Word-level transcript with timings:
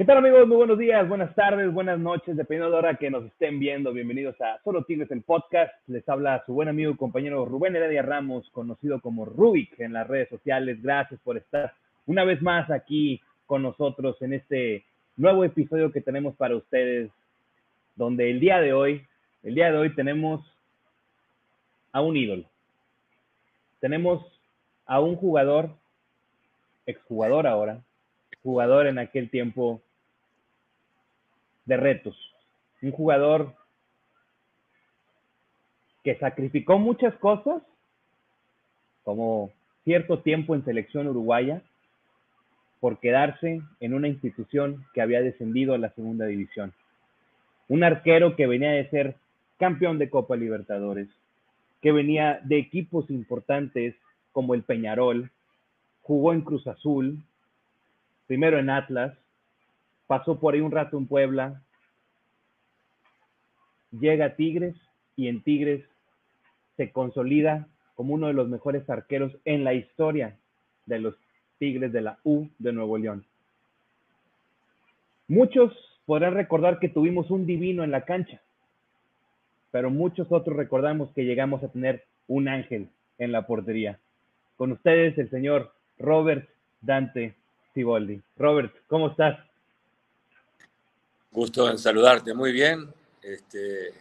¿Qué 0.00 0.06
tal 0.06 0.16
amigos? 0.16 0.48
Muy 0.48 0.56
buenos 0.56 0.78
días, 0.78 1.06
buenas 1.06 1.34
tardes, 1.34 1.70
buenas 1.74 1.98
noches, 1.98 2.34
dependiendo 2.34 2.68
de 2.68 2.72
la 2.72 2.78
hora 2.78 2.96
que 2.96 3.10
nos 3.10 3.22
estén 3.26 3.58
viendo. 3.58 3.92
Bienvenidos 3.92 4.34
a 4.40 4.58
Solo 4.64 4.82
Tigres, 4.84 5.10
el 5.10 5.20
podcast. 5.20 5.74
Les 5.88 6.08
habla 6.08 6.42
su 6.46 6.54
buen 6.54 6.68
amigo 6.68 6.92
y 6.92 6.96
compañero 6.96 7.44
Rubén 7.44 7.76
Heredia 7.76 8.00
Ramos, 8.00 8.48
conocido 8.48 9.02
como 9.02 9.26
Rubik 9.26 9.78
en 9.78 9.92
las 9.92 10.06
redes 10.06 10.30
sociales. 10.30 10.82
Gracias 10.82 11.20
por 11.20 11.36
estar 11.36 11.74
una 12.06 12.24
vez 12.24 12.40
más 12.40 12.70
aquí 12.70 13.20
con 13.44 13.62
nosotros 13.62 14.16
en 14.22 14.32
este 14.32 14.86
nuevo 15.18 15.44
episodio 15.44 15.92
que 15.92 16.00
tenemos 16.00 16.34
para 16.34 16.56
ustedes, 16.56 17.10
donde 17.94 18.30
el 18.30 18.40
día 18.40 18.58
de 18.58 18.72
hoy, 18.72 19.06
el 19.42 19.54
día 19.54 19.70
de 19.70 19.76
hoy 19.76 19.94
tenemos 19.94 20.40
a 21.92 22.00
un 22.00 22.16
ídolo. 22.16 22.46
Tenemos 23.80 24.24
a 24.86 24.98
un 24.98 25.16
jugador, 25.16 25.68
exjugador 26.86 27.46
ahora, 27.46 27.82
jugador 28.42 28.86
en 28.86 28.98
aquel 28.98 29.28
tiempo 29.28 29.82
de 31.64 31.76
retos. 31.76 32.16
Un 32.82 32.92
jugador 32.92 33.54
que 36.02 36.16
sacrificó 36.18 36.78
muchas 36.78 37.14
cosas, 37.16 37.62
como 39.04 39.52
cierto 39.84 40.20
tiempo 40.20 40.54
en 40.54 40.64
selección 40.64 41.08
uruguaya, 41.08 41.62
por 42.80 42.98
quedarse 42.98 43.60
en 43.80 43.94
una 43.94 44.08
institución 44.08 44.86
que 44.94 45.02
había 45.02 45.20
descendido 45.20 45.74
a 45.74 45.78
la 45.78 45.90
segunda 45.90 46.26
división. 46.26 46.72
Un 47.68 47.84
arquero 47.84 48.36
que 48.36 48.46
venía 48.46 48.70
de 48.70 48.88
ser 48.88 49.16
campeón 49.58 49.98
de 49.98 50.08
Copa 50.08 50.36
Libertadores, 50.36 51.08
que 51.82 51.92
venía 51.92 52.40
de 52.42 52.58
equipos 52.58 53.10
importantes 53.10 53.94
como 54.32 54.54
el 54.54 54.62
Peñarol, 54.62 55.30
jugó 56.02 56.32
en 56.32 56.40
Cruz 56.40 56.66
Azul, 56.66 57.22
primero 58.26 58.58
en 58.58 58.70
Atlas, 58.70 59.16
pasó 60.10 60.40
por 60.40 60.54
ahí 60.54 60.60
un 60.60 60.72
rato 60.72 60.98
en 60.98 61.06
Puebla, 61.06 61.62
llega 63.92 64.24
a 64.24 64.34
Tigres 64.34 64.74
y 65.14 65.28
en 65.28 65.40
Tigres 65.40 65.84
se 66.76 66.90
consolida 66.90 67.68
como 67.94 68.14
uno 68.14 68.26
de 68.26 68.32
los 68.32 68.48
mejores 68.48 68.90
arqueros 68.90 69.30
en 69.44 69.62
la 69.62 69.72
historia 69.72 70.36
de 70.86 70.98
los 70.98 71.14
Tigres 71.60 71.92
de 71.92 72.00
la 72.00 72.18
U 72.24 72.48
de 72.58 72.72
Nuevo 72.72 72.98
León. 72.98 73.24
Muchos 75.28 75.72
podrán 76.06 76.34
recordar 76.34 76.80
que 76.80 76.88
tuvimos 76.88 77.30
un 77.30 77.46
divino 77.46 77.84
en 77.84 77.92
la 77.92 78.04
cancha, 78.04 78.40
pero 79.70 79.90
muchos 79.90 80.26
otros 80.32 80.56
recordamos 80.56 81.12
que 81.12 81.24
llegamos 81.24 81.62
a 81.62 81.68
tener 81.68 82.02
un 82.26 82.48
ángel 82.48 82.88
en 83.18 83.30
la 83.30 83.46
portería. 83.46 84.00
Con 84.56 84.72
ustedes 84.72 85.16
el 85.18 85.30
señor 85.30 85.72
Robert 86.00 86.48
Dante 86.80 87.36
Ciboldi. 87.74 88.20
Robert, 88.36 88.74
¿cómo 88.88 89.10
estás? 89.10 89.49
Gusto 91.30 91.70
en 91.70 91.78
saludarte, 91.78 92.34
muy 92.34 92.52
bien. 92.52 92.88
Este, 93.22 93.92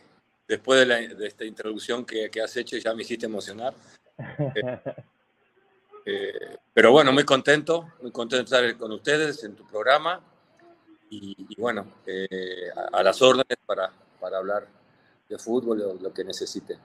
después 0.47 0.88
de, 0.88 1.27
esta 1.27 1.45
introducción 1.45 2.05
que, 2.05 2.30
has 2.44 2.58
hecho, 2.58 2.77
ya 2.77 2.94
me 2.94 3.03
hiciste 3.03 3.25
emocionar. 3.25 3.73
Eh, 6.05 6.22
eh, 6.31 6.57
pero 6.73 6.91
bueno, 6.91 7.13
muy 7.13 7.23
contento, 7.23 7.91
muy 8.02 8.11
contento 8.11 8.55
de 8.55 8.67
estar 8.67 8.77
con 8.77 8.91
ustedes 8.91 9.44
en 9.44 9.55
tu 9.55 9.66
programa 9.66 10.19
y, 11.09 11.55
bueno, 11.57 11.85
eh, 12.05 12.69
a, 12.91 13.03
las 13.03 13.22
órdenes 13.22 13.57
para, 13.66 13.91
para 14.19 14.38
hablar 14.39 14.66
de 15.30 15.38
fútbol 15.38 15.81
o 15.81 15.94
lo 16.02 16.13
que 16.13 16.23
necesite. 16.23 16.77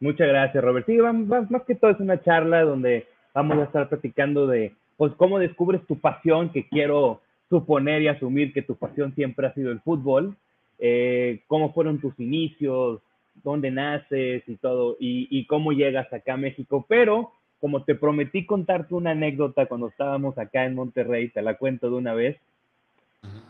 Muchas 0.00 0.28
gracias, 0.28 0.62
Robert. 0.62 0.86
Sí, 0.86 0.96
más, 0.96 1.50
más 1.50 1.62
que 1.64 1.74
todo 1.74 1.90
es 1.90 2.00
una 2.00 2.22
charla 2.22 2.62
donde 2.62 3.08
vamos 3.34 3.58
a 3.58 3.64
estar 3.64 3.88
platicando 3.88 4.46
de 4.46 4.74
pues 4.96 5.12
cómo 5.16 5.38
descubres 5.38 5.86
tu 5.86 6.00
pasión, 6.00 6.50
que 6.50 6.68
quiero 6.68 7.20
suponer 7.48 8.02
y 8.02 8.08
asumir 8.08 8.52
que 8.52 8.62
tu 8.62 8.76
pasión 8.76 9.14
siempre 9.14 9.46
ha 9.46 9.54
sido 9.54 9.70
el 9.70 9.80
fútbol, 9.80 10.36
eh, 10.78 11.42
cómo 11.46 11.72
fueron 11.72 12.00
tus 12.00 12.18
inicios, 12.18 13.00
dónde 13.42 13.70
naces 13.70 14.42
y 14.46 14.56
todo, 14.56 14.96
y, 14.98 15.46
cómo 15.46 15.72
llegas 15.72 16.12
acá 16.12 16.34
a 16.34 16.38
México. 16.38 16.84
Pero 16.88 17.32
como 17.60 17.84
te 17.84 17.94
prometí 17.94 18.44
contarte 18.46 18.94
una 18.94 19.12
anécdota 19.12 19.66
cuando 19.66 19.88
estábamos 19.88 20.36
acá 20.38 20.64
en 20.64 20.74
Monterrey, 20.74 21.28
te 21.28 21.42
la 21.42 21.54
cuento 21.54 21.88
de 21.90 21.96
una 21.96 22.14
vez. 22.14 22.36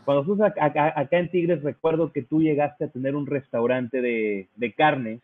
Cuando 0.05 0.45
acá, 0.45 0.93
acá, 0.95 1.19
en 1.19 1.29
Tigres, 1.29 1.61
recuerdo 1.61 2.11
que 2.11 2.23
tú 2.23 2.41
llegaste 2.41 2.85
a 2.85 2.89
tener 2.89 3.15
un 3.15 3.27
restaurante 3.27 4.01
de, 4.01 4.47
de 4.55 4.71
carnes 4.73 5.19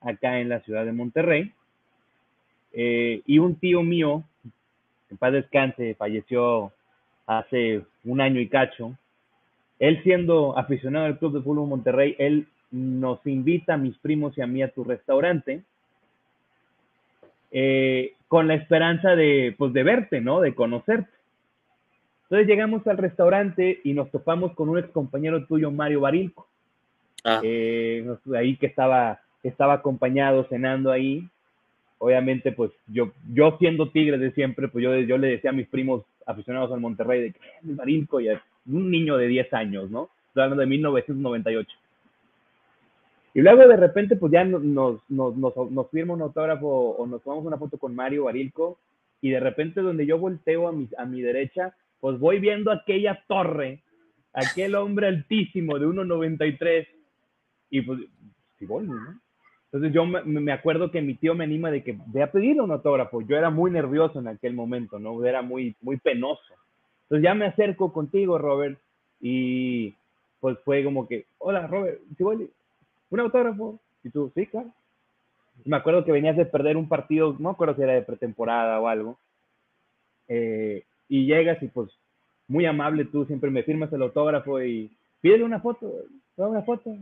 acá 0.00 0.40
en 0.40 0.48
la 0.48 0.60
ciudad 0.60 0.84
de 0.84 0.92
Monterrey. 0.92 1.52
Eh, 2.72 3.22
y 3.26 3.38
un 3.38 3.56
tío 3.56 3.82
mío, 3.82 4.24
en 5.10 5.16
paz 5.18 5.32
descanse, 5.32 5.94
falleció 5.94 6.72
hace 7.26 7.82
un 8.04 8.20
año 8.20 8.40
y 8.40 8.48
cacho. 8.48 8.96
Él 9.78 10.02
siendo 10.02 10.56
aficionado 10.56 11.06
al 11.06 11.18
Club 11.18 11.34
de 11.34 11.42
Fútbol 11.42 11.68
Monterrey, 11.68 12.14
él 12.18 12.46
nos 12.70 13.24
invita 13.26 13.74
a 13.74 13.78
mis 13.78 13.96
primos 13.98 14.36
y 14.36 14.42
a 14.42 14.46
mí 14.46 14.62
a 14.62 14.72
tu 14.72 14.84
restaurante 14.84 15.62
eh, 17.50 18.14
con 18.28 18.48
la 18.48 18.54
esperanza 18.54 19.14
de, 19.14 19.54
pues, 19.58 19.72
de 19.72 19.82
verte, 19.82 20.20
¿no? 20.20 20.40
De 20.40 20.54
conocerte. 20.54 21.10
Entonces 22.24 22.48
llegamos 22.48 22.86
al 22.86 22.96
restaurante 22.96 23.80
y 23.84 23.92
nos 23.92 24.10
topamos 24.10 24.54
con 24.54 24.70
un 24.70 24.78
ex 24.78 24.88
compañero 24.88 25.44
tuyo, 25.46 25.70
Mario 25.70 26.00
Barilco. 26.00 26.46
Ah. 27.24 27.40
Eh, 27.42 28.06
ahí 28.34 28.56
que 28.56 28.66
estaba, 28.66 29.20
estaba 29.42 29.74
acompañado 29.74 30.44
cenando 30.48 30.90
ahí 30.90 31.28
obviamente, 32.02 32.50
pues 32.50 32.72
yo, 32.88 33.12
yo 33.32 33.56
siendo 33.60 33.90
tigre 33.90 34.18
de 34.18 34.32
siempre, 34.32 34.66
pues 34.66 34.82
yo, 34.82 34.92
yo 34.98 35.18
le 35.18 35.28
decía 35.28 35.50
a 35.50 35.52
mis 35.52 35.68
primos 35.68 36.02
aficionados 36.26 36.72
al 36.72 36.80
Monterrey 36.80 37.22
de 37.22 37.32
que 37.32 37.38
es 37.38 37.64
Marilco 37.64 38.20
y 38.20 38.28
un 38.28 38.90
niño 38.90 39.16
de 39.16 39.26
10 39.26 39.52
años, 39.54 39.90
¿no? 39.90 40.10
Estoy 40.28 40.44
hablando 40.44 40.60
de 40.62 40.66
1998. 40.66 41.70
Y 43.34 43.40
luego 43.40 43.66
de 43.66 43.76
repente, 43.76 44.16
pues 44.16 44.32
ya 44.32 44.44
nos, 44.44 44.62
nos, 44.62 45.00
nos, 45.08 45.36
nos 45.36 45.90
firma 45.90 46.14
un 46.14 46.22
autógrafo 46.22 46.66
o 46.66 47.06
nos 47.06 47.22
tomamos 47.22 47.46
una 47.46 47.56
foto 47.56 47.78
con 47.78 47.94
Mario 47.94 48.24
Barilco 48.24 48.78
y 49.20 49.30
de 49.30 49.40
repente 49.40 49.80
donde 49.80 50.04
yo 50.04 50.18
volteo 50.18 50.68
a 50.68 50.72
mi, 50.72 50.88
a 50.98 51.04
mi 51.06 51.22
derecha, 51.22 51.74
pues 52.00 52.18
voy 52.18 52.40
viendo 52.40 52.70
aquella 52.70 53.22
torre, 53.26 53.82
aquel 54.32 54.74
hombre 54.74 55.06
altísimo 55.06 55.78
de 55.78 55.86
1.93 55.86 56.86
y 57.70 57.80
pues, 57.82 58.00
si 58.58 58.66
voy, 58.66 58.86
¿no? 58.86 59.20
Entonces 59.72 59.94
yo 59.94 60.04
me, 60.04 60.52
acuerdo 60.52 60.90
que 60.90 61.00
mi 61.00 61.14
tío 61.14 61.34
me 61.34 61.44
anima 61.44 61.70
de 61.70 61.82
que 61.82 61.98
ve 62.08 62.22
a 62.22 62.30
pedir 62.30 62.60
un 62.60 62.70
autógrafo. 62.70 63.22
Yo 63.22 63.38
era 63.38 63.48
muy 63.48 63.70
nervioso 63.70 64.18
en 64.18 64.28
aquel 64.28 64.52
momento, 64.52 64.98
¿no? 64.98 65.24
Era 65.24 65.40
muy, 65.40 65.74
muy 65.80 65.96
penoso. 65.96 66.42
Entonces 67.04 67.24
ya 67.24 67.34
me 67.34 67.46
acerco 67.46 67.90
contigo, 67.90 68.36
Robert, 68.36 68.78
y 69.18 69.94
pues 70.40 70.58
fue 70.62 70.84
como 70.84 71.08
que, 71.08 71.24
hola, 71.38 71.66
Robert, 71.68 72.00
un 72.18 73.20
autógrafo. 73.20 73.80
Y 74.04 74.10
tú, 74.10 74.30
sí, 74.34 74.46
claro. 74.46 74.70
Me 75.64 75.76
acuerdo 75.76 76.04
que 76.04 76.12
venías 76.12 76.36
de 76.36 76.44
perder 76.44 76.76
un 76.76 76.88
partido, 76.88 77.34
no 77.38 77.50
acuerdo 77.50 77.74
si 77.74 77.82
era 77.82 77.94
de 77.94 78.02
pretemporada 78.02 78.78
o 78.78 78.88
algo. 78.88 79.16
Eh, 80.28 80.84
y 81.08 81.24
llegas 81.24 81.62
y 81.62 81.68
pues 81.68 81.90
muy 82.46 82.66
amable 82.66 83.06
tú, 83.06 83.24
siempre 83.24 83.50
me 83.50 83.62
firmas 83.62 83.90
el 83.92 84.02
autógrafo 84.02 84.62
y 84.62 84.90
pídele 85.22 85.44
una 85.44 85.60
foto, 85.60 85.90
una 86.36 86.62
foto. 86.62 86.94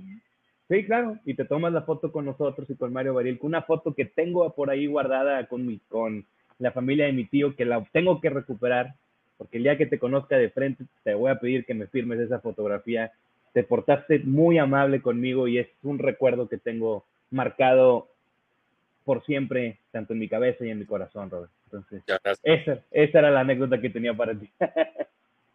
Sí, 0.71 0.85
claro, 0.85 1.19
y 1.25 1.35
te 1.35 1.45
tomas 1.45 1.73
la 1.73 1.83
foto 1.83 2.13
con 2.13 2.25
nosotros 2.25 2.71
y 2.71 2.77
con 2.77 2.93
Mario 2.93 3.15
Baril, 3.15 3.41
una 3.43 3.63
foto 3.63 3.93
que 3.93 4.05
tengo 4.05 4.55
por 4.55 4.71
ahí 4.71 4.87
guardada 4.87 5.49
con, 5.49 5.67
mi, 5.67 5.81
con 5.89 6.25
la 6.61 6.71
familia 6.71 7.07
de 7.07 7.13
mi 7.13 7.25
tío, 7.25 7.57
que 7.57 7.65
la 7.65 7.85
tengo 7.91 8.21
que 8.21 8.31
recuperar, 8.31 8.95
porque 9.37 9.57
el 9.57 9.65
día 9.65 9.77
que 9.77 9.87
te 9.87 9.99
conozca 9.99 10.37
de 10.37 10.49
frente 10.51 10.85
te 11.03 11.15
voy 11.15 11.33
a 11.33 11.41
pedir 11.41 11.67
que 11.67 11.75
me 11.75 11.89
firmes 11.89 12.21
esa 12.21 12.39
fotografía. 12.39 13.11
Te 13.53 13.65
portaste 13.65 14.21
muy 14.21 14.59
amable 14.59 15.03
conmigo 15.03 15.49
y 15.49 15.59
es 15.59 15.67
un 15.83 15.99
recuerdo 15.99 16.49
que 16.49 16.59
tengo 16.59 17.05
marcado 17.33 18.07
por 19.05 19.25
siempre, 19.25 19.81
tanto 19.91 20.13
en 20.13 20.21
mi 20.21 20.29
cabeza 20.29 20.65
y 20.65 20.71
en 20.71 20.79
mi 20.79 20.85
corazón, 20.85 21.31
Robert. 21.31 21.51
Entonces, 21.65 22.05
esa, 22.45 22.79
esa 22.93 23.19
era 23.19 23.33
la 23.33 23.41
anécdota 23.41 23.81
que 23.81 23.91
tenía 23.91 24.15
para 24.15 24.39
ti. 24.39 24.49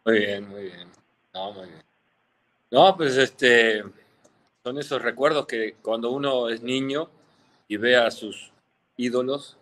muy 0.04 0.18
bien, 0.18 0.46
muy 0.46 0.64
bien. 0.64 0.88
No, 1.32 1.52
muy 1.52 1.68
bien. 1.68 1.82
No, 2.70 2.94
pues 2.98 3.16
este 3.16 3.82
son 4.66 4.78
esos 4.78 5.00
recuerdos 5.00 5.46
que 5.46 5.76
cuando 5.80 6.10
uno 6.10 6.48
es 6.48 6.60
niño 6.60 7.08
y 7.68 7.76
ve 7.76 7.96
a 7.96 8.10
sus 8.10 8.50
ídolos, 8.96 9.56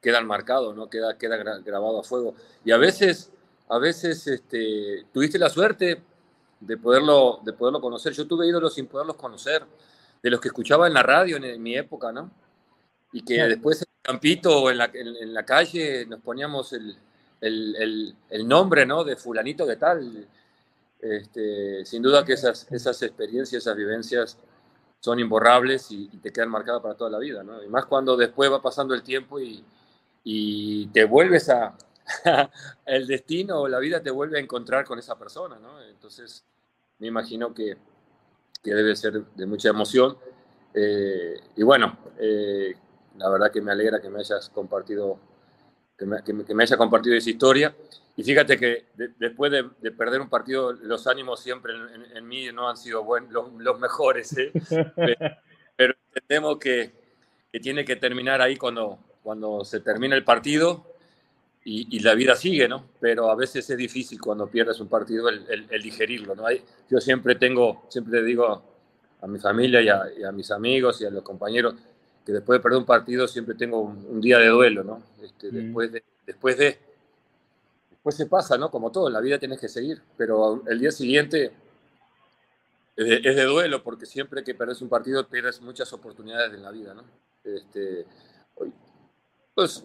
quedan 0.00 0.26
marcados, 0.26 0.74
¿no? 0.74 0.88
Queda, 0.88 1.18
queda 1.18 1.36
grabado 1.36 2.00
a 2.00 2.02
fuego. 2.02 2.34
Y 2.64 2.70
a 2.70 2.78
veces, 2.78 3.30
a 3.68 3.78
veces 3.78 4.26
este, 4.26 5.04
tuviste 5.12 5.38
la 5.38 5.50
suerte 5.50 6.00
de 6.60 6.76
poderlo, 6.78 7.40
de 7.44 7.52
poderlo 7.52 7.78
conocer. 7.82 8.14
Yo 8.14 8.26
tuve 8.26 8.48
ídolos 8.48 8.72
sin 8.72 8.86
poderlos 8.86 9.16
conocer, 9.16 9.66
de 10.22 10.30
los 10.30 10.40
que 10.40 10.48
escuchaba 10.48 10.86
en 10.86 10.94
la 10.94 11.02
radio 11.02 11.36
en, 11.36 11.62
mi 11.62 11.76
época, 11.76 12.10
¿no? 12.10 12.30
Y 13.12 13.20
que 13.26 13.42
después 13.42 13.82
en 13.82 13.88
el 13.96 14.02
campito 14.02 14.62
o 14.62 14.70
en 14.70 14.78
la, 14.78 14.90
en, 14.94 15.34
la 15.34 15.44
calle 15.44 16.06
nos 16.06 16.22
poníamos 16.22 16.72
el, 16.72 16.96
el, 17.42 18.16
el, 18.30 18.48
nombre, 18.48 18.86
¿no? 18.86 19.04
De 19.04 19.14
fulanito 19.14 19.66
de 19.66 19.76
tal. 19.76 20.26
Este, 21.00 21.84
sin 21.84 22.02
duda 22.02 22.24
que 22.24 22.32
esas, 22.32 22.66
esas 22.70 23.00
experiencias, 23.02 23.62
esas 23.62 23.76
vivencias 23.76 24.38
son 25.00 25.20
imborrables 25.20 25.90
y, 25.90 26.08
te 26.18 26.32
quedan 26.32 26.50
marcadas 26.50 26.82
para 26.82 26.96
toda 26.96 27.10
la 27.10 27.18
vida. 27.18 27.44
Y 27.64 27.68
más 27.68 27.86
cuando 27.86 28.16
después 28.16 28.50
va 28.50 28.60
pasando 28.60 28.94
el 28.94 29.02
tiempo 29.02 29.38
y, 29.40 29.64
te 30.92 31.04
vuelves 31.04 31.48
a, 31.48 31.74
el 32.86 33.06
destino 33.06 33.60
o 33.60 33.68
la 33.68 33.78
vida 33.78 34.02
te 34.02 34.10
vuelve 34.10 34.38
a 34.38 34.42
encontrar 34.42 34.84
con 34.84 34.98
esa 34.98 35.18
persona. 35.18 35.58
Entonces, 35.88 36.44
me 36.98 37.06
imagino 37.06 37.54
que, 37.54 37.76
que 38.62 38.74
debe 38.74 38.94
ser 38.96 39.24
de 39.24 39.46
mucha 39.46 39.70
emoción. 39.70 40.18
Eh, 40.74 41.40
y 41.56 41.62
bueno, 41.62 41.96
eh, 42.18 42.74
la 43.16 43.30
verdad 43.30 43.50
que 43.50 43.62
me 43.62 43.72
alegra 43.72 44.00
que 44.00 44.10
me 44.10 44.20
hayas 44.20 44.50
compartido, 44.50 45.18
que 45.96 46.04
me, 46.04 46.22
que 46.22 46.54
me 46.54 46.62
haya 46.62 46.76
compartido 46.76 47.16
esa 47.16 47.30
historia. 47.30 47.74
Y 48.18 48.24
fíjate 48.24 48.58
que 48.58 48.86
después 49.16 49.52
de, 49.52 49.92
perder 49.92 50.20
un 50.20 50.28
partido, 50.28 50.72
los 50.72 51.06
ánimos 51.06 51.38
siempre 51.38 51.72
en, 52.16 52.26
mí 52.26 52.50
no 52.52 52.68
han 52.68 52.76
sido 52.76 53.04
buenos, 53.04 53.52
los, 53.56 53.78
mejores, 53.78 54.36
¿eh? 54.36 54.50
pero, 55.76 55.94
entendemos 56.12 56.58
que, 56.58 56.90
que, 57.52 57.60
tiene 57.60 57.84
que 57.84 57.94
terminar 57.94 58.42
ahí 58.42 58.56
cuando, 58.56 58.98
cuando 59.22 59.64
se 59.64 59.78
termina 59.78 60.16
el 60.16 60.24
partido 60.24 60.84
y, 61.64 62.00
la 62.00 62.16
vida 62.16 62.34
sigue, 62.34 62.66
¿no? 62.66 62.86
Pero 62.98 63.30
a 63.30 63.36
veces 63.36 63.70
es 63.70 63.76
difícil 63.76 64.20
cuando 64.20 64.48
pierdes 64.48 64.80
un 64.80 64.88
partido 64.88 65.28
el, 65.28 65.68
el, 65.70 65.80
digerirlo, 65.80 66.34
¿no? 66.34 66.44
Hay, 66.44 66.60
yo 66.90 67.00
siempre 67.00 67.36
tengo, 67.36 67.86
siempre 67.88 68.24
digo 68.24 68.64
a 69.22 69.26
mi 69.28 69.38
familia 69.38 69.80
y 69.80 69.90
a, 69.90 70.02
y 70.18 70.24
a, 70.24 70.32
mis 70.32 70.50
amigos 70.50 71.00
y 71.02 71.04
a 71.04 71.10
los 71.10 71.22
compañeros 71.22 71.76
que 72.26 72.32
después 72.32 72.58
de 72.58 72.62
perder 72.64 72.80
un 72.80 72.84
partido 72.84 73.28
siempre 73.28 73.54
tengo 73.54 73.80
un, 73.80 74.20
día 74.20 74.38
de 74.38 74.48
duelo, 74.48 74.82
¿no? 74.82 75.04
Este, 75.22 75.52
mm. 75.52 75.54
después 75.54 75.92
de... 75.92 76.02
Después 76.26 76.58
de 76.58 76.87
pues 78.08 78.16
se 78.16 78.24
pasa, 78.24 78.56
¿no? 78.56 78.70
Como 78.70 78.90
todo, 78.90 79.08
en 79.08 79.12
la 79.12 79.20
vida 79.20 79.38
tienes 79.38 79.60
que 79.60 79.68
seguir, 79.68 80.00
pero 80.16 80.62
el 80.66 80.78
día 80.78 80.90
siguiente 80.90 81.52
es 82.96 83.36
de, 83.36 83.44
duelo, 83.44 83.82
porque 83.82 84.06
siempre 84.06 84.42
que 84.42 84.54
perdes 84.54 84.80
un 84.80 84.88
partido 84.88 85.28
pierdes 85.28 85.60
muchas 85.60 85.92
oportunidades 85.92 86.54
en 86.54 86.62
la 86.62 86.70
vida, 86.70 86.94
¿no? 86.94 87.02
Este, 87.44 88.06
pues 89.54 89.84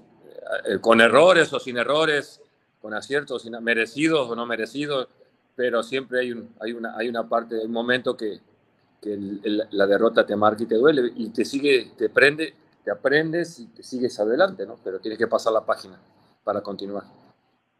eh, 0.63 0.79
con 0.79 1.01
errores 1.01 1.51
o 1.51 1.59
sin 1.59 1.75
errores, 1.75 2.39
con 2.81 2.93
aciertos 2.93 3.43
merecidos 3.61 4.29
o 4.29 4.37
no 4.37 4.45
merecidos, 4.45 5.09
pero 5.57 5.83
siempre 5.83 6.21
hay, 6.21 6.31
un, 6.31 6.49
hay, 6.61 6.71
una, 6.71 6.95
hay 6.95 7.09
una 7.09 7.27
parte, 7.27 7.59
un 7.59 7.73
momento 7.73 8.15
que, 8.15 8.39
que 9.01 9.19
la 9.69 9.85
derrota 9.85 10.25
te 10.25 10.37
marca 10.37 10.63
y 10.63 10.67
te 10.67 10.75
duele 10.75 11.11
y 11.13 11.27
te 11.31 11.43
sigue, 11.43 11.91
te 11.97 12.07
prende, 12.07 12.55
te 12.85 12.89
aprendes 12.89 13.59
y 13.59 13.67
te 13.67 13.83
sigues 13.83 14.17
adelante, 14.17 14.65
¿no? 14.65 14.79
Pero 14.81 15.01
tienes 15.01 15.19
que 15.19 15.27
pasar 15.27 15.51
la 15.51 15.65
página 15.65 15.99
para 16.45 16.61
continuar. 16.61 17.22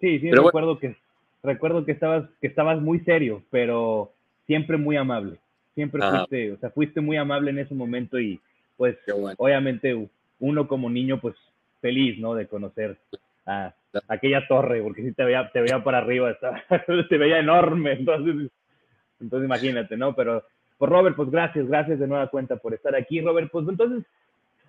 Sí, 0.04 0.20
sí, 0.20 0.32
recuerdo 0.32 0.78
que 0.80 0.98
recuerdo 1.42 1.86
que 1.86 1.94
estabas 1.94 2.30
que 2.42 2.48
estabas 2.48 2.82
muy 2.82 3.00
serio, 3.06 3.42
pero 3.50 4.12
siempre 4.46 4.76
muy 4.76 4.98
amable. 4.98 5.38
Siempre 5.76 6.02
fuiste, 6.02 6.52
o 6.52 6.58
sea, 6.58 6.72
fuiste 6.72 7.00
muy 7.00 7.16
amable 7.16 7.52
en 7.52 7.60
ese 7.60 7.74
momento 7.74 8.20
y 8.20 8.38
pues 8.76 8.98
obviamente 9.38 10.10
uno 10.42 10.68
como 10.68 10.90
niño 10.90 11.22
pues 11.22 11.36
feliz, 11.80 12.20
¿no? 12.20 12.36
De 12.36 12.48
conocer 12.48 12.98
a, 13.46 13.74
aquella 14.10 14.46
torre, 14.46 14.82
porque 14.82 15.04
sí 15.04 15.14
te 15.14 15.24
veía, 15.24 15.50
te 15.54 15.62
veía 15.62 15.82
para 15.82 16.00
arriba, 16.00 16.32
estaba, 16.32 16.62
te 17.08 17.18
veía 17.18 17.40
enorme, 17.40 17.94
entonces, 17.94 18.52
entonces 19.22 19.46
imagínate, 19.46 19.96
¿no? 19.96 20.14
Pero, 20.16 20.44
pues 20.78 20.92
Robert, 20.92 21.16
pues 21.16 21.32
gracias, 21.32 21.66
gracias 21.66 21.98
de 22.00 22.08
nueva 22.08 22.28
cuenta 22.28 22.58
por 22.58 22.74
estar 22.74 22.94
aquí, 22.94 23.22
Robert, 23.22 23.50
pues 23.50 23.66
entonces, 23.70 24.04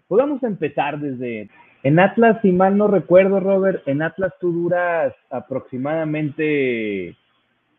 pues 0.06 0.16
vamos 0.16 0.44
a 0.44 0.46
empezar 0.46 1.00
desde, 1.00 1.50
en 1.84 2.00
Atlas, 2.00 2.38
si 2.40 2.50
mal 2.50 2.78
no 2.78 2.88
recuerdo, 2.88 3.40
Robert, 3.40 3.86
en 3.86 4.00
Atlas 4.00 4.32
tú 4.40 4.50
duras 4.50 5.14
aproximadamente 5.28 7.14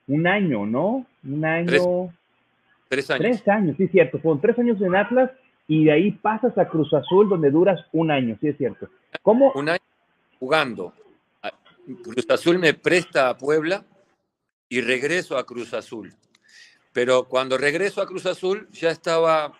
un 0.06 0.28
año, 0.28 0.68
¿no? 0.68 1.08
Un 1.24 1.44
año. 1.44 2.14
Tres, 2.88 3.10
años. 3.10 3.20
Tres 3.20 3.48
años, 3.48 3.76
sí, 3.78 3.88
cierto. 3.88 4.20
Fueron 4.20 4.42
tres 4.42 4.60
años 4.60 4.80
en 4.80 4.96
Atlas 4.96 5.32
y 5.68 5.86
de 5.86 5.92
ahí 5.92 6.12
pasas 6.12 6.56
a 6.56 6.70
Cruz 6.70 6.94
Azul, 6.94 7.28
donde 7.28 7.50
duras 7.50 7.84
un 7.94 8.12
año, 8.12 8.38
sí 8.40 8.50
es 8.50 8.58
cierto. 8.58 8.88
¿Cómo? 9.24 9.52
Un 9.56 9.70
año 9.70 9.80
jugando. 10.40 10.94
Cruz 12.04 12.30
Azul 12.30 12.60
me 12.60 12.76
presta 12.76 13.30
a 13.30 13.38
Puebla 13.38 13.84
y 14.70 14.82
regreso 14.82 15.36
a 15.36 15.48
Cruz 15.48 15.74
Azul. 15.74 16.14
Pero 16.94 17.28
cuando 17.28 17.58
regreso 17.58 18.04
a 18.04 18.06
Cruz 18.06 18.28
Azul 18.28 18.68
ya 18.72 18.92
estaba, 18.92 19.52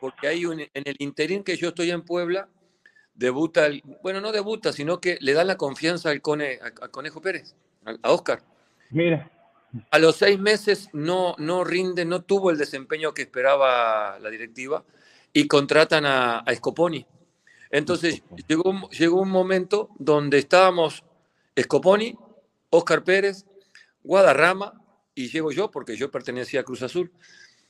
porque 0.00 0.26
hay 0.26 0.46
un, 0.46 0.60
en 0.60 0.68
el 0.72 0.96
interín 1.00 1.44
que 1.44 1.56
yo 1.56 1.68
estoy 1.68 1.90
en 1.90 2.00
Puebla, 2.00 2.48
debuta, 3.14 3.68
bueno, 4.02 4.20
no 4.20 4.32
debuta, 4.32 4.72
sino 4.72 5.00
que 5.00 5.18
le 5.20 5.32
da 5.32 5.44
la 5.44 5.56
confianza 5.56 6.10
al 6.10 6.22
Cone, 6.22 6.58
a, 6.62 6.88
Conejo 6.88 7.20
Pérez, 7.20 7.54
a, 7.84 8.12
Oscar. 8.12 8.42
Mira. 8.90 9.30
A 9.90 9.98
los 9.98 10.16
seis 10.16 10.38
meses 10.38 10.88
no, 10.92 11.36
no 11.38 11.62
rinde, 11.62 12.04
no 12.04 12.22
tuvo 12.22 12.50
el 12.50 12.58
desempeño 12.58 13.14
que 13.14 13.22
esperaba 13.22 14.18
la 14.18 14.30
directiva 14.30 14.84
y 15.32 15.46
contratan 15.46 16.06
a, 16.06 16.38
a 16.38 16.54
Scoponi. 16.54 17.06
Entonces 17.70 18.22
llegó, 18.48 18.90
llegó 18.90 19.20
un 19.20 19.30
momento 19.30 19.90
donde 19.98 20.38
estábamos 20.38 21.04
Scoponi, 21.60 22.16
Oscar 22.70 23.04
Pérez, 23.04 23.46
Guadarrama 24.02 24.82
y 25.14 25.28
llego 25.28 25.52
yo 25.52 25.70
porque 25.70 25.96
yo 25.96 26.10
pertenecía 26.10 26.60
a 26.60 26.64
Cruz 26.64 26.82
Azul. 26.82 27.12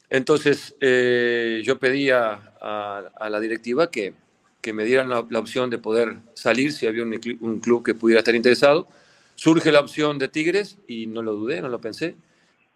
Entonces 0.09 0.75
eh, 0.81 1.61
yo 1.65 1.79
pedía 1.79 2.55
a 2.61 3.29
la 3.29 3.41
directiva 3.41 3.91
que, 3.91 4.15
que 4.61 4.73
me 4.73 4.85
dieran 4.85 5.09
la, 5.09 5.21
opción 5.39 5.71
de 5.71 5.79
poder 5.79 6.17
salir 6.35 6.73
si 6.73 6.87
había 6.87 7.03
un, 7.03 7.61
club 7.61 7.85
que 7.85 7.95
pudiera 7.95 8.21
estar 8.21 8.35
interesado. 8.35 8.89
Surge 9.35 9.73
la 9.73 9.81
opción 9.81 10.19
de 10.19 10.29
Tigres 10.29 10.79
y 10.87 11.07
no 11.07 11.23
lo 11.23 11.35
dudé, 11.35 11.63
no 11.63 11.69
lo 11.69 11.81
pensé. 11.81 12.15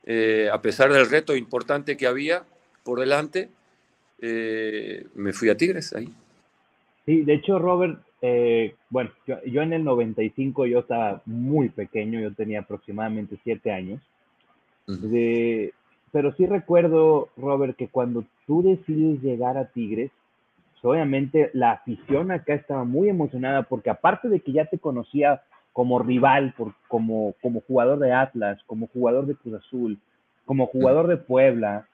Eh, 0.06 0.48
a 0.52 0.60
pesar 0.62 0.92
del 0.92 1.08
reto 1.08 1.36
importante 1.36 1.96
que 1.96 2.06
había 2.06 2.44
por 2.82 3.00
delante, 3.00 3.50
eh, 4.20 5.06
me 5.14 5.32
fui 5.32 5.50
a 5.50 5.56
Tigres 5.56 5.94
ahí. 5.94 6.08
Sí, 7.04 7.22
de 7.22 7.34
hecho, 7.34 7.58
Robert, 7.58 8.00
eh, 8.22 8.74
bueno, 8.88 9.10
yo, 9.26 9.60
en 9.60 9.74
el 9.74 9.84
95 9.84 10.66
yo 10.66 10.80
estaba 10.80 11.20
muy 11.26 11.68
pequeño, 11.68 12.20
yo 12.20 12.32
tenía 12.32 12.60
aproximadamente 12.60 13.38
siete 13.44 13.70
años. 13.70 14.00
pero 16.12 16.34
sí 16.36 16.46
recuerdo, 16.46 17.28
Robert, 17.36 17.76
que 17.76 17.88
cuando 17.88 18.24
tú 18.46 18.62
decides 18.62 19.20
llegar 19.22 19.58
a 19.58 19.66
Tigres, 19.66 20.10
obviamente 20.84 21.50
la 21.54 21.72
afición 21.72 22.30
acá 22.30 22.54
estaba 22.54 22.84
muy 22.84 23.08
emocionada 23.08 23.62
porque 23.62 23.90
aparte 23.90 24.28
de 24.28 24.40
que 24.40 24.52
ya 24.52 24.66
te 24.66 24.78
conocía 24.78 25.42
como 25.72 25.98
rival, 25.98 26.54
por, 26.56 26.74
como, 26.88 27.34
como 27.42 27.60
jugador 27.62 27.98
de 27.98 28.12
Atlas, 28.12 28.60
como 28.66 28.86
jugador 28.88 29.26
de 29.26 29.34
Cruz 29.34 29.54
Azul, 29.54 29.98
como 30.44 30.66
jugador 30.66 31.08
de 31.08 31.16
Puebla, 31.16 31.88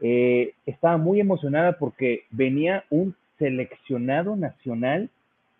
eh, 0.00 0.54
estaba 0.66 0.96
muy 0.96 1.20
emocionada 1.20 1.78
porque 1.78 2.24
venía 2.30 2.84
un 2.90 3.14
seleccionado 3.38 4.34
nacional 4.36 5.10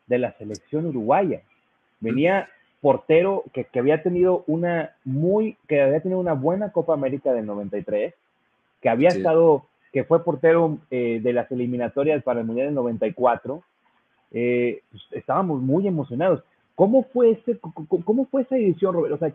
de 0.07 0.19
la 0.19 0.33
selección 0.33 0.87
uruguaya. 0.87 1.43
Venía 2.01 2.49
portero 2.81 3.45
que, 3.53 3.65
que, 3.65 3.79
había 3.79 4.03
tenido 4.03 4.43
una 4.47 4.97
muy, 5.05 5.57
que 5.69 5.83
había 5.83 6.01
tenido 6.01 6.19
una 6.19 6.33
buena 6.33 6.73
Copa 6.73 6.95
América 6.95 7.33
del 7.33 7.47
93, 7.47 8.15
que 8.81 8.89
había 8.89 9.11
estado 9.11 9.67
que 9.93 10.05
fue 10.05 10.25
portero 10.25 10.79
eh, 10.91 11.21
de 11.23 11.33
las 11.33 11.51
eliminatorias 11.51 12.23
para 12.23 12.41
el 12.41 12.47
Mundial 12.47 12.69
del 12.69 12.75
94, 12.75 13.63
eh, 14.33 14.83
pues, 14.91 15.03
estábamos 15.13 15.61
muy 15.61 15.87
emocionados. 15.87 16.43
¿Cómo 16.75 17.05
fue, 17.13 17.33
ese, 17.33 17.59
cómo 17.59 18.27
fue 18.27 18.43
esa 18.43 18.57
edición, 18.57 18.95
Robert? 18.95 19.15
O 19.15 19.19
sea, 19.19 19.33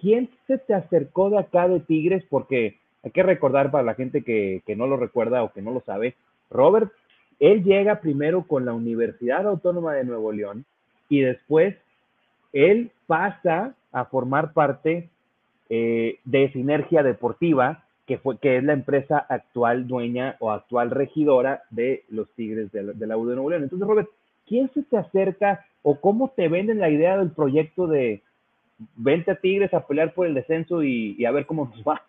¿quién 0.00 0.30
se 0.46 0.58
te 0.58 0.74
acercó 0.74 1.30
de 1.30 1.38
acá 1.38 1.68
de 1.68 1.80
Tigres? 1.80 2.24
Porque 2.30 2.78
hay 3.02 3.10
que 3.10 3.22
recordar 3.22 3.70
para 3.70 3.84
la 3.84 3.94
gente 3.94 4.22
que, 4.22 4.62
que 4.66 4.76
no 4.76 4.86
lo 4.86 4.96
recuerda 4.96 5.42
o 5.42 5.52
que 5.52 5.62
no 5.62 5.72
lo 5.72 5.80
sabe, 5.80 6.14
Robert, 6.50 6.90
él 7.40 7.62
llega 7.62 8.00
primero 8.00 8.44
con 8.46 8.64
la 8.64 8.72
Universidad 8.72 9.46
Autónoma 9.46 9.94
de 9.94 10.04
Nuevo 10.04 10.32
León 10.32 10.64
y 11.08 11.20
después 11.20 11.76
él 12.52 12.90
pasa 13.06 13.74
a 13.92 14.04
formar 14.06 14.52
parte 14.52 15.08
eh, 15.70 16.18
de 16.24 16.50
Sinergia 16.52 17.02
Deportiva, 17.02 17.84
que, 18.08 18.16
fue, 18.16 18.38
que 18.38 18.56
es 18.56 18.64
la 18.64 18.72
empresa 18.72 19.18
actual 19.18 19.86
dueña 19.86 20.36
o 20.40 20.50
actual 20.50 20.90
regidora 20.90 21.62
de 21.68 22.04
los 22.08 22.26
Tigres 22.30 22.72
de 22.72 22.82
la, 22.82 22.94
de 22.94 23.14
U 23.14 23.26
de 23.26 23.34
Nuevo 23.34 23.50
León. 23.50 23.64
Entonces, 23.64 23.86
Robert, 23.86 24.08
¿quién 24.46 24.70
se 24.72 24.82
te 24.82 24.96
acerca 24.96 25.66
o 25.82 26.00
cómo 26.00 26.32
te 26.34 26.48
venden 26.48 26.80
la 26.80 26.88
idea 26.88 27.18
del 27.18 27.30
proyecto 27.30 27.86
de 27.86 28.22
vente 28.96 29.30
a 29.30 29.34
Tigres 29.34 29.74
a 29.74 29.86
pelear 29.86 30.14
por 30.14 30.26
el 30.26 30.32
descenso 30.32 30.82
y, 30.82 31.22
a 31.26 31.30
ver 31.32 31.44
cómo 31.44 31.66
nos 31.66 31.86
va? 31.86 32.02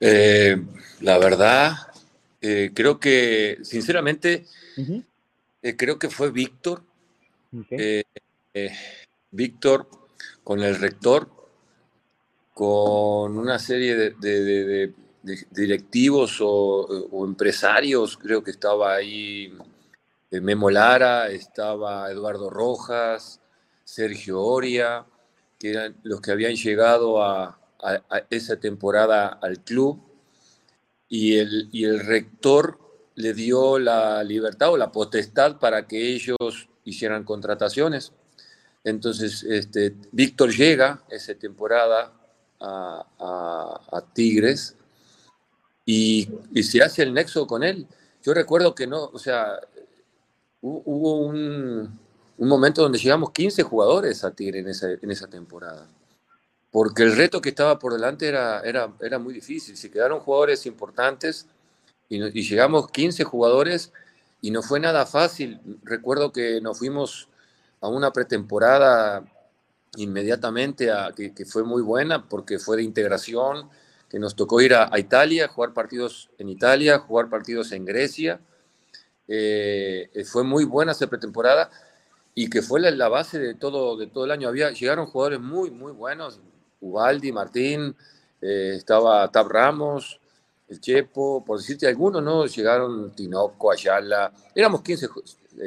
Eh, 0.00 0.62
la 1.00 1.16
verdad, 1.16 1.72
eh, 2.42 2.72
creo 2.74 3.00
que, 3.00 3.56
sinceramente, 3.62 4.44
eh, 5.62 5.76
creo 5.78 5.98
que 5.98 6.10
fue 6.10 6.30
Víctor. 6.30 6.82
Víctor 9.30 9.88
con 10.44 10.62
el 10.62 10.78
rector 10.78 11.35
con 12.56 13.36
una 13.36 13.58
serie 13.58 14.14
de, 14.18 14.94
directivos 15.50 16.38
o, 16.40 17.26
empresarios, 17.26 18.16
creo 18.16 18.42
que 18.42 18.50
estaba 18.50 18.94
ahí 18.94 19.52
eh, 20.30 20.40
Memo 20.40 20.70
Lara, 20.70 21.28
estaba 21.28 22.10
Eduardo 22.10 22.48
Rojas, 22.48 23.42
Sergio 23.84 24.40
Oria, 24.40 25.04
que 25.58 25.72
eran 25.72 25.96
los 26.02 26.22
que 26.22 26.30
habían 26.30 26.54
llegado 26.54 27.22
a, 27.22 27.60
esa 28.30 28.58
temporada 28.58 29.38
al 29.42 29.62
club, 29.62 30.00
y 31.10 31.36
el, 31.36 31.68
y 31.72 31.84
el 31.84 32.00
rector 32.00 32.80
le 33.16 33.34
dio 33.34 33.78
la 33.78 34.24
libertad 34.24 34.70
o 34.70 34.78
la 34.78 34.92
potestad 34.92 35.58
para 35.58 35.86
que 35.86 36.14
ellos 36.14 36.70
hicieran 36.84 37.24
contrataciones. 37.24 38.12
Entonces, 38.82 39.42
este, 39.42 39.94
Víctor 40.10 40.56
llega 40.56 41.04
esa 41.10 41.34
temporada 41.34 42.15
a, 42.60 44.04
Tigres 44.12 44.76
y, 45.84 46.28
se 46.62 46.82
hace 46.82 47.02
el 47.02 47.14
nexo 47.14 47.46
con 47.46 47.62
él. 47.62 47.86
Yo 48.22 48.34
recuerdo 48.34 48.74
que 48.74 48.86
no, 48.86 49.04
o 49.04 49.18
sea, 49.18 49.60
hubo 50.60 51.18
un, 51.18 51.98
momento 52.38 52.82
donde 52.82 52.98
llegamos 52.98 53.30
15 53.32 53.62
jugadores 53.62 54.24
a 54.24 54.32
Tigre 54.32 54.60
en 54.60 54.68
esa, 54.68 54.90
en 54.90 55.10
esa 55.10 55.28
temporada, 55.28 55.86
porque 56.70 57.02
el 57.02 57.16
reto 57.16 57.40
que 57.40 57.50
estaba 57.50 57.78
por 57.78 57.92
delante 57.92 58.28
era, 58.28 58.60
era, 58.60 58.92
era 59.00 59.18
muy 59.18 59.32
difícil. 59.32 59.76
Se 59.76 59.90
quedaron 59.90 60.20
jugadores 60.20 60.66
importantes 60.66 61.46
y, 62.08 62.22
y 62.22 62.42
llegamos 62.42 62.90
15 62.90 63.24
jugadores 63.24 63.92
y 64.40 64.50
no 64.50 64.62
fue 64.62 64.80
nada 64.80 65.06
fácil. 65.06 65.60
Recuerdo 65.82 66.32
que 66.32 66.60
nos 66.60 66.78
fuimos 66.78 67.28
a 67.80 67.88
una 67.88 68.12
pretemporada 68.12 69.24
inmediatamente, 69.96 70.90
a, 70.90 71.12
que, 71.14 71.44
fue 71.44 71.64
muy 71.64 71.82
buena 71.82 72.28
porque 72.28 72.58
fue 72.58 72.76
de 72.76 72.82
integración, 72.82 73.68
que 74.08 74.18
nos 74.18 74.36
tocó 74.36 74.60
ir 74.60 74.74
a, 74.74 74.90
Italia, 74.98 75.48
jugar 75.48 75.72
partidos 75.72 76.30
en 76.38 76.48
Italia, 76.48 76.98
jugar 76.98 77.28
partidos 77.28 77.72
en 77.72 77.84
Grecia. 77.84 78.40
Eh, 79.28 80.08
fue 80.24 80.44
muy 80.44 80.64
buena 80.64 80.92
esa 80.92 81.08
pretemporada 81.08 81.70
y 82.34 82.48
que 82.48 82.62
fue 82.62 82.80
la, 82.80 83.08
base 83.08 83.38
de 83.38 83.54
todo, 83.54 83.96
de 83.96 84.06
todo 84.06 84.26
el 84.26 84.30
año. 84.30 84.48
Había, 84.48 84.70
llegaron 84.70 85.06
jugadores 85.06 85.40
muy, 85.40 85.70
muy 85.70 85.92
buenos, 85.92 86.38
Ubaldi, 86.80 87.32
Martín, 87.32 87.96
eh, 88.40 88.74
estaba 88.76 89.30
Tab 89.30 89.48
Ramos, 89.48 90.20
el 90.68 90.80
Chepo, 90.80 91.44
por 91.44 91.58
decirte 91.58 91.86
algunos, 91.86 92.22
¿no? 92.22 92.46
Llegaron 92.46 93.12
Tinoco, 93.12 93.72
Ayala, 93.72 94.32
éramos 94.54 94.82
15, 94.82 95.06
eh, 95.06 95.08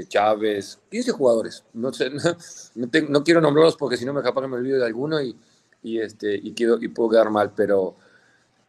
Chávez, 0.08 0.79
15 0.89 1.12
jugadores. 1.12 1.63
No, 1.74 1.91
sé, 1.93 2.12
no, 2.75 3.24
quiero 3.24 3.41
nombrarlos 3.41 3.77
porque 3.77 3.98
si 3.98 4.05
no 4.05 4.13
me 4.13 4.22
capaz 4.22 4.41
que 4.41 4.48
me 4.48 4.58
olvido 4.58 4.79
de 4.79 4.86
alguno 4.86 5.22
y, 5.22 5.36
y, 5.84 6.00
este, 6.00 6.36
y, 6.36 6.53
y 6.58 6.88
puedo 6.89 7.10
quedar 7.10 7.29
mal, 7.29 7.53
pero, 7.55 7.96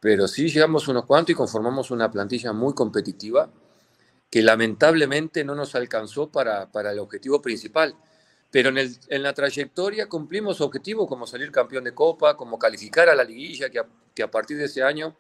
pero 0.01 0.27
sí 0.29 0.49
llegamos 0.49 0.89
unos 0.89 1.05
cuantos 1.05 1.31
y 1.31 1.35
conformamos 1.35 1.91
una 1.91 2.11
plantilla 2.11 2.53
muy 2.53 2.75
competitiva 2.75 3.51
que 4.31 4.43
lamentablemente 4.43 5.45
no 5.45 5.55
nos 5.55 5.75
alcanzó 5.75 6.31
para, 6.31 6.71
para 6.71 6.93
el 6.93 7.01
objetivo 7.01 7.43
principal. 7.43 7.97
Pero 8.53 8.71
en, 8.71 8.79
el, 8.79 8.97
en, 9.09 9.23
la 9.23 9.33
trayectoria 9.33 10.09
cumplimos 10.09 10.61
objetivos 10.61 11.09
como 11.09 11.27
salir 11.27 11.53
campeón 11.53 11.85
de 11.85 11.95
Copa, 11.95 12.37
como 12.37 12.59
calificar 12.59 13.09
a 13.09 13.15
la 13.15 13.25
liguilla, 13.25 13.71
que 13.71 13.81
que 14.15 14.23
a 14.23 14.31
partir 14.31 14.57
de 14.59 14.65
ese 14.65 14.83
año 14.83 15.17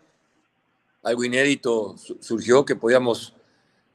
algo 1.02 1.25
inédito 1.25 1.97
surgió 2.21 2.64
que 2.64 2.76
podíamos 2.76 3.35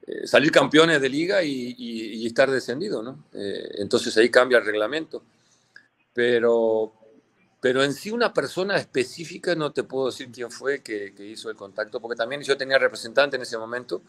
eh, 0.08 0.28
salir 0.28 0.52
campeones 0.52 1.02
de 1.02 1.10
liga 1.10 1.42
y, 1.44 2.26
estar 2.28 2.50
descendido, 2.50 3.02
¿no? 3.02 3.26
Eh, 3.34 3.70
entonces 3.80 4.16
ahí 4.18 4.30
cambia 4.30 4.60
el 4.60 4.66
reglamento. 4.66 5.24
Pero, 6.14 6.94
pero 7.60 7.84
en 7.84 7.94
sí 7.94 8.12
una 8.12 8.32
persona 8.34 8.78
específica 8.78 9.56
no 9.56 9.72
te 9.72 9.84
puedo 9.84 10.08
decir 10.08 10.30
quién 10.32 10.52
fue 10.52 10.82
que, 10.82 11.14
hizo 11.20 11.50
el 11.50 11.56
contacto, 11.56 12.00
porque 12.00 12.16
también 12.16 12.42
yo 12.44 12.56
tenía 12.56 12.78
representante 12.78 13.36
en 13.36 13.42
ese 13.42 13.58
momento 13.58 14.02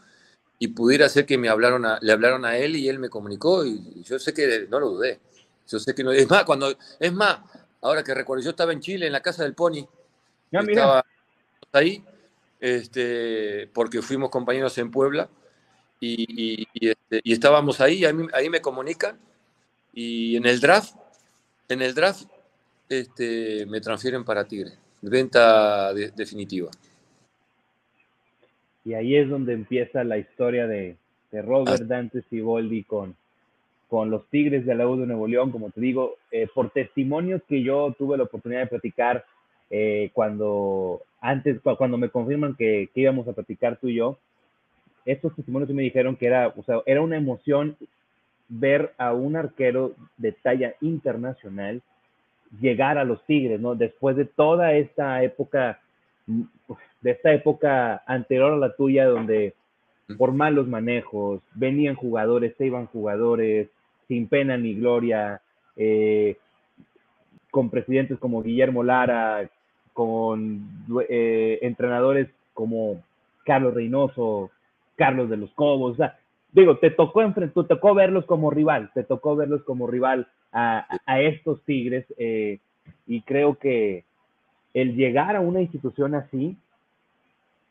y 0.59 0.69
pudiera 0.69 1.09
ser 1.09 1.25
que 1.25 1.37
me 1.37 1.49
hablaron 1.49 1.85
le 2.01 2.11
hablaron 2.11 2.45
a 2.45 2.57
él 2.57 2.75
y 2.75 2.89
él 2.89 2.99
me 2.99 3.09
comunicó 3.09 3.65
y, 3.65 4.03
yo 4.03 4.19
sé 4.19 4.33
que 4.33 4.67
no 4.69 4.79
lo 4.79 4.89
dudé. 4.89 5.19
Yo 5.67 5.79
sé 5.79 5.93
que 5.95 6.03
no, 6.03 6.11
es 6.11 6.29
más, 6.29 6.43
cuando, 6.45 6.77
es 6.99 7.13
más, 7.13 7.39
ahora 7.81 8.03
que 8.03 8.13
recuerdo, 8.13 8.43
yo 8.43 8.51
estaba 8.51 8.71
en 8.71 8.79
Chile, 8.79 9.07
en 9.07 9.13
la 9.13 9.21
casa 9.21 9.43
del 9.43 9.53
Pony. 9.53 9.85
Ya, 10.51 10.61
estaba 10.61 11.03
ahí, 11.73 12.05
este, 12.59 13.69
porque 13.73 14.01
fuimos 14.01 14.29
compañeros 14.29 14.77
en 14.77 14.91
Puebla 14.91 15.29
y, 15.99 16.67
este, 16.73 17.21
y, 17.23 17.33
estábamos 17.33 17.81
ahí, 17.81 18.03
ahí, 18.05 18.49
me 18.49 18.61
comunican 18.61 19.17
y 19.93 20.35
en 20.35 20.45
el 20.45 20.59
draft, 20.59 20.95
en 21.69 21.81
el 21.81 21.93
draft 21.93 22.29
este, 22.89 23.65
me 23.65 23.81
transfieren 23.81 24.23
para 24.23 24.45
Tigre, 24.45 24.71
venta 25.01 25.93
definitiva. 25.93 26.69
Y 28.85 28.93
ahí 28.93 29.15
es 29.15 29.29
donde 29.29 29.53
empieza 29.53 30.03
la 30.03 30.17
historia 30.17 30.67
de, 30.67 30.95
de 31.31 31.41
Robert 31.41 31.81
ah. 31.81 31.85
Dante 31.85 32.21
Siboldi 32.29 32.83
con, 32.83 33.15
con 33.89 34.09
los 34.09 34.25
Tigres 34.27 34.65
de 34.65 34.75
la 34.75 34.87
U 34.87 34.97
de 34.97 35.07
Nuevo 35.07 35.27
León, 35.27 35.51
como 35.51 35.71
te 35.71 35.81
digo, 35.81 36.15
eh, 36.31 36.47
por 36.53 36.69
testimonios 36.69 37.41
que 37.47 37.63
yo 37.63 37.93
tuve 37.97 38.17
la 38.17 38.23
oportunidad 38.23 38.61
de 38.61 38.67
platicar 38.67 39.25
eh, 39.69 40.11
cuando 40.13 41.01
antes, 41.19 41.59
cuando 41.77 41.97
me 41.97 42.09
confirman 42.09 42.55
que, 42.55 42.89
que, 42.93 43.01
íbamos 43.01 43.27
a 43.27 43.33
platicar 43.33 43.77
tú 43.77 43.89
y 43.89 43.95
yo, 43.95 44.17
estos 45.07 45.33
testimonios 45.35 45.69
me 45.71 45.81
dijeron 45.81 46.15
que 46.15 46.27
era, 46.27 46.53
o 46.55 46.63
sea, 46.63 46.81
era 46.85 47.01
una 47.01 47.17
emoción 47.17 47.77
ver 48.49 48.93
a 48.97 49.13
un 49.13 49.35
arquero 49.35 49.93
de 50.17 50.33
talla 50.33 50.75
internacional 50.81 51.81
llegar 52.61 52.97
a 52.97 53.03
los 53.03 53.25
Tigres, 53.25 53.59
¿no? 53.59 53.75
Después 53.75 54.15
de 54.15 54.25
toda 54.25 54.73
esta 54.73 55.23
época, 55.23 55.79
de 56.25 57.11
esta 57.11 57.33
época 57.33 58.03
anterior 58.05 58.53
a 58.53 58.57
la 58.57 58.75
tuya, 58.75 59.05
donde 59.05 59.53
por 60.17 60.33
malos 60.33 60.67
manejos 60.67 61.41
venían 61.53 61.95
jugadores, 61.95 62.53
se 62.57 62.65
iban 62.65 62.87
jugadores, 62.87 63.69
sin 64.07 64.27
pena 64.27 64.57
ni 64.57 64.75
gloria, 64.75 65.41
eh, 65.75 66.37
con 67.51 67.69
presidentes 67.69 68.17
como 68.19 68.43
Guillermo 68.43 68.83
Lara, 68.83 69.49
con 69.93 70.85
eh, 71.09 71.59
entrenadores 71.61 72.29
como 72.53 73.03
Carlos 73.45 73.73
Reynoso, 73.73 74.51
Carlos 74.97 75.29
de 75.29 75.37
los 75.37 75.51
Cobos, 75.53 75.93
o 75.93 75.95
sea, 75.95 76.17
digo, 76.51 76.77
te 76.77 76.91
tocó, 76.91 77.21
te 77.33 77.47
tocó 77.47 77.93
verlos 77.93 78.25
como 78.25 78.49
rival, 78.49 78.91
te 78.93 79.03
tocó 79.03 79.35
verlos 79.35 79.63
como 79.63 79.87
rival 79.87 80.27
a, 80.51 81.21
estos 81.21 81.63
Tigres 81.63 82.05
eh, 82.17 82.59
y 83.05 83.21
creo 83.21 83.55
que 83.55 84.05
el 84.73 84.95
llegar 84.95 85.35
a 85.35 85.41
una 85.41 85.61
institución 85.61 86.15
así, 86.15 86.57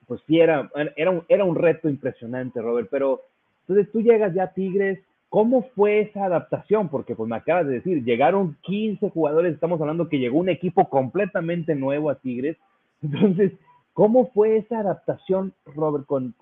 pues 0.06 0.20
sí 0.26 0.38
era, 0.38 0.70
era, 0.96 1.44
un, 1.44 1.56
reto 1.56 1.88
impresionante, 1.88 2.62
Robert, 2.62 2.88
pero 2.90 3.22
entonces 3.66 3.90
tú 3.92 4.02
llegas 4.02 4.32
ya 4.34 4.44
a 4.44 4.52
Tigres, 4.52 5.00
¿cómo 5.28 5.62
fue 5.74 6.00
esa 6.00 6.26
adaptación? 6.26 6.88
Porque 6.88 7.16
pues 7.16 7.28
me 7.28 7.36
acabas 7.36 7.66
de 7.66 7.74
decir, 7.74 8.04
llegaron 8.04 8.56
15 8.62 9.10
jugadores, 9.10 9.54
estamos 9.54 9.80
hablando 9.80 10.08
que 10.08 10.20
llegó 10.20 10.38
un 10.38 10.48
equipo 10.48 10.88
completamente 10.88 11.74
nuevo 11.74 12.08
a 12.08 12.16
Tigres, 12.16 12.56
entonces, 13.02 13.52
¿cómo 13.94 14.30
fue 14.30 14.58
esa 14.58 14.78
adaptación, 14.78 15.52
Robert, 15.74 16.06
con 16.06 16.34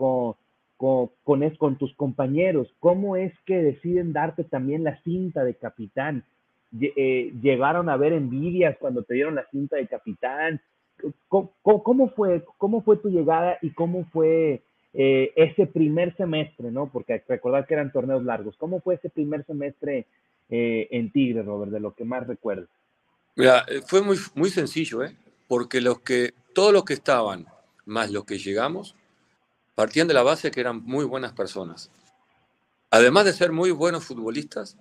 con, 1.58 1.78
tus 1.78 1.94
compañeros? 1.94 2.68
¿Cómo 2.80 3.16
es 3.16 3.32
que 3.46 3.56
deciden 3.56 4.12
darte 4.12 4.44
también 4.44 4.84
la 4.84 5.00
cinta 5.02 5.44
de 5.44 5.54
capitán? 5.54 6.24
Eh, 6.80 7.32
¿Llegaron 7.40 7.88
a 7.88 7.96
ver 7.96 8.12
envidias 8.12 8.76
cuando 8.78 9.02
te 9.02 9.14
dieron 9.14 9.34
la 9.34 9.46
cinta 9.50 9.76
de 9.76 9.86
capitán? 9.86 10.60
¿Cómo, 11.28 12.10
fue, 12.10 12.42
tu 13.02 13.08
llegada 13.08 13.58
y 13.62 13.70
cómo 13.70 14.04
fue 14.12 14.62
eh, 14.92 15.32
ese 15.36 15.66
primer 15.66 16.16
semestre, 16.16 16.70
¿no? 16.70 16.90
Porque 16.90 17.22
recordar 17.28 17.66
que 17.66 17.74
eran 17.74 17.92
torneos 17.92 18.24
largos. 18.24 18.56
¿Cómo 18.58 18.80
fue 18.80 18.96
ese 18.96 19.10
primer 19.10 19.44
semestre 19.46 20.06
eh, 20.50 20.88
en 20.90 21.10
Tigre, 21.10 21.42
Robert, 21.42 21.72
de 21.72 21.80
lo 21.80 21.94
que 21.94 22.04
más 22.04 22.26
recuerdas? 22.26 22.68
Mira, 23.36 23.64
fue 23.86 24.02
muy, 24.02 24.16
muy 24.34 24.50
sencillo, 24.50 25.02
¿eh? 25.02 25.16
Porque 25.48 25.80
los 25.80 26.00
que, 26.00 26.34
todos 26.54 26.72
los 26.72 26.84
que 26.84 26.94
estaban, 26.94 27.46
más 27.84 28.10
los 28.10 28.24
que 28.24 28.38
llegamos, 28.38 28.94
partían 29.74 30.08
de 30.08 30.14
la 30.14 30.22
base 30.22 30.50
que 30.50 30.60
eran 30.60 30.82
muy 30.84 31.04
buenas 31.04 31.32
personas. 31.32 31.90
Además 32.90 33.24
de 33.24 33.32
ser 33.32 33.52
muy 33.52 33.70
buenos 33.70 34.04
futbolistas, 34.04 34.76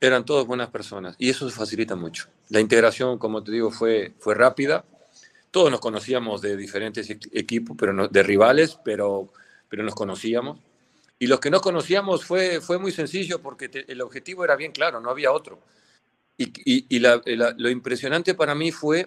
eran 0.00 0.24
todos 0.24 0.46
buenas 0.46 0.68
personas 0.68 1.16
y 1.18 1.30
eso 1.30 1.48
facilita 1.50 1.96
mucho. 1.96 2.28
La 2.48 2.60
integración, 2.60 3.18
como 3.18 3.42
te 3.42 3.52
digo, 3.52 3.70
fue, 3.70 4.14
fue 4.18 4.34
rápida. 4.34 4.84
Todos 5.50 5.70
nos 5.70 5.80
conocíamos 5.80 6.42
de 6.42 6.56
diferentes 6.56 7.08
equipos, 7.32 7.76
pero 7.78 7.92
no, 7.92 8.08
de 8.08 8.22
rivales, 8.22 8.78
pero, 8.84 9.32
pero 9.68 9.82
nos 9.82 9.94
conocíamos. 9.94 10.58
Y 11.18 11.26
los 11.26 11.40
que 11.40 11.50
no 11.50 11.60
conocíamos 11.60 12.24
fue, 12.24 12.60
fue 12.60 12.78
muy 12.78 12.92
sencillo 12.92 13.40
porque 13.40 13.70
el 13.88 14.02
objetivo 14.02 14.44
era 14.44 14.54
bien 14.54 14.72
claro, 14.72 15.00
no 15.00 15.10
había 15.10 15.32
otro. 15.32 15.60
Y, 16.36 16.98
lo 16.98 17.70
impresionante 17.70 18.34
para 18.34 18.54
mí 18.54 18.70
fue 18.70 19.06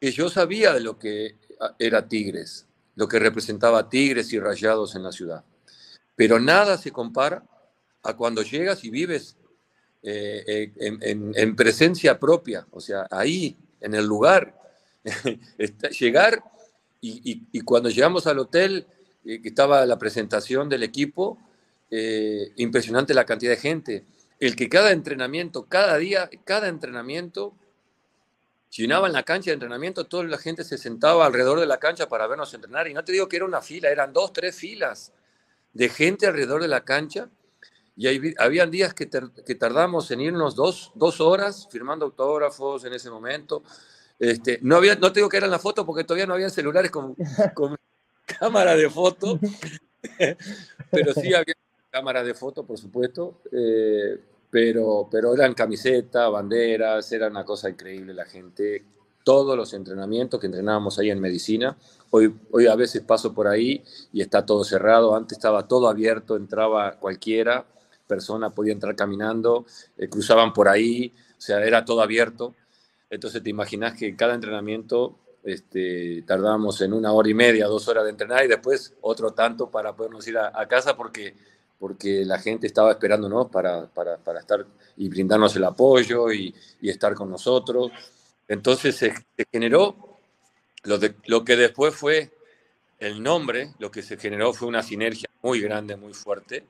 que 0.00 0.10
yo 0.10 0.28
sabía 0.28 0.72
de 0.74 0.80
lo 0.80 0.98
que 0.98 1.36
era 1.78 2.08
Tigres 2.08 2.66
lo 2.94 3.08
que 3.08 3.18
representaba 3.18 3.88
tigres 3.88 4.32
y 4.32 4.38
rayados 4.38 4.94
en 4.94 5.02
la 5.02 5.12
ciudad. 5.12 5.44
Pero 6.16 6.38
nada 6.38 6.76
se 6.76 6.90
compara 6.92 7.44
a 8.02 8.16
cuando 8.16 8.42
llegas 8.42 8.84
y 8.84 8.90
vives 8.90 9.36
eh, 10.02 10.72
eh, 10.76 10.98
en, 11.34 11.56
presencia 11.56 12.18
propia, 12.18 12.66
o 12.70 12.80
sea, 12.80 13.06
ahí, 13.10 13.56
en 13.80 13.94
el 13.94 14.06
lugar. 14.06 14.58
llegar 15.98 16.42
y, 17.00 17.62
cuando 17.62 17.88
llegamos 17.88 18.26
al 18.26 18.38
hotel, 18.38 18.86
eh, 19.24 19.40
que 19.40 19.48
estaba 19.48 19.84
la 19.86 19.98
presentación 19.98 20.68
del 20.68 20.82
equipo, 20.82 21.38
impresionante 22.56 23.14
la 23.14 23.26
cantidad 23.26 23.52
de 23.52 23.56
gente. 23.56 24.04
El 24.38 24.56
que 24.56 24.68
cada 24.68 24.92
entrenamiento, 24.92 25.64
cada 25.64 25.98
día, 25.98 26.30
cada 26.44 26.68
entrenamiento 26.68 27.54
llenaban 28.70 29.12
la 29.12 29.22
cancha 29.22 29.50
de 29.50 29.54
entrenamiento, 29.54 30.06
toda 30.06 30.24
la 30.24 30.38
gente 30.38 30.64
se 30.64 30.78
sentaba 30.78 31.26
alrededor 31.26 31.60
de 31.60 31.66
la 31.66 31.78
cancha 31.78 32.08
para 32.08 32.26
vernos 32.26 32.54
entrenar. 32.54 32.88
Y 32.88 32.94
no 32.94 33.04
te 33.04 33.12
digo 33.12 33.28
que 33.28 33.36
era 33.36 33.44
una 33.44 33.60
fila, 33.60 33.90
eran 33.90 34.12
dos, 34.12 34.32
tres 34.32 34.56
filas 34.56 35.12
de 35.72 35.88
gente 35.88 36.26
alrededor 36.26 36.62
de 36.62 36.68
la 36.68 36.84
cancha. 36.84 37.28
y 37.96 38.06
hay, 38.06 38.34
habían 38.38 38.70
días 38.70 38.94
que, 38.94 39.08
que, 39.08 39.54
tardamos 39.54 40.10
en 40.10 40.20
irnos 40.20 40.54
dos, 40.54 40.92
dos, 40.94 41.20
horas 41.20 41.68
firmando 41.70 42.06
autógrafos 42.06 42.84
en 42.84 42.94
ese 42.94 43.10
momento. 43.10 43.62
Este, 44.18 44.58
no, 44.62 44.76
había, 44.76 44.94
no 44.96 45.12
tengo 45.12 45.28
que 45.28 45.38
ir 45.38 45.44
en 45.44 45.50
la 45.50 45.58
foto 45.58 45.84
porque 45.84 46.04
todavía 46.04 46.26
no 46.26 46.34
había 46.34 46.50
celulares 46.50 46.90
con, 46.90 47.16
con 47.54 47.76
cámara 48.24 48.76
de 48.76 48.88
foto, 48.88 49.38
pero 50.90 51.14
sí 51.14 51.34
había 51.34 51.54
cámara 51.90 52.22
de 52.22 52.34
foto, 52.34 52.64
por 52.64 52.78
supuesto. 52.78 53.40
Eh, 53.50 54.20
pero, 54.50 55.08
pero 55.10 55.32
eran 55.32 55.54
camisetas, 55.54 56.30
banderas, 56.30 57.10
era 57.12 57.28
una 57.28 57.44
cosa 57.44 57.70
increíble 57.70 58.12
la 58.12 58.24
gente. 58.24 58.84
Todos 59.22 59.56
los 59.56 59.72
entrenamientos 59.74 60.40
que 60.40 60.46
entrenábamos 60.46 60.98
ahí 60.98 61.10
en 61.10 61.20
medicina, 61.20 61.76
hoy, 62.10 62.34
hoy 62.50 62.66
a 62.66 62.74
veces 62.74 63.02
paso 63.02 63.32
por 63.32 63.46
ahí 63.46 63.82
y 64.12 64.20
está 64.22 64.44
todo 64.44 64.64
cerrado, 64.64 65.14
antes 65.14 65.38
estaba 65.38 65.68
todo 65.68 65.88
abierto, 65.88 66.36
entraba 66.36 66.96
cualquiera 66.98 67.64
persona, 68.08 68.50
podía 68.50 68.72
entrar 68.72 68.96
caminando, 68.96 69.66
eh, 69.96 70.08
cruzaban 70.08 70.52
por 70.52 70.68
ahí, 70.68 71.14
o 71.38 71.40
sea, 71.40 71.64
era 71.64 71.84
todo 71.84 72.02
abierto. 72.02 72.54
Entonces 73.08 73.42
te 73.42 73.50
imaginas 73.50 73.96
que 73.96 74.16
cada 74.16 74.34
entrenamiento 74.34 75.16
este, 75.44 76.22
tardábamos 76.26 76.80
en 76.80 76.92
una 76.92 77.12
hora 77.12 77.28
y 77.28 77.34
media, 77.34 77.66
dos 77.66 77.86
horas 77.86 78.04
de 78.04 78.10
entrenar 78.10 78.44
y 78.44 78.48
después 78.48 78.94
otro 79.00 79.32
tanto 79.32 79.70
para 79.70 79.94
podernos 79.94 80.26
ir 80.26 80.38
a 80.38 80.66
casa 80.66 80.96
porque 80.96 81.34
porque 81.80 82.26
la 82.26 82.38
gente 82.38 82.66
estaba 82.66 82.92
esperándonos 82.92 83.48
para, 83.50 83.86
para, 83.86 84.18
para 84.18 84.40
estar 84.40 84.66
y 84.98 85.08
brindarnos 85.08 85.56
el 85.56 85.64
apoyo 85.64 86.30
y, 86.30 86.54
y 86.82 86.90
estar 86.90 87.14
con 87.14 87.30
nosotros. 87.30 87.90
Entonces 88.46 88.94
se, 88.96 89.14
generó 89.50 90.18
lo, 90.84 90.98
de, 90.98 91.14
lo 91.24 91.42
que 91.42 91.56
después 91.56 91.94
fue 91.94 92.30
el 92.98 93.22
nombre, 93.22 93.70
lo 93.78 93.90
que 93.90 94.02
se 94.02 94.18
generó 94.18 94.52
fue 94.52 94.68
una 94.68 94.82
sinergia 94.82 95.30
muy 95.42 95.62
grande, 95.62 95.96
muy 95.96 96.12
fuerte, 96.12 96.64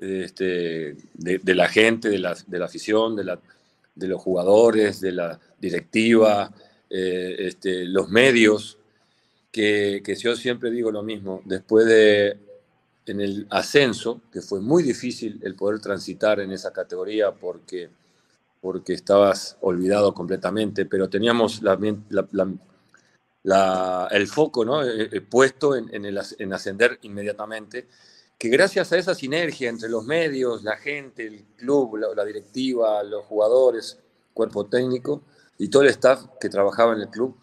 este, 0.00 0.96
de, 1.14 1.38
de, 1.38 1.54
la 1.54 1.68
gente, 1.68 2.08
de 2.08 2.18
la, 2.18 2.36
de 2.44 2.58
la 2.58 2.64
afición, 2.64 3.14
de, 3.14 3.22
la, 3.22 3.38
de, 3.94 4.08
los 4.08 4.20
jugadores, 4.20 5.00
de 5.00 5.12
la 5.12 5.38
directiva, 5.60 6.52
eh, 6.90 7.36
este, 7.38 7.84
los 7.84 8.08
medios, 8.08 8.76
que, 9.52 10.02
que 10.04 10.16
yo 10.16 10.34
siempre 10.34 10.72
digo 10.72 10.90
lo 10.90 11.04
mismo, 11.04 11.42
después 11.44 11.86
de 11.86 12.51
en 13.06 13.20
el 13.20 13.46
ascenso, 13.50 14.20
que 14.32 14.40
fue 14.40 14.60
muy 14.60 14.82
difícil 14.82 15.40
el 15.42 15.54
poder 15.54 15.80
transitar 15.80 16.40
en 16.40 16.52
esa 16.52 16.72
categoría 16.72 17.32
porque, 17.32 17.90
porque 18.60 18.94
estabas 18.94 19.56
olvidado 19.60 20.14
completamente, 20.14 20.86
pero 20.86 21.08
teníamos 21.08 21.62
la, 21.62 21.78
el 24.10 24.26
foco. 24.28 24.82
Eh, 24.84 25.08
eh, 25.12 25.20
puesto 25.20 25.74
en 25.76 26.52
ascender 26.52 26.98
inmediatamente, 27.02 27.88
que 28.42 28.48
gracias 28.48 28.90
a 28.90 28.98
esa 28.98 29.14
sinergia 29.14 29.68
entre 29.68 29.88
los 29.88 30.04
medios, 30.04 30.64
la 30.64 30.76
gente, 30.76 31.24
el 31.28 31.44
club, 31.56 31.96
la, 31.96 32.24
directiva, 32.24 33.00
los 33.04 33.24
jugadores, 33.26 34.00
cuerpo 34.34 34.66
técnico 34.66 35.22
y 35.58 35.68
todo 35.68 35.84
el 35.84 35.90
staff 35.90 36.24
que 36.40 36.48
trabajaba 36.48 36.92
en 36.94 37.02
el 37.02 37.08
club, 37.08 37.36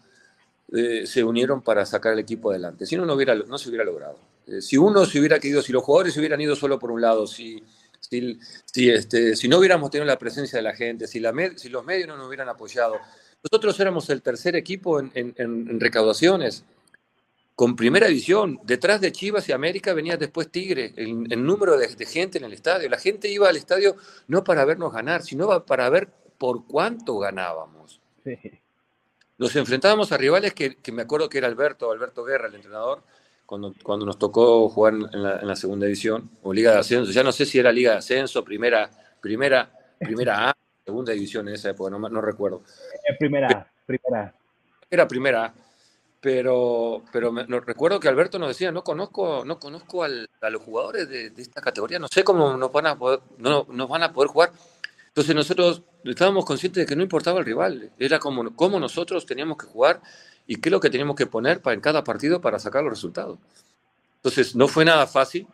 eh, 0.74 1.06
se 1.06 1.24
unieron 1.24 1.62
para 1.62 1.86
sacar 1.86 2.12
el 2.12 2.18
equipo 2.18 2.50
adelante. 2.50 2.84
Si 2.84 2.96
no, 2.96 3.06
no, 3.06 3.14
hubiera, 3.14 3.34
no 3.34 3.56
se 3.56 3.70
hubiera 3.70 3.82
logrado. 3.82 4.18
Eh, 4.50 4.60
si 4.60 4.76
uno 4.76 5.06
se 5.06 5.18
hubiera 5.20 5.38
querido, 5.38 5.62
si 5.62 5.72
los 5.72 5.84
jugadores 5.84 6.12
se 6.12 6.20
hubieran 6.20 6.40
ido 6.40 6.56
solo 6.56 6.78
por 6.78 6.90
un 6.90 7.00
lado, 7.00 7.26
si, 7.26 7.62
si, 8.00 8.90
este, 8.90 9.36
si 9.36 9.48
no 9.48 9.58
hubiéramos 9.58 9.90
tenido 9.90 10.06
la 10.06 10.18
presencia 10.18 10.56
de 10.56 10.62
la 10.62 10.74
gente, 10.74 11.06
si, 11.06 11.20
la 11.20 11.32
si 11.56 11.68
los 11.68 11.84
medios 11.84 12.08
no 12.08 12.16
nos 12.16 12.26
hubieran 12.26 12.48
apoyado, 12.48 12.96
nosotros 13.44 13.78
éramos 13.78 14.10
el 14.10 14.22
tercer 14.22 14.56
equipo 14.56 14.98
en, 14.98 15.12
en, 15.14 15.78
recaudaciones, 15.78 16.64
con 17.54 17.76
primera 17.76 18.08
división. 18.08 18.58
Detrás 18.64 19.00
de 19.00 19.12
Chivas 19.12 19.48
y 19.48 19.52
América 19.52 19.94
venía 19.94 20.16
después 20.16 20.50
Tigre, 20.50 20.92
el, 20.96 21.44
número 21.44 21.78
de, 21.78 21.88
gente 22.06 22.38
en 22.38 22.44
el 22.44 22.52
estadio. 22.52 22.88
La 22.88 22.98
gente 22.98 23.28
iba 23.28 23.48
al 23.48 23.56
estadio 23.56 23.96
no 24.26 24.42
para 24.42 24.64
vernos 24.64 24.92
ganar, 24.92 25.22
sino 25.22 25.64
para 25.64 25.88
ver 25.90 26.08
por 26.38 26.66
cuánto 26.66 27.18
ganábamos. 27.18 28.00
Nos 29.38 29.56
enfrentábamos 29.56 30.12
a 30.12 30.18
rivales 30.18 30.52
que, 30.52 30.76
que, 30.76 30.92
me 30.92 31.02
acuerdo 31.02 31.28
que 31.28 31.38
era 31.38 31.46
Alberto, 31.46 31.90
Alberto 31.90 32.24
Guerra, 32.24 32.48
el 32.48 32.56
entrenador, 32.56 33.02
cuando, 33.50 33.74
cuando 33.82 34.06
nos 34.06 34.16
tocó 34.16 34.68
jugar 34.68 34.94
en 34.94 35.22
la, 35.24 35.56
segunda 35.56 35.84
división, 35.84 36.30
o 36.44 36.52
Liga 36.52 36.70
de 36.70 36.78
Ascenso, 36.78 37.10
ya 37.10 37.24
no 37.24 37.32
sé 37.32 37.44
si 37.44 37.58
era 37.58 37.72
Liga 37.72 37.90
de 37.90 37.98
Ascenso, 37.98 38.44
primera, 38.44 38.88
primera, 39.20 39.68
primera 39.98 40.50
A, 40.50 40.56
segunda 40.84 41.12
división 41.12 41.48
en 41.48 41.54
esa 41.54 41.70
época, 41.70 41.90
no, 41.90 41.98
no 41.98 42.20
recuerdo. 42.20 42.62
Eh, 43.08 43.16
primera 43.18 43.48
A, 43.48 43.66
primera 43.84 44.32
Era 44.88 45.08
primera 45.08 45.44
A. 45.46 45.54
Pero, 46.20 47.02
pero 47.12 47.32
me, 47.32 47.42
recuerdo 47.42 47.98
que 47.98 48.06
Alberto 48.06 48.38
nos 48.38 48.50
decía, 48.50 48.70
no 48.70 48.84
conozco, 48.84 49.44
no 49.44 49.58
conozco 49.58 50.04
a 50.04 50.08
los 50.08 50.62
jugadores 50.62 51.08
de, 51.08 51.32
esta 51.36 51.60
categoría, 51.60 51.98
no 51.98 52.06
sé 52.06 52.22
cómo 52.22 52.56
nos 52.56 52.70
van 52.70 52.86
a 52.86 52.96
poder, 52.96 53.18
no, 53.38 53.66
nos 53.68 53.88
van 53.88 54.04
a 54.04 54.12
poder 54.12 54.30
jugar. 54.30 54.52
Entonces 55.08 55.34
nosotros 55.34 55.82
estábamos 56.04 56.44
conscientes 56.44 56.84
de 56.84 56.86
que 56.86 56.94
no 56.94 57.02
importaba 57.02 57.40
el 57.40 57.46
rival, 57.46 57.90
era 57.98 58.20
como, 58.20 58.54
como 58.54 58.78
nosotros 58.78 59.26
teníamos 59.26 59.58
que 59.58 59.66
jugar 59.66 60.00
y 60.50 60.56
qué 60.56 60.68
es 60.68 60.72
lo 60.72 60.80
que 60.80 60.90
teníamos 60.90 61.14
que 61.14 61.26
poner 61.26 61.62
para, 61.62 61.74
en 61.74 61.80
cada 61.80 62.02
partido 62.02 62.40
para 62.40 62.58
sacar 62.58 62.82
los 62.82 62.90
resultados. 62.90 63.38
Entonces, 64.16 64.56
no 64.56 64.66
fue 64.66 64.84
nada 64.84 65.06
fácil. 65.06 65.46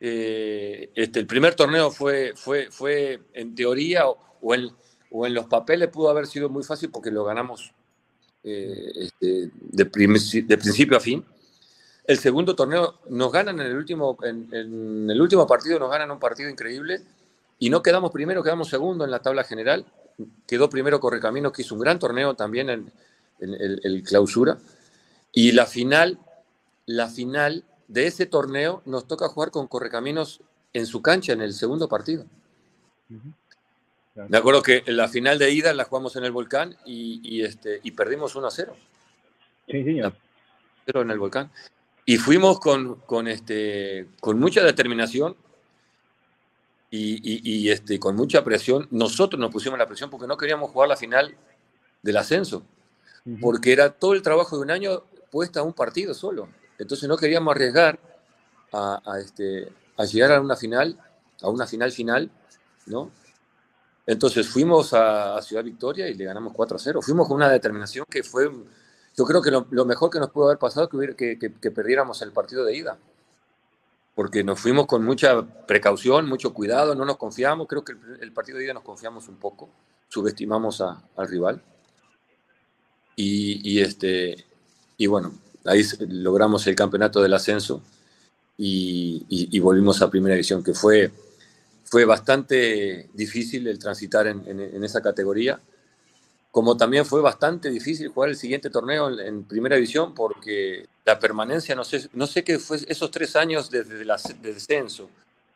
Eh, 0.00 0.90
este, 0.96 1.20
el 1.20 1.28
primer 1.28 1.54
torneo 1.54 1.92
fue, 1.92 2.32
fue, 2.34 2.68
fue 2.72 3.20
en 3.34 3.54
teoría 3.54 4.08
o, 4.08 4.52
en, 4.52 4.68
o, 5.12 5.28
en, 5.28 5.32
los 5.32 5.46
papeles 5.46 5.90
pudo 5.90 6.10
haber 6.10 6.26
sido 6.26 6.48
muy 6.48 6.64
fácil 6.64 6.90
porque 6.90 7.12
lo 7.12 7.22
ganamos 7.22 7.72
eh, 8.42 8.90
este, 8.96 9.48
de, 9.60 9.84
de, 9.84 10.56
principio 10.58 10.96
a 10.96 11.00
fin. 11.00 11.24
El 12.04 12.18
segundo 12.18 12.56
torneo 12.56 12.98
nos 13.08 13.30
ganan 13.30 13.60
en 13.60 13.66
el 13.68 13.76
último, 13.76 14.18
en, 14.24 14.48
en, 14.52 15.08
el 15.08 15.22
último 15.22 15.46
partido, 15.46 15.78
nos 15.78 15.90
ganan 15.90 16.10
un 16.10 16.18
partido 16.18 16.50
increíble 16.50 17.00
y 17.60 17.70
no 17.70 17.80
quedamos 17.80 18.10
primero, 18.10 18.42
quedamos 18.42 18.68
segundo 18.68 19.04
en 19.04 19.12
la 19.12 19.22
tabla 19.22 19.44
general. 19.44 19.86
Quedó 20.48 20.68
primero 20.68 20.98
Correcaminos, 20.98 21.52
que 21.52 21.62
hizo 21.62 21.76
un 21.76 21.80
gran 21.80 22.00
torneo 22.00 22.34
también 22.34 22.70
en, 22.70 22.90
el, 23.40 24.02
clausura. 24.04 24.58
Y 25.32 25.52
la 25.52 25.66
final, 25.66 26.18
la 26.86 27.08
final 27.08 27.64
de 27.88 28.06
ese 28.06 28.26
torneo 28.26 28.82
nos 28.84 29.06
toca 29.06 29.28
jugar 29.28 29.50
con 29.50 29.66
Correcaminos 29.66 30.40
en 30.72 30.86
su 30.86 31.02
cancha 31.02 31.32
en 31.32 31.40
el 31.40 31.52
segundo 31.52 31.88
partido. 31.88 32.26
Me 34.28 34.38
acuerdo 34.38 34.62
que 34.62 34.82
la 34.86 35.08
final 35.08 35.38
de 35.38 35.50
ida 35.50 35.74
la 35.74 35.84
jugamos 35.84 36.16
en 36.16 36.24
el 36.24 36.32
volcán 36.32 36.76
y, 36.86 37.42
este, 37.42 37.80
y 37.82 37.90
perdimos 37.92 38.34
1 38.34 38.46
a 38.46 38.50
0. 38.50 38.76
Sí, 39.66 39.84
señor. 39.84 40.14
en 40.86 41.10
el 41.10 41.18
volcán. 41.18 41.50
Y 42.06 42.16
fuimos 42.18 42.60
con, 42.60 42.96
con, 43.00 43.28
este, 43.28 44.06
con 44.20 44.38
mucha 44.38 44.62
determinación 44.62 45.36
y, 46.90 47.20
y, 47.22 47.68
este, 47.68 47.98
con 47.98 48.16
mucha 48.16 48.42
presión. 48.42 48.88
Nosotros 48.90 49.38
nos 49.38 49.50
pusimos 49.50 49.78
la 49.78 49.86
presión 49.86 50.08
porque 50.08 50.26
no 50.26 50.36
queríamos 50.36 50.70
jugar 50.70 50.88
la 50.88 50.96
final 50.96 51.36
del 52.02 52.16
ascenso 52.16 52.64
porque 53.40 53.72
era 53.72 53.90
todo 53.90 54.14
el 54.14 54.22
trabajo 54.22 54.56
de 54.56 54.62
un 54.62 54.70
año 54.70 55.02
puesta 55.30 55.60
a 55.60 55.62
un 55.62 55.72
partido 55.72 56.14
solo. 56.14 56.48
Entonces 56.78 57.08
no 57.08 57.16
queríamos 57.16 57.54
arriesgar 57.54 57.98
a, 58.72 59.18
este, 59.18 59.72
a 59.96 60.04
llegar 60.04 60.32
a 60.32 60.40
una 60.40 60.56
final, 60.56 60.98
a 61.40 61.48
una 61.48 61.66
final 61.66 61.92
final, 61.92 62.30
¿no? 62.86 63.10
Entonces 64.06 64.48
fuimos 64.48 64.92
a, 64.92 65.40
Ciudad 65.42 65.64
Victoria 65.64 66.08
y 66.08 66.14
le 66.14 66.24
ganamos 66.24 66.52
4 66.52 66.76
a 66.76 66.80
0. 66.80 67.02
Fuimos 67.02 67.26
con 67.26 67.36
una 67.36 67.48
determinación 67.48 68.06
que 68.08 68.22
fue, 68.22 68.50
yo 69.16 69.24
creo 69.24 69.42
que 69.42 69.50
lo, 69.50 69.84
mejor 69.84 70.10
que 70.10 70.20
nos 70.20 70.30
pudo 70.30 70.46
haber 70.46 70.58
pasado 70.58 70.88
que, 70.88 71.16
que, 71.16 71.38
que, 71.38 71.54
que, 71.54 71.70
perdiéramos 71.70 72.22
el 72.22 72.32
partido 72.32 72.64
de 72.64 72.76
ida. 72.76 72.98
Porque 74.14 74.44
nos 74.44 74.60
fuimos 74.60 74.86
con 74.86 75.04
mucha 75.04 75.42
precaución, 75.66 76.28
mucho 76.28 76.54
cuidado, 76.54 76.94
no 76.94 77.04
nos 77.04 77.16
confiamos. 77.16 77.66
Creo 77.66 77.84
que 77.84 77.94
el, 78.20 78.32
partido 78.32 78.58
de 78.58 78.64
ida 78.64 78.74
nos 78.74 78.84
confiamos 78.84 79.28
un 79.28 79.36
poco, 79.36 79.68
subestimamos 80.08 80.80
al 80.80 81.28
rival. 81.28 81.62
Y, 83.18 83.80
este, 83.80 84.44
y 84.98 85.06
bueno, 85.06 85.32
ahí 85.64 85.82
logramos 86.00 86.66
el 86.66 86.74
campeonato 86.74 87.22
del 87.22 87.32
ascenso 87.32 87.82
y, 88.58 89.58
volvimos 89.58 90.02
a 90.02 90.10
primera 90.10 90.34
división, 90.34 90.62
que 90.62 90.74
fue, 90.74 91.10
fue 91.84 92.04
bastante 92.04 93.08
difícil 93.14 93.66
el 93.68 93.78
transitar 93.78 94.26
en, 94.26 94.84
esa 94.84 95.00
categoría, 95.00 95.58
como 96.50 96.76
también 96.76 97.06
fue 97.06 97.22
bastante 97.22 97.70
difícil 97.70 98.08
jugar 98.08 98.30
el 98.30 98.36
siguiente 98.36 98.68
torneo 98.68 99.18
en, 99.18 99.44
primera 99.44 99.76
división, 99.76 100.14
porque 100.14 100.86
la 101.06 101.18
permanencia, 101.18 101.74
no 101.74 101.84
sé, 101.84 102.10
no 102.12 102.26
sé 102.26 102.44
qué 102.44 102.58
fue 102.58 102.78
esos 102.86 103.10
tres 103.10 103.34
años 103.34 103.70
desde 103.70 104.02
el 104.02 104.12
descenso, 104.42 105.08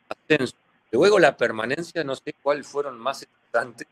ascenso. 0.09 0.55
Luego 0.91 1.19
la 1.19 1.37
permanencia, 1.37 2.03
no 2.03 2.15
sé 2.15 2.33
cuáles 2.41 2.67
fueron 2.67 2.99
más 2.99 3.21
importantes, 3.21 3.87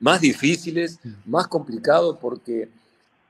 más 0.00 0.20
difíciles, 0.20 0.98
más 1.24 1.46
complicados, 1.46 2.18
porque 2.20 2.68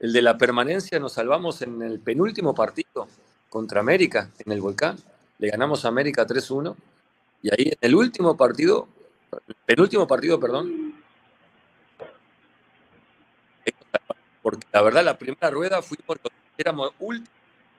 el 0.03 0.13
de 0.13 0.21
la 0.21 0.37
permanencia 0.37 0.99
nos 0.99 1.13
salvamos 1.13 1.63
en 1.63 1.81
el 1.81 2.01
penúltimo 2.01 2.55
partido 2.55 3.07
contra 3.49 3.79
América, 3.79 4.31
en 4.45 4.51
el 4.51 4.61
Volcán. 4.61 4.97
Le 5.39 5.49
ganamos 5.49 5.85
a 5.85 5.89
América 5.89 6.27
3-1. 6.27 6.75
Y 7.41 7.51
ahí 7.51 7.69
en 7.69 7.79
el 7.81 7.95
último 7.95 8.37
partido, 8.37 8.89
penúltimo 9.65 10.05
partido, 10.09 10.41
perdón. 10.41 10.97
Porque 14.43 14.67
la 14.73 14.83
verdad, 14.83 15.05
la 15.05 15.17
primera 15.17 15.51
rueda 15.51 15.81
fuimos, 15.83 16.19
éramos 16.59 16.91
últimos 16.99 17.31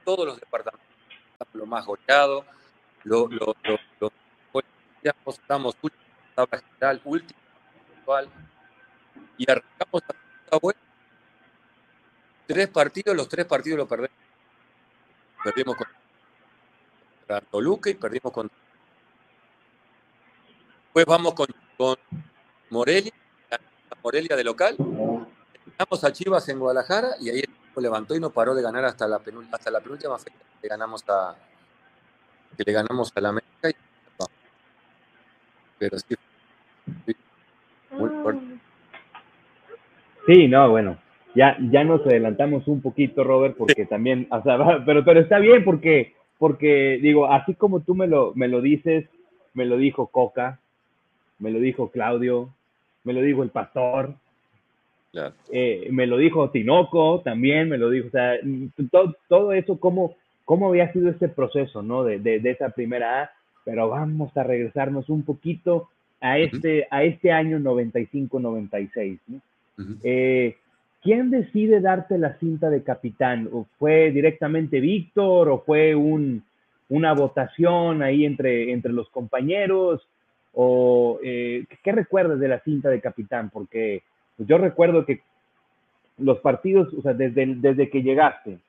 todos 0.06 0.26
los 0.26 0.40
departamentos, 0.40 0.88
lo 1.54 1.66
más 1.66 1.86
goleado, 1.86 2.46
lo, 3.04 3.30
ya 5.04 5.14
estamos 5.28 5.76
último, 5.82 6.04
tabla 6.36 6.60
general, 6.60 7.02
último, 7.04 7.40
actual, 7.98 8.30
y 9.38 9.52
arrancamos 9.52 10.04
la 10.52 10.58
vuelta. 10.58 10.93
Tres 12.48 12.68
partidos, 12.70 13.16
los 13.16 13.30
tres 13.30 13.46
partidos 13.46 13.80
los 13.80 13.88
perdemos. 13.88 14.18
Perdimos 15.44 15.76
contra 15.76 17.42
Toluca 17.50 17.90
y 17.90 17.94
perdimos 17.96 18.32
contra. 18.32 18.58
Después 20.86 21.06
vamos 21.06 21.34
con, 21.34 21.48
con 21.78 21.98
Morelia, 22.70 23.12
Morelia 24.04 24.36
de 24.36 24.44
local. 24.44 24.76
Ganamos 24.78 26.04
a 26.04 26.12
Chivas 26.12 26.48
en 26.50 26.60
Guadalajara 26.60 27.16
y 27.20 27.30
ahí 27.30 27.40
el 27.40 27.50
equipo 27.50 27.82
levantó 27.82 28.16
y 28.16 28.20
no 28.20 28.30
paró 28.30 28.54
de 28.54 28.62
ganar 28.62 28.86
hasta 28.86 29.08
la, 29.08 29.22
hasta 29.52 29.72
la 29.72 29.80
penúltima 29.80 30.20
fecha 30.20 30.38
que 30.62 30.68
ganamos 30.68 31.04
a 31.10 31.36
que 32.58 32.64
le 32.64 32.72
ganamos 32.72 33.12
a 33.16 33.22
la 33.22 33.30
América. 33.30 33.70
Y, 33.70 33.76
pero 35.80 35.98
sí. 35.98 36.16
Sí, 40.26 40.48
no, 40.48 40.70
bueno, 40.70 40.98
ya, 41.36 41.58
ya 41.72 41.84
nos 41.84 42.06
adelantamos 42.06 42.68
un 42.68 42.82
poquito, 42.82 43.24
Robert, 43.24 43.56
porque 43.58 43.86
también, 43.86 44.28
o 44.32 44.42
sea, 44.44 44.58
pero, 44.86 45.04
pero 45.04 45.20
está 45.20 45.40
bien 45.40 45.64
porque, 45.64 46.14
porque 46.38 47.00
digo, 47.02 47.28
así 47.32 47.56
como 47.56 47.82
tú 47.82 47.96
me 47.96 48.08
lo, 48.08 48.34
me 48.36 48.48
lo 48.48 48.62
dices, 48.62 49.06
me 49.54 49.66
lo 49.66 49.78
dijo 49.78 50.08
Coca, 50.08 50.60
me 51.40 51.52
lo 51.52 51.60
dijo 51.60 51.90
Claudio, 51.90 52.50
me 53.04 53.14
lo 53.14 53.22
dijo 53.22 53.44
el 53.44 53.50
pastor, 53.50 54.16
eh, 55.52 55.88
me 55.92 56.08
lo 56.08 56.18
dijo 56.18 56.50
Tinoco 56.50 57.22
también, 57.24 57.70
me 57.70 57.78
lo 57.78 57.90
dijo, 57.90 58.08
o 58.08 58.12
sea, 58.12 58.34
todo, 58.92 59.16
todo 59.28 59.54
eso, 59.54 59.80
cómo, 59.80 60.16
cómo 60.46 60.70
había 60.70 60.92
sido 60.92 61.10
ese 61.10 61.30
proceso, 61.30 61.82
¿no? 61.84 62.04
De, 62.04 62.20
de, 62.20 62.50
esa 62.50 62.70
primera 62.70 63.24
A, 63.24 63.32
pero 63.64 63.90
vamos 63.90 64.36
a 64.36 64.44
regresarnos 64.44 65.10
un 65.10 65.24
poquito 65.24 65.90
a 66.20 66.40
este, 66.40 66.88
a 66.90 67.04
este 67.04 67.32
año 67.32 67.60
95-96, 67.60 69.20
¿no? 69.28 69.42
Eh, 70.04 70.56
¿Quién 71.04 71.30
decide 71.32 71.82
darte 71.82 72.18
la 72.18 72.38
cinta 72.40 72.70
de 72.70 72.82
capitán? 72.82 73.50
¿O 73.52 73.66
¿Fue 73.78 74.12
directamente 74.12 74.80
Víctor 74.80 75.50
o 75.50 75.60
fue 75.60 75.96
un, 75.96 76.44
una 76.90 77.14
votación 77.14 78.02
ahí 78.02 78.26
entre, 78.26 78.72
entre 78.72 78.94
los 78.94 79.10
compañeros? 79.10 80.08
¿O 80.54 81.20
eh, 81.22 81.66
qué 81.84 81.92
recuerdas 81.92 82.40
de 82.40 82.48
la 82.48 82.60
cinta 82.60 82.90
de 82.90 83.02
capitán? 83.02 83.50
Porque 83.50 84.04
pues, 84.38 84.48
yo 84.48 84.58
recuerdo 84.58 85.06
que 85.06 85.22
los 86.18 86.40
partidos, 86.40 86.94
o 86.94 87.02
sea, 87.02 87.14
desde, 87.14 87.48
desde 87.56 87.90
que 87.90 88.02
llegaste, 88.02 88.60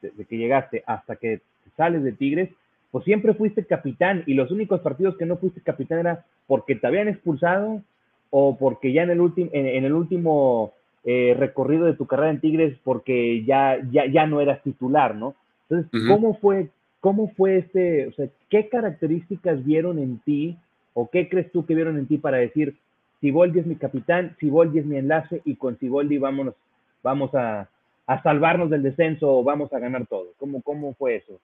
desde 0.00 0.24
que 0.26 0.36
llegaste 0.36 0.84
hasta 0.86 1.16
que 1.16 1.40
sales 1.76 2.04
de 2.04 2.12
Tigres, 2.12 2.50
pues 2.92 3.04
siempre 3.04 3.34
fuiste 3.34 3.64
capitán 3.64 4.22
y 4.26 4.34
los 4.34 4.52
únicos 4.52 4.80
partidos 4.80 5.16
que 5.16 5.26
no 5.26 5.38
fuiste 5.38 5.60
capitán 5.60 5.98
era 5.98 6.24
porque 6.46 6.76
te 6.76 6.86
habían 6.86 7.08
expulsado 7.08 7.82
o 8.30 8.56
porque 8.56 8.92
ya 8.92 9.02
en 9.02 9.10
el, 9.10 9.20
último 9.20 9.50
en, 9.52 9.84
el 9.84 9.92
último 9.92 10.74
eh, 11.04 11.36
recorrido 11.38 11.84
de 11.84 11.94
tu 11.94 12.06
carrera 12.06 12.30
en 12.30 12.40
Tigres, 12.40 12.78
porque 12.82 13.44
ya, 13.44 13.78
ya, 13.90 14.06
ya 14.06 14.26
no 14.26 14.40
eras 14.40 14.62
titular, 14.62 15.14
¿no? 15.14 15.34
Entonces, 15.68 16.08
¿cómo 16.08 16.38
fue, 16.38 16.70
cómo 17.00 17.32
fue 17.36 17.58
este, 17.58 18.06
o 18.06 18.12
sea, 18.12 18.28
qué 18.48 18.68
características 18.68 19.64
vieron 19.64 19.98
en 19.98 20.18
ti 20.18 20.56
o 20.94 21.10
qué 21.10 21.28
crees 21.28 21.50
tú 21.52 21.66
que 21.66 21.74
vieron 21.74 21.98
en 21.98 22.06
ti 22.06 22.18
para 22.18 22.38
decir, 22.38 22.76
Siboldi 23.20 23.60
es 23.60 23.66
mi 23.66 23.76
capitán, 23.76 24.36
Siboldi 24.40 24.78
es 24.78 24.86
mi 24.86 24.96
enlace 24.96 25.42
y 25.44 25.56
con 25.56 25.78
Siboldi 25.78 26.18
vámonos, 26.18 26.54
vamos 27.02 27.34
a, 27.34 27.68
a 28.06 28.22
salvarnos 28.22 28.70
del 28.70 28.82
descenso 28.82 29.30
o 29.30 29.44
vamos 29.44 29.72
a 29.72 29.78
ganar 29.78 30.06
todo? 30.06 30.28
¿Cómo, 30.38 30.62
cómo 30.62 30.94
fue 30.94 31.16
eso? 31.16 31.40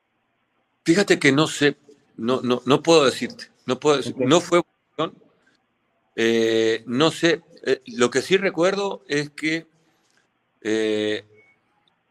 Fíjate 0.84 1.18
que 1.18 1.32
no 1.32 1.46
sé, 1.46 1.76
no, 2.16 2.40
no, 2.42 2.60
no 2.66 2.82
puedo 2.82 3.04
decirte, 3.04 3.44
no 3.66 3.78
puedo 3.78 3.98
decir, 3.98 4.14
no 4.18 4.40
fue 4.40 4.62
eh, 6.16 6.82
no 6.86 7.10
sé, 7.10 7.40
eh, 7.62 7.82
lo 7.86 8.10
que 8.10 8.22
sí 8.22 8.36
recuerdo 8.36 9.02
es 9.08 9.30
que 9.30 9.66
eh, 10.60 11.24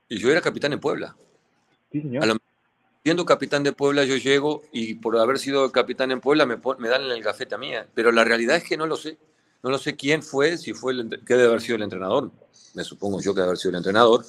yo 0.09 0.31
era 0.31 0.41
capitán 0.41 0.73
en 0.73 0.79
Puebla. 0.79 1.15
Sí, 1.91 2.01
señor. 2.01 2.39
siendo 3.03 3.25
capitán 3.25 3.63
de 3.63 3.73
Puebla, 3.73 4.03
yo 4.03 4.17
llego 4.17 4.63
y 4.71 4.95
por 4.95 5.17
haber 5.17 5.39
sido 5.39 5.71
capitán 5.71 6.11
en 6.11 6.21
Puebla 6.21 6.45
me, 6.45 6.57
me 6.77 6.89
dan 6.89 7.03
en 7.03 7.11
el 7.11 7.23
gafete 7.23 7.55
a 7.55 7.57
mía. 7.57 7.87
Pero 7.93 8.11
la 8.11 8.23
realidad 8.23 8.57
es 8.57 8.63
que 8.63 8.77
no 8.77 8.85
lo 8.85 8.95
sé. 8.95 9.17
No 9.61 9.69
lo 9.69 9.77
sé 9.77 9.95
quién 9.95 10.23
fue, 10.23 10.57
si 10.57 10.73
fue 10.73 10.93
el, 10.93 11.09
que 11.25 11.33
debe 11.33 11.49
haber 11.49 11.61
sido 11.61 11.75
el 11.75 11.83
entrenador. 11.83 12.31
Me 12.75 12.83
supongo 12.83 13.19
yo 13.21 13.33
que 13.33 13.41
debe 13.41 13.49
haber 13.49 13.57
sido 13.57 13.71
el 13.71 13.77
entrenador. 13.77 14.23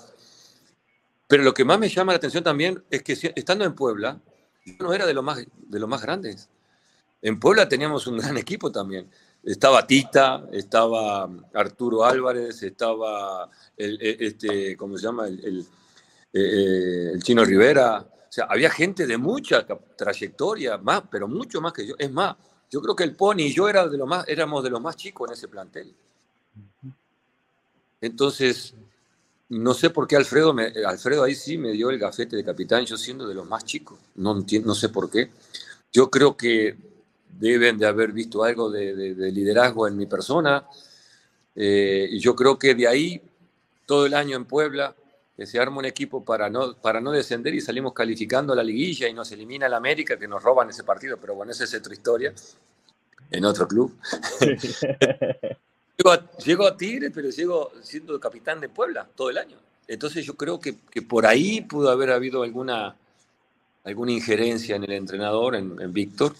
Pero 1.28 1.44
lo 1.44 1.54
que 1.54 1.64
más 1.64 1.78
me 1.78 1.88
llama 1.88 2.12
la 2.12 2.16
atención 2.16 2.42
también 2.42 2.82
es 2.90 3.02
que 3.02 3.12
estando 3.36 3.64
en 3.64 3.74
Puebla, 3.74 4.20
yo 4.64 4.74
no 4.80 4.92
era 4.92 5.06
de 5.06 5.14
los 5.14 5.22
más, 5.22 5.38
de 5.38 5.78
los 5.78 5.88
más 5.88 6.02
grandes. 6.02 6.48
En 7.22 7.38
Puebla 7.38 7.68
teníamos 7.68 8.08
un 8.08 8.18
gran 8.18 8.36
equipo 8.38 8.72
también 8.72 9.08
estaba 9.42 9.86
Tita, 9.86 10.46
estaba 10.52 11.28
Arturo 11.54 12.04
Álvarez, 12.04 12.62
estaba 12.62 13.50
el, 13.76 13.98
este, 14.00 14.76
¿cómo 14.76 14.96
se 14.96 15.04
llama? 15.04 15.28
El, 15.28 15.66
eh, 16.32 17.10
el, 17.14 17.22
Chino 17.22 17.44
Rivera. 17.44 17.98
O 17.98 18.32
sea, 18.32 18.44
había 18.44 18.70
gente 18.70 19.06
de 19.06 19.16
mucha 19.16 19.66
trayectoria, 19.96 20.78
más, 20.78 21.02
pero 21.10 21.26
mucho 21.26 21.60
más 21.60 21.72
que 21.72 21.86
yo. 21.86 21.94
Es 21.98 22.10
más, 22.10 22.36
yo 22.70 22.80
creo 22.80 22.94
que 22.94 23.04
el 23.04 23.16
Pony 23.16 23.40
y 23.40 23.52
yo 23.52 23.68
era 23.68 23.88
de 23.88 23.98
lo 23.98 24.06
más, 24.06 24.28
éramos 24.28 24.62
de 24.62 24.70
los 24.70 24.80
más 24.80 24.96
chicos 24.96 25.28
en 25.28 25.34
ese 25.34 25.48
plantel. 25.48 25.94
Entonces, 28.00 28.74
no 29.48 29.74
sé 29.74 29.90
por 29.90 30.06
qué 30.06 30.16
Alfredo, 30.16 30.54
me, 30.54 30.72
Alfredo 30.86 31.24
ahí 31.24 31.34
sí 31.34 31.58
me 31.58 31.72
dio 31.72 31.90
el 31.90 31.98
gafete 31.98 32.36
de 32.36 32.44
capitán, 32.44 32.84
yo 32.84 32.96
siendo 32.96 33.26
de 33.26 33.34
los 33.34 33.48
más 33.48 33.64
chicos. 33.64 33.98
No, 34.14 34.34
no 34.34 34.74
sé 34.74 34.88
por 34.90 35.10
qué. 35.10 35.30
Yo 35.92 36.08
creo 36.08 36.36
que 36.36 36.76
deben 37.38 37.78
de 37.78 37.86
haber 37.86 38.12
visto 38.12 38.44
algo 38.44 38.70
de, 38.70 39.14
liderazgo 39.32 39.88
en 39.88 39.96
mi 39.96 40.06
persona. 40.06 40.66
Eh, 41.54 42.08
y 42.10 42.18
yo 42.18 42.34
creo 42.34 42.58
que 42.58 42.74
de 42.74 42.86
ahí, 42.86 43.20
todo 43.86 44.06
el 44.06 44.14
año 44.14 44.36
en 44.36 44.44
Puebla, 44.44 44.94
que 45.36 45.46
se 45.46 45.58
arma 45.58 45.78
un 45.78 45.86
equipo 45.86 46.22
para 46.22 46.50
no, 46.50 46.74
para 46.74 47.00
no 47.00 47.12
descender 47.12 47.54
y 47.54 47.62
salimos 47.62 47.94
calificando 47.94 48.54
la 48.54 48.62
liguilla 48.62 49.08
y 49.08 49.14
nos 49.14 49.32
elimina 49.32 49.66
el 49.66 49.74
América, 49.74 50.18
que 50.18 50.28
nos 50.28 50.42
roban 50.42 50.68
ese 50.68 50.84
partido, 50.84 51.16
pero 51.18 51.34
bueno, 51.34 51.52
esa 51.52 51.64
es 51.64 51.74
otra 51.74 51.94
historia, 51.94 52.34
en 53.30 53.44
otro 53.46 53.66
club. 53.66 53.96
llego, 56.44 56.66
a, 56.66 56.76
Tigre, 56.76 57.10
pero 57.10 57.30
llego 57.30 57.72
siendo 57.82 58.20
capitán 58.20 58.60
de 58.60 58.68
Puebla 58.68 59.08
todo 59.14 59.30
el 59.30 59.38
año. 59.38 59.56
Entonces 59.88 60.26
yo 60.26 60.34
creo 60.34 60.60
que, 60.60 60.74
por 61.02 61.26
ahí 61.26 61.62
pudo 61.62 61.90
haber 61.90 62.10
habido 62.10 62.42
alguna, 62.42 62.94
alguna 63.84 64.12
injerencia 64.12 64.76
en 64.76 64.84
el 64.84 64.92
entrenador, 64.92 65.56
en, 65.56 65.80
en 65.80 65.92
Víctor, 65.92 66.34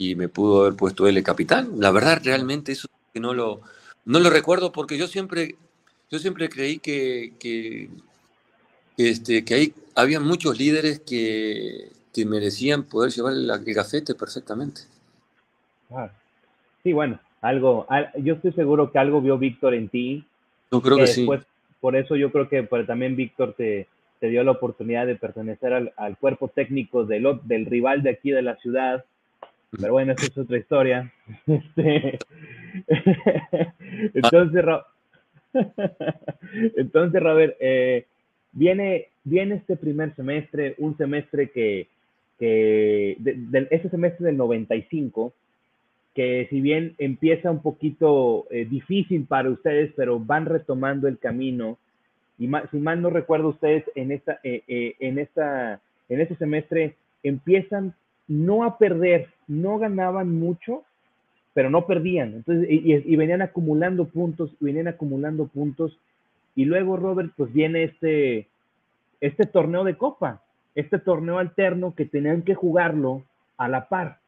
y 0.00 0.14
me 0.14 0.30
pudo 0.30 0.62
haber 0.62 0.76
puesto 0.76 1.06
él 1.06 1.18
el 1.18 1.22
capitán. 1.22 1.72
La 1.76 1.90
verdad, 1.90 2.22
realmente 2.24 2.72
eso 2.72 2.88
que 3.12 3.20
no 3.20 3.34
lo, 3.34 3.60
no 4.06 4.18
lo 4.18 4.30
recuerdo 4.30 4.72
porque 4.72 4.96
yo 4.96 5.06
siempre, 5.06 5.56
yo 6.10 6.18
siempre 6.18 6.48
creí 6.48 6.78
que, 6.78 7.34
que, 7.38 7.90
este, 8.96 9.44
que 9.44 9.54
hay, 9.54 9.74
había 9.94 10.18
muchos 10.18 10.58
líderes 10.58 11.00
que, 11.00 11.90
que 12.14 12.24
merecían 12.24 12.84
poder 12.84 13.12
llevar 13.12 13.34
el, 13.34 13.74
gafete 13.74 14.14
perfectamente. 14.14 14.80
Sí, 16.82 16.94
bueno, 16.94 17.20
algo, 17.42 17.86
yo 18.22 18.36
estoy 18.36 18.52
seguro 18.52 18.90
que 18.90 18.98
algo 18.98 19.20
vio 19.20 19.36
Víctor 19.36 19.74
en 19.74 19.90
ti. 19.90 20.24
Yo 20.72 20.80
creo 20.80 20.96
que, 20.96 21.08
sí. 21.08 21.28
Por 21.78 21.94
eso 21.94 22.16
yo 22.16 22.32
creo 22.32 22.48
que 22.48 22.62
también 22.86 23.16
Víctor 23.16 23.52
te, 23.52 23.86
te, 24.18 24.28
dio 24.28 24.42
la 24.44 24.52
oportunidad 24.52 25.06
de 25.06 25.16
pertenecer 25.16 25.74
al, 25.74 25.92
al 25.98 26.16
cuerpo 26.16 26.48
técnico 26.48 27.04
del, 27.04 27.38
del 27.42 27.66
rival 27.66 28.02
de 28.02 28.10
aquí 28.10 28.30
de 28.30 28.40
la 28.40 28.56
ciudad 28.56 29.04
pero 29.78 29.92
bueno, 29.92 30.12
esa 30.12 30.26
es 30.26 30.38
otra 30.38 30.58
historia. 30.58 31.12
Este, 31.46 32.18
entonces, 34.14 34.64
entonces, 36.76 37.22
Robert, 37.22 37.56
eh, 37.60 38.06
viene, 38.52 39.08
viene 39.24 39.56
este 39.56 39.76
primer 39.76 40.14
semestre, 40.14 40.74
un 40.78 40.96
semestre 40.96 41.50
que, 41.50 41.88
que 42.38 43.16
de, 43.18 43.66
este 43.70 43.88
semestre 43.88 44.26
del 44.26 44.36
95, 44.36 45.32
que 46.14 46.46
si 46.50 46.60
bien 46.60 46.94
empieza 46.98 47.50
un 47.50 47.62
poquito 47.62 48.46
eh, 48.50 48.64
difícil 48.64 49.24
para 49.24 49.50
ustedes, 49.50 49.92
pero 49.96 50.18
van 50.18 50.46
retomando 50.46 51.08
el 51.08 51.18
camino. 51.18 51.78
Y 52.38 52.48
si 52.70 52.78
mal 52.78 53.02
no 53.02 53.10
recuerdo 53.10 53.48
ustedes, 53.48 53.84
en 53.94 54.12
esta, 54.12 54.40
eh, 54.44 54.94
en 54.98 55.18
esta, 55.18 55.80
en 56.08 56.20
este 56.20 56.36
semestre 56.36 56.94
empiezan 57.22 57.94
no 58.28 58.64
a 58.64 58.78
perder, 58.78 59.28
no 59.50 59.78
ganaban 59.78 60.38
mucho, 60.38 60.84
pero 61.54 61.70
no 61.70 61.86
perdían. 61.86 62.34
Entonces, 62.34 62.68
y, 62.70 63.16
venían 63.16 63.42
acumulando 63.42 64.06
puntos, 64.06 64.54
venían 64.60 64.86
acumulando 64.86 65.48
puntos. 65.48 65.98
Y 66.54 66.64
luego, 66.66 66.96
Robert, 66.96 67.32
pues 67.36 67.52
viene 67.52 67.82
este, 67.82 68.46
este 69.20 69.46
torneo 69.46 69.82
de 69.82 69.96
copa, 69.96 70.40
este 70.76 71.00
torneo 71.00 71.38
alterno 71.38 71.96
que 71.96 72.04
tenían 72.04 72.42
que 72.42 72.54
jugarlo 72.54 73.24
a 73.56 73.68
la 73.68 73.88
par. 73.88 74.18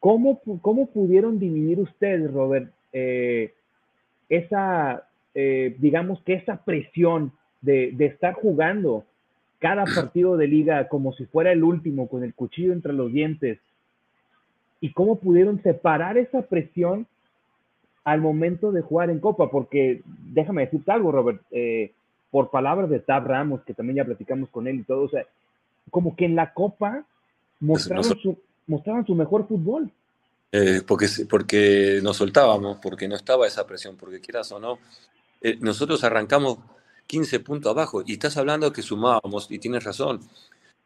¿Cómo, 0.00 0.40
cómo 0.60 0.86
pudieron 0.88 1.38
dividir 1.38 1.78
ustedes, 1.78 2.30
Robert, 2.32 2.72
eh, 2.92 3.54
esa, 4.28 5.06
eh, 5.34 5.76
digamos 5.78 6.20
que 6.22 6.34
esa 6.34 6.56
presión 6.64 7.32
de, 7.62 7.92
de 7.92 8.06
estar 8.06 8.34
jugando 8.34 9.04
cada 9.60 9.84
partido 9.84 10.36
de 10.36 10.48
liga 10.48 10.88
como 10.88 11.12
si 11.12 11.24
fuera 11.24 11.52
el 11.52 11.62
último, 11.62 12.08
con 12.08 12.24
el 12.24 12.34
cuchillo 12.34 12.72
entre 12.72 12.92
los 12.92 13.12
dientes, 13.12 13.60
y 14.84 14.92
cómo 14.92 15.18
pudieron 15.18 15.62
separar 15.62 16.18
esa 16.18 16.42
presión 16.42 17.06
al 18.04 18.20
momento 18.20 18.70
de 18.70 18.82
jugar 18.82 19.08
en 19.08 19.18
Copa, 19.18 19.50
porque 19.50 20.02
déjame 20.04 20.66
decirte 20.66 20.92
algo, 20.92 21.10
Robert, 21.10 21.40
eh, 21.52 21.92
por 22.30 22.50
palabras 22.50 22.90
de 22.90 23.00
Tab 23.00 23.26
Ramos, 23.26 23.62
que 23.62 23.72
también 23.72 23.96
ya 23.96 24.04
platicamos 24.04 24.50
con 24.50 24.68
él 24.68 24.80
y 24.80 24.82
todo, 24.82 25.04
o 25.04 25.08
sea, 25.08 25.24
como 25.88 26.14
que 26.14 26.26
en 26.26 26.36
la 26.36 26.52
Copa 26.52 27.06
mostraron, 27.60 28.04
su, 28.04 28.36
mostraban 28.66 29.06
su 29.06 29.14
mejor 29.14 29.48
fútbol. 29.48 29.90
Eh, 30.52 30.82
porque, 30.86 31.06
porque 31.30 32.00
nos 32.02 32.18
soltábamos, 32.18 32.76
porque 32.82 33.08
no 33.08 33.16
estaba 33.16 33.46
esa 33.46 33.66
presión, 33.66 33.96
porque 33.96 34.20
quieras 34.20 34.52
o 34.52 34.60
no, 34.60 34.78
eh, 35.40 35.56
nosotros 35.62 36.04
arrancamos 36.04 36.58
15 37.06 37.40
puntos 37.40 37.72
abajo 37.72 38.02
y 38.04 38.12
estás 38.12 38.36
hablando 38.36 38.70
que 38.70 38.82
sumábamos, 38.82 39.50
y 39.50 39.58
tienes 39.58 39.82
razón, 39.82 40.20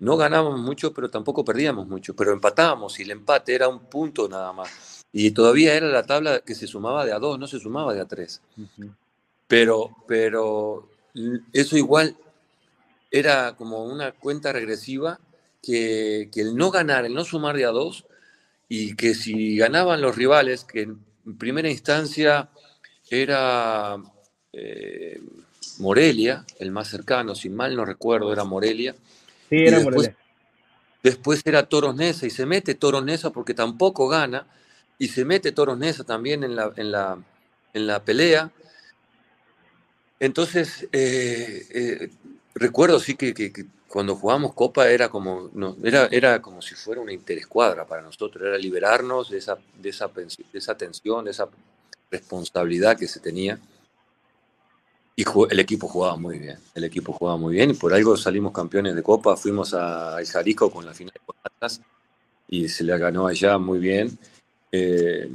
no 0.00 0.16
ganábamos 0.16 0.60
mucho, 0.60 0.92
pero 0.92 1.10
tampoco 1.10 1.44
perdíamos 1.44 1.86
mucho, 1.86 2.14
pero 2.14 2.32
empatábamos 2.32 2.98
y 3.00 3.02
el 3.02 3.10
empate 3.10 3.54
era 3.54 3.68
un 3.68 3.80
punto 3.80 4.28
nada 4.28 4.52
más. 4.52 5.04
Y 5.12 5.30
todavía 5.32 5.74
era 5.74 5.88
la 5.88 6.04
tabla 6.04 6.40
que 6.40 6.54
se 6.54 6.66
sumaba 6.66 7.04
de 7.04 7.12
a 7.12 7.18
dos, 7.18 7.38
no 7.38 7.46
se 7.46 7.58
sumaba 7.58 7.94
de 7.94 8.00
a 8.00 8.04
tres. 8.04 8.40
Pero, 9.46 9.90
pero 10.06 10.88
eso 11.52 11.76
igual 11.76 12.16
era 13.10 13.56
como 13.56 13.84
una 13.84 14.12
cuenta 14.12 14.52
regresiva 14.52 15.18
que, 15.62 16.30
el 16.36 16.56
no 16.56 16.70
ganar, 16.70 17.04
el 17.04 17.14
no 17.14 17.24
sumar 17.24 17.56
de 17.56 17.64
a 17.64 17.70
dos, 17.70 18.04
y 18.68 18.94
que 18.94 19.14
si 19.14 19.56
ganaban 19.56 20.00
los 20.00 20.14
rivales, 20.14 20.64
que 20.64 20.82
en 20.82 21.38
primera 21.38 21.70
instancia 21.70 22.50
era 23.10 23.96
eh, 24.52 25.20
Morelia, 25.78 26.44
el 26.58 26.70
más 26.70 26.88
cercano, 26.88 27.34
si 27.34 27.48
mal 27.48 27.74
no 27.74 27.84
recuerdo, 27.84 28.32
era 28.32 28.44
Morelia. 28.44 28.94
Sí, 29.48 29.56
era 29.56 29.80
Morelia. 29.80 30.16
Después 31.02 31.42
era 31.44 31.68
Toros 31.68 31.94
Nesa 31.94 32.26
y 32.26 32.30
se 32.30 32.44
mete 32.44 32.74
Toros 32.74 33.04
Nesa 33.04 33.30
porque 33.30 33.54
tampoco 33.54 34.08
gana 34.08 34.46
y 34.98 35.08
se 35.08 35.24
mete 35.24 35.52
Toros 35.52 35.78
Nesa 35.78 36.04
también 36.04 36.42
en 36.42 36.56
la, 36.56 36.72
en 36.76 36.90
la, 36.90 37.18
en 37.72 37.86
la 37.86 38.02
pelea. 38.04 38.50
Entonces, 40.20 40.88
eh, 40.92 41.66
eh, 41.70 42.10
recuerdo 42.54 42.98
sí 42.98 43.14
que, 43.14 43.32
que, 43.32 43.52
cuando 43.86 44.16
jugamos 44.16 44.52
Copa 44.54 44.90
era 44.90 45.08
como, 45.08 45.50
no, 45.54 45.76
era, 45.82 46.08
era 46.10 46.42
como 46.42 46.60
si 46.60 46.74
fuera 46.74 47.00
una 47.00 47.12
interescuadra 47.12 47.86
para 47.86 48.02
nosotros, 48.02 48.44
era 48.44 48.58
liberarnos 48.58 49.30
de 49.30 49.38
esa, 49.38 49.56
de 49.80 49.88
esa, 49.88 50.08
de 50.08 50.58
esa 50.58 50.76
tensión, 50.76 51.24
de 51.24 51.30
esa 51.30 51.48
responsabilidad 52.10 52.98
que 52.98 53.06
se 53.06 53.20
tenía. 53.20 53.58
Y 55.18 55.24
el 55.50 55.58
equipo 55.58 55.88
jugaba 55.88 56.14
muy 56.14 56.38
bien, 56.38 56.60
el 56.76 56.84
equipo 56.84 57.12
jugaba 57.12 57.36
muy 57.36 57.56
bien 57.56 57.70
y 57.70 57.74
por 57.74 57.92
algo 57.92 58.16
salimos 58.16 58.52
campeones 58.52 58.94
de 58.94 59.02
Copa, 59.02 59.36
fuimos 59.36 59.74
al 59.74 60.24
Jalisco 60.24 60.70
con 60.70 60.86
la 60.86 60.94
final 60.94 61.12
de 61.12 61.34
Atlas 61.42 61.80
y 62.46 62.68
se 62.68 62.84
le 62.84 62.96
ganó 62.96 63.26
allá 63.26 63.58
muy 63.58 63.80
bien. 63.80 64.16
Eh, 64.70 65.28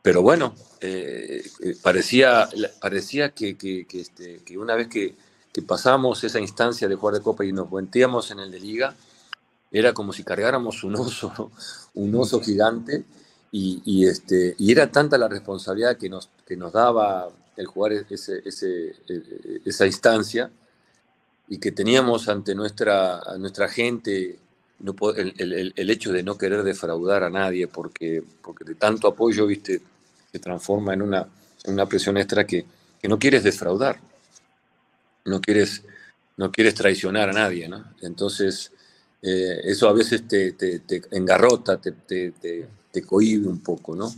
pero 0.00 0.22
bueno, 0.22 0.54
eh, 0.80 1.42
eh, 1.64 1.76
parecía, 1.82 2.48
parecía 2.80 3.34
este, 3.34 4.40
que 4.44 4.56
una 4.56 4.76
vez 4.76 4.86
que, 4.86 5.16
pasamos 5.66 6.22
esa 6.22 6.38
instancia 6.38 6.86
de 6.86 6.94
jugar 6.94 7.16
de 7.16 7.22
Copa 7.22 7.44
y 7.44 7.50
nos 7.50 7.72
metíamos 7.72 8.30
en 8.30 8.38
el 8.38 8.52
de 8.52 8.60
Liga, 8.60 8.94
era 9.72 9.92
como 9.92 10.12
si 10.12 10.22
cargáramos 10.22 10.84
un 10.84 10.94
oso, 10.94 11.50
un 11.94 12.14
oso 12.14 12.40
gigante 12.40 13.02
y, 13.50 13.82
y, 13.84 14.06
este, 14.06 14.54
y 14.58 14.70
era 14.70 14.92
tanta 14.92 15.18
la 15.18 15.26
responsabilidad 15.26 15.96
que 15.96 16.08
nos, 16.08 16.28
que 16.46 16.56
nos 16.56 16.72
daba 16.72 17.30
el 17.60 17.66
jugar 17.66 17.92
ese, 17.92 18.42
ese, 18.44 18.94
e, 19.08 19.60
esa 19.64 19.86
instancia 19.86 20.50
y 21.48 21.58
que 21.58 21.72
teníamos 21.72 22.28
ante 22.28 22.54
nuestra, 22.54 23.20
nuestra 23.38 23.68
gente 23.68 24.38
el, 25.16 25.90
hecho 25.90 26.12
de 26.12 26.22
no 26.22 26.38
querer 26.38 26.62
defraudar 26.62 27.22
a 27.22 27.30
nadie 27.30 27.68
porque, 27.68 28.22
porque 28.42 28.64
de 28.64 28.74
tanto 28.76 29.08
apoyo 29.08 29.46
viste 29.46 29.80
se 30.32 30.38
transforma 30.38 30.94
en 30.94 31.02
una, 31.02 31.26
una 31.66 31.86
presión 31.86 32.16
extra 32.16 32.46
que, 32.46 32.64
que, 33.00 33.08
no 33.08 33.18
quieres 33.18 33.42
defraudar 33.42 34.00
no 35.26 35.40
quieres 35.40 35.82
no 36.38 36.50
quieres 36.50 36.74
traicionar 36.74 37.28
a 37.28 37.32
nadie 37.32 37.68
¿no? 37.68 37.84
entonces 38.00 38.72
eh, 39.20 39.60
eso 39.64 39.88
a 39.88 39.92
veces 39.92 40.26
te, 40.26 40.52
te, 40.52 40.78
te 40.78 41.02
engarrota 41.10 41.78
te, 41.78 41.92
te, 41.92 42.32
te, 42.90 43.02
cohibe 43.02 43.48
un 43.48 43.60
poco 43.60 43.94
no 43.94 44.10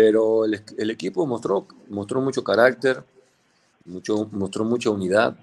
pero 0.00 0.44
el, 0.44 0.90
equipo 0.92 1.26
mostró, 1.26 1.66
mostró 1.88 2.20
mucho 2.20 2.44
carácter, 2.44 3.02
mucho, 3.84 4.28
mostró 4.30 4.64
mucha 4.64 4.90
unidad. 4.90 5.36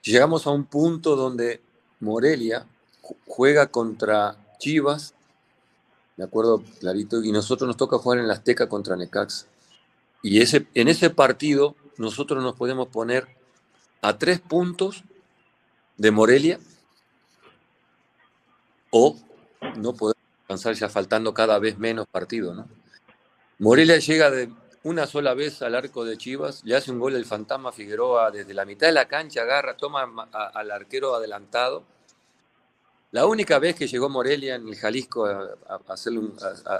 Llegamos 0.00 0.46
a 0.46 0.50
un 0.50 0.64
punto 0.64 1.14
donde 1.14 1.60
Morelia 2.00 2.64
juega 3.26 3.66
contra 3.66 4.34
Chivas, 4.58 5.12
de 6.16 6.24
acuerdo 6.24 6.64
clarito, 6.80 7.22
y 7.22 7.32
nosotros 7.32 7.68
nos 7.68 7.76
toca 7.76 7.98
jugar 7.98 8.18
en 8.18 8.28
la 8.28 8.32
Azteca 8.32 8.66
contra 8.66 8.96
Necax. 8.96 9.46
Y 10.22 10.40
ese, 10.40 10.66
en 10.72 10.88
ese 10.88 11.10
partido 11.10 11.76
nosotros 11.98 12.42
nos 12.42 12.56
podemos 12.56 12.88
poner 12.88 13.28
a 14.00 14.16
tres 14.16 14.40
puntos 14.40 15.04
de 15.98 16.10
Morelia 16.12 16.58
o 18.88 19.18
no 19.76 19.92
podemos 19.92 20.22
alcanzar 20.44 20.72
ya 20.76 20.88
faltando 20.88 21.34
cada 21.34 21.58
vez 21.58 21.76
menos 21.76 22.06
partidos, 22.08 22.56
¿no? 22.56 22.75
Morelia 23.58 23.98
llega 23.98 24.30
de 24.30 24.50
una 24.82 25.06
sola 25.06 25.34
vez 25.34 25.62
al 25.62 25.74
arco 25.74 26.04
de 26.04 26.18
Chivas, 26.18 26.62
le 26.64 26.76
hace 26.76 26.92
un 26.92 26.98
gol 26.98 27.16
el 27.16 27.24
fantasma 27.24 27.72
Figueroa 27.72 28.30
desde 28.30 28.54
la 28.54 28.64
mitad 28.64 28.86
de 28.86 28.92
la 28.92 29.08
cancha, 29.08 29.42
agarra, 29.42 29.76
toma 29.76 30.28
al 30.32 30.70
arquero 30.70 31.14
adelantado. 31.14 31.82
La 33.12 33.26
única 33.26 33.58
vez 33.58 33.74
que 33.76 33.86
llegó 33.86 34.08
Morelia 34.08 34.56
en 34.56 34.68
el 34.68 34.76
Jalisco 34.76 35.26
a, 35.26 35.56
hacerle 35.88 36.20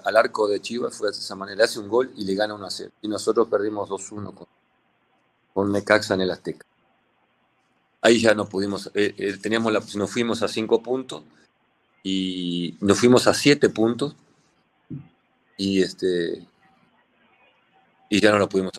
al 0.05 0.17
arco 0.17 0.47
de 0.49 0.61
Chivas 0.61 0.97
fue 0.97 1.09
de 1.09 1.13
esa 1.13 1.35
manera, 1.35 1.57
le 1.57 1.65
hace 1.65 1.81
un 1.81 1.89
gol 1.89 2.13
y 2.15 2.25
le 2.25 2.35
gana 2.35 2.55
1 2.55 2.67
a 2.67 2.71
0. 2.71 2.93
Y 3.03 3.09
nosotros 3.09 3.49
perdimos 3.49 3.89
2-1 3.89 4.35
con, 4.35 4.47
con 5.55 5.73
Necaxa 5.73 6.15
en 6.15 6.21
el 6.21 6.31
Azteca. 6.31 6.67
Ahí 8.03 8.21
ya 8.21 8.35
no 8.35 8.49
pudimos, 8.49 8.91
eh, 8.95 9.15
eh, 9.17 9.39
teníamos 9.41 9.73
la, 9.73 9.83
nos 9.95 10.11
fuimos 10.11 10.43
a 10.43 10.49
5 10.49 10.83
puntos 10.83 11.23
y 12.03 12.77
nos 12.81 13.01
fuimos 13.01 13.27
a 13.27 13.35
7 13.35 13.71
puntos 13.71 14.15
y 15.57 15.83
este 15.83 16.47
y 18.09 18.21
ya 18.21 18.31
no 18.31 18.39
lo 18.39 18.49
pudimos 18.49 18.73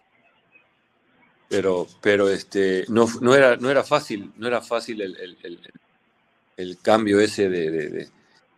pero 1.50 1.88
pero 2.02 2.30
este 2.30 2.86
no, 2.90 3.06
no 3.22 3.36
era 3.36 3.56
no 3.58 3.70
era 3.70 3.84
fácil 3.84 4.32
no 4.38 4.48
era 4.48 4.62
fácil 4.62 5.02
el, 5.02 6.78
cambio 6.82 7.20
ese 7.20 7.50
de, 7.50 8.08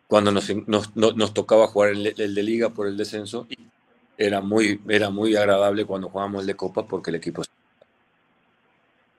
cuando 0.08 0.32
nos, 0.32 0.50
nos, 0.96 1.34
tocaba 1.34 1.68
jugar 1.68 1.90
el, 1.90 2.14
de 2.16 2.44
liga 2.44 2.70
por 2.70 2.88
el 2.88 2.98
descenso 2.98 3.46
y 3.50 3.58
era 4.18 4.42
muy 4.42 4.80
era 4.88 5.10
muy 5.10 5.36
agradable 5.36 5.86
cuando 5.86 6.10
jugábamos 6.10 6.42
el 6.42 6.48
de 6.48 6.56
copa 6.56 6.88
porque 6.88 7.12
el 7.12 7.18
equipo 7.18 7.44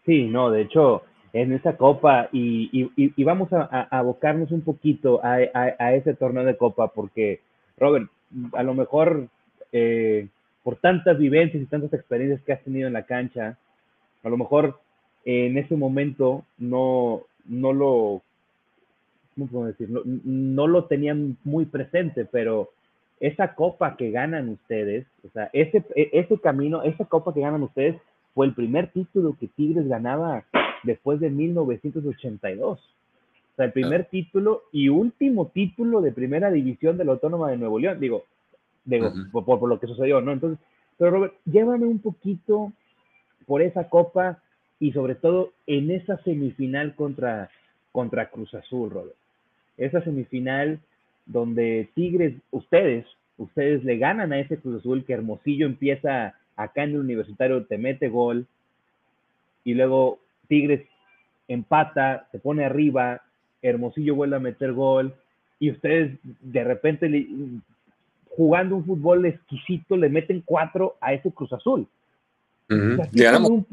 sí 0.07 0.25
no 0.25 0.51
de 0.51 0.63
hecho 0.63 1.03
en 1.33 1.53
esa 1.53 1.77
copa 1.77 2.29
y, 2.33 2.91
y, 2.97 3.23
vamos 3.25 3.53
a, 3.53 3.63
abocarnos 3.97 4.51
un 4.51 4.63
poquito 4.63 5.25
a, 5.25 5.37
a, 5.55 5.95
ese 5.95 6.15
torneo 6.15 6.45
de 6.45 6.57
copa 6.57 6.89
porque 6.89 7.41
Robert 7.79 8.11
a 8.55 8.65
lo 8.65 8.75
mejor 8.75 9.29
eh, 9.71 10.27
por 10.63 10.77
tantas 10.77 11.19
vivencias 11.19 11.63
y 11.63 11.67
tantas 11.67 11.93
experiencias 11.93 12.43
que 12.43 12.53
has 12.53 12.63
tenido 12.63 12.87
en 12.87 12.93
la 12.93 13.05
cancha, 13.05 13.57
a 14.23 14.29
lo 14.29 14.37
mejor 14.37 14.79
en 15.25 15.59
ese 15.59 15.77
momento 15.77 16.45
no, 16.59 17.23
no 17.47 17.73
lo, 17.73 18.23
¿cómo 19.35 19.47
puedo 19.47 19.67
decir? 19.67 19.89
No, 19.91 20.67
lo 20.67 20.85
tenían 20.85 21.37
muy 21.45 21.67
presente, 21.67 22.25
pero 22.25 22.71
esa 23.21 23.55
copa 23.55 23.97
que 23.97 24.11
ganan 24.11 24.49
ustedes, 24.49 25.07
o 25.27 25.31
sea, 25.31 25.51
ese, 25.53 25.85
e, 25.95 26.11
ese 26.13 26.39
camino, 26.39 26.83
esa 26.83 27.05
copa 27.05 27.35
que 27.35 27.41
ganan 27.41 27.63
ustedes 27.63 27.97
fue 28.35 28.47
el 28.47 28.55
primer 28.55 28.89
título 28.89 29.37
que 29.39 29.49
Tigres 29.49 29.89
ganaba 29.89 30.45
después 30.83 31.21
de 31.21 31.31
1982. 31.31 32.79
O 32.79 33.57
sea, 33.57 33.67
el 33.67 33.73
primer 33.73 34.07
título 34.07 34.63
y 34.73 34.89
último 34.89 35.49
título 35.49 36.01
de 36.01 36.13
primera 36.13 36.51
división 36.51 36.97
de 36.97 37.05
la 37.05 37.13
Autónoma 37.13 37.51
de 37.51 37.59
Nuevo 37.59 37.79
León. 37.79 38.01
Digo, 38.01 38.25
digo, 38.85 39.13
por, 39.33 39.69
lo 39.69 39.79
que 39.79 39.87
sucedió, 39.87 40.21
¿no? 40.21 40.33
Entonces, 40.33 40.59
pero 40.99 41.11
Robert, 41.11 41.35
llévame 41.45 41.87
un 41.87 42.01
poquito 42.01 42.73
por 43.47 43.63
esa 43.63 43.89
copa 43.89 44.43
y 44.79 44.93
sobre 44.93 45.15
todo 45.15 45.53
en 45.67 45.91
esa 45.91 46.19
semifinal 46.23 46.95
contra, 46.95 47.51
contra 47.93 48.31
Cruz 48.31 48.55
Azul, 48.55 48.91
Robert. 48.91 49.17
Esa 49.77 50.03
semifinal 50.03 50.81
donde 51.27 51.89
Tigres, 51.95 52.35
ustedes, 52.51 53.07
ustedes 53.39 53.85
le 53.85 53.99
ganan 53.99 54.33
a 54.33 54.41
ese 54.41 54.59
Cruz 54.59 54.81
Azul 54.81 55.05
que 55.05 55.13
Hermosillo 55.13 55.67
empieza 55.67 56.35
acá 56.57 56.85
en 56.85 56.91
el 56.91 56.99
universitario, 56.99 57.65
te 57.65 57.79
mete 57.79 58.09
gol 58.09 58.47
y 59.65 59.75
luego 59.75 60.19
Tigres 60.49 60.87
empata, 61.49 62.29
se 62.33 62.39
pone 62.39 62.65
arriba, 62.65 63.23
Hermosillo 63.63 64.15
vuelve 64.15 64.37
a 64.37 64.41
meter 64.41 64.73
gol 64.73 65.15
y 65.59 65.71
ustedes 65.71 66.19
de 66.23 66.65
repente 66.65 67.09
jugando 68.41 68.77
un 68.77 68.87
fútbol 68.87 69.27
exquisito, 69.27 69.99
le 69.99 70.09
meten 70.09 70.43
cuatro 70.47 70.97
a 71.03 71.13
ese 71.13 71.31
Cruz 71.31 71.53
Azul. 71.53 71.87
le 72.69 73.23
ganamos. 73.23 73.65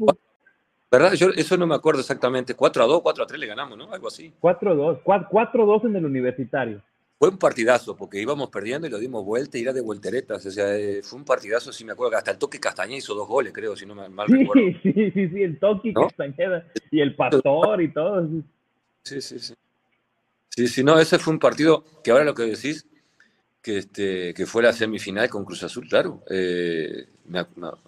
¿Verdad? 0.90 1.14
Yo 1.14 1.30
eso 1.30 1.56
no 1.56 1.66
me 1.66 1.74
acuerdo 1.74 2.00
exactamente. 2.00 2.52
4 2.52 2.84
a 2.84 2.86
2, 2.86 3.00
4 3.02 3.24
a 3.24 3.26
3 3.26 3.40
le 3.40 3.46
ganamos, 3.46 3.78
¿no? 3.78 3.90
Algo 3.90 4.08
así. 4.08 4.30
4 4.40 4.70
a 4.70 4.74
2, 4.74 4.98
4 5.02 5.62
a 5.62 5.66
2 5.66 5.84
en 5.84 5.96
el 5.96 6.04
universitario. 6.04 6.82
fue 7.18 7.30
un 7.30 7.38
partidazo, 7.38 7.96
porque 7.96 8.20
íbamos 8.20 8.50
perdiendo 8.50 8.86
y 8.86 8.90
lo 8.90 8.98
dimos 8.98 9.24
vuelta 9.24 9.56
y 9.56 9.62
era 9.62 9.72
de 9.72 9.80
volteretas. 9.80 10.44
O 10.44 10.50
sea, 10.50 10.76
eh, 10.76 11.00
fue 11.02 11.18
un 11.18 11.24
partidazo, 11.24 11.72
si 11.72 11.86
me 11.86 11.92
acuerdo, 11.92 12.10
que 12.10 12.16
hasta 12.18 12.32
el 12.32 12.38
toque 12.38 12.60
Castañeda 12.60 12.98
hizo 12.98 13.14
dos 13.14 13.26
goles, 13.26 13.54
creo, 13.54 13.74
si 13.74 13.86
no 13.86 13.94
me 13.94 14.06
mal 14.10 14.26
sí, 14.26 14.34
recuerdo. 14.34 14.78
Sí, 14.82 14.92
sí, 14.92 15.28
sí, 15.30 15.42
el 15.42 15.58
toque 15.58 15.94
Castañeda 15.94 16.66
y 16.90 17.00
el 17.00 17.14
Pastor 17.16 17.80
y 17.80 17.90
todo. 17.90 18.28
Sí, 19.02 19.22
sí, 19.22 19.38
sí. 19.38 19.54
Sí, 20.50 20.68
sí, 20.68 20.84
no, 20.84 20.98
ese 20.98 21.18
fue 21.18 21.32
un 21.32 21.38
partido 21.38 21.84
que 22.04 22.10
ahora 22.10 22.24
lo 22.24 22.34
que 22.34 22.42
decís, 22.42 22.84
que, 23.62 23.78
este, 23.78 24.34
que 24.34 24.46
fue 24.46 24.62
la 24.62 24.72
semifinal 24.72 25.28
con 25.28 25.44
Cruz 25.44 25.62
Azul, 25.62 25.88
claro. 25.88 26.22
Eh, 26.30 27.06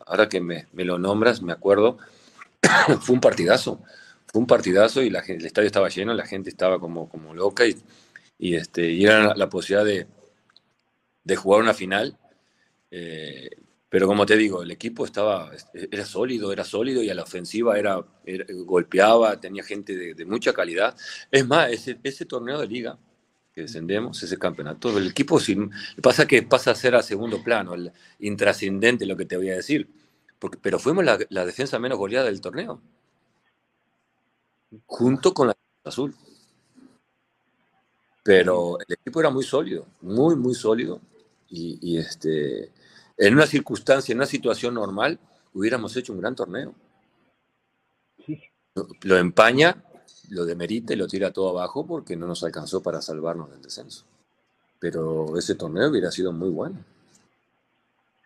ahora 0.06 0.28
que 0.28 0.40
me, 0.40 0.66
me, 0.72 0.85
lo 0.85 0.98
nombras, 0.98 1.42
me 1.42 1.52
acuerdo, 1.52 1.98
fue 3.00 3.14
un 3.14 3.20
partidazo. 3.20 3.83
Fue 4.26 4.40
un 4.40 4.46
partidazo 4.46 5.02
y 5.02 5.11
la, 5.11 5.20
el 5.20 5.44
estadio 5.44 5.66
estaba 5.66 5.88
lleno, 5.88 6.14
la 6.14 6.26
gente 6.26 6.50
estaba 6.50 6.78
como, 6.78 7.09
como 7.09 7.35
loca 7.35 7.66
y 7.66 7.76
y, 8.40 8.54
este, 8.56 8.90
y 8.90 9.04
era 9.04 9.35
la 9.37 9.50
posibilidad 9.50 9.85
de, 9.85 10.06
de 11.24 11.37
jugar 11.37 11.61
una 11.61 11.74
final. 11.74 12.16
Eh, 12.90 13.50
pero 13.90 14.06
como 14.06 14.24
te 14.24 14.37
digo, 14.37 14.62
el 14.62 14.70
equipo 14.70 15.04
estaba, 15.04 15.50
era 15.74 16.06
sólido, 16.06 16.52
era 16.52 16.64
sólido 16.64 17.02
y 17.02 17.11
a 17.11 17.14
la 17.14 17.24
ofensiva 17.24 17.78
era, 17.78 18.02
golpeaba, 18.64 19.38
tenía 19.38 19.62
gente 19.62 20.14
de, 20.14 20.24
mucha 20.24 20.54
calidad. 20.54 20.96
Es 21.30 21.46
más, 21.46 21.70
ese, 21.70 21.98
ese, 22.02 22.24
torneo 22.24 22.59
de 22.59 22.66
liga 22.66 22.98
que 23.61 23.66
descendemos, 23.66 24.23
ese 24.23 24.38
campeonato, 24.38 24.96
el 24.96 25.09
equipo 25.09 25.38
sin, 25.38 25.70
pasa 26.03 26.27
que 26.27 26.42
pasa 26.42 26.70
a 26.70 26.75
ser 26.75 26.94
a 26.94 27.03
segundo 27.03 27.42
plano, 27.42 27.75
el 27.75 27.92
intrascendente 28.18 29.07
lo 29.07 29.16
que 29.16 29.27
te 29.27 29.37
voy 29.37 29.51
a 29.51 29.57
decir, 29.57 29.88
porque, 30.38 30.59
pero 30.61 30.79
fuimos 30.79 31.05
la, 31.05 31.18
la 31.29 31.44
defensa 31.44 31.79
menos 31.79 31.99
goleada 31.99 32.27
del 32.27 32.40
torneo, 32.40 32.81
junto 34.87 35.35
con 35.35 35.49
la 35.49 35.57
azul. 35.85 36.14
Pero 38.23 38.79
el 38.81 38.94
equipo 38.94 39.20
era 39.20 39.31
muy 39.31 39.44
sólido, 39.44 39.87
muy, 40.03 40.37
muy 40.37 40.55
sólido. 40.55 41.01
Y, 41.49 41.99
este, 41.99 42.70
en 43.16 43.35
una 43.35 43.46
circunstancia, 43.46 44.12
en 44.12 44.18
una 44.18 44.27
situación 44.27 44.75
normal, 44.75 45.18
hubiéramos 45.53 45.96
hecho 45.96 46.12
un 46.12 46.20
gran 46.20 46.37
torneo. 46.37 46.75
Lo 49.03 49.16
empaña, 49.16 49.83
lo 50.31 50.45
demerita 50.45 50.93
y 50.93 50.97
lo 50.97 51.07
tira 51.07 51.33
todo 51.33 51.51
abajo 51.51 51.87
porque 51.87 52.16
no 52.16 52.27
nos 52.27 52.43
alcanzó 52.43 52.83
para 52.83 53.03
salvarnos 53.03 53.51
del 53.51 53.62
descenso. 53.62 54.05
Pero 54.79 55.37
ese 55.38 55.55
torneo 55.55 55.90
hubiera 55.90 56.11
sido 56.11 56.33
muy 56.33 56.49
bueno. 56.49 56.85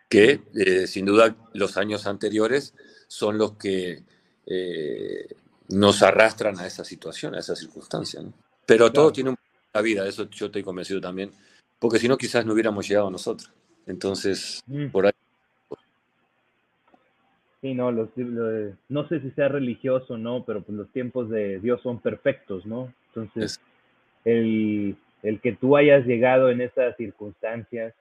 Que 0.09 0.41
eh, 0.53 0.87
sin 0.87 1.05
duda 1.05 1.35
los 1.53 1.77
años 1.77 2.07
anteriores 2.07 2.73
son 3.07 3.37
los 3.37 3.53
que 3.53 4.03
eh, 4.45 5.27
nos 5.69 6.01
arrastran 6.01 6.59
a 6.59 6.67
esa 6.67 6.85
situación, 6.85 7.35
a 7.35 7.39
esa 7.39 7.55
circunstancia. 7.55 8.21
Pero 8.65 8.91
todo 8.91 9.11
tiene 9.11 9.31
un 9.31 9.37
la 9.75 9.81
vida, 9.81 10.07
eso 10.07 10.29
yo 10.29 10.45
estoy 10.45 10.63
convencido 10.63 11.01
también, 11.01 11.31
porque 11.79 11.99
si 11.99 12.07
no 12.07 12.17
quizás 12.17 12.45
no 12.45 12.53
hubiéramos 12.53 12.87
llegado 12.87 13.11
nosotros. 13.11 13.51
Entonces, 13.85 14.63
mm. 14.67 14.87
por 14.87 15.05
ahí. 15.05 15.11
Sí, 17.65 17.73
no, 17.73 17.91
los, 17.91 18.09
no 18.89 19.07
sé 19.07 19.21
si 19.21 19.31
sea 19.31 19.47
religioso 19.47 20.13
o 20.13 20.17
no, 20.19 20.43
pero 20.45 20.61
pues 20.61 20.77
los 20.77 20.87
tiempos 20.91 21.31
de 21.31 21.59
Dios 21.59 21.81
son 21.81 21.99
perfectos, 21.99 22.63
¿no? 22.63 22.93
Entonces, 23.07 23.59
el, 24.23 24.95
el 25.23 25.41
que 25.41 25.53
tú 25.53 25.75
hayas 25.75 26.05
llegado 26.05 26.51
en 26.51 26.61
esas 26.61 26.95
circunstancias, 26.95 27.95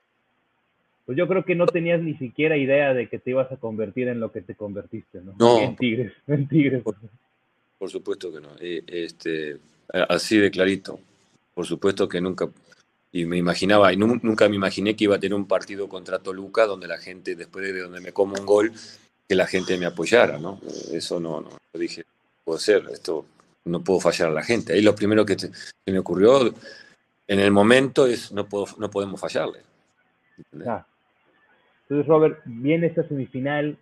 pues 1.07 1.17
yo 1.17 1.27
creo 1.27 1.47
que 1.47 1.55
no 1.55 1.65
tenías 1.65 2.03
ni 2.03 2.13
siquiera 2.19 2.59
idea 2.59 2.93
de 2.93 3.09
que 3.09 3.19
te 3.19 3.31
ibas 3.31 3.51
a 3.53 3.57
convertir 3.57 4.09
en 4.09 4.21
lo 4.21 4.33
que 4.33 4.43
te 4.43 4.55
convertiste, 4.55 5.23
¿no? 5.23 5.33
No. 5.39 5.59
En 5.59 5.77
Tigres, 5.77 6.13
en 6.27 6.47
Tigres. 6.47 6.83
Por, 6.83 6.97
por 7.79 7.89
supuesto 7.89 8.31
que 8.31 8.43
no. 8.43 8.49
Este, 8.61 9.57
así 10.11 10.37
de 10.37 10.51
clarito. 10.51 11.01
Por 11.55 11.65
supuesto 11.65 12.07
que 12.07 12.21
nunca, 12.21 12.51
y 13.13 13.25
me 13.25 13.39
imaginaba, 13.39 13.95
y 13.95 13.97
nunca 13.97 14.47
me 14.47 14.57
imaginé 14.57 14.95
que 14.95 15.05
iba 15.05 15.17
a 15.17 15.21
tener 15.21 15.35
un 15.35 15.49
partido 15.49 15.89
contra 15.89 16.19
Toluca 16.19 16.67
donde 16.67 16.87
la 16.87 16.99
gente, 16.99 17.35
después 17.35 17.65
de 17.65 17.81
donde 17.81 18.03
me 18.03 18.13
como 18.13 18.35
un 18.39 18.45
gol, 18.45 18.71
que 19.29 19.35
la 19.35 19.47
gente 19.47 19.77
me 19.79 19.87
apoyara, 19.87 20.39
¿no? 20.39 20.61
Eso 20.93 21.19
no, 21.21 21.41
no, 21.41 21.51
lo 21.73 21.81
dije, 21.81 22.05
puedo 22.45 22.59
ser, 22.59 22.85
esto 22.93 23.27
no 23.65 23.83
puedo 23.83 24.01
fallar 24.01 24.29
a 24.29 24.33
la 24.33 24.43
gente. 24.43 24.75
Ahí 24.75 24.83
lo 24.83 24.95
primero 24.95 25.25
que 25.25 25.39
se 25.39 25.51
me 25.87 25.99
ocurrió 25.99 26.55
en 27.27 27.41
el 27.41 27.51
momento 27.51 28.07
es 28.07 28.33
no, 28.33 28.47
puedo, 28.47 28.67
no 28.79 28.91
podemos 28.91 29.21
fallarle. 29.21 29.61
Entonces, 30.53 32.07
Robert, 32.07 32.41
viene 32.45 32.87
esta 32.87 33.07
semifinal, 33.09 33.79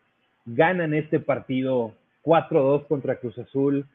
ganan 0.46 0.94
este 0.94 1.20
partido 1.20 1.94
4-2 2.24 2.87
contra 2.87 3.18
Cruz 3.18 3.38
Azul, 3.38 3.87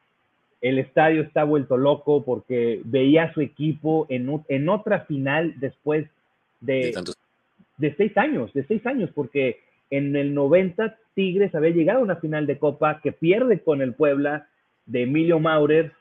el 0.61 0.79
estadio 0.79 1.21
está 1.21 1.43
vuelto 1.43 1.77
loco 1.77 2.23
porque 2.23 2.81
veía 2.83 3.25
a 3.25 3.33
su 3.33 3.41
equipo 3.41 4.07
en, 4.09 4.43
en 4.47 4.69
otra 4.69 5.01
final 5.01 5.53
después 5.57 6.07
de, 6.61 6.93
de, 7.77 7.95
seis 7.95 8.17
años, 8.17 8.51
de 8.53 8.65
seis 8.65 8.85
años, 8.87 9.11
porque 9.13 9.61
en 9.89 10.15
el 10.15 10.33
90 10.33 10.97
Tigres 11.13 11.53
había 11.55 11.71
llegado 11.71 11.99
a 11.99 12.03
una 12.03 12.17
final 12.17 12.45
de 12.45 12.57
Copa 12.57 12.99
que 13.01 13.11
pierde 13.11 13.61
con 13.61 13.81
el 13.81 13.93
Puebla 13.93 14.47
de 14.85 15.03
Emilio 15.03 15.39
Maurer. 15.39 15.91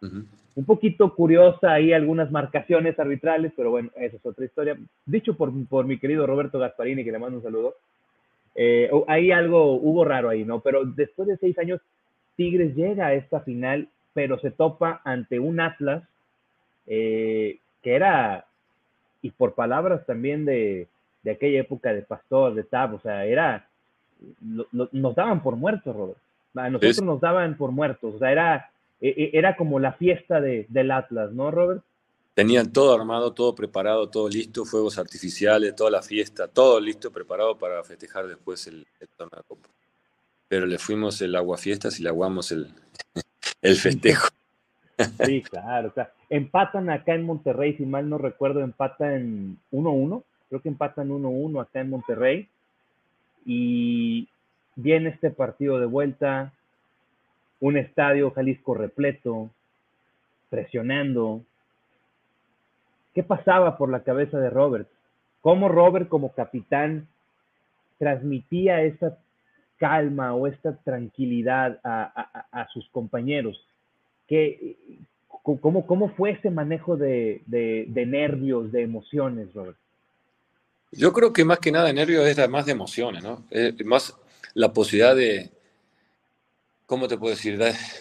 Un 0.00 0.64
poquito 0.66 1.14
curiosa 1.14 1.72
ahí 1.72 1.92
algunas 1.92 2.30
marcaciones 2.30 2.98
arbitrales, 2.98 3.52
pero 3.56 3.70
bueno, 3.70 3.90
esa 3.96 4.16
es 4.16 4.26
otra 4.26 4.44
historia. 4.44 4.76
Dicho 5.06 5.36
por, 5.36 5.52
por 5.66 5.86
mi 5.86 5.98
querido 5.98 6.26
Roberto 6.26 6.58
Gasparini, 6.58 7.04
que 7.04 7.12
le 7.12 7.18
mando 7.18 7.38
un 7.38 7.42
saludo. 7.42 7.74
Eh, 8.54 8.90
ahí 9.08 9.32
algo 9.32 9.74
hubo 9.74 10.04
raro 10.04 10.28
ahí, 10.28 10.44
¿no? 10.44 10.60
Pero 10.60 10.84
después 10.84 11.26
de 11.26 11.36
seis 11.38 11.58
años, 11.58 11.80
Tigres 12.36 12.74
llega 12.74 13.06
a 13.06 13.14
esta 13.14 13.40
final 13.40 13.88
pero 14.14 14.38
se 14.38 14.50
topa 14.52 15.02
ante 15.04 15.38
un 15.38 15.60
Atlas 15.60 16.04
eh, 16.86 17.58
que 17.82 17.94
era, 17.94 18.46
y 19.20 19.30
por 19.30 19.54
palabras 19.54 20.06
también 20.06 20.46
de, 20.46 20.86
aquella 21.30 21.60
época 21.60 21.92
de 21.92 22.02
Pastor, 22.02 22.54
de 22.54 22.64
Tab, 22.64 22.94
o 22.94 23.00
sea, 23.00 23.24
era, 23.24 23.68
nos 24.40 25.14
daban 25.14 25.42
por 25.42 25.56
muertos, 25.56 25.94
Robert. 25.94 26.18
A 26.54 26.70
nosotros 26.70 27.02
nos 27.02 27.20
daban 27.20 27.56
por 27.56 27.72
muertos, 27.72 28.14
o 28.14 28.18
sea, 28.18 28.30
era, 28.30 28.70
e, 29.00 29.08
e, 29.08 29.30
era 29.38 29.56
como 29.56 29.80
la 29.80 29.92
fiesta 29.92 30.40
del 30.40 30.90
Atlas, 30.90 31.32
¿no, 31.32 31.50
Robert? 31.50 31.82
Tenían 32.34 32.72
todo 32.72 32.94
armado, 32.94 33.32
todo 33.32 33.54
preparado, 33.54 34.08
todo 34.08 34.28
listo, 34.28 34.64
fuegos 34.64 34.98
artificiales, 34.98 35.76
toda 35.76 35.90
la 35.90 36.02
fiesta, 36.02 36.48
todo 36.48 36.80
listo, 36.80 37.12
preparado 37.12 37.56
para 37.56 37.82
festejar 37.84 38.26
después 38.26 38.66
el, 38.66 38.86
el 38.98 39.08
Pero 40.48 40.66
le 40.66 40.78
fuimos 40.78 41.22
el 41.22 41.36
agua 41.36 41.56
fiestas 41.56 42.00
y 42.00 42.02
le 42.02 42.08
aguamos 42.08 42.50
el, 42.50 42.68
el 43.62 43.76
festejo. 43.76 44.28
Sí, 45.24 45.42
claro, 45.42 45.92
Empatan 46.30 46.90
acá 46.90 47.14
en 47.14 47.24
Monterrey, 47.24 47.76
si 47.76 47.86
mal 47.86 48.08
no 48.08 48.18
recuerdo, 48.18 48.60
empatan 48.60 49.58
1-1. 49.70 50.22
Creo 50.48 50.60
que 50.60 50.68
empatan 50.68 51.10
1-1 51.10 51.60
acá 51.60 51.80
en 51.80 51.90
Monterrey. 51.90 52.48
Y 53.44 54.28
viene 54.76 55.10
este 55.10 55.30
partido 55.30 55.78
de 55.78 55.86
vuelta, 55.86 56.52
un 57.60 57.76
estadio 57.76 58.30
Jalisco 58.30 58.74
repleto, 58.74 59.50
presionando. 60.50 61.42
¿Qué 63.14 63.22
pasaba 63.22 63.76
por 63.76 63.90
la 63.90 64.02
cabeza 64.02 64.38
de 64.38 64.50
Robert? 64.50 64.88
¿Cómo 65.40 65.68
Robert 65.68 66.08
como 66.08 66.32
capitán 66.32 67.06
transmitía 67.98 68.82
esa 68.82 69.18
calma 69.76 70.34
o 70.34 70.46
esta 70.46 70.76
tranquilidad 70.76 71.80
a, 71.84 72.66
sus 72.72 72.88
compañeros. 72.90 73.60
¿Qué, 74.26 74.76
cómo, 75.42 75.86
¿Cómo 75.86 76.08
fue 76.10 76.30
ese 76.30 76.50
manejo 76.50 76.96
de, 76.96 77.42
nervios, 78.06 78.72
de 78.72 78.82
emociones, 78.82 79.52
Robert? 79.54 79.76
Yo 80.96 81.12
creo 81.12 81.32
que 81.32 81.44
más 81.44 81.58
que 81.58 81.72
nada 81.72 81.92
nervios 81.92 82.26
es 82.26 82.48
más 82.48 82.66
de 82.66 82.72
emociones, 82.72 83.22
¿no? 83.22 83.44
más 83.84 84.14
la 84.54 84.72
posibilidad 84.72 85.16
de, 85.16 85.50
¿cómo 86.86 87.08
te 87.08 87.18
puedo 87.18 87.34
decir? 87.34 87.58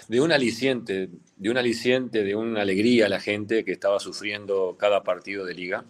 De, 0.08 0.22
un 0.22 0.32
aliciente, 0.32 1.10
de 1.38 1.50
un 1.50 1.58
aliciente, 1.58 2.24
de 2.24 2.36
una 2.36 2.62
alegría 2.62 3.08
a 3.08 3.10
la 3.10 3.20
gente 3.20 3.64
que 3.64 3.72
estaba 3.72 4.00
sufriendo 4.00 4.76
cada 4.78 5.04
partido 5.04 5.46
de 5.46 5.54
liga. 5.54 5.86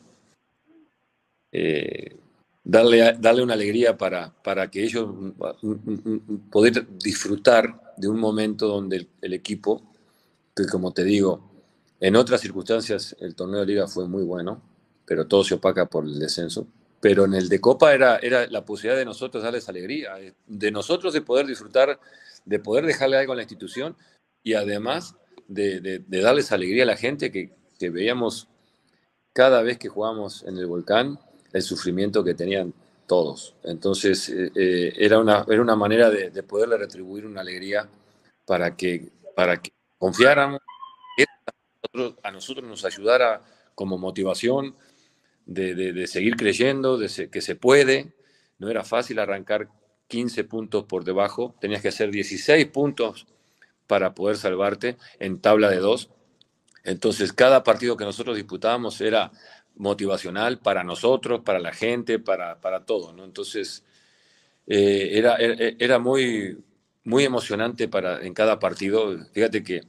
Eh, 1.52 2.18
darle, 2.64 3.18
darle 3.20 3.44
una 3.44 3.54
alegría 3.54 3.98
para, 3.98 4.34
para 4.44 4.70
que 4.72 4.84
ellos 4.84 5.10
poder 6.50 6.88
disfrutar 6.98 7.94
de 7.98 8.08
un 8.08 8.20
momento 8.20 8.68
donde 8.68 9.08
el, 9.22 9.34
equipo, 9.34 9.84
que 10.56 10.66
como 10.66 10.94
te 10.94 11.04
digo, 11.04 11.52
en 12.00 12.16
otras 12.16 12.42
circunstancias 12.42 13.16
el 13.20 13.36
torneo 13.36 13.60
de 13.60 13.66
liga 13.66 13.88
fue 13.88 14.08
muy 14.08 14.24
bueno, 14.24 14.62
pero 15.06 15.28
todo 15.28 15.44
se 15.44 15.56
opaca 15.56 15.86
por 15.86 16.06
el 16.06 16.18
descenso. 16.20 16.68
Pero 17.04 17.26
en 17.26 17.34
el 17.34 17.50
de 17.50 17.60
Copa 17.60 17.94
era, 17.94 18.16
era 18.20 18.48
la 18.48 18.64
posibilidad 18.64 18.98
de 18.98 19.04
nosotros 19.04 19.44
darles 19.44 19.68
alegría, 19.68 20.18
eh, 20.22 20.36
de 20.48 20.72
nosotros 20.72 21.14
de 21.14 21.20
poder 21.20 21.46
disfrutar, 21.46 22.00
de 22.46 22.60
poder 22.60 22.86
dejarle 22.86 23.18
algo 23.18 23.34
a 23.34 23.36
la 23.36 23.42
institución 23.42 23.98
y 24.42 24.54
además 24.54 25.14
de, 25.50 26.02
darles 26.08 26.54
alegría 26.54 26.84
a 26.84 26.86
la 26.86 26.96
gente 26.96 27.30
que, 27.30 27.52
veíamos 27.90 28.48
cada 29.34 29.62
vez 29.62 29.78
que 29.78 29.90
jugamos 29.90 30.44
en 30.44 30.58
el 30.58 30.66
volcán, 30.66 31.20
el 31.52 31.62
sufrimiento 31.62 32.24
que 32.24 32.36
tenían 32.36 32.74
todos. 33.06 33.54
Entonces, 33.64 34.30
eh, 34.30 34.50
eh, 34.56 34.94
era, 34.96 35.20
una, 35.20 35.46
era 35.50 35.62
una 35.62 35.76
manera 35.76 36.10
de, 36.10 36.32
poderle 36.44 36.78
retribuir 36.78 37.26
una 37.26 37.42
alegría 37.42 37.90
para 38.46 38.78
que, 38.78 39.10
para 39.36 39.62
que 39.62 39.74
confiáramos, 39.98 40.62
a 42.24 42.32
nosotros, 42.32 42.66
nos 42.66 42.86
ayudara 42.86 43.44
como 43.76 43.98
motivación 43.98 44.74
de, 45.46 46.08
seguir 46.08 46.36
creyendo, 46.36 46.98
de 46.98 47.30
que 47.30 47.42
se 47.42 47.56
puede. 47.56 48.14
No 48.60 48.70
era 48.70 48.84
fácil 48.84 49.20
arrancar 49.20 49.70
15 50.08 50.44
puntos 50.44 50.84
por 50.86 51.04
debajo, 51.04 51.56
tenías 51.60 51.82
que 51.82 51.88
hacer 51.88 52.12
16 52.12 52.68
puntos 52.68 53.26
para 53.88 54.14
poder 54.14 54.38
salvarte 54.38 54.98
en 55.20 55.40
tabla 55.40 55.70
de 55.70 55.78
dos. 55.78 56.10
Entonces, 56.84 57.34
cada 57.34 57.64
partido 57.64 57.98
que 57.98 58.06
nosotros 58.06 58.36
disputábamos 58.36 59.00
era 59.02 59.32
motivacional 59.76 60.60
para 60.60 60.84
nosotros, 60.84 61.42
para 61.44 61.60
la 61.60 61.74
gente, 61.74 62.20
para, 62.20 62.60
para 62.60 62.86
todo, 62.86 63.14
¿no? 63.14 63.24
Entonces, 63.24 63.84
eh, 64.68 65.12
era, 65.14 65.38
era, 65.38 66.00
muy, 66.00 66.58
muy 67.04 67.24
emocionante 67.24 67.88
para, 67.88 68.24
en 68.24 68.34
cada 68.34 68.60
partido. 68.60 69.18
Fíjate 69.34 69.64
que, 69.64 69.82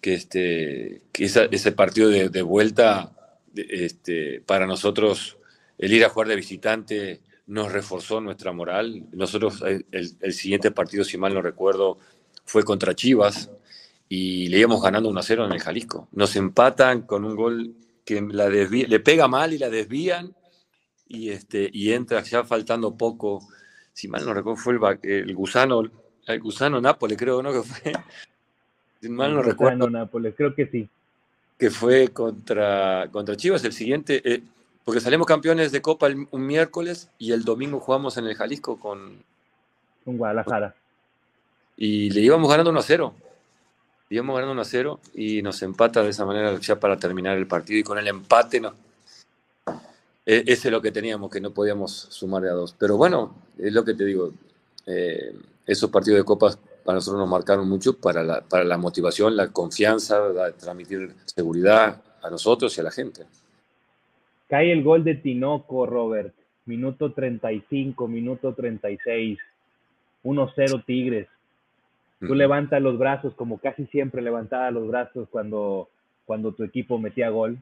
que, 0.00 0.14
este, 0.14 1.02
que 1.12 1.24
ese 1.24 1.72
partido 1.72 2.10
de, 2.10 2.42
vuelta, 2.42 3.12
este, 3.54 4.40
para 4.40 4.66
nosotros, 4.66 5.38
el 5.78 5.92
ir 5.92 6.04
a 6.04 6.08
jugar 6.08 6.28
de 6.28 6.36
visitante 6.36 7.20
nos 7.46 7.72
reforzó 7.72 8.20
nuestra 8.20 8.52
moral. 8.52 9.04
Nosotros, 9.12 9.62
el, 9.62 10.32
siguiente 10.32 10.70
partido, 10.70 11.04
si 11.04 11.18
mal 11.18 11.34
no 11.34 11.42
recuerdo, 11.42 11.98
fue 12.44 12.62
contra 12.62 12.94
Chivas 12.94 13.50
y 14.08 14.48
le 14.48 14.58
íbamos 14.58 14.82
ganando 14.82 15.10
1-0 15.10 15.46
en 15.46 15.52
el 15.52 15.60
Jalisco. 15.60 16.08
Nos 16.12 16.36
empatan 16.36 17.02
con 17.02 17.24
un 17.24 17.36
gol 17.36 17.74
que 18.04 18.20
la 18.20 18.48
le 18.48 19.00
pega 19.00 19.28
mal 19.28 19.52
y 19.52 19.58
la 19.58 19.70
desvían 19.70 20.34
y, 21.08 21.30
este, 21.30 21.70
y 21.72 21.92
entra 21.92 22.22
ya 22.22 22.44
faltando 22.44 22.96
poco. 22.96 23.46
Si 23.92 24.08
mal 24.08 24.24
no 24.24 24.34
recuerdo, 24.34 24.56
fue 24.56 24.74
el, 24.74 25.28
el 25.28 25.34
gusano 25.34 25.82
el 26.26 26.40
gusano 26.40 26.80
Nápoles, 26.80 27.18
creo, 27.18 27.42
¿no? 27.42 27.52
Que 27.52 27.62
fue. 27.62 27.92
Si 29.00 29.08
mal 29.08 29.34
no 29.34 29.42
recuerdo. 29.42 29.90
Nápoles, 29.90 30.34
creo 30.36 30.54
que 30.54 30.66
sí. 30.66 30.88
Que 31.62 31.70
fue 31.70 32.08
contra, 32.08 33.08
contra 33.12 33.36
Chivas 33.36 33.62
el 33.62 33.72
siguiente. 33.72 34.20
Eh, 34.24 34.42
porque 34.84 35.00
salimos 35.00 35.28
campeones 35.28 35.70
de 35.70 35.80
Copa 35.80 36.08
un 36.32 36.44
miércoles 36.44 37.08
y 37.20 37.30
el 37.30 37.44
domingo 37.44 37.78
jugamos 37.78 38.16
en 38.16 38.26
el 38.26 38.34
Jalisco 38.34 38.80
con. 38.80 39.22
Con 40.04 40.18
Guadalajara. 40.18 40.74
Y 41.76 42.10
le 42.10 42.20
íbamos 42.20 42.50
ganando 42.50 42.72
1 42.72 42.80
a 42.80 42.82
0. 42.82 43.14
Le 44.08 44.14
íbamos 44.16 44.34
ganando 44.34 44.54
1 44.54 44.60
a 44.60 44.64
0 44.64 45.00
y 45.14 45.40
nos 45.42 45.62
empata 45.62 46.02
de 46.02 46.10
esa 46.10 46.26
manera 46.26 46.58
ya 46.58 46.80
para 46.80 46.96
terminar 46.96 47.38
el 47.38 47.46
partido. 47.46 47.78
Y 47.78 47.84
con 47.84 47.96
el 47.96 48.08
empate 48.08 48.58
no. 48.58 48.74
E, 50.26 50.42
ese 50.44 50.66
es 50.66 50.72
lo 50.72 50.82
que 50.82 50.90
teníamos, 50.90 51.30
que 51.30 51.40
no 51.40 51.52
podíamos 51.52 52.08
sumar 52.10 52.42
de 52.42 52.50
a 52.50 52.54
dos. 52.54 52.74
Pero 52.76 52.96
bueno, 52.96 53.36
es 53.56 53.72
lo 53.72 53.84
que 53.84 53.94
te 53.94 54.04
digo. 54.04 54.32
Eh, 54.84 55.32
esos 55.64 55.90
partidos 55.90 56.18
de 56.18 56.24
copas 56.24 56.58
para 56.84 56.96
nosotros 56.96 57.20
nos 57.20 57.28
marcaron 57.28 57.68
mucho 57.68 57.98
para 57.98 58.22
la, 58.22 58.40
para 58.40 58.64
la 58.64 58.76
motivación, 58.76 59.36
la 59.36 59.48
confianza, 59.48 60.20
transmitir 60.58 61.14
seguridad 61.24 62.02
a 62.22 62.30
nosotros 62.30 62.76
y 62.76 62.80
a 62.80 62.84
la 62.84 62.90
gente. 62.90 63.24
Cae 64.48 64.72
el 64.72 64.82
gol 64.82 65.04
de 65.04 65.14
Tinoco, 65.14 65.86
Robert. 65.86 66.34
Minuto 66.66 67.12
35, 67.12 68.06
minuto 68.06 68.54
36. 68.54 69.38
1-0 70.24 70.84
Tigres. 70.84 71.28
Tú 72.20 72.36
levantas 72.36 72.80
los 72.80 72.98
brazos, 72.98 73.34
como 73.34 73.58
casi 73.58 73.86
siempre 73.86 74.22
levantaba 74.22 74.70
los 74.70 74.86
brazos 74.86 75.28
cuando, 75.28 75.88
cuando 76.24 76.52
tu 76.52 76.62
equipo 76.62 76.96
metía 76.98 77.30
gol. 77.30 77.58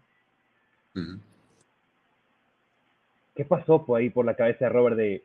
¿Qué 3.34 3.44
pasó 3.46 3.86
por 3.86 3.98
ahí 3.98 4.10
por 4.10 4.26
la 4.26 4.34
cabeza 4.34 4.66
de 4.66 4.68
Robert 4.68 4.96
de, 4.96 5.22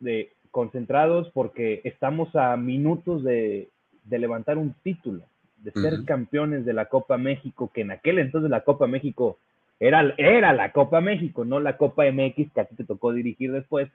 de 0.00 0.32
concentrados 0.52 1.30
porque 1.30 1.80
estamos 1.82 2.36
a 2.36 2.56
minutos 2.56 3.24
de, 3.24 3.68
levantar 4.08 4.58
un 4.58 4.74
título, 4.84 5.24
de 5.56 5.72
ser 5.72 6.04
campeones 6.04 6.64
de 6.64 6.74
la 6.74 6.86
Copa 6.86 7.16
México, 7.16 7.70
que 7.74 7.80
en 7.80 7.90
aquel 7.90 8.18
entonces 8.18 8.50
la 8.50 8.60
Copa 8.60 8.86
México 8.86 9.38
era, 9.80 10.14
era 10.18 10.52
la 10.52 10.70
Copa 10.70 11.00
México, 11.00 11.44
no 11.44 11.58
la 11.58 11.76
Copa 11.76 12.04
MX 12.04 12.52
que 12.52 12.60
a 12.60 12.64
ti 12.66 12.76
te 12.76 12.84
tocó 12.84 13.12
dirigir 13.12 13.50
después, 13.50 13.90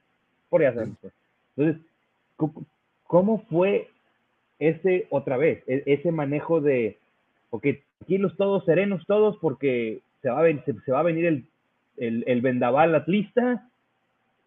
por 0.49 0.61
ya 0.61 0.73
sabes. 0.73 0.89
Pues. 0.99 1.13
Entonces, 1.55 1.85
¿cómo 3.05 3.43
fue 3.49 3.89
ese, 4.59 5.07
otra 5.11 5.37
vez, 5.37 5.63
e, 5.67 5.83
ese 5.85 6.11
manejo 6.11 6.59
de, 6.59 6.97
ok, 7.51 7.67
los 8.07 8.35
todos, 8.35 8.65
serenos 8.65 9.05
todos, 9.05 9.37
porque 9.37 9.99
se 10.23 10.29
va 10.29 10.41
a, 10.41 10.63
se, 10.65 10.91
va 10.91 11.01
a 11.01 11.03
venir 11.03 11.25
el, 11.25 11.45
el, 11.97 12.23
el 12.25 12.41
vendaval 12.41 12.95
atlista 12.95 13.69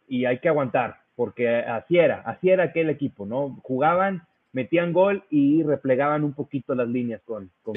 y 0.09 0.25
hay 0.25 0.39
que 0.39 0.49
aguantar 0.49 1.00
porque 1.21 1.55
así 1.55 1.99
era, 1.99 2.23
así 2.23 2.49
era 2.49 2.65
aquel 2.65 2.89
equipo, 2.89 3.27
¿no? 3.27 3.61
Jugaban, 3.63 4.27
metían 4.53 4.95
gol 4.95 5.23
y 5.29 5.63
replegaban 5.63 6.25
un 6.25 6.33
poquito 6.33 6.75
las 6.75 6.89
líneas 6.89 7.21
con, 7.27 7.51
con 7.63 7.75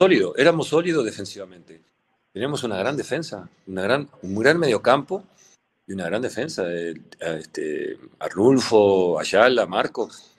Sólido, 0.00 0.34
éramos 0.36 0.66
sólidos 0.66 1.04
defensivamente. 1.04 1.80
Teníamos 2.32 2.64
una 2.64 2.76
gran 2.76 2.96
defensa, 2.96 3.48
una 3.68 3.82
gran, 3.82 4.08
un 4.22 4.34
gran 4.34 4.58
mediocampo 4.58 5.22
y 5.86 5.92
una 5.92 6.06
gran 6.06 6.22
defensa. 6.22 6.64
este, 6.72 7.98
Arnulfo, 8.18 9.16
Ayala, 9.20 9.64
Marcos, 9.66 10.36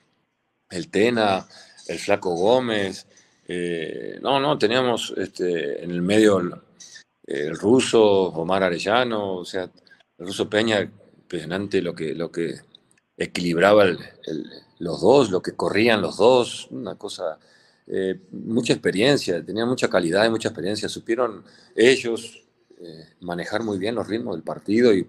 el 0.69 0.91
Tena, 0.91 1.47
el 1.87 1.97
Flaco 1.97 2.35
Gómez. 2.35 3.07
Eh, 3.47 4.19
no, 4.21 4.41
no, 4.41 4.57
teníamos 4.57 5.13
este, 5.15 5.81
en 5.81 5.91
el 5.91 6.01
medio 6.01 6.39
el, 6.39 6.51
el 7.25 7.57
ruso, 7.57 8.03
Omar 8.03 8.63
Arellano, 8.63 9.35
o 9.37 9.45
sea, 9.45 9.69
el 10.17 10.25
ruso 10.27 10.49
Peña 10.49 10.91
impresionante 11.25 11.81
lo 11.81 11.95
que, 11.95 12.13
lo 12.13 12.31
que 12.31 12.55
equilibraba 13.17 13.85
los 14.79 15.01
dos, 15.01 15.31
lo 15.31 15.41
que 15.41 15.53
corrían 15.53 16.01
los 16.01 16.17
dos, 16.17 16.67
una 16.69 16.95
cosa, 16.95 17.39
eh, 17.87 18.19
mucha 18.31 18.73
experiencia, 18.73 19.43
tenía 19.43 19.65
mucha 19.65 19.89
calidad 19.89 20.25
y 20.25 20.29
mucha 20.29 20.49
experiencia, 20.49 20.87
supieron 20.87 21.43
ellos 21.75 22.43
eh, 22.79 23.05
manejar 23.21 23.63
muy 23.63 23.79
bien 23.79 23.95
los 23.95 24.07
ritmos 24.07 24.35
del 24.35 24.43
partido 24.43 24.93
y, 24.93 25.07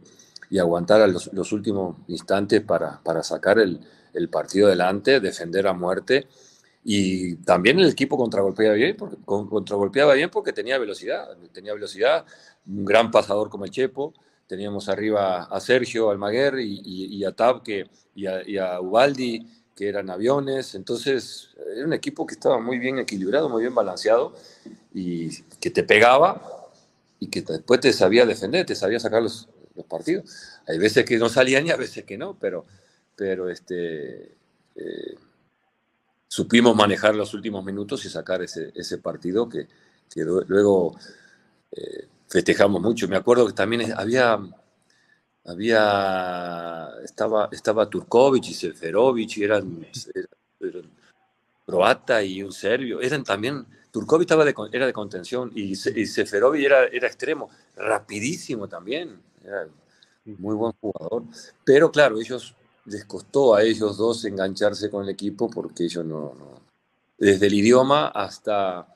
aguantar 0.59 1.07
los, 1.09 1.33
los, 1.35 1.53
últimos 1.53 1.97
instantes 2.07 2.63
para, 2.63 3.03
para 3.03 3.23
sacar 3.25 3.59
el, 3.59 3.81
el, 4.15 4.29
partido 4.29 4.69
adelante, 4.69 5.19
defender 5.19 5.67
a 5.67 5.73
muerte. 5.73 6.29
Y 6.85 7.35
también 7.39 7.81
el 7.81 7.89
equipo 7.89 8.17
contragolpeaba 8.17 8.77
bien, 8.77 8.97
porque, 8.97 9.17
contragolpeaba 9.25 10.15
bien 10.15 10.31
porque 10.31 10.53
tenía 10.53 10.79
velocidad, 10.79 11.37
tenía 11.53 11.75
velocidad, 11.75 12.25
un 12.65 12.85
gran 12.85 13.11
pasador 13.11 13.51
como 13.51 13.65
el 13.65 13.73
Chepo, 13.73 14.15
teníamos 14.47 14.89
arriba 14.89 15.45
a 15.45 15.61
Sergio 15.61 16.11
Almaguer 16.11 16.59
y, 16.61 17.25
a 17.25 17.33
Tab 17.33 17.63
que, 17.63 17.89
y, 18.15 18.27
a, 18.27 18.81
Ubaldi, 18.81 19.47
que 19.75 19.89
eran 19.89 20.11
aviones. 20.11 20.75
Entonces, 20.75 21.51
era 21.75 21.85
un 21.85 21.93
equipo 21.93 22.27
que 22.27 22.35
estaba 22.35 22.61
muy 22.61 22.79
bien 22.79 22.99
equilibrado, 22.99 23.49
muy 23.49 23.63
bien 23.63 23.75
balanceado 23.75 24.35
y 24.95 25.43
que 25.61 25.71
te 25.71 25.83
pegaba 25.83 26.43
y 27.19 27.29
que 27.29 27.43
después 27.43 27.81
te 27.81 27.93
sabía 27.93 28.25
defender, 28.25 28.67
te 28.67 28.75
sabía 28.75 29.01
sacar 29.01 29.23
los, 29.23 29.49
partidos. 29.89 30.59
Hay 30.67 30.79
veces 30.79 31.05
que 31.05 31.19
no 31.19 31.29
salían 31.29 31.67
y 31.67 31.71
a 31.71 31.77
veces 31.77 32.05
que 32.05 32.17
no, 32.17 32.39
pero, 32.39 32.65
pero 33.15 33.51
este, 33.51 34.37
eh, 34.75 35.15
supimos 36.29 36.75
manejar 36.75 37.15
los 37.15 37.35
últimos 37.35 37.63
minutos 37.63 38.03
y 38.07 38.09
sacar 38.09 38.41
ese, 38.41 38.73
ese 38.75 38.97
partido 38.97 39.51
que, 39.51 39.69
que 40.09 40.25
luego 40.25 40.97
eh, 41.73 42.09
festejamos 42.29 42.81
mucho. 42.81 43.09
Me 43.09 43.17
acuerdo 43.17 43.47
que 43.47 43.53
también 43.53 43.93
había, 43.97 44.39
había 45.45 46.89
estaba, 47.05 47.49
estaba 47.53 47.89
Turkovic 47.89 48.49
y 48.49 48.55
Seferovic, 48.55 49.37
y 49.39 49.45
eran, 49.45 49.87
croata 51.65 52.23
y 52.23 52.43
un 52.43 52.53
serbio. 52.53 53.01
Eran 53.01 53.25
también, 53.25 53.67
Turkovic 53.91 54.23
estaba 54.23 54.45
de, 54.45 54.55
era 54.73 54.87
de 54.87 54.93
contención 54.93 55.53
y, 55.55 55.73
y 55.73 56.07
Seferovic 56.07 56.65
era, 56.65 56.85
era 56.87 57.07
extremo, 57.07 57.51
rapidísimo 57.77 58.69
también. 58.69 59.21
Era 59.45 59.69
muy 60.25 60.55
buen 60.55 60.73
jugador. 60.81 61.25
Pero 61.65 61.91
claro, 61.91 62.19
ellos 62.19 62.55
les 62.85 63.05
costó 63.05 63.55
a 63.55 63.63
ellos 63.63 63.97
dos 63.97 64.25
engancharse 64.25 64.91
con 64.91 65.05
el 65.05 65.11
equipo 65.11 65.51
porque 65.51 65.85
ellos 65.85 66.05
no, 66.05 66.35
no 66.35 66.67
desde 67.19 67.47
el 67.47 67.55
idioma 67.55 68.09
hasta 68.09 68.87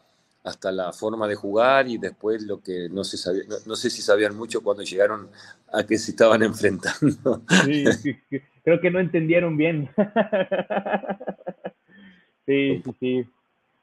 hasta 0.43 0.73
la 0.73 0.93
forma 0.93 1.29
de 1.29 1.35
jugar 1.35 1.89
y 1.89 1.99
después 1.99 2.43
lo 2.43 2.63
que 2.63 2.89
no 2.91 3.05
se 3.05 3.17
sabía, 3.17 3.43
no, 3.67 3.77
sé 3.77 3.91
si 3.91 4.01
sabían 4.01 4.35
mucho 4.35 4.63
cuando 4.63 4.83
llegaron 4.83 5.29
a 5.73 5.85
que 5.85 5.99
se 5.99 6.13
estaban 6.13 6.43
enfrentando. 6.43 7.43
Sí, 7.65 8.17
creo 8.65 8.81
que 8.81 8.91
no 8.91 9.01
entendieron 9.01 9.57
bien. 9.57 9.91
Sí, 12.47 12.83
sí, 12.99 13.25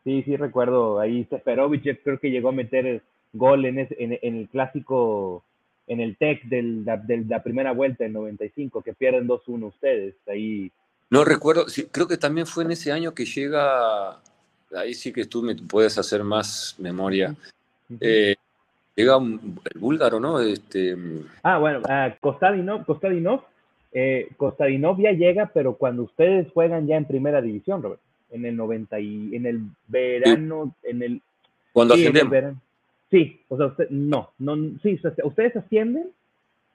sí, 0.04 0.24
sí, 0.24 0.36
recuerdo 0.36 1.00
ahí 1.00 1.26
Seferovic 1.30 2.04
creo 2.04 2.20
que 2.20 2.30
llegó 2.32 2.50
a 2.50 2.52
meter 2.52 3.02
gol 3.32 3.66
en, 3.66 3.80
en, 3.80 4.20
el 4.22 4.50
clásico, 4.50 5.46
en 5.88 6.02
el 6.02 6.18
TEC 6.18 6.44
de 6.44 7.24
la 7.30 7.44
primera 7.44 7.72
vuelta 7.72 8.04
en 8.04 8.12
95, 8.12 8.82
que 8.82 8.94
pierden 8.94 9.26
2-1 9.26 9.68
ustedes, 9.68 10.16
ahí. 10.28 10.70
No 11.10 11.24
recuerdo, 11.24 11.70
sí, 11.70 11.88
creo 11.90 12.10
que 12.10 12.18
también 12.18 12.46
fue 12.46 12.66
en 12.66 12.72
ese 12.72 12.92
año 12.92 13.14
que 13.14 13.24
llega 13.24 14.22
ahí 14.76 14.94
sí 14.94 15.14
que 15.14 15.26
tú 15.26 15.42
me 15.42 15.56
puedes 15.56 15.98
hacer 15.98 16.24
más 16.24 16.76
memoria. 16.78 17.36
Eh, 18.00 18.36
llega 18.96 19.18
el 19.18 19.80
búlgaro, 19.80 20.20
¿no? 20.20 20.40
Este, 20.40 20.98
ah, 21.44 21.58
bueno, 21.58 21.80
uh, 21.80 22.12
Kostadinov, 22.20 22.86
Kostadinov, 22.86 23.42
eh, 23.94 24.30
Kostadinov 24.38 25.00
ya 25.00 25.12
llega, 25.12 25.52
pero 25.54 25.76
cuando 25.76 26.04
ustedes 26.04 26.52
juegan 26.54 26.88
ya 26.88 26.98
en 26.98 27.06
primera 27.06 27.42
división, 27.42 27.82
Robert, 27.82 28.02
en 28.32 28.46
el 28.46 28.56
90 28.56 29.00
y 29.00 29.36
en 29.36 29.46
el 29.46 29.62
verano, 29.88 30.76
en 30.84 31.04
el 31.04 31.22
cuando 31.72 31.94
ascendemos. 31.94 32.56
Sí, 33.10 33.40
o 33.48 33.56
sea, 33.56 33.68
usted, 33.68 33.90
no, 33.90 34.32
no, 34.38 34.56
sí, 34.84 35.00
ustedes 35.24 35.56
ascienden. 35.56 36.10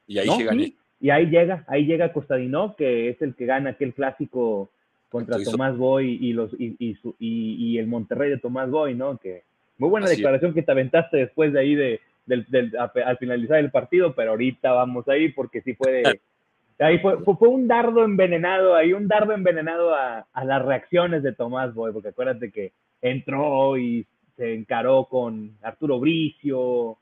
Y 0.07 0.19
ahí 0.19 0.29
llegan. 0.39 0.61
y 1.01 1.11
ahí 1.11 1.27
llega, 1.27 1.65
ahí 1.67 1.85
llega 1.85 2.13
Costadino, 2.13 2.75
que 2.77 3.11
es 3.11 3.21
el 3.21 3.35
que 3.35 3.45
gana 3.45 3.71
aquel 3.71 3.93
clásico 3.93 4.71
contra 5.13 5.37
Tomás 5.45 5.77
Boy 5.77 6.19
y 6.21 6.33
los 6.33 6.55
y, 6.59 6.75
y, 6.79 6.97
y, 7.19 7.79
el 7.79 7.87
Monterrey 7.87 8.31
de 8.31 8.39
Tomás 8.39 8.71
Boy, 8.71 8.95
¿no? 8.95 9.19
Que 9.19 9.43
muy 9.77 9.91
buena 9.91 10.09
declaración 10.09 10.55
que 10.55 10.63
te 10.63 10.73
aventaste 10.73 11.19
después 11.19 11.53
de 11.53 11.61
ahí 11.61 11.75
de, 11.75 12.01
del, 12.25 12.47
del, 12.49 12.73
al 12.79 13.19
finalizar 13.19 13.59
el 13.59 13.71
partido, 13.71 14.15
pero 14.15 14.31
ahorita 14.31 14.73
vamos 14.73 15.07
ahí 15.09 15.29
porque 15.29 15.61
sí 15.61 15.75
fue 15.75 16.03
ahí 16.79 16.99
fue, 17.01 17.19
fue, 17.23 17.49
un 17.49 17.69
dardo 17.69 18.05
envenenado, 18.05 18.75
ahí 18.75 18.95
un 18.95 19.07
dardo 19.07 19.35
envenenado 19.35 19.95
a, 19.95 20.27
a, 20.33 20.45
las 20.47 20.65
reacciones 20.65 21.23
de 21.23 21.35
Tomás 21.35 21.75
Boy, 21.75 21.93
porque 21.93 22.09
acuérdate 22.09 22.51
que 22.51 22.73
entró 23.03 23.77
y 23.77 24.07
se 24.39 24.55
encaró 24.55 25.05
con 25.05 25.59
Arturo 25.61 26.01
Bricio 26.01 26.97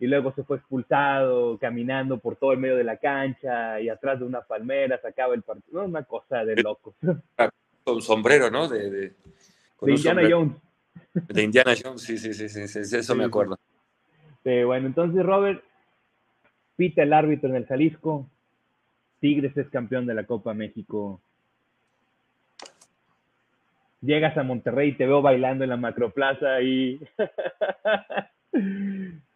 y 0.00 0.06
luego 0.06 0.32
se 0.32 0.42
fue 0.42 0.56
expulsado 0.56 1.58
caminando 1.58 2.18
por 2.18 2.34
todo 2.36 2.52
el 2.52 2.58
medio 2.58 2.74
de 2.74 2.84
la 2.84 2.96
cancha 2.96 3.78
y 3.80 3.90
atrás 3.90 4.18
de 4.18 4.24
una 4.24 4.40
palmera 4.40 4.98
sacaba 5.00 5.34
el 5.34 5.42
partido. 5.42 5.84
Una 5.84 6.02
cosa 6.04 6.42
de 6.44 6.56
loco. 6.56 6.94
Con 7.84 8.00
sombrero, 8.00 8.50
¿no? 8.50 8.66
De, 8.66 8.90
de, 8.90 9.14
Indiana 9.82 10.22
Jones. 10.28 10.56
De 11.12 11.42
Indiana 11.42 11.74
Jones, 11.80 12.02
sí, 12.02 12.18
sí, 12.18 12.32
sí, 12.32 12.48
sí, 12.48 12.96
eso 12.96 13.14
me 13.14 13.24
acuerdo. 13.24 13.58
bueno, 14.42 14.86
entonces 14.86 15.24
Robert 15.24 15.62
pita 16.76 17.02
el 17.02 17.12
árbitro 17.12 17.50
en 17.50 17.56
el 17.56 17.66
Jalisco. 17.66 18.26
Tigres 19.20 19.54
es 19.56 19.68
campeón 19.68 20.06
de 20.06 20.14
la 20.14 20.24
Copa 20.24 20.54
México 20.54 21.20
llegas 24.02 24.34
a 24.36 24.42
Monterrey 24.42 24.88
y 24.90 24.96
te 24.96 25.06
veo 25.06 25.20
bailando 25.22 25.64
en 25.64 25.70
la 25.70 25.76
macroplaza 25.76 26.62
y... 26.62 27.00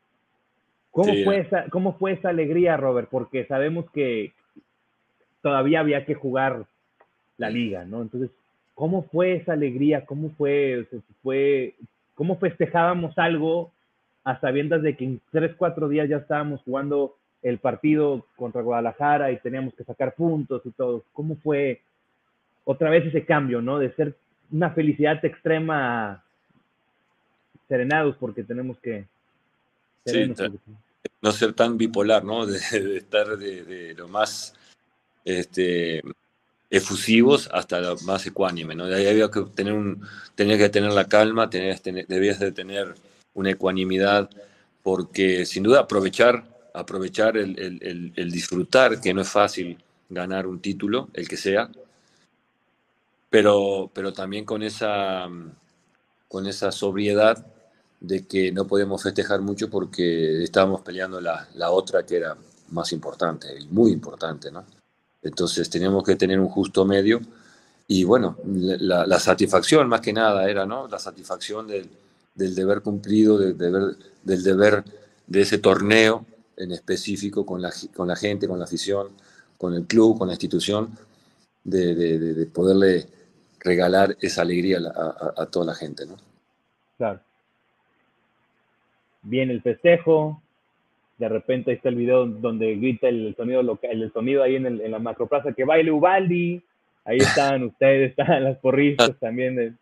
¿Cómo, 0.94 1.12
fue 1.24 1.38
esa, 1.38 1.64
¿Cómo 1.70 1.98
fue 1.98 2.12
esa 2.12 2.28
alegría, 2.28 2.76
Robert? 2.76 3.08
Porque 3.10 3.44
sabemos 3.46 3.90
que 3.90 4.32
todavía 5.42 5.80
había 5.80 6.06
que 6.06 6.14
jugar 6.14 6.66
la 7.36 7.50
liga, 7.50 7.84
¿no? 7.84 8.00
Entonces, 8.00 8.30
¿cómo 8.76 9.02
fue 9.02 9.34
esa 9.34 9.54
alegría? 9.54 10.06
¿Cómo 10.06 10.30
fue, 10.38 10.86
fue, 11.20 11.74
cómo 12.14 12.38
festejábamos 12.38 13.18
algo 13.18 13.72
a 14.22 14.38
sabiendas 14.38 14.82
de 14.82 14.96
que 14.96 15.04
en 15.04 15.20
tres, 15.32 15.56
cuatro 15.56 15.88
días 15.88 16.08
ya 16.08 16.18
estábamos 16.18 16.62
jugando 16.62 17.16
el 17.42 17.58
partido 17.58 18.24
contra 18.36 18.62
Guadalajara 18.62 19.32
y 19.32 19.38
teníamos 19.38 19.74
que 19.74 19.82
sacar 19.82 20.14
puntos 20.14 20.62
y 20.64 20.70
todo? 20.70 21.02
¿Cómo 21.12 21.34
fue 21.42 21.80
otra 22.64 22.88
vez 22.88 23.04
ese 23.04 23.24
cambio, 23.24 23.60
¿no? 23.60 23.80
De 23.80 23.92
ser 23.94 24.14
una 24.52 24.70
felicidad 24.70 25.22
extrema 25.24 26.22
serenados 27.66 28.14
porque 28.20 28.44
tenemos 28.44 28.78
que... 28.78 29.06
no 31.20 31.32
ser 31.32 31.52
tan 31.54 31.78
bipolar, 31.78 32.24
¿no? 32.24 32.46
De, 32.46 32.58
estar 32.96 33.36
de, 33.38 33.94
lo 33.96 34.08
más 34.08 34.54
este, 35.24 36.02
efusivos 36.70 37.48
hasta 37.52 37.80
lo 37.80 37.96
más 38.00 38.26
ecuánime, 38.26 38.74
¿no? 38.74 38.86
De 38.86 38.96
ahí 38.96 39.06
había 39.06 39.30
que 39.30 39.42
tener 39.54 39.72
un, 39.72 40.06
tenía 40.34 40.58
que 40.58 40.68
tener 40.68 40.92
la 40.92 41.06
calma, 41.06 41.50
tenías, 41.50 41.82
debías 41.82 42.38
de 42.38 42.52
tener 42.52 42.94
una 43.34 43.50
ecuanimidad, 43.50 44.30
porque 44.82 45.46
sin 45.46 45.62
duda 45.62 45.80
aprovechar, 45.80 46.44
aprovechar 46.74 47.36
el, 47.36 48.12
el 48.14 48.30
disfrutar, 48.30 49.00
que 49.00 49.14
no 49.14 49.22
es 49.22 49.28
fácil 49.30 49.78
ganar 50.08 50.46
un 50.46 50.60
título, 50.60 51.08
el 51.14 51.28
que 51.28 51.36
sea, 51.36 51.70
pero, 53.34 53.90
pero 53.92 54.12
también 54.12 54.44
con 54.44 54.62
esa, 54.62 55.28
con 56.28 56.46
esa 56.46 56.70
sobriedad 56.70 57.44
de 58.06 58.26
que 58.26 58.52
no 58.52 58.66
podemos 58.66 59.02
festejar 59.02 59.40
mucho 59.40 59.70
porque 59.70 60.42
estábamos 60.42 60.82
peleando 60.82 61.20
la, 61.20 61.48
la 61.54 61.70
otra 61.70 62.04
que 62.04 62.16
era 62.16 62.36
más 62.70 62.92
importante 62.92 63.48
y 63.58 63.66
muy 63.66 63.92
importante, 63.92 64.50
¿no? 64.50 64.64
Entonces 65.22 65.70
teníamos 65.70 66.04
que 66.04 66.16
tener 66.16 66.38
un 66.38 66.48
justo 66.48 66.84
medio 66.84 67.20
y 67.86 68.04
bueno, 68.04 68.36
la, 68.44 69.06
la 69.06 69.18
satisfacción 69.18 69.88
más 69.88 70.00
que 70.00 70.12
nada 70.12 70.48
era, 70.48 70.66
¿no? 70.66 70.86
La 70.88 70.98
satisfacción 70.98 71.66
del, 71.66 71.88
del 72.34 72.54
deber 72.54 72.82
cumplido, 72.82 73.38
del 73.38 73.56
deber, 73.56 73.96
del 74.22 74.42
deber 74.42 74.84
de 75.26 75.40
ese 75.40 75.58
torneo 75.58 76.26
en 76.56 76.72
específico 76.72 77.44
con 77.46 77.62
la, 77.62 77.72
con 77.94 78.08
la 78.08 78.16
gente, 78.16 78.48
con 78.48 78.58
la 78.58 78.64
afición, 78.64 79.08
con 79.56 79.74
el 79.74 79.86
club, 79.86 80.18
con 80.18 80.28
la 80.28 80.34
institución, 80.34 80.96
de, 81.62 81.94
de, 81.94 82.18
de 82.18 82.46
poderle 82.46 83.08
regalar 83.60 84.16
esa 84.20 84.42
alegría 84.42 84.78
a, 85.36 85.46
toda 85.46 85.64
la 85.66 85.74
gente, 85.74 86.04
¿no? 86.04 86.16
Claro. 86.98 87.20
Viene 89.24 89.52
el 89.52 89.62
festejo, 89.62 90.40
de 91.18 91.28
repente 91.28 91.70
ahí 91.70 91.76
está 91.76 91.88
el 91.88 91.96
video 91.96 92.26
donde 92.26 92.76
grita 92.76 93.08
el 93.08 93.34
sonido 93.36 93.62
local, 93.62 94.02
el 94.02 94.12
sonido 94.12 94.42
ahí 94.42 94.56
en, 94.56 94.66
el, 94.66 94.80
en 94.80 94.90
la 94.90 94.98
macroplaza 94.98 95.52
que 95.52 95.64
baile 95.64 95.90
Ubaldi, 95.90 96.62
ahí 97.04 97.18
están 97.18 97.62
ustedes, 97.64 98.10
están 98.10 98.44
las 98.44 98.58
porristas 98.58 99.18
también. 99.18 99.76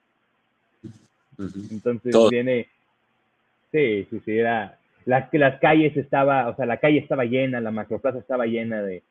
Entonces 1.39 2.15
viene, 2.31 2.69
sí, 3.71 4.07
sí, 4.11 4.21
sí, 4.25 4.39
era, 4.39 4.79
las, 5.05 5.29
las 5.33 5.59
calles 5.61 5.97
estaba, 5.97 6.49
o 6.49 6.57
sea, 6.57 6.67
la 6.67 6.77
calle 6.77 6.99
estaba 6.99 7.25
llena, 7.25 7.61
la 7.61 7.71
macroplaza 7.71 8.19
estaba 8.19 8.47
llena 8.47 8.83
de, 8.83 9.03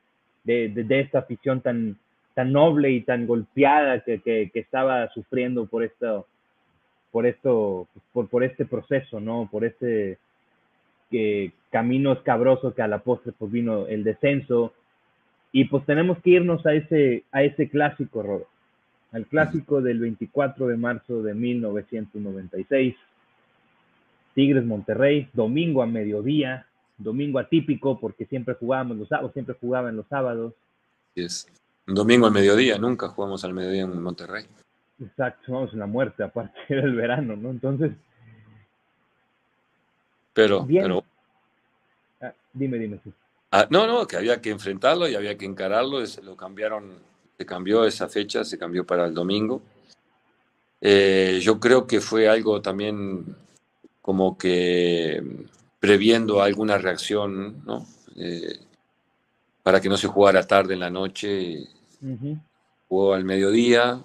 de, 0.44 0.68
de 0.68 1.00
esta 1.00 1.20
afición 1.20 1.60
tan, 1.60 1.98
tan 2.34 2.52
noble 2.52 2.90
y 2.90 3.02
tan 3.02 3.26
golpeada 3.26 4.00
que, 4.00 4.20
que, 4.20 4.50
estaba 4.54 5.08
sufriendo 5.12 5.66
por 5.66 5.84
esto, 5.84 6.26
por 7.12 7.26
esto, 7.26 7.86
por, 8.12 8.28
por 8.28 8.42
este 8.42 8.64
proceso, 8.64 9.20
¿no? 9.20 9.48
Por 9.50 9.64
este 9.64 10.18
que, 11.10 11.52
camino 11.70 12.12
escabroso 12.12 12.74
que 12.74 12.82
a 12.82 12.88
la 12.88 12.98
postre 12.98 13.32
pues 13.38 13.52
vino 13.52 13.86
el 13.86 14.02
descenso. 14.02 14.72
Y 15.52 15.66
pues 15.66 15.84
tenemos 15.84 16.18
que 16.22 16.30
irnos 16.30 16.64
a 16.66 16.74
ese, 16.74 17.24
a 17.30 17.42
ese 17.42 17.68
clásico, 17.68 18.22
Robert, 18.22 18.48
al 19.12 19.26
clásico 19.26 19.82
del 19.82 20.00
24 20.00 20.66
de 20.66 20.76
marzo 20.76 21.22
de 21.22 21.34
1996. 21.34 22.96
Tigres 24.34 24.64
Monterrey, 24.64 25.28
domingo 25.34 25.82
a 25.82 25.86
mediodía, 25.86 26.66
domingo 26.96 27.38
atípico 27.38 28.00
porque 28.00 28.24
siempre 28.24 28.54
jugábamos 28.54 28.96
los 28.96 29.08
sábados, 29.08 29.34
siempre 29.34 29.54
jugaban 29.60 29.94
los 29.96 30.06
sábados. 30.06 30.54
Domingo 31.86 32.26
al 32.26 32.32
mediodía, 32.32 32.78
nunca 32.78 33.08
jugamos 33.08 33.44
al 33.44 33.52
mediodía 33.52 33.82
en 33.82 34.02
Monterrey. 34.02 34.44
Exacto, 35.04 35.52
vamos 35.52 35.72
en 35.72 35.80
la 35.80 35.86
muerte, 35.86 36.22
aparte 36.22 36.58
era 36.68 36.82
el 36.82 36.94
verano, 36.94 37.36
¿no? 37.36 37.50
Entonces. 37.50 37.92
Pero, 40.32 40.66
pero. 40.66 41.04
Ah, 42.20 42.32
dime, 42.52 42.78
dime. 42.78 43.00
Ah, 43.50 43.66
no, 43.68 43.86
no, 43.86 44.06
que 44.06 44.16
había 44.16 44.40
que 44.40 44.50
enfrentarlo 44.50 45.08
y 45.08 45.14
había 45.14 45.36
que 45.36 45.44
encararlo. 45.44 45.98
lo 46.22 46.36
cambiaron, 46.36 46.98
se 47.36 47.44
cambió 47.44 47.84
esa 47.84 48.08
fecha, 48.08 48.44
se 48.44 48.58
cambió 48.58 48.86
para 48.86 49.06
el 49.06 49.14
domingo. 49.14 49.62
Eh, 50.80 51.38
yo 51.42 51.60
creo 51.60 51.86
que 51.86 52.00
fue 52.00 52.28
algo 52.28 52.62
también 52.62 53.36
como 54.00 54.36
que 54.38 55.22
previendo 55.78 56.42
alguna 56.42 56.78
reacción, 56.78 57.62
¿no? 57.64 57.86
Eh, 58.16 58.58
para 59.62 59.80
que 59.80 59.88
no 59.88 59.96
se 59.96 60.08
jugara 60.08 60.46
tarde 60.46 60.74
en 60.74 60.80
la 60.80 60.90
noche. 60.90 61.68
Jugó 62.88 63.14
al 63.14 63.24
mediodía, 63.24 64.02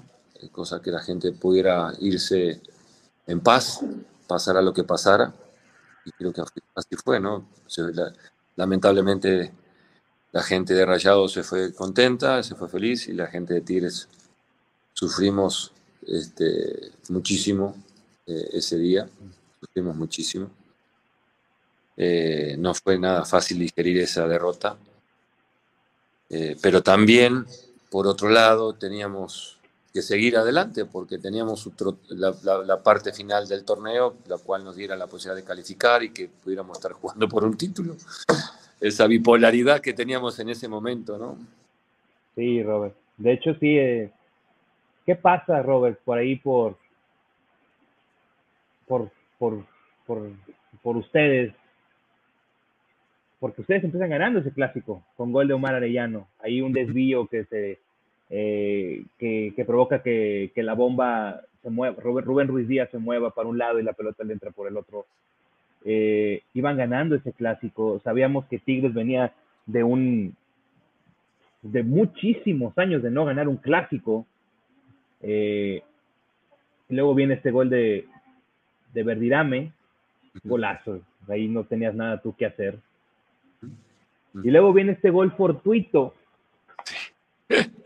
cosa 0.52 0.82
que 0.82 0.92
la 0.92 1.02
gente 1.02 1.32
pudiera 1.32 1.94
irse 2.00 2.62
en 3.26 3.40
paz, 3.42 3.82
pasara 4.28 4.62
lo 4.62 4.74
que 4.74 4.84
pasara. 4.84 5.34
Y 6.06 6.12
creo 6.12 6.34
que 6.34 6.42
así 6.76 6.96
fue, 7.04 7.20
¿no? 7.20 7.48
lamentablemente 8.56 9.54
la 10.32 10.42
gente 10.42 10.74
de 10.74 10.86
Rayado 10.86 11.28
se 11.28 11.44
fue 11.44 11.74
contenta, 11.74 12.42
se 12.44 12.56
fue 12.56 12.70
feliz 12.70 13.08
y 13.08 13.14
la 13.14 13.28
gente 13.28 13.54
de 13.54 13.62
Tigres 13.62 14.08
sufrimos 14.94 15.72
este, 16.06 16.92
muchísimo 17.10 17.76
eh, 18.26 18.50
ese 18.54 18.78
día, 18.78 19.08
sufrimos 19.60 19.96
muchísimo. 19.96 20.50
Eh, 21.96 22.56
no 22.60 22.74
fue 22.74 23.00
nada 23.00 23.26
fácil 23.26 23.60
digerir 23.60 24.00
esa 24.00 24.28
derrota. 24.28 24.78
Eh, 26.30 26.58
pero 26.62 26.84
también, 26.84 27.46
por 27.90 28.06
otro 28.06 28.30
lado, 28.30 28.74
teníamos 28.74 29.57
que 29.98 30.04
seguir 30.04 30.38
adelante 30.38 30.86
porque 30.86 31.18
teníamos 31.18 31.68
la, 32.10 32.84
parte 32.84 33.12
final 33.12 33.48
del 33.48 33.66
torneo, 33.66 34.18
la 34.28 34.38
cual 34.38 34.64
nos 34.64 34.76
diera 34.76 34.96
la 34.96 35.08
posibilidad 35.08 35.42
de 35.42 35.48
calificar 35.48 36.04
y 36.04 36.12
que 36.12 36.30
pudiéramos 36.30 36.78
estar 36.78 36.92
jugando 36.92 37.28
por 37.28 37.44
un 37.44 37.58
título. 37.58 37.96
Esa 38.80 39.08
bipolaridad 39.08 39.82
que 39.82 39.94
teníamos 39.94 40.38
en 40.38 40.50
ese 40.50 40.68
momento, 40.68 41.18
¿no? 41.18 41.36
Sí, 42.36 42.62
Robert. 42.62 42.96
De 43.18 43.34
hecho, 43.34 43.56
sí. 43.56 43.76
Eh, 43.76 44.12
¿Qué 45.04 45.16
pasa, 45.16 45.64
Robert, 45.64 46.00
por 46.06 46.20
ahí 46.20 46.36
por, 46.36 46.78
por, 48.88 49.10
por, 49.40 49.66
por, 50.06 50.30
por 50.84 50.98
ustedes 50.98 51.56
porque 53.40 53.62
ustedes 53.62 53.84
empiezan 53.84 54.10
ganando 54.12 54.40
ese 54.42 54.52
clásico 54.52 55.04
con 55.16 55.32
gol 55.32 55.48
de 55.48 55.54
Omar 55.54 55.76
Arellano. 55.76 56.28
Hay 56.40 56.62
un 56.62 56.74
desvío 56.74 57.28
que 57.28 57.46
se 57.46 57.80
eh, 58.30 59.06
que, 59.18 59.64
provoca 59.66 60.04
que, 60.04 60.52
la 60.56 60.74
bomba 60.74 61.42
se 61.62 61.70
mueva, 61.70 61.96
Rubén 62.02 62.48
Ruiz 62.48 62.68
Díaz 62.68 62.90
se 62.92 62.98
mueva 62.98 63.32
para 63.32 63.48
un 63.48 63.58
lado 63.58 63.80
y 63.80 63.84
la 63.84 63.94
pelota 63.94 64.24
le 64.24 64.34
entra 64.34 64.52
por 64.52 64.68
el 64.68 64.78
otro 64.78 65.06
eh, 65.90 66.44
iban 66.54 66.76
ganando 66.76 67.16
ese 67.16 67.32
clásico. 67.32 68.02
Sabíamos 68.04 68.46
que 68.48 68.60
Tigres 68.60 68.94
venía 68.94 69.34
de 69.66 69.84
un 69.84 70.36
de 71.62 71.82
muchísimos 71.84 72.78
años 72.78 73.02
de 73.02 73.10
no 73.10 73.24
ganar 73.24 73.48
un 73.48 73.56
clásico. 73.56 74.26
Eh, 75.22 75.82
luego 76.90 77.16
viene 77.16 77.36
este 77.36 77.52
gol 77.52 77.70
de, 77.70 78.06
de 78.94 79.04
Verdirame, 79.04 79.72
golazo. 80.44 81.00
Ahí 81.30 81.48
no 81.48 81.64
tenías 81.64 81.96
nada 81.96 82.22
tú 82.22 82.36
que 82.36 82.46
hacer. 82.46 82.80
Y 84.44 84.52
luego 84.52 84.74
viene 84.74 84.92
este 84.92 85.10
gol 85.10 85.32
fortuito. 85.32 86.14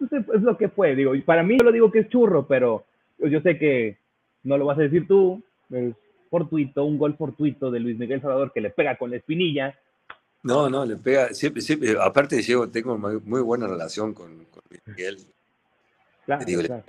es 0.00 0.42
lo 0.42 0.56
que 0.56 0.68
fue, 0.68 0.94
digo. 0.94 1.12
Para 1.24 1.42
mí 1.42 1.56
yo 1.58 1.64
lo 1.64 1.72
digo 1.72 1.90
que 1.90 2.00
es 2.00 2.08
churro, 2.08 2.46
pero 2.46 2.84
yo 3.18 3.40
sé 3.40 3.58
que 3.58 3.98
no 4.44 4.56
lo 4.56 4.66
vas 4.66 4.78
a 4.78 4.82
decir 4.82 5.06
tú. 5.06 5.42
Es 5.70 5.94
fortuito, 6.30 6.84
un 6.84 6.98
gol 6.98 7.16
fortuito 7.16 7.70
de 7.70 7.80
Luis 7.80 7.98
Miguel 7.98 8.20
Salvador 8.20 8.52
que 8.52 8.60
le 8.60 8.70
pega 8.70 8.96
con 8.96 9.10
la 9.10 9.16
espinilla. 9.16 9.78
No, 10.42 10.70
no, 10.70 10.84
le 10.84 10.96
pega, 10.96 11.34
siempre, 11.34 11.62
siempre, 11.62 11.96
aparte 12.00 12.40
yo 12.42 12.68
tengo 12.70 12.96
muy, 12.96 13.42
buena 13.42 13.66
relación 13.66 14.14
con, 14.14 14.46
Luis 14.70 14.82
Miguel. 14.86 15.18
Claro, 16.24 16.44
digo, 16.44 16.62
Le 16.62 16.82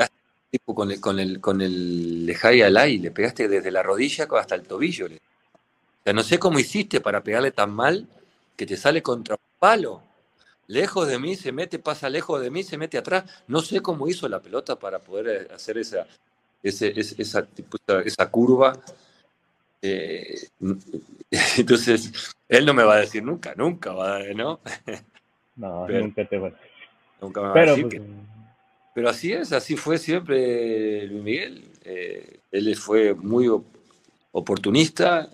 tipo 0.51 0.76
con 0.76 0.91
el, 0.91 0.99
con 0.99 1.20
el, 1.20 1.39
con 1.39 1.62
el 1.62 2.26
Lejay 2.26 2.62
Alay, 2.62 2.97
le 2.97 3.12
pegaste 3.12 3.47
desde 3.47 3.72
la 3.72 3.84
rodilla 3.84 4.28
hasta 4.38 4.55
el 4.55 4.64
tobillo. 4.64 5.05
O 5.05 5.10
sea, 6.03 6.14
no 6.14 6.24
sé 6.24 6.39
cómo 6.39 6.60
hiciste 6.60 7.01
para 7.01 7.24
pegarle 7.24 7.51
tan 7.51 7.72
mal 7.72 8.07
que 8.55 8.66
te 8.66 8.78
sale 8.78 9.01
contra 9.01 9.36
un 9.36 9.60
palo. 9.60 10.03
Lejos 10.70 11.08
de 11.08 11.18
mí 11.18 11.36
se 11.36 11.52
mete, 11.52 11.80
pasa 11.80 12.12
lejos 12.12 12.40
de 12.40 12.52
mí, 12.52 12.62
se 12.62 12.78
mete 12.78 13.00
atrás. 13.00 13.24
No 13.48 13.60
sé 13.62 13.82
cómo 13.82 14.08
hizo 14.08 14.30
la 14.30 14.40
pelota 14.40 14.78
para 14.78 15.00
poder 15.00 15.28
eh, 15.28 15.48
hacer 15.52 15.80
esa, 15.80 16.06
ese, 16.62 16.94
esa, 16.96 17.48
esa, 18.06 18.30
curva. 18.30 18.80
Eh, 19.82 20.48
entonces, 21.58 22.36
él 22.48 22.68
no 22.68 22.76
me 22.76 22.84
va 22.84 22.98
a 22.98 23.00
decir 23.00 23.24
nunca, 23.24 23.56
nunca 23.58 23.94
va 23.94 24.20
¿no? 24.36 24.60
No, 25.56 25.88
nunca 25.90 26.26
te 26.26 26.38
va 26.38 26.50
a 26.50 26.52
decir. 26.52 26.70
Nunca 27.20 27.42
me 27.42 27.48
va 27.48 27.60
a 27.60 27.66
decir 27.66 27.88
pues, 27.88 28.02
pero 28.94 29.10
así 29.10 29.34
es, 29.34 29.52
así 29.54 29.76
fue 29.76 29.98
siempre 29.98 31.08
Luis 31.08 31.24
Miguel. 31.24 31.72
Eh, 31.84 32.42
él 32.52 32.76
fue 32.76 33.16
muy 33.16 33.50
oportunista, 34.32 35.32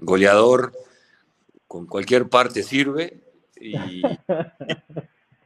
goleador, 0.00 0.72
con 1.68 1.86
cualquier 1.86 2.28
parte 2.28 2.64
sirve 2.64 3.25
y, 3.60 4.02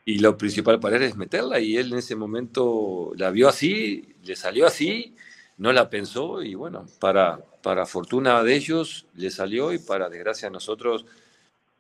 y, 0.05 0.19
lo 0.19 0.37
principal 0.37 0.81
para 0.81 0.97
él 0.97 1.03
es 1.03 1.17
meterla 1.17 1.61
y 1.61 1.77
él 1.77 1.93
en 1.93 1.99
ese 1.99 2.17
momento 2.17 3.13
la 3.17 3.31
vio 3.31 3.49
así, 3.49 4.15
le 4.25 4.37
salió 4.37 4.67
así, 4.67 5.15
no 5.59 5.73
la 5.73 5.91
pensó 5.91 6.43
y 6.43 6.55
bueno, 6.55 6.87
para, 6.99 7.39
para 7.63 7.87
fortuna 7.87 8.43
de 8.43 8.55
ellos 8.55 9.07
le 9.15 9.31
salió 9.31 9.73
y 9.73 9.79
para 9.79 10.09
desgracia 10.09 10.49
de 10.49 10.53
nosotros 10.53 11.07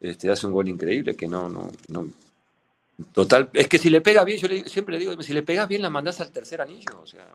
este, 0.00 0.30
hace 0.30 0.46
un 0.46 0.52
gol 0.52 0.68
increíble 0.68 1.14
que 1.14 1.28
no, 1.28 1.48
no, 1.48 1.70
no, 1.88 2.08
total, 3.12 3.50
es 3.52 3.68
que 3.68 3.78
si 3.78 3.90
le 3.90 4.00
pega 4.00 4.24
bien, 4.24 4.38
yo 4.38 4.48
siempre 4.68 4.94
le 4.94 4.98
digo, 4.98 5.22
si 5.22 5.32
le 5.32 5.42
pegas 5.42 5.68
bien 5.68 5.82
la 5.82 5.90
mandás 5.90 6.20
al 6.20 6.30
tercer 6.30 6.60
anillo, 6.60 7.00
o 7.02 7.06
sea. 7.06 7.26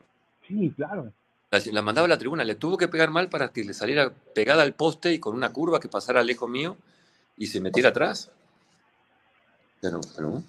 Sí, 0.47 0.71
claro. 0.75 1.11
La, 1.51 1.61
la, 1.71 1.81
mandaba 1.81 2.05
a 2.05 2.09
la 2.09 2.17
tribuna, 2.17 2.43
le 2.43 2.55
tuvo 2.55 2.77
que 2.77 2.87
pegar 2.87 3.11
mal 3.11 3.29
para 3.29 3.49
que 3.49 3.63
le 3.63 3.73
saliera 3.73 4.11
pegada 4.33 4.63
al 4.63 4.73
poste 4.73 5.13
y 5.13 5.19
con 5.19 5.35
una 5.35 5.53
curva 5.53 5.79
que 5.79 5.87
pasara 5.87 6.23
lejos 6.23 6.49
mío 6.49 6.77
y 7.37 7.47
se 7.47 7.61
metiera 7.61 7.89
atrás. 7.89 8.31
Pero, 9.81 10.01
pero. 10.15 10.43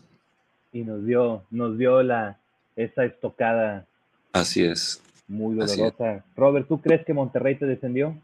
Y 0.73 0.83
nos 0.83 1.05
dio, 1.05 1.43
nos 1.51 1.79
dio 1.79 2.03
la, 2.03 2.39
esa 2.77 3.05
estocada. 3.05 3.87
Así 4.33 4.65
es. 4.65 5.03
Muy 5.29 5.57
dolorosa. 5.57 6.25
Robert, 6.37 6.69
¿tú 6.69 6.81
crees 6.81 7.05
que 7.05 7.13
Monterrey 7.13 7.57
te 7.57 7.67
descendió? 7.67 8.17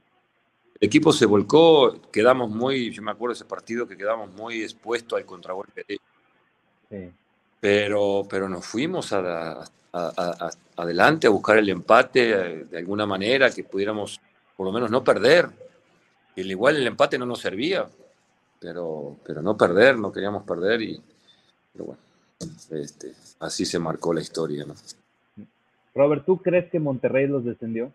El 0.81 0.87
equipo 0.87 1.13
se 1.13 1.27
volcó, 1.27 1.97
quedamos 2.13 2.51
muy, 2.51 2.91
yo 2.91 3.03
me 3.03 3.11
acuerdo 3.11 3.35
ese 3.35 3.45
partido 3.45 3.87
que 3.87 3.97
quedamos 3.97 4.33
muy 4.35 4.63
expuestos 4.63 5.19
al 5.19 5.25
contragolpe. 5.25 5.85
Sí. 6.91 7.11
Pero, 7.61 8.27
pero 8.29 8.49
nos 8.49 8.67
fuimos 8.67 9.13
a, 9.13 9.65
adelante 10.77 11.27
a 11.27 11.31
buscar 11.31 11.59
el 11.59 11.69
empate 11.69 12.65
de 12.65 12.79
alguna 12.79 13.07
manera, 13.07 13.51
que 13.51 13.65
pudiéramos 13.65 14.21
por 14.57 14.67
lo 14.67 14.73
menos 14.73 14.91
no 14.91 15.05
perder. 15.05 15.49
El 16.35 16.51
igual 16.51 16.77
el 16.77 16.87
empate 16.87 17.19
no 17.19 17.27
nos 17.27 17.41
servía, 17.41 17.87
pero, 18.63 19.17
pero 19.27 19.43
no 19.43 19.57
perder, 19.57 19.99
no 19.99 20.13
queríamos 20.13 20.45
perder 20.45 20.81
y 20.81 21.03
pero 21.73 21.87
bueno, 21.87 22.01
este, 22.71 23.15
así 23.41 23.65
se 23.65 23.79
marcó 23.79 24.13
la 24.13 24.21
historia, 24.21 24.65
¿no? 24.65 24.75
Robert, 25.95 26.25
¿tú 26.25 26.41
crees 26.41 26.71
que 26.71 26.79
Monterrey 26.79 27.27
los 27.27 27.45
descendió? 27.45 27.93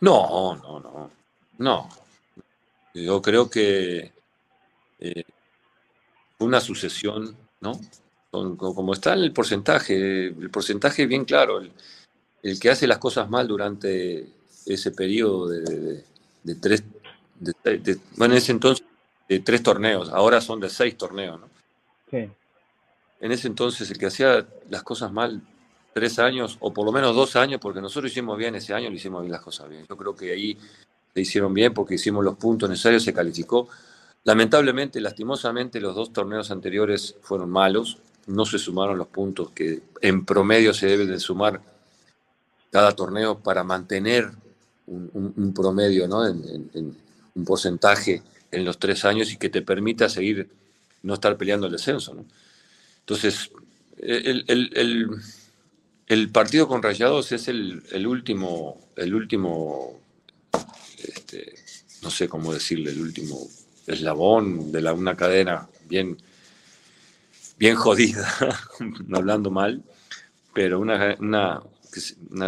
No, 0.00 0.56
no, 0.56 0.80
no, 0.80 1.10
no. 1.58 1.88
Yo 2.94 3.20
creo 3.20 3.50
que 3.50 4.12
eh, 4.98 5.24
una 6.38 6.60
sucesión, 6.60 7.36
¿no? 7.60 7.72
como 8.30 8.92
está 8.92 9.14
en 9.14 9.20
el 9.20 9.32
porcentaje, 9.32 10.26
el 10.26 10.50
porcentaje 10.50 11.06
bien 11.06 11.24
claro, 11.24 11.60
el, 12.42 12.60
que 12.60 12.70
hace 12.70 12.86
las 12.86 12.98
cosas 12.98 13.28
mal 13.28 13.48
durante 13.48 14.24
ese 14.66 14.92
periodo 14.92 15.48
de, 15.48 16.04
tres, 16.60 16.84
bueno, 18.16 18.34
en 18.34 18.38
ese 18.38 18.52
entonces 18.52 18.86
de 19.30 19.38
tres 19.38 19.62
torneos, 19.62 20.10
ahora 20.10 20.40
son 20.40 20.58
de 20.58 20.68
seis 20.68 20.98
torneos, 20.98 21.38
¿no? 21.38 21.48
Sí. 22.10 22.28
En 23.20 23.30
ese 23.30 23.46
entonces 23.46 23.88
el 23.88 23.96
que 23.96 24.06
hacía 24.06 24.44
las 24.68 24.82
cosas 24.82 25.12
mal 25.12 25.40
tres 25.94 26.18
años, 26.18 26.56
o 26.58 26.72
por 26.72 26.84
lo 26.84 26.90
menos 26.90 27.14
dos 27.14 27.36
años, 27.36 27.60
porque 27.60 27.80
nosotros 27.80 28.10
hicimos 28.10 28.36
bien 28.36 28.56
ese 28.56 28.74
año, 28.74 28.90
le 28.90 28.96
hicimos 28.96 29.20
bien 29.22 29.30
las 29.30 29.40
cosas 29.40 29.68
bien. 29.68 29.86
Yo 29.88 29.96
creo 29.96 30.16
que 30.16 30.32
ahí 30.32 30.58
se 31.14 31.20
hicieron 31.20 31.54
bien 31.54 31.72
porque 31.72 31.94
hicimos 31.94 32.24
los 32.24 32.36
puntos 32.38 32.68
necesarios, 32.68 33.04
se 33.04 33.14
calificó. 33.14 33.68
Lamentablemente, 34.24 35.00
lastimosamente, 35.00 35.80
los 35.80 35.94
dos 35.94 36.12
torneos 36.12 36.50
anteriores 36.50 37.14
fueron 37.22 37.50
malos, 37.50 37.98
no 38.26 38.44
se 38.44 38.58
sumaron 38.58 38.98
los 38.98 39.06
puntos 39.06 39.50
que 39.50 39.80
en 40.00 40.24
promedio 40.24 40.74
se 40.74 40.88
deben 40.88 41.08
de 41.08 41.20
sumar 41.20 41.60
cada 42.72 42.96
torneo 42.96 43.38
para 43.38 43.62
mantener 43.62 44.28
un, 44.88 45.52
promedio, 45.54 46.08
¿no? 46.08 46.26
en, 46.26 46.96
un 47.34 47.44
porcentaje 47.44 48.22
en 48.50 48.64
los 48.64 48.78
tres 48.78 49.04
años 49.04 49.32
y 49.32 49.36
que 49.36 49.48
te 49.48 49.62
permita 49.62 50.08
seguir, 50.08 50.50
no 51.02 51.14
estar 51.14 51.36
peleando 51.36 51.66
el 51.66 51.72
descenso. 51.72 52.14
¿no? 52.14 52.24
Entonces, 53.00 53.50
el, 53.98 54.44
el, 56.06 56.28
partido 56.30 56.66
con 56.68 56.82
Rayados 56.82 57.32
es 57.32 57.48
el, 57.48 58.06
último, 58.06 58.80
el 58.96 59.14
último 59.14 60.00
este, 61.02 61.54
no 62.02 62.10
sé 62.10 62.28
cómo 62.28 62.52
decirle, 62.52 62.90
el 62.90 63.00
último 63.00 63.48
eslabón 63.86 64.72
de 64.72 64.80
la, 64.80 64.92
una 64.92 65.16
cadena 65.16 65.68
bien, 65.88 66.16
bien 67.58 67.76
jodida, 67.76 68.28
no 69.06 69.18
hablando 69.18 69.50
mal, 69.50 69.82
pero 70.54 70.80
una, 70.80 71.16
una, 71.18 71.62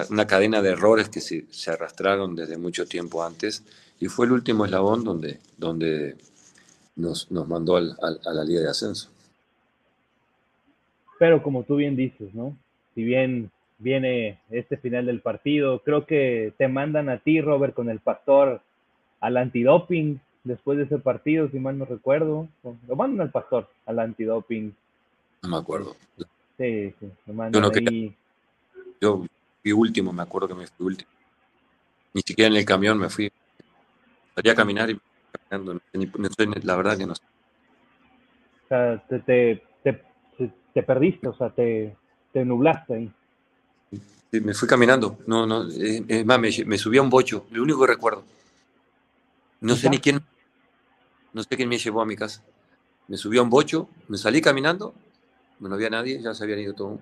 una, 0.08 0.26
cadena 0.26 0.62
de 0.62 0.70
errores 0.70 1.08
que 1.08 1.20
se, 1.20 1.46
se 1.50 1.70
arrastraron 1.70 2.34
desde 2.34 2.56
mucho 2.56 2.86
tiempo 2.86 3.24
antes 3.24 3.62
y 4.02 4.08
fue 4.08 4.26
el 4.26 4.32
último 4.32 4.64
eslabón 4.64 5.04
donde, 5.04 5.38
donde 5.56 6.16
nos, 6.96 7.30
nos 7.30 7.46
mandó 7.46 7.76
al, 7.76 7.96
a 8.02 8.32
la 8.32 8.42
Liga 8.42 8.60
de 8.60 8.68
Ascenso. 8.68 9.08
Pero 11.20 11.40
como 11.40 11.62
tú 11.62 11.76
bien 11.76 11.94
dices, 11.94 12.34
¿no? 12.34 12.56
Si 12.96 13.04
bien 13.04 13.52
viene 13.78 14.40
este 14.50 14.76
final 14.76 15.06
del 15.06 15.20
partido, 15.20 15.84
creo 15.84 16.04
que 16.04 16.52
te 16.58 16.66
mandan 16.66 17.10
a 17.10 17.18
ti, 17.18 17.40
Robert, 17.40 17.74
con 17.74 17.88
el 17.90 18.00
pastor 18.00 18.60
al 19.20 19.36
antidoping 19.36 20.20
después 20.42 20.78
de 20.78 20.84
ese 20.84 20.98
partido, 20.98 21.48
si 21.48 21.60
mal 21.60 21.78
no 21.78 21.84
recuerdo. 21.84 22.48
Lo 22.88 22.96
mandan 22.96 23.20
al 23.20 23.30
pastor 23.30 23.68
al 23.86 24.00
antidoping. 24.00 24.74
No 25.42 25.48
me 25.48 25.56
acuerdo. 25.58 25.94
Sí, 26.58 26.92
sí, 26.98 27.08
lo 27.26 27.34
mandan 27.34 27.62
yo, 27.62 27.70
ahí. 27.88 28.16
yo 29.00 29.24
fui 29.62 29.70
último, 29.70 30.12
me 30.12 30.22
acuerdo 30.24 30.48
que 30.48 30.54
me 30.54 30.66
fui 30.66 30.86
último. 30.86 31.10
Ni 32.14 32.22
siquiera 32.22 32.48
en 32.48 32.56
el 32.56 32.64
camión 32.64 32.98
me 32.98 33.08
fui 33.08 33.30
Salía 34.34 34.52
a 34.52 34.56
caminar 34.56 34.90
y 34.90 35.00
caminando. 35.48 35.80
la 36.62 36.76
verdad 36.76 36.96
que 36.96 37.06
no 37.06 37.14
sé. 37.14 37.22
O 38.64 38.68
sea, 38.68 39.02
te, 39.06 39.62
te, 40.72 40.82
perdiste, 40.82 41.28
o 41.28 41.34
sea, 41.34 41.50
te, 41.50 41.94
te 42.32 42.44
nublaste 42.44 42.94
ahí. 42.94 43.12
Sí, 44.30 44.40
me 44.40 44.54
fui 44.54 44.66
caminando. 44.66 45.18
No, 45.26 45.46
no, 45.46 45.68
es 45.68 46.24
más, 46.24 46.40
me, 46.40 46.78
subí 46.78 46.96
a 46.96 47.02
un 47.02 47.10
bocho, 47.10 47.46
lo 47.50 47.62
único 47.62 47.82
que 47.82 47.86
recuerdo. 47.88 48.24
No 49.60 49.76
sé 49.76 49.90
ni 49.90 49.98
quién, 49.98 50.20
no 51.32 51.42
sé 51.42 51.56
quién 51.56 51.68
me 51.68 51.78
llevó 51.78 52.00
a 52.00 52.06
mi 52.06 52.16
casa. 52.16 52.42
Me 53.08 53.18
subí 53.18 53.36
a 53.36 53.42
un 53.42 53.50
bocho, 53.50 53.88
me 54.08 54.16
salí 54.16 54.40
caminando, 54.40 54.94
no 55.60 55.74
había 55.74 55.90
nadie, 55.90 56.20
ya 56.20 56.34
se 56.34 56.44
habían 56.44 56.60
ido 56.60 56.74
todos. 56.74 57.00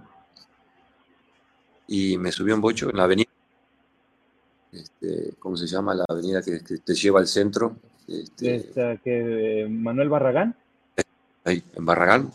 Y 1.87 2.19
me 2.19 2.33
subí 2.33 2.51
a 2.51 2.57
un 2.57 2.61
bocho 2.61 2.91
en 2.91 2.97
la 2.97 3.05
avenida 3.05 3.31
este, 4.73 5.35
¿cómo 5.39 5.57
se 5.57 5.67
llama 5.67 5.95
la 5.95 6.05
avenida 6.09 6.43
que, 6.43 6.59
te 6.61 6.95
lleva 6.95 7.21
al 7.21 7.27
centro? 7.27 7.77
Este, 8.07 8.71
que, 9.03 9.67
Manuel 9.71 10.09
Barragán. 10.09 10.55
Ahí, 11.45 11.63
en 11.75 11.85
Barragán. 11.85 12.31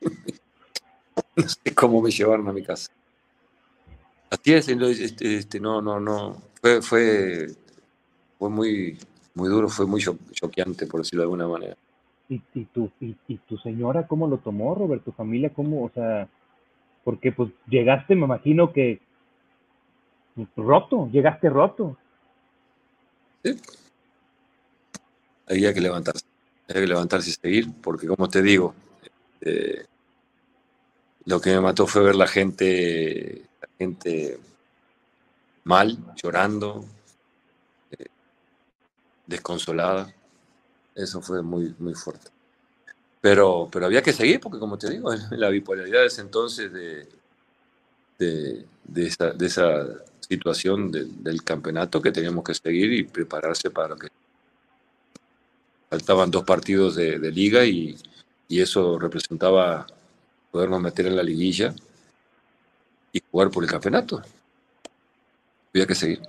no 1.36 1.48
sé 1.48 1.74
cómo 1.74 2.02
me 2.02 2.10
llevaron 2.10 2.48
a 2.48 2.52
mi 2.52 2.62
casa. 2.62 2.90
Así 4.30 4.52
es, 4.52 4.68
este, 4.68 5.36
este, 5.36 5.60
no, 5.60 5.82
no, 5.82 5.98
no. 5.98 6.42
Fue, 6.60 6.82
fue 6.82 7.48
fue 8.40 8.48
muy, 8.48 8.96
muy 9.34 9.50
duro, 9.50 9.68
fue 9.68 9.86
muy 9.86 10.00
choqueante, 10.00 10.86
por 10.86 11.02
decirlo 11.02 11.20
de 11.20 11.24
alguna 11.24 11.46
manera. 11.46 11.76
¿Y, 12.30 12.40
y, 12.54 12.64
tu, 12.64 12.90
y, 12.98 13.36
tu 13.36 13.58
señora 13.58 14.06
cómo 14.06 14.26
lo 14.26 14.38
tomó, 14.38 14.74
Robert? 14.74 15.04
¿Tu 15.04 15.12
familia 15.12 15.50
cómo? 15.50 15.84
O 15.84 15.90
sea, 15.90 16.26
porque 17.04 17.32
pues 17.32 17.50
llegaste, 17.68 18.14
me 18.14 18.24
imagino 18.24 18.72
que 18.72 19.02
roto, 20.56 21.08
llegaste 21.10 21.48
roto. 21.48 21.96
Sí. 23.44 23.60
Había 25.48 25.74
que 25.74 25.80
levantarse, 25.80 26.24
había 26.68 26.82
que 26.82 26.88
levantarse 26.88 27.30
y 27.30 27.32
seguir, 27.32 27.72
porque 27.82 28.06
como 28.06 28.28
te 28.28 28.42
digo, 28.42 28.74
eh, 29.40 29.84
lo 31.24 31.40
que 31.40 31.50
me 31.50 31.60
mató 31.60 31.86
fue 31.86 32.02
ver 32.02 32.14
la 32.14 32.26
gente, 32.26 33.42
la 33.60 33.68
gente 33.78 34.38
mal, 35.64 35.98
llorando, 36.16 36.84
eh, 37.90 38.06
desconsolada. 39.26 40.12
Eso 40.94 41.20
fue 41.20 41.42
muy, 41.42 41.74
muy 41.78 41.94
fuerte. 41.94 42.30
Pero, 43.20 43.68
pero 43.70 43.86
había 43.86 44.02
que 44.02 44.12
seguir, 44.12 44.40
porque 44.40 44.58
como 44.58 44.78
te 44.78 44.90
digo, 44.90 45.10
la 45.32 45.48
bipolaridad 45.48 46.00
de 46.00 46.06
ese 46.06 46.22
entonces 46.22 46.72
de, 46.72 47.06
de, 48.18 49.06
esa, 49.06 49.30
de 49.30 49.46
esa, 49.46 49.86
situación 50.30 50.92
del 50.92 51.42
campeonato 51.42 52.00
que 52.00 52.12
teníamos 52.12 52.44
que 52.44 52.54
seguir 52.54 52.92
y 52.92 53.02
prepararse 53.02 53.68
para 53.68 53.88
lo 53.88 53.96
que 53.96 54.06
faltaban 55.88 56.30
dos 56.30 56.44
partidos 56.44 56.94
de, 56.94 57.18
liga 57.32 57.64
y, 57.64 57.96
y, 58.46 58.60
eso 58.60 58.96
representaba 58.96 59.86
podernos 60.52 60.80
meter 60.80 61.06
en 61.06 61.16
la 61.16 61.24
liguilla 61.24 61.74
y 63.12 63.20
jugar 63.28 63.50
por 63.50 63.64
el 63.64 63.70
campeonato. 63.70 64.22
Había 65.74 65.86
que 65.88 65.96
seguir. 65.96 66.20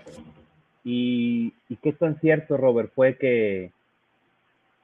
¿Y, 0.84 1.54
y 1.70 1.76
qué 1.76 1.93
tan 1.93 2.20
cierto, 2.20 2.58
Robert, 2.58 2.91
fue 2.95 3.18
que, 3.18 3.72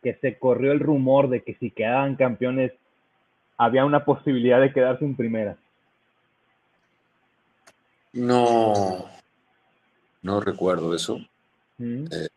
que 0.03 0.13
se 0.21 0.37
corrió 0.37 0.71
el 0.73 0.79
rumor 0.79 1.27
de 1.27 1.41
que 1.41 1.55
si 1.55 1.71
quedaban 1.71 2.17
campeones 2.17 2.71
había 3.57 3.83
una 3.83 4.05
posibilidad 4.05 4.61
de 4.61 4.71
quedarse 4.71 5.05
en 5.05 5.15
primera? 5.15 5.57
No, 8.13 9.05
no 10.21 10.39
recuerdo 10.41 10.95
eso. 10.95 11.19
Mm. 11.77 12.05
Eh, 12.11 12.29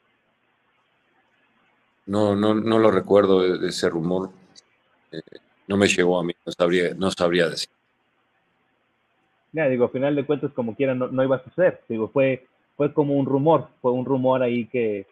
no, 2.06 2.34
no, 2.34 2.54
no 2.54 2.78
lo 2.78 2.90
recuerdo 2.90 3.58
de, 3.58 3.68
ese 3.68 3.88
rumor. 3.88 4.30
Eh, 5.12 5.20
no 5.68 5.76
me 5.76 5.86
llegó 5.86 6.18
a 6.18 6.24
mí, 6.24 6.32
no 6.44 6.52
sabría, 6.52 6.94
no 6.94 7.10
sabría 7.10 7.48
decir. 7.48 7.70
Ya, 9.52 9.68
digo, 9.68 9.84
al 9.84 9.90
final 9.90 10.14
de 10.14 10.26
cuentas, 10.26 10.52
como 10.52 10.74
quiera, 10.74 10.94
no, 10.94 11.08
no 11.08 11.22
iba 11.22 11.36
a 11.36 11.44
suceder. 11.44 11.80
Digo, 11.88 12.08
fue, 12.08 12.46
fue 12.76 12.92
como 12.92 13.14
un 13.14 13.26
rumor, 13.26 13.68
fue 13.80 13.92
un 13.92 14.04
rumor 14.04 14.42
ahí 14.42 14.66
que, 14.66 15.06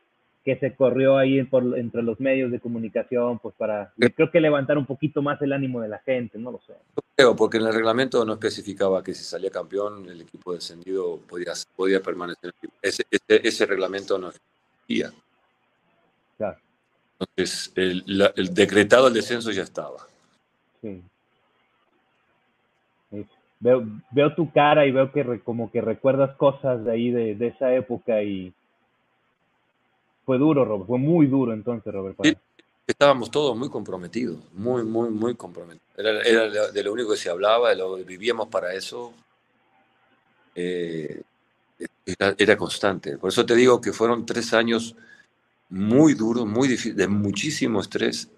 que 0.48 0.56
se 0.56 0.74
corrió 0.74 1.18
ahí 1.18 1.42
por, 1.44 1.78
entre 1.78 2.02
los 2.02 2.18
medios 2.20 2.50
de 2.50 2.58
comunicación, 2.58 3.38
pues 3.38 3.54
para, 3.58 3.92
creo 4.16 4.30
que 4.30 4.40
levantar 4.40 4.78
un 4.78 4.86
poquito 4.86 5.20
más 5.20 5.42
el 5.42 5.52
ánimo 5.52 5.82
de 5.82 5.88
la 5.88 5.98
gente, 5.98 6.38
no 6.38 6.50
lo 6.50 6.58
sé. 6.66 6.72
Creo, 7.14 7.36
porque 7.36 7.58
en 7.58 7.66
el 7.66 7.74
reglamento 7.74 8.24
no 8.24 8.32
especificaba 8.32 9.04
que 9.04 9.12
si 9.12 9.24
salía 9.24 9.50
campeón, 9.50 10.08
el 10.08 10.22
equipo 10.22 10.54
descendido 10.54 11.18
podía, 11.18 11.52
podía 11.76 12.00
permanecer. 12.00 12.54
Ese, 12.80 13.02
ese, 13.10 13.46
ese 13.46 13.66
reglamento 13.66 14.18
no 14.18 14.30
existía. 14.30 15.12
Claro. 16.38 16.56
Entonces, 17.20 17.70
el, 17.76 18.32
el, 18.34 18.54
decretado 18.54 19.08
el 19.08 19.12
descenso 19.12 19.50
ya 19.50 19.64
estaba. 19.64 19.98
Sí. 20.80 21.02
Veo, 23.60 23.84
veo 24.12 24.34
tu 24.34 24.50
cara 24.50 24.86
y 24.86 24.92
veo 24.92 25.12
que 25.12 25.40
como 25.40 25.70
que 25.70 25.82
recuerdas 25.82 26.34
cosas 26.36 26.86
de 26.86 26.90
ahí, 26.90 27.10
de, 27.10 27.34
de 27.34 27.48
esa 27.48 27.74
época 27.74 28.22
y 28.22 28.54
fue 30.28 30.36
duro, 30.36 30.62
Robert, 30.62 30.86
fue 30.86 30.98
muy 30.98 31.26
duro 31.26 31.54
entonces, 31.54 31.90
Robert. 31.90 32.18
estábamos 32.86 33.30
todos 33.30 33.56
muy 33.56 33.70
comprometidos, 33.70 34.36
muy, 34.52 34.82
muy, 34.82 35.08
muy 35.08 35.34
comprometidos. 35.34 35.88
Era, 35.96 36.70
de 36.70 36.82
lo 36.82 36.92
único 36.92 37.12
que 37.12 37.16
se 37.16 37.30
hablaba, 37.30 37.70
de 37.70 37.76
lo 37.76 37.96
que 37.96 38.02
vivíamos 38.02 38.48
para 38.48 38.74
eso. 38.74 39.14
Eh, 40.54 41.22
era, 42.36 42.58
constante. 42.58 43.16
Por 43.16 43.30
eso 43.30 43.46
te 43.46 43.54
digo 43.54 43.80
que 43.80 43.94
fueron 43.94 44.26
tres 44.26 44.52
años 44.52 44.94
muy 45.70 46.12
duros, 46.12 46.44
muy 46.46 46.68
difíciles, 46.68 46.98
de 46.98 47.08
muchísimo 47.08 47.80
estrés, 47.80 48.28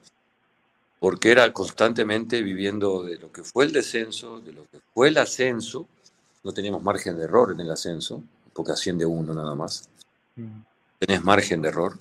porque 1.00 1.32
era 1.32 1.52
constantemente 1.52 2.40
viviendo 2.40 3.02
de 3.02 3.18
lo 3.18 3.32
que 3.32 3.42
fue 3.42 3.64
el 3.64 3.72
descenso, 3.72 4.38
de 4.38 4.52
lo 4.52 4.62
que 4.70 4.78
fue 4.94 5.08
el 5.08 5.18
ascenso. 5.18 5.88
No 6.44 6.52
teníamos 6.52 6.84
margen 6.84 7.16
de 7.18 7.24
error 7.24 7.50
en 7.50 7.58
el 7.58 7.70
ascenso, 7.72 8.22
porque 8.52 8.70
asciende 8.70 9.04
uno 9.04 9.34
nada 9.34 9.56
más. 9.56 9.88
Mm 10.36 10.69
tenés 11.00 11.24
margen 11.24 11.62
de 11.62 11.68
error. 11.68 11.98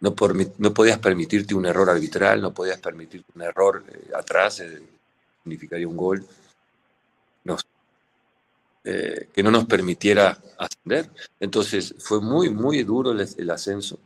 No, 0.00 0.14
por, 0.14 0.36
no 0.60 0.74
podías 0.74 0.98
permitirte 0.98 1.54
un 1.54 1.64
error 1.64 1.88
arbitral, 1.88 2.42
no 2.42 2.52
podías 2.52 2.78
permitirte 2.78 3.32
un 3.34 3.42
error 3.42 3.82
eh, 3.88 4.10
atrás, 4.14 4.60
eh, 4.60 4.82
significaría 5.42 5.88
un 5.88 5.96
gol, 5.96 6.26
eh, 8.86 9.28
que 9.32 9.42
no 9.42 9.50
nos 9.50 9.64
permitiera 9.64 10.38
ascender. 10.58 11.08
Entonces 11.40 11.94
fue 11.98 12.20
muy, 12.20 12.50
muy 12.50 12.82
duro 12.82 13.12
el, 13.12 13.50
ascenso. 13.50 13.98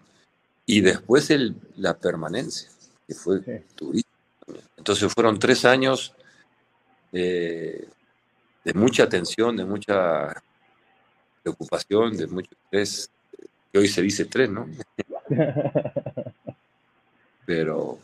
Y 0.65 0.83
después 0.83 1.31
el, 1.31 1.57
la 1.77 1.95
permanencia, 1.99 2.71
que 3.05 3.15
fue 3.15 3.65
durísimo. 3.77 4.13
Entonces 4.77 5.13
fueron 5.13 5.37
tres 5.41 5.65
años 5.65 6.15
de 7.11 7.89
mucha 8.75 9.09
tensión, 9.09 9.57
de 9.57 9.65
mucha 9.65 10.41
preocupación, 11.43 12.17
de 12.17 12.29
mucho 12.29 12.51
estrés, 12.53 13.11
que 13.73 13.79
hoy 13.79 13.89
se 13.89 14.03
dice 14.03 14.25
tres, 14.25 14.51
¿no? 14.51 14.69
pero, 17.47 17.99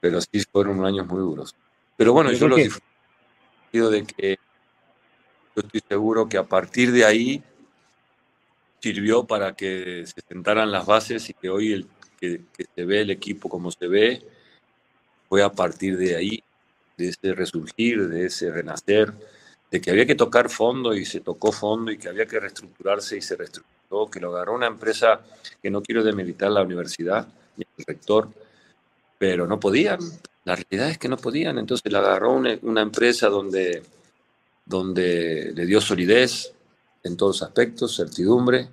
pero 0.00 0.20
sí 0.20 0.40
fueron 0.52 0.84
años 0.84 1.06
muy 1.06 1.18
duros. 1.18 1.54
Pero 1.96 2.12
bueno, 2.12 2.32
yo, 2.32 2.48
lo 2.48 2.56
disfruto 2.56 3.90
de 3.90 4.04
que 4.04 4.38
yo 5.54 5.62
estoy 5.62 5.82
seguro 5.88 6.28
que 6.28 6.38
a 6.38 6.44
partir 6.44 6.92
de 6.92 7.04
ahí 7.04 7.42
sirvió 8.80 9.24
para 9.24 9.54
que 9.54 10.04
se 10.06 10.20
sentaran 10.28 10.70
las 10.70 10.86
bases 10.86 11.28
y 11.30 11.34
que 11.34 11.48
hoy 11.48 11.72
el, 11.72 11.88
que, 12.20 12.42
se 12.74 12.84
ve 12.84 13.00
el 13.00 13.10
equipo 13.10 13.48
como 13.48 13.70
se 13.70 13.88
ve 13.88 14.22
fue 15.28 15.42
a 15.42 15.50
partir 15.50 15.96
de 15.96 16.16
ahí, 16.16 16.42
de 16.96 17.08
ese 17.08 17.34
resurgir, 17.34 18.08
de 18.08 18.26
ese 18.26 18.50
renacer, 18.50 19.12
de 19.70 19.80
que 19.80 19.90
había 19.90 20.06
que 20.06 20.14
tocar 20.14 20.50
fondo 20.50 20.94
y 20.94 21.04
se 21.04 21.20
tocó 21.20 21.50
fondo 21.50 21.90
y 21.90 21.98
que 21.98 22.08
había 22.08 22.26
que 22.26 22.38
reestructurarse 22.38 23.16
y 23.16 23.22
se 23.22 23.36
reestructuró 23.36 23.75
que 24.10 24.20
lo 24.20 24.34
agarró 24.34 24.54
una 24.54 24.66
empresa 24.66 25.20
que 25.62 25.70
no 25.70 25.82
quiero 25.82 26.04
demilitar 26.04 26.50
la 26.50 26.62
universidad 26.62 27.26
ni 27.56 27.64
el 27.76 27.84
rector, 27.84 28.28
pero 29.18 29.46
no 29.46 29.58
podían. 29.58 29.98
La 30.44 30.56
realidad 30.56 30.90
es 30.90 30.98
que 30.98 31.08
no 31.08 31.16
podían. 31.16 31.58
Entonces 31.58 31.90
la 31.90 32.00
agarró 32.00 32.32
una, 32.32 32.80
empresa 32.80 33.28
donde, 33.28 33.82
donde 34.64 35.52
le 35.54 35.66
dio 35.66 35.80
solidez 35.80 36.52
en 37.02 37.16
todos 37.16 37.40
los 37.40 37.48
aspectos, 37.48 37.96
certidumbre, 37.96 38.68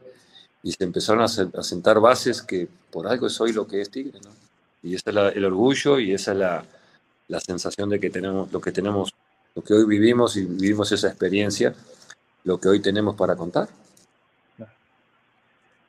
y 0.61 0.72
se 0.72 0.84
empezaron 0.84 1.22
a, 1.22 1.28
sentar 1.28 1.99
bases 1.99 2.41
que 2.41 2.68
por 2.91 3.07
algo 3.07 3.28
es 3.28 3.39
hoy 3.41 3.53
lo 3.53 3.68
que 3.68 3.82
es 3.82 3.89
Tigre. 3.89 4.20
¿no? 4.24 4.32
Y 4.82 4.95
ese 4.95 5.09
es 5.09 5.16
el 5.36 5.45
orgullo 5.45 5.99
y 5.99 6.14
esa 6.14 6.32
es 6.32 6.38
la, 6.38 6.66
la 7.28 7.39
sensación 7.39 7.89
de 7.89 7.99
que 7.99 8.09
tenemos 8.09 8.51
lo 8.51 8.61
que 8.61 8.72
tenemos, 8.72 9.14
lo 9.55 9.64
que 9.64 9.74
hoy 9.74 9.86
vivimos 9.86 10.36
y 10.38 10.45
vivimos 10.45 10.91
esa 10.91 11.07
experiencia, 11.07 11.74
lo 12.43 12.59
que 12.59 12.70
hoy 12.70 12.82
tenemos 12.82 13.16
para 13.16 13.36
contar. 13.36 13.70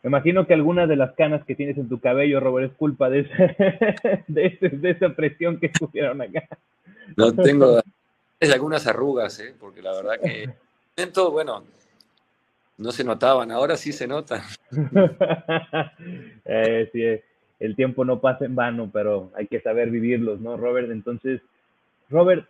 Me 0.04 0.08
imagino 0.08 0.46
que 0.46 0.52
algunas 0.52 0.86
de 0.86 0.96
las 0.96 1.14
canas 1.14 1.46
que 1.46 1.54
tienes 1.54 1.78
en 1.78 1.88
tu 1.88 1.98
cabello, 1.98 2.38
Robert, 2.38 2.70
es 2.70 2.76
culpa 2.76 3.08
de, 3.08 3.22
de, 4.28 4.58
esa 4.82 5.08
presión 5.16 5.58
que 5.58 5.70
pusieron 5.70 6.20
acá. 6.20 6.46
No 7.16 7.34
tengo 7.34 7.80
algunas 8.38 8.86
arrugas, 8.86 9.40
¿eh? 9.40 9.54
porque 9.58 9.80
la 9.80 9.94
verdad 9.94 10.20
que 10.20 11.06
todo, 11.06 11.30
bueno, 11.30 11.64
no 12.76 12.92
se 12.92 13.02
notaban, 13.02 13.50
ahora 13.50 13.78
sí 13.78 13.94
se 13.94 14.06
notan. 14.06 14.42
eh, 16.44 16.90
sí, 16.92 17.02
el 17.58 17.74
tiempo 17.74 18.04
no 18.04 18.20
pasa 18.20 18.44
en 18.44 18.54
vano, 18.54 18.90
pero 18.92 19.32
hay 19.34 19.46
que 19.46 19.62
saber 19.62 19.88
vivirlos, 19.88 20.38
¿no, 20.38 20.58
Robert? 20.58 20.90
Entonces, 20.90 21.40
Robert, 22.10 22.46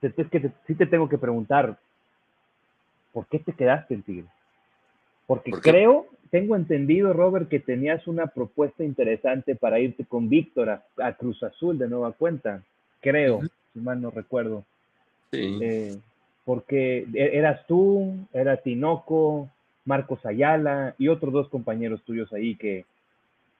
es 0.00 0.14
que 0.14 0.52
sí 0.68 0.76
te 0.76 0.86
tengo 0.86 1.08
que 1.08 1.18
preguntar, 1.18 1.76
¿por 3.12 3.26
qué 3.26 3.40
te 3.40 3.52
quedaste 3.52 3.94
en 3.94 4.02
Tigre? 4.04 4.28
Porque 5.26 5.50
creo 5.50 6.06
tengo 6.30 6.56
entendido, 6.56 7.12
Robert, 7.12 7.48
que 7.48 7.60
tenías 7.60 8.06
una 8.06 8.26
propuesta 8.26 8.84
interesante 8.84 9.54
para 9.54 9.80
irte 9.80 10.04
con 10.04 10.28
Víctor 10.28 10.68
a, 10.98 11.12
Cruz 11.14 11.42
Azul 11.42 11.78
de 11.78 11.88
nueva 11.88 12.12
cuenta, 12.12 12.62
creo, 13.00 13.40
si 13.72 13.80
mal 13.80 14.00
no 14.00 14.10
recuerdo. 14.10 14.64
Sí. 15.30 15.58
Eh, 15.62 15.98
porque 16.44 17.06
e, 17.12 17.38
eras 17.38 17.66
tú, 17.66 18.16
era 18.32 18.58
Tinoco, 18.58 19.48
Marcos 19.84 20.24
Ayala 20.26 20.94
y 20.98 21.08
otros 21.08 21.32
dos 21.32 21.48
compañeros 21.48 22.02
tuyos 22.04 22.32
ahí 22.32 22.56
que, 22.56 22.84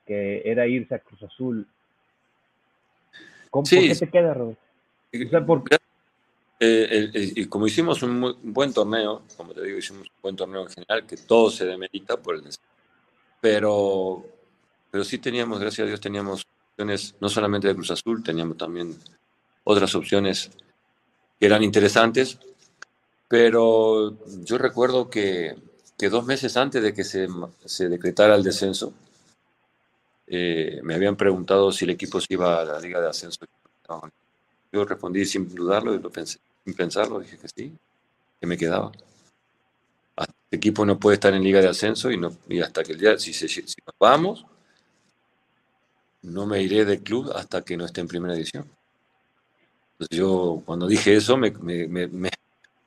que 0.06 0.42
era 0.44 0.66
irse 0.66 0.94
a 0.94 0.98
Cruz 0.98 1.22
Azul. 1.22 1.66
¿Cómo, 3.50 3.62
¿Por 3.62 3.80
qué 3.80 3.94
te 3.94 4.08
queda, 4.08 4.34
Robert? 4.34 4.58
Eh, 6.58 7.46
como 7.48 7.66
hicimos 7.66 8.02
un, 8.02 8.36
buen 8.42 8.72
torneo, 8.72 9.22
como 9.36 9.52
te 9.52 9.62
digo, 9.62 9.78
hicimos 9.78 10.08
un 10.08 10.22
buen 10.22 10.36
torneo 10.36 10.62
en 10.62 10.68
general, 10.68 11.06
que 11.06 11.16
todo 11.16 11.50
se 11.50 11.66
demerita 11.66 12.16
por 12.16 12.36
el 12.36 12.44
pero, 13.40 14.24
pero 14.90 15.04
sí 15.04 15.18
teníamos, 15.18 15.60
gracias 15.60 15.84
a 15.84 15.88
Dios, 15.88 16.00
teníamos 16.00 16.46
opciones 16.72 17.14
no 17.20 17.28
solamente 17.28 17.68
de 17.68 17.74
Cruz 17.74 17.90
Azul, 17.90 18.22
teníamos 18.22 18.56
también 18.56 18.96
otras 19.64 19.94
opciones 19.94 20.50
que 21.38 21.46
eran 21.46 21.62
interesantes, 21.62 22.38
pero 23.28 24.16
yo 24.44 24.56
recuerdo 24.56 25.10
que, 25.10 25.56
que 25.98 26.08
dos 26.08 26.24
meses 26.24 26.56
antes 26.56 26.82
de 26.82 26.94
que 26.94 27.04
se, 27.04 27.28
se 27.64 27.88
decretara 27.88 28.34
el 28.34 28.42
descenso, 28.42 28.94
eh, 30.26 30.80
me 30.82 30.94
habían 30.94 31.16
preguntado 31.16 31.70
si 31.70 31.84
el 31.84 31.90
equipo 31.90 32.20
se 32.20 32.34
iba 32.34 32.60
a 32.60 32.64
la 32.64 32.80
Liga 32.80 33.00
de 33.00 33.08
Ascenso. 33.08 33.46
Yo 34.76 34.84
respondí 34.84 35.24
sin 35.24 35.48
dudarlo 35.54 35.94
y 35.94 35.98
lo 35.98 36.10
pensé, 36.10 36.38
sin 36.62 36.74
pensarlo, 36.74 37.18
dije 37.18 37.38
que 37.38 37.48
sí, 37.48 37.72
que 38.38 38.46
me 38.46 38.58
quedaba. 38.58 38.92
El 40.18 40.58
equipo 40.58 40.84
no 40.84 40.98
puede 40.98 41.14
estar 41.14 41.32
en 41.32 41.42
Liga 41.42 41.62
de 41.62 41.68
Ascenso 41.68 42.10
y, 42.10 42.18
no, 42.18 42.36
y 42.46 42.60
hasta 42.60 42.84
que 42.84 42.92
el 42.92 43.00
día, 43.00 43.18
si, 43.18 43.32
si 43.32 43.62
nos 43.86 43.96
vamos, 43.98 44.44
no 46.20 46.44
me 46.44 46.60
iré 46.62 46.84
del 46.84 47.00
club 47.02 47.32
hasta 47.34 47.62
que 47.62 47.74
no 47.74 47.86
esté 47.86 48.02
en 48.02 48.08
primera 48.08 48.34
edición. 48.34 48.66
Entonces 49.92 50.18
yo 50.18 50.62
cuando 50.66 50.86
dije 50.86 51.16
eso 51.16 51.38
me, 51.38 51.52
me, 51.52 52.30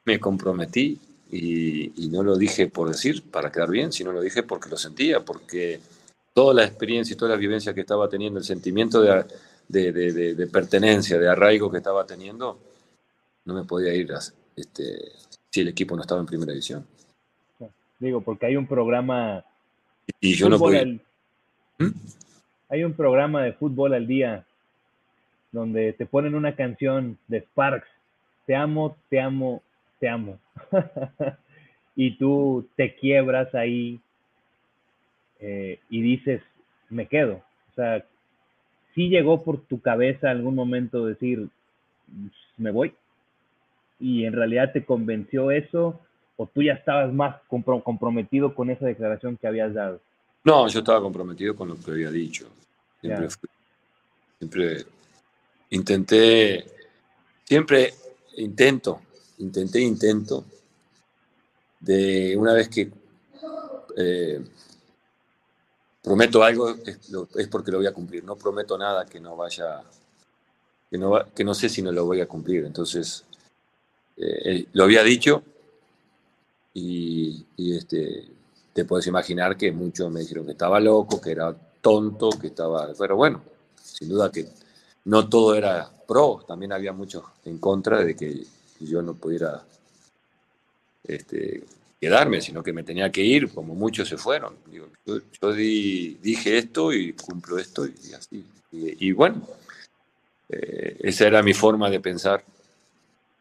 me, 0.06 0.20
comprometí 0.20 1.00
y, 1.32 2.04
y, 2.06 2.08
no 2.10 2.22
lo 2.22 2.38
dije 2.38 2.68
por 2.68 2.92
decir, 2.92 3.24
para 3.32 3.52
quedar 3.52 3.72
bien, 3.72 3.92
sino 3.92 4.12
lo 4.12 4.22
dije 4.22 4.44
porque 4.44 4.70
lo 4.70 4.78
sentía, 4.78 5.26
porque 5.26 5.80
toda 6.36 6.54
la 6.54 6.66
experiencia 6.66 7.16
y 7.16 7.18
toda 7.18 7.32
la 7.32 7.38
vivencia 7.38 7.74
que 7.74 7.82
estaba 7.82 8.08
teniendo, 8.08 8.38
el 8.38 8.46
sentimiento 8.46 9.02
de, 9.02 9.26
de, 9.70 9.94
de, 9.94 10.36
de 10.36 10.48
pertenencia, 10.48 11.18
de 11.18 11.30
arraigo 11.30 11.72
que 11.72 11.78
estaba 11.78 12.06
teniendo, 12.06 12.60
no 13.46 13.54
me 13.54 13.64
podía 13.64 13.94
ir 13.94 14.12
este, 14.56 15.12
si 15.50 15.62
el 15.62 15.70
equipo 15.70 15.96
no 15.96 16.02
estaba 16.02 16.20
en 16.20 16.28
primera 16.28 16.52
división. 16.52 16.86
Digo, 18.00 18.22
porque 18.22 18.48
hay 18.48 18.58
un 18.58 18.68
programa... 18.68 19.46
Y 20.20 20.34
yo 20.34 20.50
no 20.50 20.58
podía... 20.58 20.86
¿Mm? 20.86 21.92
Hay 22.70 22.84
un 22.84 22.94
programa 22.94 23.44
de 23.44 23.54
fútbol 23.54 23.94
al 23.94 24.06
día 24.06 24.46
donde 25.52 25.94
te 25.94 26.06
ponen 26.06 26.36
una 26.36 26.56
canción 26.56 27.18
de 27.28 27.40
Sparks, 27.42 27.88
te 28.46 28.56
amo, 28.56 28.96
te 29.10 29.20
amo, 29.20 29.64
te 30.00 30.08
amo. 30.08 30.40
y 31.96 32.18
tú 32.18 32.68
te 32.76 32.96
quiebras 32.96 33.54
ahí 33.56 34.00
eh, 35.40 35.80
y 35.90 36.02
dices, 36.02 36.42
me 36.90 37.08
quedo. 37.08 37.42
O 37.72 37.76
sea, 37.76 38.06
sí 39.00 39.08
llegó 39.08 39.45
por 39.45 39.62
tu 39.62 39.80
cabeza 39.80 40.30
algún 40.30 40.56
momento 40.56 41.06
decir, 41.06 41.47
me 42.58 42.70
voy. 42.70 42.93
Y 43.97 44.26
en 44.26 44.34
realidad 44.34 44.74
te 44.74 44.84
convenció 44.84 45.52
eso 45.52 46.02
o 46.36 46.45
tú 46.47 46.62
ya 46.64 46.74
estabas 46.74 47.14
más 47.14 47.38
comprometido 47.47 48.54
con 48.54 48.70
esa 48.70 48.86
declaración 48.86 49.38
que 49.38 49.47
habías 49.47 49.74
dado. 49.74 50.02
No, 50.43 50.68
yo 50.68 50.80
estaba 50.80 51.00
comprometido 51.00 51.56
con 51.56 51.70
lo 51.70 51.80
que 51.80 51.91
había 51.91 52.12
dicho. 52.12 52.50
Siempre, 53.00 53.30
siempre 54.38 54.86
intenté, 55.70 56.66
siempre 57.45 57.93
intento, 58.36 59.00
intenté, 59.38 59.80
intento, 59.80 60.43
de 61.80 62.36
una 62.36 62.52
vez 62.52 62.68
que 62.68 62.91
eh, 63.95 64.41
prometo 66.10 66.41
algo, 66.41 66.76
es, 67.36 67.47
porque 67.49 67.70
lo 67.70 67.78
voy 67.78 67.86
a 67.86 67.93
cumplir. 67.93 68.24
No 68.24 68.36
prometo 68.36 68.76
nada 68.80 69.05
que 69.05 69.20
no 69.20 69.36
vaya, 69.36 69.84
que 70.89 70.97
no, 70.97 71.24
que 71.36 71.43
no 71.43 71.53
sé 71.53 71.70
si 71.70 71.84
no 71.84 71.91
lo 71.91 72.03
voy 72.03 72.20
a 72.20 72.28
cumplir. 72.28 72.66
Entonces, 72.66 73.26
eh, 74.18 74.41
eh, 74.43 74.66
lo 74.74 74.86
había 74.86 75.03
dicho 75.03 75.43
y, 76.74 77.45
y, 77.55 77.78
este, 77.78 78.28
te 78.74 78.86
puedes 78.86 79.05
imaginar 79.05 79.55
que 79.55 79.72
muchos 79.72 80.12
me 80.12 80.22
dijeron 80.22 80.47
que 80.47 80.53
estaba 80.53 80.80
loco, 80.80 81.22
que 81.22 81.30
era 81.30 81.55
tonto, 81.80 82.32
que 82.32 82.47
estaba... 82.47 82.91
Pero 82.97 83.16
bueno, 83.16 83.43
sin 83.80 84.10
duda 84.10 84.32
que 84.32 84.47
no 85.05 85.30
todo 85.30 85.53
era 85.53 85.91
pro, 86.07 86.43
también 86.47 86.74
había 86.74 86.91
muchos 86.91 87.24
en 87.45 87.60
contra 87.60 88.03
de 88.03 88.16
que 88.16 88.47
yo 88.80 89.03
no 89.03 89.14
pudiera 89.14 89.64
este, 91.03 91.66
quedarme, 92.00 92.41
sino 92.41 92.64
que 92.64 92.74
me 92.74 92.84
tenía 92.84 93.12
que 93.12 93.22
ir, 93.22 93.52
como 93.54 93.76
muchos 93.76 94.08
se 94.08 94.18
fueron. 94.18 94.56
yo, 94.72 95.54
dije 95.54 96.58
esto 96.58 96.93
y 96.93 97.14
cumplo 97.14 97.58
esto 97.58 97.86
y, 97.86 98.14
así. 98.14 98.45
Y, 98.72 99.12
bueno, 99.12 99.47
eh, 100.47 100.97
esa 101.00 101.28
era 101.28 101.41
mi 101.41 101.54
forma 101.54 101.89
de 101.89 102.00
pensar 102.00 102.43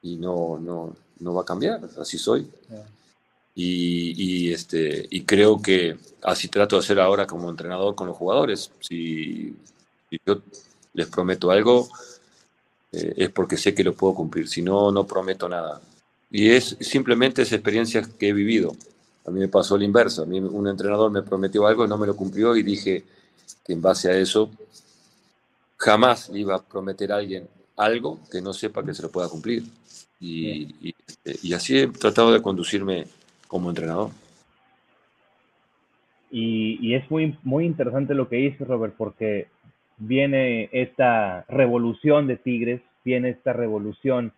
y 0.02 0.16
no, 0.16 0.58
no, 0.58 0.96
no 1.20 1.34
va 1.34 1.42
a 1.42 1.44
cambiar, 1.44 1.80
así 1.98 2.18
soy. 2.18 2.48
Y, 3.54 4.52
este, 4.52 5.06
y 5.10 5.24
creo 5.24 5.60
que 5.60 5.98
así 6.22 6.46
trato 6.46 6.76
de 6.76 6.80
hacer 6.80 7.00
ahora 7.00 7.26
como 7.26 7.50
entrenador 7.50 7.94
con 7.96 8.06
los 8.06 8.16
jugadores. 8.16 8.70
Si, 8.80 9.56
yo 10.24 10.42
les 10.94 11.08
prometo 11.08 11.50
algo, 11.50 11.88
eh, 12.92 13.14
es 13.16 13.30
porque 13.30 13.56
sé 13.56 13.74
que 13.74 13.82
lo 13.82 13.94
puedo 13.94 14.14
cumplir. 14.14 14.48
Si 14.48 14.62
no, 14.62 14.92
no 14.92 15.04
prometo 15.06 15.48
nada. 15.48 15.80
Y 16.30 16.50
es 16.50 16.76
simplemente 16.80 17.42
esa 17.42 17.54
experiencia 17.54 18.02
que 18.18 18.28
he 18.28 18.32
vivido. 18.32 18.72
A 19.26 19.30
mí 19.30 19.40
me 19.40 19.48
pasó 19.48 19.76
lo 19.76 19.84
inverso. 19.84 20.22
A 20.22 20.26
mí 20.26 20.40
un 20.40 20.68
entrenador 20.68 21.10
me 21.10 21.22
prometió 21.22 21.66
algo 21.66 21.84
y 21.84 21.88
no 21.88 21.98
me 21.98 22.06
lo 22.06 22.16
cumplió 22.16 22.56
y 22.56 22.62
dije 22.62 23.04
que 23.64 23.72
en 23.72 23.82
base 23.82 24.10
a 24.10 24.16
eso 24.16 24.50
jamás 25.76 26.30
iba 26.34 26.56
a 26.56 26.62
prometer 26.62 27.12
a 27.12 27.16
alguien 27.16 27.48
algo 27.76 28.18
que 28.30 28.42
no 28.42 28.52
sepa 28.52 28.84
que 28.84 28.94
se 28.94 29.02
lo 29.02 29.10
pueda 29.10 29.28
cumplir. 29.28 29.62
Y, 30.20 30.74
y, 30.80 30.94
este, 31.06 31.36
y 31.42 31.52
así 31.52 31.78
he 31.78 31.86
tratado 31.88 32.32
de 32.32 32.42
conducirme 32.42 33.06
como 33.46 33.70
entrenador. 33.70 34.10
Y, 36.30 36.94
es 36.94 37.10
muy, 37.10 37.38
muy 37.42 37.64
interesante 37.64 38.14
lo 38.14 38.28
que 38.28 38.36
dice 38.36 38.64
Robert, 38.64 38.94
porque 38.96 39.48
viene 39.96 40.68
esta 40.72 41.44
revolución 41.48 42.26
de 42.26 42.36
Tigres, 42.36 42.82
viene 43.04 43.30
esta 43.30 43.52
revolución 43.52 44.32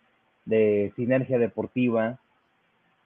de 0.50 0.92
sinergia 0.96 1.38
deportiva, 1.38 2.18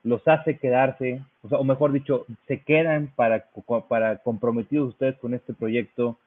los 0.02 0.26
hace 0.26 0.58
quedarse, 0.58 1.22
o, 1.42 1.64
mejor 1.64 1.92
dicho, 1.92 2.26
se 2.46 2.60
quedan 2.62 3.12
para, 3.14 3.46
para 3.88 4.18
comprometidos 4.18 4.90
ustedes 4.90 5.16
con 5.18 5.34
este 5.34 5.52
proyecto. 5.52 6.18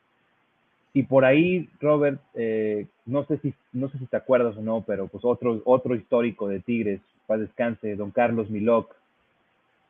Y 0.94 1.04
por 1.04 1.26
ahí, 1.26 1.70
Robert, 1.82 2.20
eh, 2.34 2.88
no 3.06 3.26
sé 3.26 3.38
si 3.40 3.54
no 3.74 3.90
sé 3.90 3.98
si 4.00 4.06
te 4.06 4.18
acuerdas 4.18 4.58
o 4.58 4.62
no, 4.62 4.84
pero 4.86 5.08
pues 5.08 5.24
otro, 5.26 5.62
otro 5.66 5.96
histórico 5.96 6.48
de 6.48 6.60
Tigres, 6.60 7.02
para 7.28 7.42
descanse, 7.42 7.96
don 7.96 8.12
Carlos 8.12 8.50
Milok, 8.50 8.96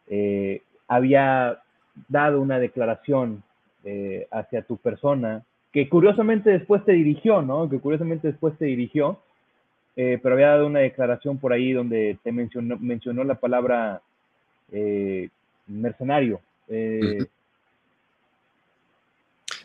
eh, 0.10 0.62
había 0.88 1.60
dado 2.10 2.42
una 2.42 2.60
declaración 2.60 3.44
eh, 3.84 4.28
hacia 4.32 4.64
tu 4.64 4.78
persona, 4.78 5.44
que 5.72 5.88
curiosamente 5.88 6.50
después 6.50 6.84
te 6.84 6.94
dirigió, 6.94 7.42
¿no? 7.42 7.70
Que 7.70 7.80
curiosamente 7.80 8.30
después 8.30 8.58
te 8.58 8.66
dirigió, 8.66 9.20
eh, 9.98 10.18
pero 10.24 10.36
había 10.36 10.50
dado 10.50 10.68
una 10.68 10.80
declaración 10.80 11.38
por 11.38 11.52
ahí 11.52 11.74
donde 11.74 12.18
te 12.24 12.32
mencionó, 12.32 12.78
mencionó 12.78 13.26
la 13.26 13.36
palabra 13.36 14.02
mercenario. 15.68 16.40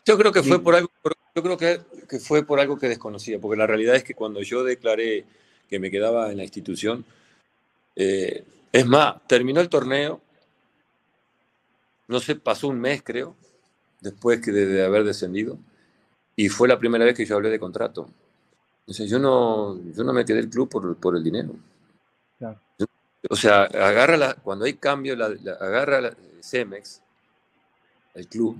Yo 0.05 0.19
creo 0.19 0.33
que 0.33 0.43
fue 0.43 0.61
por 0.61 0.75
algo, 0.75 0.91
yo 1.35 1.43
creo 1.43 1.57
que, 1.57 1.81
que, 2.09 2.19
fue 2.19 2.45
por 2.45 2.59
algo 2.59 2.77
que 2.79 2.89
desconocía, 2.89 3.39
porque 3.39 3.57
la 3.57 3.69
realidad 3.69 3.95
es 3.95 4.03
que 4.03 4.15
cuando 4.15 4.43
yo 4.43 4.65
declaré 4.65 5.25
que 5.69 5.79
me 5.79 5.91
quedaba 5.91 6.31
en 6.31 6.39
la 6.39 6.43
institución, 6.43 7.05
es 7.95 8.87
más, 8.87 9.17
terminó 9.29 9.61
el 9.61 9.69
torneo, 9.69 10.21
no 12.09 12.21
sé, 12.21 12.37
pasó 12.37 12.69
un 12.69 12.81
mes 12.81 13.03
creo, 13.03 13.37
después 14.01 14.41
que 14.41 14.53
de, 14.53 14.85
haber 14.85 15.05
descendido, 15.05 15.59
y 16.37 16.49
fue 16.49 16.69
la 16.69 16.79
primera 16.79 17.05
vez 17.05 17.17
que 17.17 17.25
yo 17.25 17.37
hablé 17.37 17.51
de 17.51 17.59
contrato. 17.59 18.09
O 18.87 18.93
sea, 18.93 19.07
yo 19.07 19.19
no, 19.19 19.81
yo 19.93 20.05
no 20.05 20.13
me 20.13 20.25
quedé 20.25 20.41
el 20.41 20.51
club 20.51 20.69
por, 20.69 20.97
por 20.97 21.17
el 21.17 21.23
dinero. 21.23 21.55
o 23.31 23.37
sea, 23.37 23.65
agarra 23.65 24.17
la, 24.17 24.35
cuando 24.35 24.65
hay 24.65 24.75
cambio, 24.75 25.15
la, 25.17 25.27
agarra 25.61 26.01
la, 26.01 26.17
Cemex, 26.43 27.01
el 28.15 28.27
club, 28.27 28.57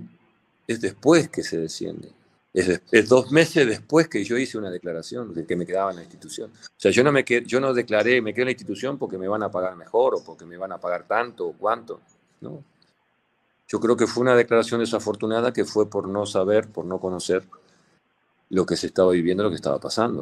es 0.67 0.79
después 0.79 1.29
que 1.29 1.43
se 1.43 1.57
desciende. 1.57 2.11
Es, 2.53 2.81
es, 2.91 3.09
dos 3.09 3.31
meses 3.31 3.67
después 3.67 4.07
que 4.07 4.23
yo 4.23 4.37
hice 4.37 4.57
una 4.57 4.69
declaración 4.69 5.33
de 5.33 5.45
que 5.45 5.55
me 5.55 5.65
quedaba 5.65 5.89
en 5.89 5.97
la 5.97 6.03
institución. 6.03 6.51
O 6.51 6.79
sea, 6.79 6.91
yo 6.91 7.03
no, 7.03 7.11
me 7.11 7.25
quedé, 7.25 7.45
yo 7.45 7.59
no 7.59 7.73
declaré, 7.73 8.21
me 8.21 8.33
quedo 8.33 8.43
en 8.43 8.47
la 8.47 8.51
institución 8.51 8.97
porque 8.97 9.17
me 9.17 9.27
van 9.27 9.43
a 9.43 9.51
pagar 9.51 9.75
mejor 9.75 10.15
o 10.15 10.23
porque 10.23 10.45
me 10.45 10.55
van 10.55 10.71
a 10.71 10.77
pagar 10.77 11.07
tanto 11.07 11.47
o 11.47 11.53
cuánto. 11.53 11.99
No, 12.41 12.63
yo 13.67 13.79
creo 13.79 13.97
que 13.97 14.07
fue 14.07 14.21
una 14.21 14.35
declaración 14.35 14.81
desafortunada 14.81 15.51
que 15.51 15.65
fue 15.65 15.89
por 15.89 16.07
no 16.07 16.25
saber, 16.27 16.67
por 16.67 16.85
no 16.85 16.99
conocer 16.99 17.43
lo 18.53 18.65
que 18.65 18.77
se 18.77 18.87
estaba 18.87 19.11
viviendo, 19.11 19.43
lo 19.43 19.49
que 19.49 19.55
estaba 19.55 19.79
pasando. 19.79 20.21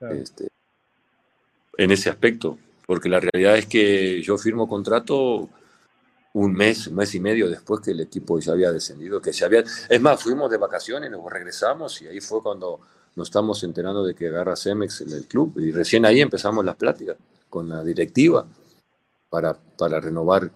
Este, 0.00 0.48
en 1.76 1.90
ese 1.90 2.08
aspecto, 2.08 2.58
porque 2.86 3.08
la 3.08 3.20
realidad 3.20 3.58
es 3.58 3.66
que 3.66 4.22
yo 4.22 4.38
firmo 4.38 4.66
contrato 4.66 5.48
un 6.32 6.52
mes, 6.54 6.86
un 6.86 6.96
mes 6.96 7.14
y 7.14 7.20
medio 7.20 7.50
después 7.50 7.82
que 7.82 7.90
el 7.90 8.00
equipo 8.00 8.38
ya 8.38 8.52
había 8.52 8.72
descendido, 8.72 9.20
que 9.20 9.34
se 9.34 9.44
había... 9.44 9.64
Es 9.88 10.00
más, 10.00 10.22
fuimos 10.22 10.50
de 10.50 10.56
vacaciones, 10.56 11.10
luego 11.10 11.28
regresamos 11.28 12.00
y 12.00 12.08
ahí 12.08 12.20
fue 12.20 12.42
cuando 12.42 12.80
nos 13.16 13.28
estamos 13.28 13.62
enterando 13.64 14.02
de 14.02 14.14
que 14.14 14.28
agarra 14.28 14.56
Cemex 14.56 15.02
en 15.02 15.12
el 15.12 15.26
club 15.26 15.58
y 15.58 15.70
recién 15.72 16.06
ahí 16.06 16.22
empezamos 16.22 16.64
las 16.64 16.76
pláticas 16.76 17.18
con 17.50 17.68
la 17.68 17.84
directiva 17.84 18.46
para, 19.28 19.52
para 19.52 20.00
renovar 20.00 20.50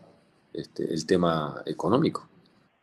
este, 0.55 0.93
el 0.93 1.05
tema 1.05 1.63
económico, 1.67 2.27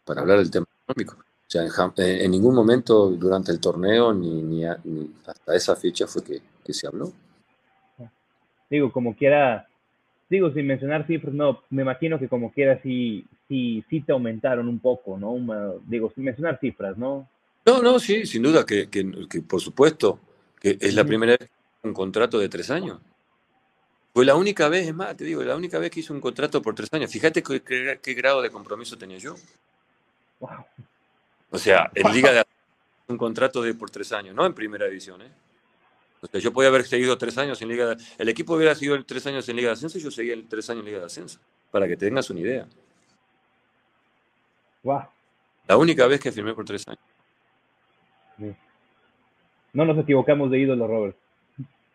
para 0.06 0.22
hablar 0.22 0.38
del 0.38 0.52
tema 0.52 0.68
económico. 0.84 1.18
Económico. 1.62 1.92
O 1.92 1.96
sea, 1.96 2.06
en, 2.24 2.32
ningún 2.32 2.56
momento 2.56 3.10
durante 3.10 3.52
el 3.52 3.60
torneo 3.60 4.14
ni, 4.14 4.42
ni, 4.42 4.66
hasta 4.66 5.56
esa 5.56 5.76
fecha 5.76 6.08
fue 6.08 6.24
que, 6.24 6.42
que, 6.64 6.74
se 6.74 6.88
habló. 6.88 7.12
Digo, 8.70 8.92
como 8.92 9.16
quiera, 9.16 9.68
digo, 10.30 10.52
sin 10.52 10.66
mencionar 10.66 11.06
cifras, 11.06 11.34
no, 11.34 11.62
me 11.70 11.84
imagino 11.84 12.18
que 12.18 12.28
como 12.28 12.52
quiera 12.52 12.82
sí, 12.82 13.26
sí, 13.48 13.84
sí 13.90 14.02
te 14.02 14.12
aumentaron 14.12 14.68
un 14.68 14.80
poco, 14.80 15.18
¿no? 15.18 15.80
digo, 15.86 16.12
sin 16.16 16.24
mencionar 16.24 16.60
cifras, 16.60 16.98
¿no? 16.98 17.28
No, 17.66 17.82
no, 17.82 18.00
sí, 18.00 18.26
sin 18.26 18.44
duda 18.44 18.66
que, 18.66 18.90
que, 18.90 19.04
por 19.42 19.62
supuesto, 19.62 20.20
que 20.60 20.78
es 20.80 20.96
la 20.96 21.06
primera 21.06 21.34
vez 21.34 21.50
que 21.50 21.88
un 21.88 21.94
contrato 21.94 22.40
de 22.40 22.50
tres 22.50 22.70
años. 22.70 23.00
Fue 24.14 24.26
la 24.26 24.36
única 24.36 24.70
vez, 24.70 24.88
es 24.88 24.94
más, 24.94 25.16
te 25.18 25.24
digo, 25.24 25.42
la 25.44 25.56
única 25.56 25.80
vez 25.80 25.90
que 25.90 26.02
hice 26.02 26.14
un 26.14 26.22
contrato 26.22 26.62
por 26.62 26.76
tres 26.76 26.90
años. 26.94 27.12
Fíjate 27.12 27.42
qué, 27.42 28.14
grado 28.14 28.42
de 28.42 28.52
compromiso 28.52 28.98
tenía 28.98 29.18
yo. 29.18 29.36
Wow. 30.40 30.66
O 31.54 31.58
sea, 31.60 31.92
en 31.94 32.12
Liga 32.12 32.32
de 32.32 32.44
un 33.08 33.18
contrato 33.18 33.62
de 33.62 33.76
por 33.76 33.92
tres 33.92 34.12
años, 34.12 34.34
no 34.34 34.44
en 34.44 34.54
primera 34.54 34.88
división, 34.88 35.22
¿eh? 35.22 35.32
O 36.20 36.26
sea, 36.26 36.40
yo 36.40 36.52
podía 36.52 36.70
haber 36.70 36.84
seguido 36.84 37.16
tres 37.18 37.38
años 37.38 37.62
en 37.62 37.68
Liga 37.68 37.90
de... 37.90 38.04
El 38.18 38.30
equipo 38.30 38.56
hubiera 38.56 38.74
seguido 38.74 39.04
tres 39.04 39.28
años 39.28 39.48
en 39.48 39.58
Liga 39.58 39.68
de 39.68 39.74
Ascenso 39.74 40.00
y 40.00 40.02
yo 40.02 40.10
seguía 40.10 40.36
tres 40.50 40.68
años 40.70 40.80
en 40.80 40.86
Liga 40.86 41.00
de 41.00 41.06
Ascenso, 41.06 41.40
para 41.70 41.88
que 41.88 41.96
tengas 41.96 42.28
una 42.32 42.40
idea. 42.40 42.66
Wow. 44.82 45.04
La 45.68 45.78
única 45.78 46.08
vez 46.08 46.20
que 46.20 46.32
firmé 46.32 46.54
por 46.56 46.66
tres 46.66 46.88
años. 46.88 47.02
No 49.74 49.86
nos 49.86 49.98
equivocamos 49.98 50.50
de 50.50 50.60
ídolo, 50.60 50.88
Robert. 50.88 51.18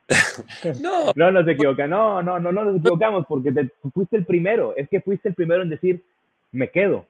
no. 0.81 1.13
No 1.17 1.33
nos 1.33 1.49
equivocamos, 1.49 1.91
no, 1.91 2.23
no, 2.23 2.39
no, 2.39 2.53
no 2.53 2.65
nos 2.65 2.77
equivocamos 2.77 3.27
porque 3.27 3.51
te, 3.51 3.71
fuiste 3.93 4.17
el 4.17 4.25
primero. 4.25 4.77
Es 4.77 4.89
que 4.89 5.01
fuiste 5.01 5.31
el 5.31 5.35
primero 5.35 5.63
en 5.63 5.71
decir, 5.71 6.05
me 6.53 6.71
quedo. 6.71 7.07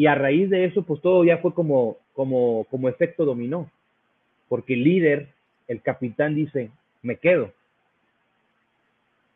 Y 0.00 0.06
a 0.06 0.14
raíz 0.14 0.48
de 0.48 0.64
eso, 0.64 0.82
pues 0.82 1.02
todo 1.02 1.24
ya 1.24 1.36
fue 1.36 1.52
como, 1.52 1.98
como, 2.14 2.64
como 2.70 2.88
efecto 2.88 3.26
dominó. 3.26 3.70
Porque 4.48 4.72
el 4.72 4.82
líder, 4.82 5.28
el 5.68 5.82
capitán 5.82 6.34
dice, 6.34 6.70
me 7.02 7.18
quedo. 7.18 7.52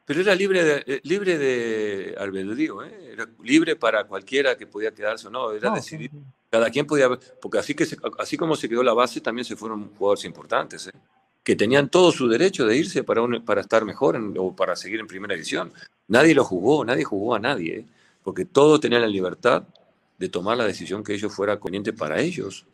Pero 0.07 0.23
era 0.23 0.35
libre 0.35 0.65
de, 0.65 0.85
eh, 0.87 1.01
libre 1.03 1.37
de 1.37 2.15
albedrío, 2.19 2.83
¿eh? 2.83 3.11
era 3.13 3.29
libre 3.43 3.77
para 3.77 4.05
cualquiera 4.05 4.57
que 4.57 4.67
podía 4.67 4.91
quedarse 4.91 5.27
o 5.27 5.31
no, 5.31 5.53
era 5.53 5.71
decidir. 5.75 6.11
Cada 6.49 6.71
quien 6.71 6.87
podía, 6.87 7.11
porque 7.43 7.59
así, 7.59 7.75
que 7.75 7.85
así 8.19 8.39
como 8.39 8.57
se 8.57 8.67
quedó 8.67 8.83
la 8.83 8.95
base, 8.95 9.21
también 9.21 9.45
se 9.45 9.57
fueron 9.57 9.91
jugadores 9.99 10.25
importantes, 10.25 10.87
¿eh? 10.87 10.93
que 11.43 11.57
tenían 11.57 11.91
todo 11.91 12.11
su 12.11 12.27
derecho 12.27 12.65
de 12.65 12.75
irse 12.75 13.05
para, 13.05 13.21
para 13.45 13.61
estar 13.61 13.85
mejor 13.85 14.19
o 14.39 14.57
para 14.57 14.77
seguir 14.77 15.01
en 15.01 15.09
primera 15.09 15.35
edición. 15.35 15.75
Nadie 16.09 16.35
lo 16.35 16.43
jugó, 16.43 16.87
nadie 16.87 17.05
jugó 17.05 17.35
a 17.35 17.39
nadie, 17.39 17.81
¿eh? 17.81 17.85
porque 18.23 18.47
todos 18.47 18.81
tenían 18.81 19.03
la 19.03 19.09
libertad 19.09 19.65
de 20.19 20.29
tomar 20.29 20.57
la 20.57 20.67
decisión 20.67 21.03
que 21.03 21.15
ellos 21.15 21.35
fuera 21.35 21.59
conveniente 21.59 21.93
para 21.93 22.21
ellos. 22.21 22.67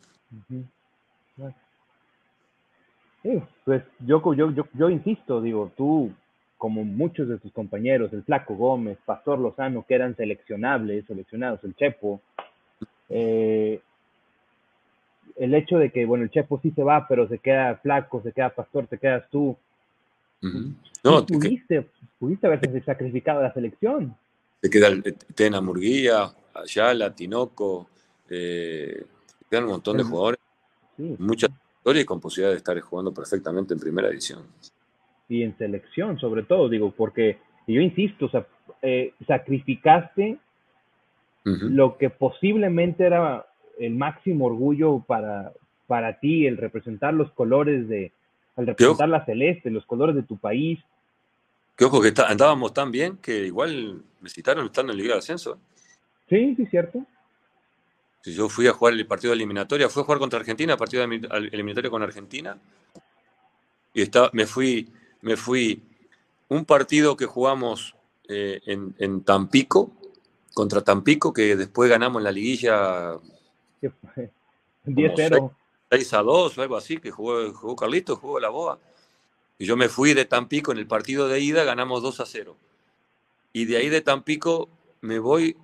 pues 3.65 3.83
yo, 3.99 4.33
yo, 4.33 4.51
yo, 4.51 4.67
yo 4.73 4.89
insisto, 4.89 5.41
digo, 5.41 5.71
tú 5.75 6.11
como 6.61 6.83
muchos 6.83 7.27
de 7.27 7.39
sus 7.39 7.51
compañeros, 7.53 8.13
el 8.13 8.21
Flaco 8.21 8.53
Gómez, 8.55 8.99
Pastor 9.03 9.39
Lozano, 9.39 9.83
que 9.83 9.95
eran 9.95 10.15
seleccionables, 10.15 11.05
seleccionados, 11.07 11.63
el 11.63 11.75
Chepo. 11.75 12.21
Eh, 13.09 13.81
el 15.37 15.55
hecho 15.55 15.79
de 15.79 15.89
que, 15.89 16.05
bueno, 16.05 16.25
el 16.25 16.29
Chepo 16.29 16.59
sí 16.61 16.69
se 16.69 16.83
va, 16.83 17.07
pero 17.07 17.27
se 17.27 17.39
queda 17.39 17.77
Flaco, 17.77 18.21
se 18.21 18.31
queda 18.31 18.49
Pastor, 18.49 18.85
te 18.85 18.99
quedas 18.99 19.27
tú. 19.31 19.57
No, 21.03 21.25
pudiste, 21.25 21.87
pudiste 22.19 22.45
haberse 22.45 22.79
sacrificado 22.81 23.41
la 23.41 23.53
selección. 23.53 24.15
Te 24.61 24.69
queda 24.69 24.87
el 24.87 25.03
Tena 25.35 25.59
Murguía, 25.59 26.31
Ayala, 26.53 27.13
Tinoco, 27.13 27.89
eh, 28.29 29.03
quedan 29.49 29.65
un 29.65 29.71
montón 29.71 29.97
de 29.97 30.03
jugadores, 30.03 30.39
sí. 30.95 31.15
mucha 31.19 31.47
historia 31.77 32.03
y 32.03 32.05
con 32.05 32.21
posibilidad 32.21 32.51
de 32.51 32.57
estar 32.57 32.79
jugando 32.79 33.13
perfectamente 33.13 33.73
en 33.73 33.79
primera 33.79 34.07
edición 34.07 34.43
y 35.31 35.43
en 35.43 35.57
selección, 35.57 36.19
sobre 36.19 36.43
todo, 36.43 36.67
digo, 36.67 36.91
porque 36.91 37.37
yo 37.65 37.79
insisto, 37.79 38.25
o 38.25 38.29
sea, 38.29 38.45
eh, 38.81 39.13
sacrificaste 39.25 40.37
lo 41.43 41.97
que 41.97 42.09
posiblemente 42.09 43.05
era 43.05 43.45
el 43.79 43.95
máximo 43.95 44.45
orgullo 44.45 44.99
para, 45.07 45.53
para 45.87 46.19
ti, 46.19 46.45
el 46.45 46.57
representar 46.57 47.13
los 47.13 47.31
colores 47.31 47.87
de, 47.87 48.11
al 48.57 48.67
representar 48.67 49.07
la 49.07 49.23
celeste, 49.23 49.71
los 49.71 49.85
colores 49.85 50.17
de 50.17 50.23
tu 50.23 50.37
país. 50.37 50.79
Que 51.81 51.85
ojo, 51.85 51.99
que 51.99 52.13
andábamos 52.27 52.75
tan 52.75 52.91
bien 52.91 53.17
que 53.17 53.47
igual 53.47 54.03
me 54.19 54.29
citaron 54.29 54.67
estando 54.67 54.91
en 54.91 54.99
Liga 54.99 55.15
de 55.15 55.19
Ascenso. 55.19 55.57
Sí, 56.29 56.53
sí, 56.55 56.67
cierto. 56.67 57.03
Si 58.21 58.35
yo 58.35 58.49
fui 58.49 58.67
a 58.67 58.73
jugar 58.73 58.93
el 58.93 59.07
partido 59.07 59.31
de 59.31 59.37
eliminatoria, 59.37 59.89
fui 59.89 60.03
a 60.03 60.05
jugar 60.05 60.19
contra 60.19 60.37
Argentina, 60.37 60.77
partido 60.77 61.07
de 61.07 61.27
eliminatoria 61.51 61.89
con 61.89 62.03
Argentina, 62.03 62.55
y 63.95 64.03
estaba, 64.03 64.29
me 64.31 64.45
fui 64.45 64.91
me 65.21 65.35
fui 65.35 65.81
un 66.49 66.65
partido 66.65 67.17
que 67.17 67.25
jugamos 67.25 67.95
eh, 68.29 68.61
en, 68.67 69.23
Tampico, 69.23 69.91
contra 70.53 70.81
Tampico, 70.81 71.33
que 71.33 71.55
después 71.55 71.89
ganamos 71.89 72.19
en 72.19 72.25
la 72.25 72.31
liguilla 72.31 73.13
10-0. 74.85 75.51
6 75.89 76.13
a 76.13 76.21
2 76.21 76.57
o 76.59 76.61
algo 76.61 76.77
así, 76.77 76.97
que 76.97 77.09
jugó, 77.09 77.51
jugó 77.55 77.75
Carlito, 77.75 78.17
jugó 78.17 78.39
la 78.39 78.49
Boa. 78.49 78.77
Y 79.61 79.65
yo 79.65 79.77
me 79.77 79.89
fui 79.89 80.15
de 80.15 80.25
Tampico 80.25 80.71
en 80.71 80.79
el 80.79 80.87
partido 80.87 81.27
de 81.27 81.39
ida, 81.39 81.63
ganamos 81.63 82.01
2 82.01 82.19
a 82.19 82.25
0. 82.25 82.57
Y 83.53 83.65
de 83.65 83.77
ahí 83.77 83.89
de 83.89 84.01
Tampico 84.01 84.69
me 85.01 85.19
voy 85.19 85.55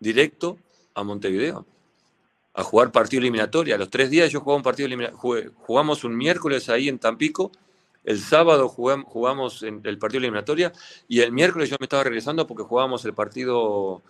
directo 0.00 0.58
a 0.94 1.04
Montevideo 1.04 1.64
a 2.54 2.64
jugar 2.64 2.90
partido 2.90 3.20
eliminatorio. 3.20 3.76
A 3.76 3.78
los 3.78 3.90
tres 3.90 4.10
días 4.10 4.32
yo 4.32 4.40
jugaba 4.40 4.56
un 4.56 4.64
partido 4.64 4.86
eliminatorio. 4.86 5.52
Jugamos 5.58 6.02
un 6.02 6.16
miércoles 6.16 6.68
ahí 6.68 6.88
en 6.88 6.98
Tampico 6.98 7.52
el 8.02 8.18
sábado 8.18 8.68
jugamos 8.68 9.62
en 9.62 9.82
el 9.84 9.98
partido 9.98 10.18
eliminatoria 10.18 10.72
y 11.06 11.20
el 11.20 11.30
miércoles 11.30 11.70
yo 11.70 11.76
me 11.78 11.84
estaba 11.84 12.02
regresando 12.02 12.44
porque 12.44 12.64
jugábamos 12.64 13.04
el 13.04 13.14
partido 13.14 14.02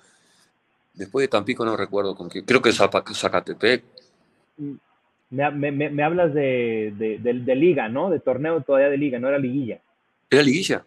después 0.94 1.24
de 1.24 1.28
Tampico, 1.28 1.66
no 1.66 1.76
recuerdo 1.76 2.14
con 2.14 2.30
qué, 2.30 2.44
creo 2.46 2.62
que 2.62 2.72
Zacatepec. 2.72 3.84
Me, 5.30 5.50
me, 5.50 6.02
hablas 6.02 6.32
de, 6.32 6.92
de, 6.98 7.54
liga, 7.54 7.88
¿no? 7.88 8.08
De 8.10 8.20
torneo 8.20 8.62
todavía 8.62 8.88
de 8.88 8.96
liga, 8.96 9.18
no 9.18 9.28
era 9.28 9.38
liguilla. 9.38 9.80
Era 10.30 10.42
liguilla. 10.42 10.84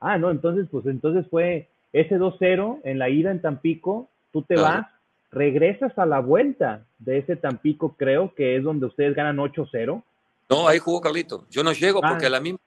Ah, 0.00 0.16
no, 0.16 0.30
entonces, 0.30 0.66
pues 0.70 0.86
entonces 0.86 1.26
fue 1.28 1.68
ese 1.92 2.18
2-0 2.18 2.80
en 2.84 2.98
la 2.98 3.08
ida 3.08 3.30
en 3.30 3.42
Tampico, 3.42 4.08
tú 4.32 4.42
te 4.42 4.54
vas, 4.54 4.86
regresas 5.32 5.98
a 5.98 6.06
la 6.06 6.20
vuelta 6.20 6.86
de 6.98 7.18
ese 7.18 7.36
Tampico, 7.36 7.96
creo 7.96 8.34
que 8.34 8.56
es 8.56 8.62
donde 8.62 8.86
ustedes 8.86 9.14
ganan 9.14 9.38
8-0 9.38 10.02
no, 10.50 10.66
ahí 10.66 10.80
jugó 10.80 11.00
Carlito. 11.00 11.46
Yo 11.48 11.62
no 11.62 11.72
llego 11.72 12.00
porque 12.00 12.26
a 12.26 12.30
la 12.30 12.40
mismo 12.40 12.58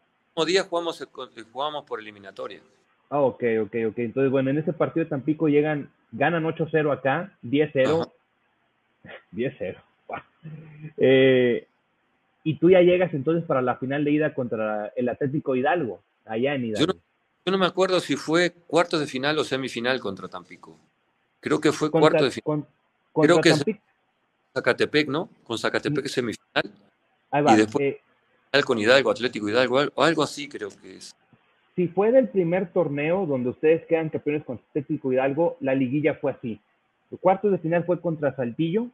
día 0.47 0.63
jugamos, 0.63 1.05
jugamos 1.51 1.83
por 1.83 1.99
eliminatoria. 1.99 2.61
Ah, 3.09 3.19
ok, 3.19 3.43
ok, 3.63 3.75
ok. 3.89 3.97
Entonces, 3.97 4.31
bueno, 4.31 4.49
en 4.49 4.57
ese 4.57 4.71
partido 4.71 5.03
de 5.03 5.09
Tampico 5.09 5.49
llegan, 5.49 5.91
ganan 6.13 6.45
8-0 6.45 6.93
acá, 6.93 7.37
10-0. 7.43 8.09
10-0. 9.33 9.75
Eh, 10.97 11.67
y 12.43 12.55
tú 12.55 12.69
ya 12.69 12.81
llegas 12.81 13.13
entonces 13.13 13.43
para 13.45 13.61
la 13.61 13.77
final 13.77 14.03
de 14.03 14.11
ida 14.11 14.33
contra 14.33 14.87
el 14.95 15.09
Atlético 15.09 15.55
Hidalgo, 15.55 16.01
allá 16.25 16.55
en 16.55 16.65
Hidalgo. 16.65 16.93
Yo 17.45 17.51
no, 17.51 17.57
me 17.57 17.65
acuerdo 17.65 17.99
si 17.99 18.15
fue 18.15 18.51
cuartos 18.67 18.99
de 18.99 19.07
final 19.07 19.37
o 19.37 19.43
semifinal 19.43 19.99
contra 19.99 20.27
Tampico. 20.27 20.77
Creo 21.39 21.59
que 21.59 21.71
fue 21.71 21.91
cuarto 21.91 22.23
de 22.23 22.31
final. 22.31 22.65
Creo 23.13 23.41
que 23.41 23.53
Zacatepec, 24.53 25.09
¿no? 25.09 25.29
Con 25.43 25.57
Zacatepec 25.57 26.07
semifinal 26.07 26.71
y 27.51 27.55
después 27.55 27.95
eh, 28.51 28.63
con 28.63 28.77
Hidalgo, 28.77 29.09
Atlético 29.09 29.49
Hidalgo, 29.49 29.79
o 29.95 30.03
algo 30.03 30.23
así 30.23 30.47
creo 30.47 30.69
que 30.69 30.97
es. 30.97 31.15
Si 31.75 31.87
fue 31.87 32.11
del 32.11 32.29
primer 32.29 32.71
torneo 32.71 33.25
donde 33.25 33.49
ustedes 33.49 33.83
quedan 33.87 34.09
campeones 34.09 34.43
con 34.43 34.59
Atlético 34.69 35.11
Hidalgo, 35.11 35.57
la 35.59 35.73
liguilla 35.73 36.13
fue 36.15 36.31
así. 36.31 36.59
El 37.11 37.17
cuarto 37.17 37.49
de 37.49 37.57
final 37.57 37.83
fue 37.85 37.99
contra 37.99 38.35
Saltillo. 38.35 38.87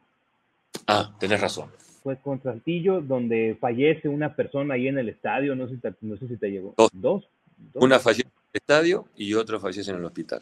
Ah, 0.88 1.16
tenés 1.20 1.40
razón. 1.40 1.70
Fue 2.04 2.18
contra 2.18 2.54
Saltillo, 2.54 3.02
donde 3.02 3.58
fallece 3.60 4.08
una 4.08 4.36
persona 4.36 4.76
ahí 4.76 4.88
en 4.88 4.98
el 4.98 5.10
estadio, 5.10 5.56
no 5.56 5.68
sé, 5.68 5.76
no 6.02 6.18
sé 6.18 6.28
si 6.28 6.38
te 6.38 6.50
llegó. 6.50 6.74
Dos. 6.94 7.30
Una 7.74 8.00
fallece 8.00 8.28
en 8.28 8.50
el 8.54 8.58
estadio 8.58 9.08
y 9.16 9.34
otro 9.34 9.60
fallece 9.60 9.92
en 9.92 9.98
el 9.98 10.06
hospital. 10.06 10.42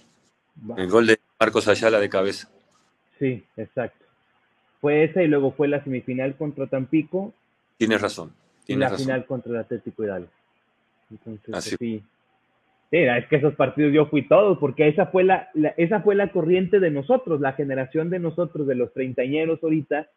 El 0.77 0.89
gol 0.89 1.07
de 1.07 1.19
Marcos 1.39 1.67
Ayala 1.67 1.99
de 1.99 2.09
cabeza. 2.09 2.49
Sí, 3.19 3.43
exacto. 3.57 4.05
Fue 4.79 5.03
esa 5.03 5.23
y 5.23 5.27
luego 5.27 5.51
fue 5.51 5.67
la 5.67 5.83
semifinal 5.83 6.35
contra 6.35 6.67
Tampico 6.67 7.33
Tienes 7.77 8.01
razón. 8.01 8.33
la 8.67 8.91
final 8.91 9.25
contra 9.25 9.51
el 9.51 9.59
Atlético 9.59 10.03
Hidalgo. 10.03 10.29
Entonces, 11.09 11.45
pues 11.49 11.63
sí. 11.63 12.03
Es 12.91 13.27
que 13.27 13.35
esos 13.35 13.55
partidos 13.55 13.93
yo 13.93 14.05
fui 14.05 14.27
todos, 14.27 14.57
porque 14.59 14.87
esa 14.87 15.07
fue 15.07 15.23
la, 15.23 15.49
esa 15.75 16.01
fue 16.01 16.15
la 16.15 16.31
corriente 16.31 16.79
de 16.79 16.89
nosotros, 16.89 17.41
la 17.41 17.53
generación 17.53 18.09
de 18.09 18.19
nosotros, 18.19 18.65
de 18.65 18.75
los 18.75 18.93
treintañeros 18.93 19.61
ahorita, 19.61 20.07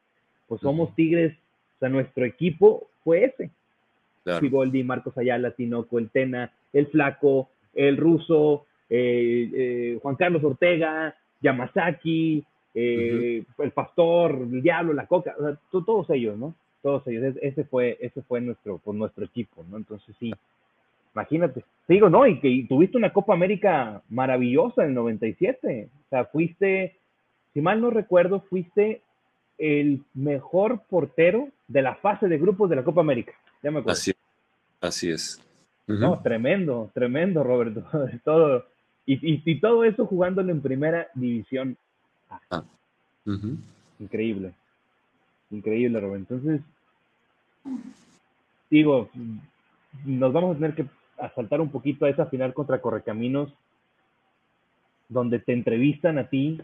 pues 0.46 0.60
somos 0.60 0.94
Tigres, 0.94 1.32
o 1.76 1.78
sea, 1.80 1.88
nuestro 1.88 2.24
equipo 2.24 2.88
fue 3.02 3.24
ese. 3.24 3.50
Claro. 4.24 4.46
Marcos 4.84 5.16
Ayala, 5.18 5.52
Tinoco, 5.52 5.98
el 5.98 6.10
Tena, 6.10 6.52
el 6.72 6.86
Flaco, 6.88 7.48
el 7.74 7.96
Ruso, 7.96 8.66
eh, 8.88 9.50
eh, 9.54 9.98
Juan 10.02 10.16
Carlos 10.16 10.44
Ortega, 10.44 11.14
Yamazaki, 11.40 12.44
eh, 12.74 13.42
el 13.58 13.70
pastor, 13.72 14.46
el 14.52 14.62
diablo, 14.62 14.92
la 14.92 15.06
coca, 15.06 15.34
todos 15.70 16.10
ellos, 16.10 16.38
¿no? 16.38 16.54
Todos 16.82 17.06
ellos, 17.08 17.36
ese 17.40 17.64
fue, 17.64 17.98
ese 18.00 18.22
fue 18.22 18.40
nuestro, 18.40 18.78
por 18.78 18.94
nuestro 18.94 19.24
equipo, 19.24 19.64
¿no? 19.68 19.76
Entonces 19.76 20.14
sí, 20.18 20.32
imagínate, 21.14 21.64
te 21.86 21.94
digo, 21.94 22.08
no, 22.08 22.26
y 22.26 22.40
que 22.40 22.66
tuviste 22.68 22.96
una 22.96 23.12
Copa 23.12 23.32
América 23.32 24.02
maravillosa 24.08 24.82
en 24.82 24.90
el 24.90 24.94
97, 24.94 25.88
o 25.92 26.08
sea, 26.08 26.24
fuiste, 26.26 26.96
si 27.52 27.60
mal 27.60 27.80
no 27.80 27.90
recuerdo, 27.90 28.40
fuiste 28.40 29.02
el 29.58 30.02
mejor 30.14 30.82
portero 30.88 31.48
de 31.68 31.82
la 31.82 31.96
fase 31.96 32.28
de 32.28 32.38
grupos 32.38 32.70
de 32.70 32.76
la 32.76 32.84
Copa 32.84 33.00
América, 33.00 33.32
ya 33.62 33.70
me 33.70 33.80
acuerdo. 33.80 33.98
Así, 33.98 34.12
así 34.80 35.10
es. 35.10 35.40
No, 35.86 36.20
tremendo, 36.22 36.90
tremendo, 36.94 37.42
Roberto, 37.42 37.84
todo, 38.24 38.66
y, 39.06 39.42
y, 39.50 39.60
todo 39.60 39.82
eso 39.82 40.06
jugándolo 40.06 40.52
en 40.52 40.60
primera 40.60 41.08
división 41.14 41.76
Ah. 42.50 42.64
Increíble. 43.98 44.54
Increíble, 45.50 46.00
Roberto. 46.00 46.34
Entonces, 46.34 46.60
digo, 48.70 49.10
nos 50.04 50.32
vamos 50.32 50.56
a 50.56 50.58
tener 50.58 50.74
que 50.74 50.86
asaltar 51.20 51.60
un 51.60 51.70
poquito 51.70 52.04
a 52.04 52.10
esa 52.10 52.26
final 52.26 52.54
contra 52.54 52.80
Correcaminos, 52.80 53.52
donde 55.08 55.38
te 55.38 55.52
entrevistan 55.52 56.18
a 56.18 56.28
ti 56.28 56.60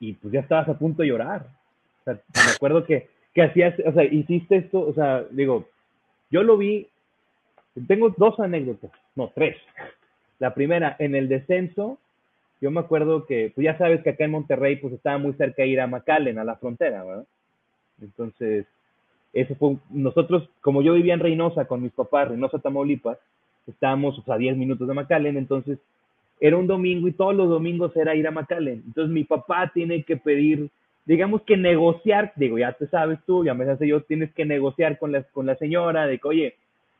y 0.00 0.14
pues 0.14 0.32
ya 0.32 0.40
estabas 0.40 0.68
a 0.68 0.78
punto 0.78 1.02
de 1.02 1.08
llorar. 1.08 1.46
O 2.00 2.04
sea, 2.04 2.14
me 2.14 2.52
acuerdo 2.54 2.84
que, 2.84 3.08
que 3.32 3.42
hacías, 3.42 3.74
o 3.86 3.92
sea, 3.92 4.04
hiciste 4.04 4.56
esto, 4.56 4.80
o 4.80 4.92
sea, 4.92 5.24
digo, 5.30 5.68
yo 6.30 6.42
lo 6.42 6.56
vi, 6.56 6.88
tengo 7.86 8.12
dos 8.16 8.38
anécdotas, 8.40 8.90
no, 9.14 9.30
tres. 9.34 9.56
La 10.38 10.54
primera, 10.54 10.96
en 10.98 11.14
el 11.14 11.28
descenso, 11.28 11.98
yo 12.60 12.70
me 12.70 12.80
acuerdo 12.80 13.26
que, 13.26 13.52
pues 13.54 13.64
ya 13.64 13.78
sabes 13.78 14.02
que 14.02 14.10
acá 14.10 14.24
en 14.24 14.32
Monterrey, 14.32 14.76
pues 14.76 14.92
estaba 14.94 15.18
muy 15.18 15.34
cerca 15.34 15.62
de 15.62 15.68
ir 15.68 15.80
a 15.80 15.86
McAllen, 15.86 16.38
a 16.38 16.44
la 16.44 16.56
frontera, 16.56 17.04
¿verdad? 17.04 17.26
Entonces, 18.00 18.66
eso 19.32 19.54
fue, 19.54 19.76
nosotros, 19.90 20.48
como 20.60 20.82
yo 20.82 20.94
vivía 20.94 21.14
en 21.14 21.20
Reynosa 21.20 21.64
con 21.64 21.82
mis 21.82 21.92
papás, 21.92 22.28
Reynosa, 22.28 22.58
Tamaulipas, 22.58 23.18
estábamos 23.66 24.22
a 24.28 24.36
10 24.36 24.56
minutos 24.56 24.86
de 24.86 24.94
McAllen, 24.94 25.36
entonces 25.36 25.78
era 26.40 26.56
un 26.56 26.66
domingo 26.66 27.08
y 27.08 27.12
todos 27.12 27.34
los 27.34 27.48
domingos 27.48 27.96
era 27.96 28.14
ir 28.14 28.26
a 28.26 28.30
McAllen. 28.30 28.82
Entonces 28.86 29.12
mi 29.12 29.24
papá 29.24 29.70
tiene 29.72 30.02
que 30.02 30.16
pedir, 30.16 30.68
digamos 31.06 31.42
que 31.42 31.56
negociar, 31.56 32.32
digo, 32.36 32.58
ya 32.58 32.72
te 32.72 32.86
sabes 32.88 33.18
tú, 33.24 33.44
ya 33.44 33.54
me 33.54 33.68
hace 33.70 33.86
yo, 33.86 34.02
tienes 34.02 34.32
que 34.32 34.44
negociar 34.44 34.98
con 34.98 35.12
la, 35.12 35.22
con 35.22 35.46
la 35.46 35.56
señora 35.56 36.06
de 36.06 36.18
que, 36.18 36.28
oye, 36.28 36.54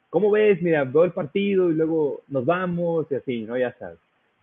¿cómo 0.08 0.30
ves? 0.30 0.62
Mira, 0.62 0.84
veo 0.84 1.04
el 1.04 1.12
partido 1.12 1.70
y 1.70 1.74
luego 1.74 2.20
nos 2.28 2.44
vamos 2.46 3.06
y 3.10 3.16
así, 3.16 3.42
¿no? 3.42 3.58
Ya 3.58 3.72
sabes. 3.78 3.98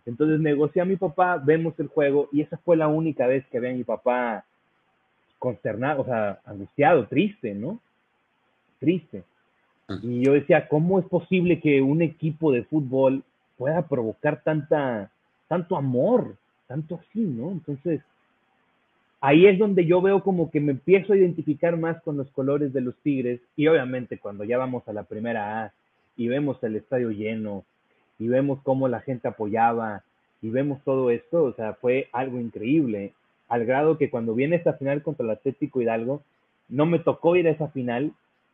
Entonces 0.06 0.40
negocié 0.40 0.82
a 0.82 0.86
mi 0.86 0.96
papá, 0.96 1.38
vemos 1.38 1.80
el 1.80 1.88
juego 1.88 2.30
y 2.32 2.42
esa 2.42 2.58
fue 2.58 2.76
la 2.76 2.88
única 2.88 3.26
vez 3.26 3.46
que 3.48 3.60
ve 3.60 3.70
a 3.70 3.74
mi 3.74 3.84
papá 3.84 4.44
consternado, 5.40 6.02
o 6.02 6.06
sea, 6.06 6.40
angustiado, 6.46 7.08
triste, 7.08 7.56
¿no? 7.56 7.80
Triste. 8.80 9.24
Y 10.04 10.24
yo 10.24 10.34
decía, 10.34 10.68
¿cómo 10.68 11.00
es 11.00 11.06
posible 11.06 11.60
que 11.60 11.82
un 11.82 12.04
equipo 12.04 12.52
de 12.52 12.64
fútbol 12.64 13.24
pueda 13.58 13.82
provocar 13.88 14.44
tanta, 14.44 15.10
tanto 15.48 15.76
amor, 15.76 16.36
tanto 16.68 16.96
así, 16.96 17.22
¿no? 17.22 17.52
Entonces, 17.52 18.02
ahí 19.20 19.48
es 19.48 19.58
donde 19.58 19.86
yo 19.86 20.02
veo 20.02 20.24
como 20.24 20.52
que 20.52 20.60
me 20.60 20.72
empiezo 20.72 21.14
a 21.14 21.18
identificar 21.18 21.76
más 21.76 22.02
con 22.04 22.18
los 22.18 22.30
colores 22.32 22.72
de 22.72 22.82
los 22.82 22.96
Tigres 22.98 23.42
y 23.56 23.68
obviamente 23.68 24.18
cuando 24.18 24.44
ya 24.44 24.58
vamos 24.58 24.88
a 24.88 24.94
la 24.94 25.04
primera 25.04 25.64
A 25.64 25.74
y 26.16 26.28
vemos 26.28 26.64
el 26.64 26.76
estadio 26.76 27.12
lleno 27.12 27.64
y 28.18 28.28
vemos 28.28 28.60
cómo 28.64 28.88
la 28.88 29.02
gente 29.02 29.28
apoyaba 29.28 30.04
y 30.42 30.50
vemos 30.50 30.82
todo 30.84 31.10
esto, 31.10 31.44
o 31.44 31.54
sea, 31.54 31.74
fue 31.74 32.08
algo 32.14 32.40
increíble, 32.40 33.14
al 33.50 33.66
grado 33.66 33.98
que 33.98 34.10
cuando 34.10 34.36
viene 34.36 34.56
esta 34.56 34.74
final 34.74 35.02
contra 35.02 35.26
el 35.26 35.32
Atlético 35.32 35.82
Hidalgo, 35.82 36.22
no 36.70 36.86
me 36.86 37.00
tocó 37.00 37.36
ir 37.36 37.48
a 37.48 37.52
esa 37.52 37.68
final, 37.70 38.14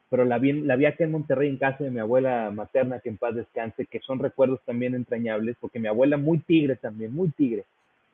pero 0.10 0.24
la 0.24 0.39
vi, 0.39 0.54
la 0.54 0.78
vi 0.78 0.86
aquí 0.86 1.04
en 1.04 1.12
Monterrey 1.12 1.50
en 1.50 1.58
casa 1.58 1.84
de 1.84 1.91
mi 1.91 2.00
abuela 2.00 2.50
materna, 2.52 3.00
que 3.00 3.10
en 3.10 3.18
paz 3.18 3.36
descanse, 3.36 3.86
que 3.86 4.00
son 4.00 4.20
recuerdos 4.20 4.62
también 4.66 4.96
entrañables, 4.96 5.58
porque 5.60 5.80
mi 5.80 5.88
abuela 5.88 6.18
muy 6.18 6.39
tigre 6.39 6.78
también, 6.78 7.14
muy 7.14 7.30
tigre, 7.30 7.66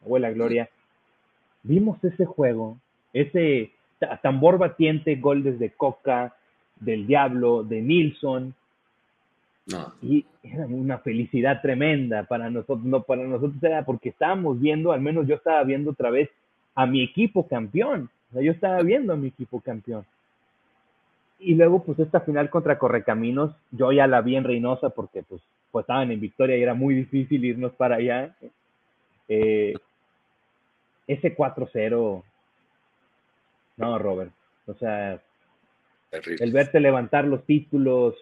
abuela 0.03 0.31
Gloria, 0.31 0.69
vimos 1.63 2.03
ese 2.03 2.25
juego, 2.25 2.77
ese 3.13 3.71
tambor 4.23 4.57
batiente, 4.57 5.15
gol 5.17 5.43
desde 5.43 5.69
Coca, 5.69 6.35
del 6.79 7.05
Diablo, 7.05 7.63
de 7.63 7.81
Nilsson, 7.81 8.55
y 10.01 10.25
era 10.43 10.65
una 10.65 10.97
felicidad 10.97 11.61
tremenda 11.61 12.23
para 12.23 12.49
nosotros, 12.49 12.83
no 12.83 13.03
para 13.03 13.23
nosotros 13.23 13.61
era 13.63 13.85
porque 13.85 14.09
estábamos 14.09 14.59
viendo, 14.59 14.91
al 14.91 15.01
menos 15.01 15.27
yo 15.27 15.35
estaba 15.35 15.63
viendo 15.63 15.91
otra 15.91 16.09
vez 16.09 16.29
a 16.75 16.85
mi 16.85 17.03
equipo 17.03 17.47
campeón. 17.47 18.09
O 18.29 18.33
sea, 18.33 18.41
yo 18.41 18.51
estaba 18.51 18.81
viendo 18.81 19.13
a 19.13 19.17
mi 19.17 19.27
equipo 19.27 19.59
campeón. 19.59 20.05
Y 21.39 21.55
luego, 21.55 21.83
pues 21.83 21.97
esta 21.99 22.21
final 22.21 22.49
contra 22.49 22.77
Correcaminos, 22.77 23.55
yo 23.71 23.91
ya 23.91 24.07
la 24.07 24.21
vi 24.21 24.35
en 24.35 24.43
Reynosa 24.43 24.91
porque 24.91 25.23
pues, 25.23 25.41
pues 25.71 25.83
estaban 25.83 26.11
en 26.11 26.19
Victoria 26.19 26.55
y 26.55 26.61
era 26.61 26.75
muy 26.75 26.93
difícil 26.93 27.43
irnos 27.43 27.73
para 27.73 27.95
allá. 27.95 28.35
Eh, 29.27 29.73
ese 31.07 31.35
4-0, 31.35 32.23
no, 33.77 33.99
Robert. 33.99 34.31
O 34.67 34.73
sea, 34.75 35.19
el 36.11 36.51
verte 36.51 36.79
levantar 36.79 37.25
los 37.25 37.43
títulos, 37.45 38.15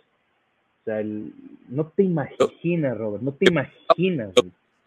no 0.85 1.87
te 1.87 2.03
imaginas, 2.03 2.97
Robert, 2.97 3.21
no 3.21 3.33
te 3.33 3.45
imaginas. 3.49 4.33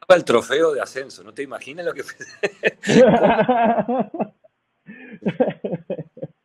El 0.08 0.24
trofeo 0.24 0.72
de 0.72 0.80
ascenso, 0.80 1.22
no 1.22 1.32
te 1.32 1.42
imaginas 1.42 1.86
lo 1.86 1.94
que 1.94 2.02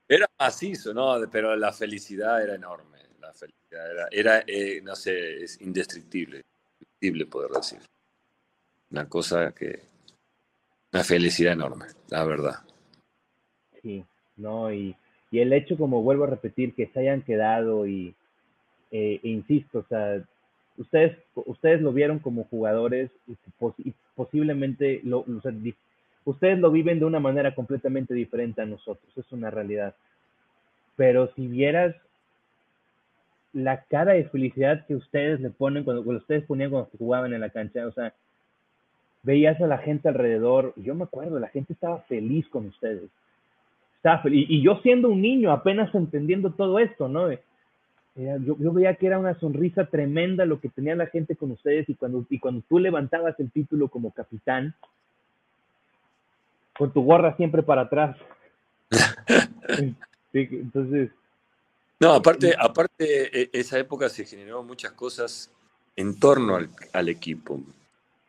Era 0.08 0.30
macizo, 0.40 0.94
¿no? 0.94 1.16
Pero 1.30 1.56
la 1.56 1.74
felicidad 1.74 2.42
era 2.42 2.56
enorme. 2.56 3.00
La 3.20 3.34
felicidad 3.34 4.08
era, 4.12 4.44
eh, 4.48 4.82
no 4.82 4.96
sé, 4.96 5.44
es 5.44 5.60
indestructible, 5.62 6.44
indescriptible 6.80 7.26
poder 7.26 7.52
decir. 7.52 7.80
Una 8.92 9.10
cosa 9.10 9.52
que. 9.52 9.82
Una 10.94 11.04
felicidad 11.04 11.54
enorme, 11.54 11.88
la 12.10 12.24
verdad. 12.24 12.56
Sí, 13.82 14.06
no, 14.38 14.72
y, 14.72 14.96
y 15.30 15.40
el 15.40 15.52
hecho, 15.52 15.78
como 15.78 16.02
vuelvo 16.02 16.24
a 16.24 16.28
repetir, 16.28 16.74
que 16.74 16.88
se 16.88 17.02
hayan 17.02 17.22
quedado 17.24 17.86
y, 17.86 18.16
eh, 18.92 19.20
e 19.22 19.28
insisto, 19.28 19.80
o 19.80 19.86
sea, 19.90 20.24
ustedes, 20.78 21.18
ustedes 21.34 21.82
lo 21.82 21.92
vieron 21.92 22.20
como 22.20 22.46
jugadores 22.46 23.12
y, 23.28 23.94
posiblemente 24.16 25.02
lo, 25.04 25.26
ustedes 26.26 26.60
lo 26.60 26.72
viven 26.72 27.00
de 27.00 27.06
una 27.06 27.20
manera 27.20 27.54
completamente 27.54 28.14
diferente 28.14 28.62
a 28.62 28.66
nosotros, 28.66 29.12
es 29.16 29.32
una 29.32 29.52
realidad. 29.52 29.96
Pero 30.96 31.32
si 31.36 31.48
vieras 31.48 31.96
la 33.54 33.84
cara 33.84 34.14
de 34.14 34.26
felicidad 34.26 34.86
que 34.86 34.96
ustedes 34.96 35.40
le 35.40 35.50
ponen 35.50 35.84
cuando, 35.84 36.02
ustedes 36.02 36.44
ponían 36.46 36.72
cuando 36.72 36.90
jugaban 36.98 37.34
en 37.34 37.42
la 37.42 37.50
cancha, 37.50 37.86
o 37.86 37.92
sea, 37.92 38.14
veías 39.24 39.60
a 39.62 39.68
la 39.68 39.78
gente 39.80 40.10
alrededor, 40.10 40.74
yo 40.76 40.96
me 40.96 41.04
acuerdo, 41.04 41.40
la 41.40 41.50
gente 41.50 41.74
estaba 41.74 42.00
feliz 42.02 42.48
con 42.50 42.68
ustedes. 42.68 43.10
Estaba 43.98 44.20
feliz. 44.22 44.48
Y, 44.50 44.58
y 44.58 44.62
yo 44.64 44.80
siendo 44.82 45.10
un 45.10 45.22
niño, 45.22 45.52
apenas 45.52 45.94
entendiendo 45.94 46.52
todo 46.52 46.80
esto, 46.80 47.08
¿no? 47.08 47.30
Yo, 48.18 48.74
veía 48.74 48.96
que 48.96 49.06
era 49.06 49.20
una 49.20 49.40
sonrisa 49.40 49.86
tremenda 49.86 50.46
lo 50.46 50.60
que 50.60 50.70
tenía 50.70 50.96
la 50.96 51.06
gente 51.06 51.36
con 51.36 51.52
ustedes 51.52 51.88
y 51.88 51.94
cuando, 51.94 52.26
y 52.30 52.40
cuando 52.40 52.64
tú 52.68 52.80
levantabas 52.80 53.40
el 53.40 53.52
título 53.52 53.90
como 53.90 54.12
capitán, 54.12 54.74
con 56.76 56.92
tu 56.92 57.04
gorra 57.04 57.36
siempre 57.36 57.62
para 57.62 57.82
atrás. 57.84 58.18
entonces... 60.34 61.12
No, 62.00 62.14
aparte, 62.14 62.56
aparte, 62.58 63.42
e, 63.42 63.50
esa 63.54 63.78
época 63.78 64.10
se 64.10 64.26
generó 64.26 64.64
muchas 64.64 64.94
cosas 64.94 65.52
en 65.96 66.20
torno 66.20 66.58
al, 66.94 67.10
equipo. 67.10 67.60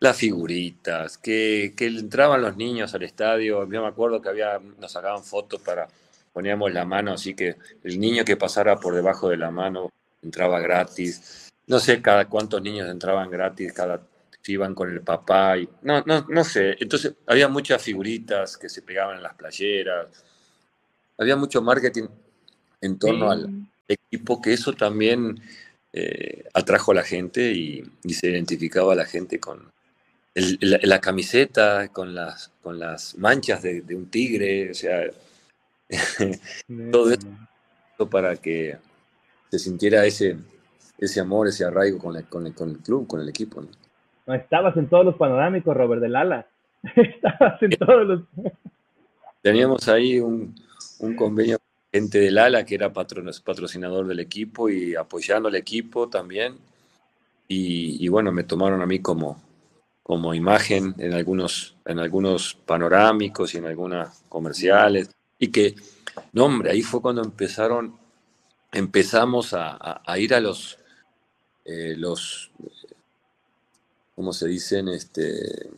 Las 0.00 0.16
figuritas, 0.16 1.16
que, 1.18 1.74
que, 1.76 1.86
entraban 1.86 2.42
los 2.42 2.56
niños 2.56 2.94
al 2.94 3.02
estadio. 3.02 3.70
Yo 3.70 3.82
me 3.82 3.88
acuerdo 3.88 4.20
que 4.20 4.28
había, 4.28 4.58
nos 4.78 4.92
sacaban 4.92 5.22
fotos 5.22 5.60
para 5.60 5.88
poníamos 6.38 6.72
la 6.72 6.84
mano, 6.84 7.14
así 7.14 7.34
que 7.34 7.56
el 7.82 7.98
niño 7.98 8.24
que 8.24 8.36
pasara 8.36 8.76
por 8.78 8.94
debajo 8.94 9.28
de 9.28 9.36
la 9.36 9.50
mano 9.50 9.90
entraba 10.22 10.60
gratis. 10.60 11.50
No 11.66 11.80
sé 11.80 12.00
cada 12.00 12.28
cuántos 12.28 12.62
niños 12.62 12.88
entraban 12.88 13.28
gratis, 13.28 13.72
cada 13.72 14.00
si 14.40 14.52
iban 14.52 14.72
con 14.72 14.88
el 14.88 15.00
papá 15.00 15.58
y 15.58 15.68
no, 15.82 16.00
no, 16.06 16.24
no 16.28 16.44
sé. 16.44 16.76
Entonces 16.78 17.14
había 17.26 17.48
muchas 17.48 17.82
figuritas 17.82 18.56
que 18.56 18.68
se 18.68 18.82
pegaban 18.82 19.16
en 19.16 19.24
las 19.24 19.34
playeras. 19.34 20.06
Había 21.18 21.34
mucho 21.34 21.60
marketing 21.60 22.06
en 22.82 22.98
torno 23.00 23.32
al 23.32 23.50
equipo, 23.88 24.40
que 24.40 24.52
eso 24.52 24.72
también 24.74 25.42
eh, 25.92 26.44
atrajo 26.54 26.92
a 26.92 26.94
la 26.94 27.02
gente 27.02 27.50
y, 27.50 27.82
se 28.10 28.28
identificaba 28.28 28.92
a 28.92 28.96
la 28.96 29.06
gente 29.06 29.40
con 29.40 29.72
la, 30.36 31.00
camiseta, 31.00 31.88
con 31.88 32.14
las, 32.14 32.52
con 32.62 32.78
las 32.78 33.18
manchas 33.18 33.60
de, 33.60 33.80
de 33.80 33.96
un 33.96 34.08
tigre, 34.08 34.70
o 34.70 34.74
sea, 34.74 35.02
Todo 36.92 37.12
esto 37.12 38.10
para 38.10 38.36
que 38.36 38.76
se 39.50 39.58
sintiera 39.58 40.04
ese, 40.04 40.36
ese 40.98 41.20
amor, 41.20 41.48
ese 41.48 41.64
arraigo 41.64 41.98
con 41.98 42.16
el, 42.16 42.24
con 42.26 42.46
el, 42.46 42.54
con 42.54 42.70
el 42.70 42.78
club, 42.78 43.06
con 43.06 43.20
el 43.20 43.28
equipo. 43.28 43.62
¿no? 43.62 44.34
estabas 44.34 44.76
en 44.76 44.88
todos 44.88 45.04
los 45.04 45.16
panorámicos, 45.16 45.76
Robert 45.76 46.02
del 46.02 46.16
Ala. 46.16 46.46
Estabas 46.94 47.62
en 47.62 47.70
todos 47.70 48.06
los... 48.06 48.22
Teníamos 49.42 49.88
ahí 49.88 50.20
un, 50.20 50.54
convenio 51.16 51.58
con 51.58 51.68
gente 51.92 52.18
del 52.18 52.38
ALA 52.38 52.64
que 52.64 52.74
era 52.74 52.92
patrocinador 52.92 54.06
del 54.06 54.20
equipo 54.20 54.68
y 54.68 54.94
apoyando 54.94 55.48
al 55.48 55.54
equipo 55.54 56.08
también. 56.08 56.58
Y, 57.50 58.06
bueno, 58.08 58.30
me 58.30 58.44
tomaron 58.44 58.82
a 58.82 58.86
mí 58.86 58.98
como, 58.98 59.40
como 60.02 60.34
imagen 60.34 60.94
en 60.98 61.14
algunos, 61.14 61.76
en 61.86 61.98
algunos 61.98 62.58
panorámicos 62.66 63.54
y 63.54 63.58
en 63.58 63.66
algunas 63.66 64.22
comerciales. 64.28 65.10
Y 65.38 65.48
que, 65.48 65.76
no 66.32 66.44
hombre, 66.44 66.70
ahí 66.70 66.82
fue 66.82 67.00
cuando 67.00 67.22
empezaron, 67.22 67.96
empezamos 68.72 69.54
a, 69.54 70.02
ir 70.16 70.34
a 70.34 70.40
los, 70.40 70.78
eh, 71.64 71.94
los, 71.96 72.50
¿cómo 74.14 74.32
se 74.32 74.48
dicen? 74.48 74.88
Este, 74.88 75.70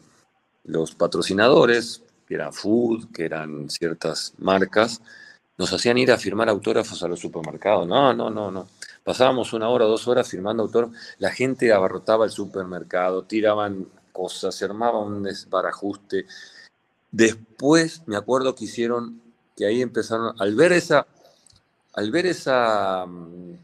los 0.64 0.94
patrocinadores, 0.94 2.02
que 2.26 2.34
eran 2.34 2.52
Food, 2.52 3.12
que 3.12 3.24
eran 3.24 3.68
ciertas 3.68 4.34
marcas, 4.38 5.02
nos 5.58 5.72
hacían 5.74 5.98
ir 5.98 6.10
a 6.10 6.16
firmar 6.16 6.48
autógrafos 6.48 7.02
a 7.02 7.08
los 7.08 7.20
supermercados. 7.20 7.86
No, 7.86 8.14
no, 8.14 8.30
no, 8.30 8.50
no. 8.50 8.66
Pasábamos 9.04 9.52
una 9.52 9.68
hora 9.68 9.84
dos 9.84 10.08
horas 10.08 10.26
firmando 10.28 10.62
autógrafos. 10.62 10.96
La 11.18 11.30
gente 11.30 11.70
abarrotaba 11.70 12.24
el 12.24 12.30
supermercado, 12.30 13.24
tiraban 13.24 13.86
cosas, 14.12 14.54
se 14.54 14.64
armaba 14.64 15.00
un 15.00 15.22
desbarajuste. 15.22 16.26
Después 17.10 18.02
me 18.06 18.16
acuerdo 18.16 18.54
que 18.54 18.64
hicieron, 18.64 19.20
que 19.60 19.66
ahí 19.66 19.82
empezaron, 19.82 20.34
al 20.38 20.54
ver 20.54 20.72
esa, 20.72 21.06
al 21.92 22.10
ver 22.10 22.24
esa 22.24 23.04
mm, 23.04 23.58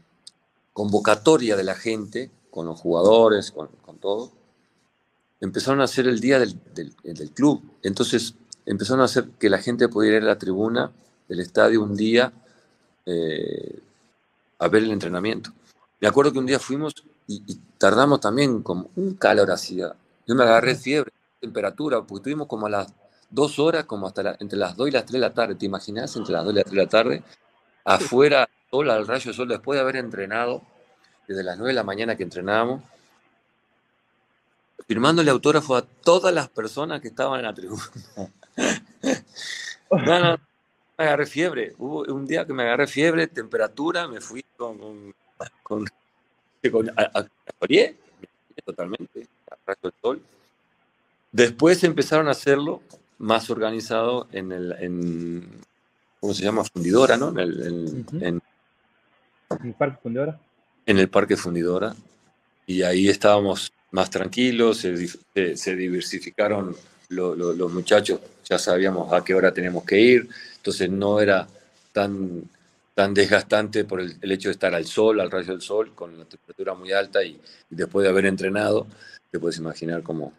convocatoria 0.71 1.55
de 1.55 1.63
la 1.63 1.73
gente, 1.73 2.29
con 2.51 2.67
los 2.67 2.79
jugadores, 2.79 3.49
con, 3.49 3.67
con 3.83 3.97
todo, 3.97 4.31
empezaron 5.41 5.81
a 5.81 5.85
hacer 5.85 6.07
el 6.07 6.19
día 6.19 6.37
del, 6.37 7.31
club. 7.33 7.63
Entonces 7.81 8.35
empezaron 8.67 9.01
a 9.01 9.05
hacer 9.05 9.29
que 9.39 9.49
la 9.49 9.57
gente 9.57 9.89
pudiera 9.89 10.17
ir 10.17 10.23
a 10.23 10.27
la 10.27 10.37
tribuna 10.37 10.91
del 11.27 11.39
estadio 11.39 11.81
un 11.81 11.95
día 11.95 12.31
eh, 13.07 13.79
a 14.59 14.67
ver 14.67 14.83
el 14.83 14.91
entrenamiento. 14.91 15.51
Me 15.99 16.07
acuerdo 16.07 16.31
que 16.31 16.37
un 16.37 16.45
día 16.45 16.59
fuimos 16.59 16.93
y, 17.25 17.41
tardamos 17.79 18.19
también 18.19 18.61
como 18.61 18.91
un 18.95 19.15
calor 19.15 19.49
hacía. 19.49 19.95
Yo 20.27 20.35
me 20.35 20.43
agarré 20.43 20.75
fiebre, 20.75 21.11
temperatura, 21.41 22.01
porque 22.01 22.17
estuvimos 22.17 22.45
como 22.45 22.67
a 22.67 22.69
las 22.69 22.93
dos 23.29 23.59
horas, 23.59 23.85
como 23.85 24.07
hasta 24.07 24.37
entre 24.39 24.57
las 24.57 24.75
dos 24.75 24.87
y 24.87 24.91
las 24.91 25.03
tres 25.03 25.13
de 25.13 25.19
la 25.19 25.33
tarde. 25.33 25.55
¿Te 25.55 25.65
imaginas? 25.65 26.15
Entre 26.15 26.33
las 26.33 26.43
dos 26.43 26.53
y 26.53 26.55
las 26.55 26.65
tres 26.65 26.75
de 26.75 26.83
la 26.83 26.89
tarde, 26.89 27.23
afuera, 27.83 28.49
sol 28.69 28.89
al 28.89 29.07
rayo 29.07 29.31
de 29.31 29.35
sol, 29.35 29.47
después 29.47 29.77
de 29.77 29.81
haber 29.81 29.97
entrenado, 29.97 30.61
desde 31.27 31.43
las 31.43 31.57
nueve 31.57 31.71
de 31.71 31.75
la 31.75 31.83
mañana 31.83 32.15
que 32.15 32.23
entrenábamos, 32.23 32.83
firmándole 34.87 35.31
autógrafo 35.31 35.75
a 35.75 35.81
todas 35.81 36.33
las 36.33 36.49
personas 36.49 37.01
que 37.01 37.09
estaban 37.09 37.39
en 37.39 37.45
la 37.45 37.53
tribuna. 37.53 37.83
no, 39.91 40.19
no, 40.19 40.37
me 40.97 41.05
agarré 41.05 41.25
fiebre. 41.25 41.75
Hubo 41.77 42.01
un 42.13 42.25
día 42.25 42.45
que 42.45 42.53
me 42.53 42.63
agarré 42.63 42.87
fiebre, 42.87 43.27
temperatura, 43.27 44.07
me 44.07 44.21
fui 44.21 44.43
con. 44.55 45.13
con, 45.63 45.85
con, 46.71 46.89
a, 46.97 47.25
totalmente, 48.65 49.27
a 49.67 49.75
sol. 50.01 50.21
Después 51.31 51.83
empezaron 51.83 52.27
a 52.27 52.31
hacerlo 52.31 52.81
más 53.19 53.49
organizado 53.49 54.27
en 54.31 54.51
el. 54.51 54.71
En, 54.79 55.61
¿Cómo 56.19 56.33
se 56.33 56.43
llama? 56.43 56.63
Fundidora, 56.63 57.17
¿no? 57.17 57.29
En 57.29 57.39
el, 57.39 58.05
en, 58.21 58.41
¿En 59.51 59.67
el 59.67 59.73
Parque 59.73 59.97
Fundidora. 60.01 60.39
En 60.85 60.97
el 60.99 61.09
Parque 61.09 61.37
Fundidora. 61.37 61.95
Y 62.65 62.81
ahí 62.81 63.07
estábamos 63.07 63.71
más 63.91 64.09
tranquilos, 64.09 64.77
se, 64.79 65.75
diversificaron 65.75 66.75
los 67.09 67.71
muchachos, 67.71 68.19
ya 68.43 68.59
sabíamos 68.59 69.11
a 69.13 69.23
qué 69.23 69.33
hora 69.33 69.53
tenemos 69.53 69.85
que 69.85 69.99
ir, 69.99 70.27
entonces 70.57 70.89
no 70.89 71.21
era 71.21 71.47
tan, 71.93 72.43
tan 72.93 73.13
desgastante 73.13 73.85
por 73.85 74.01
el, 74.01 74.31
hecho 74.31 74.49
de 74.49 74.53
estar 74.53 74.75
al 74.75 74.85
sol, 74.85 75.21
al 75.21 75.31
rayo 75.31 75.53
del 75.53 75.61
sol, 75.61 75.93
con 75.95 76.17
la 76.17 76.25
temperatura 76.25 76.73
muy 76.73 76.91
alta 76.91 77.23
y, 77.23 77.39
después 77.69 78.03
de 78.03 78.09
haber 78.09 78.25
entrenado, 78.25 78.87
te 79.31 79.39
puedes 79.39 79.57
imaginar 79.57 80.03
cómo, 80.03 80.33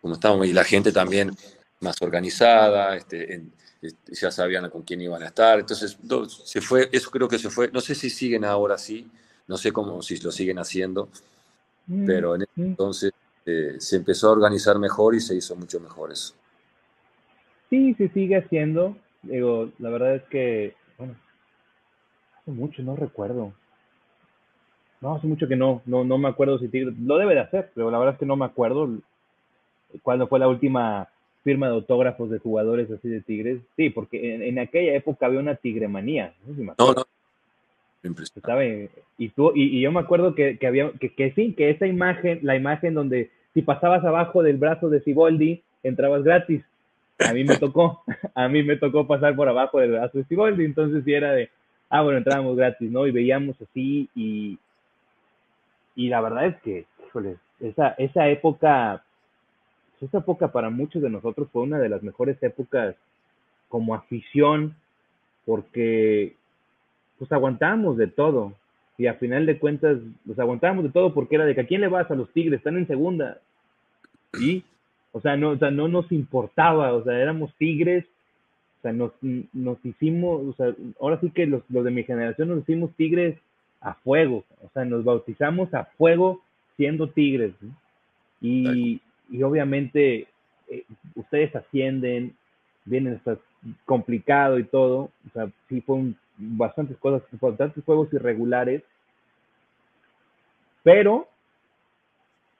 cómo 0.00 0.14
estábamos. 0.14 0.46
Y 0.46 0.52
la 0.52 0.64
gente 0.64 0.92
también 0.92 1.36
más 1.80 2.00
organizada, 2.02 2.96
este, 2.96 3.42
este, 3.82 4.14
ya 4.14 4.30
sabían 4.30 4.70
con 4.70 4.82
quién 4.82 5.00
iban 5.00 5.22
a 5.22 5.26
estar, 5.26 5.58
entonces 5.58 5.98
se 6.44 6.60
fue, 6.60 6.88
eso 6.92 7.10
creo 7.10 7.28
que 7.28 7.38
se 7.38 7.50
fue, 7.50 7.70
no 7.72 7.80
sé 7.80 7.94
si 7.94 8.08
siguen 8.10 8.44
ahora 8.44 8.74
así, 8.76 9.10
no 9.46 9.56
sé 9.56 9.72
cómo, 9.72 10.00
si 10.02 10.18
lo 10.18 10.32
siguen 10.32 10.58
haciendo, 10.58 11.10
Mm, 11.86 12.06
pero 12.06 12.34
en 12.34 12.46
entonces 12.56 13.12
eh, 13.44 13.76
se 13.78 13.96
empezó 13.96 14.28
a 14.28 14.32
organizar 14.32 14.78
mejor 14.78 15.14
y 15.14 15.20
se 15.20 15.34
hizo 15.36 15.54
mucho 15.54 15.80
mejor 15.80 16.12
eso. 16.12 16.34
Sí, 17.70 17.94
se 17.94 18.08
sigue 18.10 18.36
haciendo. 18.36 18.96
Digo, 19.22 19.70
la 19.78 19.90
verdad 19.90 20.16
es 20.16 20.22
que, 20.24 20.74
bueno, 20.98 21.14
hace 22.40 22.50
mucho, 22.50 22.82
no 22.82 22.96
recuerdo. 22.96 23.52
No, 25.00 25.16
hace 25.16 25.26
mucho 25.26 25.46
que 25.46 25.56
no, 25.56 25.82
no, 25.84 26.04
no 26.04 26.16
me 26.16 26.28
acuerdo 26.28 26.58
si 26.58 26.68
Tigres, 26.68 26.94
lo 26.98 27.18
debe 27.18 27.34
de 27.34 27.40
hacer, 27.40 27.70
pero 27.74 27.90
la 27.90 27.98
verdad 27.98 28.14
es 28.14 28.20
que 28.20 28.26
no 28.26 28.36
me 28.36 28.46
acuerdo 28.46 28.88
cuándo 30.02 30.26
fue 30.26 30.38
la 30.38 30.48
última 30.48 31.08
firma 31.44 31.68
de 31.68 31.74
autógrafos 31.74 32.30
de 32.30 32.38
jugadores 32.38 32.90
así 32.90 33.08
de 33.08 33.20
Tigres. 33.20 33.60
Sí, 33.76 33.90
porque 33.90 34.48
en, 34.48 34.58
aquella 34.58 34.94
época 34.94 35.26
había 35.26 35.38
una 35.40 35.54
tigremanía. 35.54 36.34
No, 36.46 36.92
no, 36.92 37.04
no, 38.02 38.14
¿Sabe? 38.44 38.90
Y, 39.18 39.28
tú, 39.28 39.52
y, 39.54 39.80
yo 39.80 39.92
me 39.92 40.00
acuerdo 40.00 40.34
que, 40.34 40.58
que 40.58 40.66
había, 40.66 40.90
que, 40.92 41.14
que, 41.14 41.32
sí, 41.32 41.54
que 41.54 41.70
esa 41.70 41.86
imagen, 41.86 42.40
la 42.42 42.56
imagen 42.56 42.94
donde 42.94 43.30
si 43.52 43.62
pasabas 43.62 44.04
abajo 44.04 44.42
del 44.42 44.56
brazo 44.56 44.88
de 44.88 45.00
Siboldi, 45.00 45.62
entrabas 45.82 46.24
gratis. 46.24 46.64
A 47.20 47.32
mí 47.32 47.44
me 47.44 47.56
tocó, 47.56 48.02
a 48.34 48.48
mí 48.48 48.64
me 48.64 48.76
tocó 48.76 49.06
pasar 49.06 49.36
por 49.36 49.48
abajo 49.48 49.78
del 49.78 49.92
brazo 49.92 50.18
de 50.18 50.24
Siboldi, 50.24 50.64
entonces 50.64 51.04
sí 51.04 51.14
era 51.14 51.32
de, 51.32 51.50
ah, 51.88 52.02
bueno, 52.02 52.18
entrábamos 52.18 52.56
gratis, 52.56 52.90
¿no? 52.90 53.06
Y 53.06 53.12
veíamos 53.12 53.56
así 53.62 54.08
y, 54.14 54.58
y 55.94 56.08
la 56.08 56.20
verdad 56.20 56.46
es 56.46 56.56
que, 56.62 56.86
híjole, 57.06 57.36
esa, 57.60 57.90
esa 57.98 58.28
época, 58.28 59.04
esa 60.06 60.18
época 60.18 60.52
para 60.52 60.70
muchos 60.70 61.02
de 61.02 61.10
nosotros 61.10 61.48
fue 61.52 61.62
una 61.62 61.78
de 61.78 61.88
las 61.88 62.02
mejores 62.02 62.42
épocas 62.42 62.96
como 63.68 63.94
afición, 63.94 64.74
porque 65.44 66.34
pues 67.18 67.30
aguantábamos 67.32 67.96
de 67.96 68.06
todo. 68.06 68.54
Y 68.96 69.06
a 69.06 69.14
final 69.14 69.46
de 69.46 69.58
cuentas, 69.58 69.98
pues 70.24 70.38
aguantábamos 70.38 70.84
de 70.84 70.90
todo 70.90 71.12
porque 71.12 71.34
era 71.34 71.44
de 71.44 71.54
que 71.54 71.62
a 71.62 71.66
quién 71.66 71.80
le 71.80 71.88
vas 71.88 72.10
a 72.10 72.14
los 72.14 72.30
Tigres, 72.32 72.58
están 72.58 72.76
en 72.76 72.86
segunda. 72.86 73.38
Y, 74.40 74.62
o 75.12 75.20
sea, 75.20 75.36
no, 75.36 75.50
o 75.50 75.58
sea, 75.58 75.70
no 75.70 75.88
nos 75.88 76.10
importaba, 76.12 76.92
o 76.92 77.02
sea, 77.02 77.18
éramos 77.18 77.52
Tigres, 77.56 78.04
o 78.78 78.82
sea, 78.82 78.92
nos, 78.92 79.12
nos 79.52 79.84
hicimos, 79.84 80.42
o 80.46 80.52
sea, 80.54 80.74
ahora 81.00 81.18
sí 81.20 81.30
que 81.30 81.46
los, 81.46 81.62
los 81.68 81.84
de 81.84 81.90
mi 81.90 82.04
generación 82.04 82.48
nos 82.48 82.60
hicimos 82.60 82.92
Tigres 82.96 83.36
a 83.80 83.94
fuego, 83.94 84.44
o 84.62 84.70
sea, 84.72 84.84
nos 84.84 85.04
bautizamos 85.04 85.72
a 85.74 85.84
fuego 85.96 86.40
siendo 86.76 87.08
Tigres. 87.08 87.52
Y, 88.40 89.00
y 89.30 89.42
obviamente 89.42 90.28
eh, 90.68 90.84
ustedes 91.14 91.54
ascienden, 91.54 92.36
vienen 92.84 93.14
hasta 93.14 93.38
complicado 93.84 94.58
y 94.58 94.64
todo, 94.64 95.10
o 95.26 95.30
sea, 95.32 95.50
sí 95.68 95.80
fue 95.80 95.96
un 95.96 96.16
bastantes 96.36 96.96
cosas, 96.98 97.22
bastantes 97.40 97.84
juegos 97.84 98.12
irregulares, 98.12 98.82
pero 100.82 101.28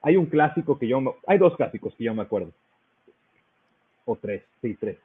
hay 0.00 0.16
un 0.16 0.26
clásico 0.26 0.78
que 0.78 0.86
yo, 0.86 1.16
hay 1.26 1.38
dos 1.38 1.56
clásicos 1.56 1.94
que 1.94 2.04
yo 2.04 2.14
me 2.14 2.22
acuerdo, 2.22 2.52
o 4.04 4.16
tres, 4.16 4.42
sí, 4.62 4.74
tres. 4.74 4.98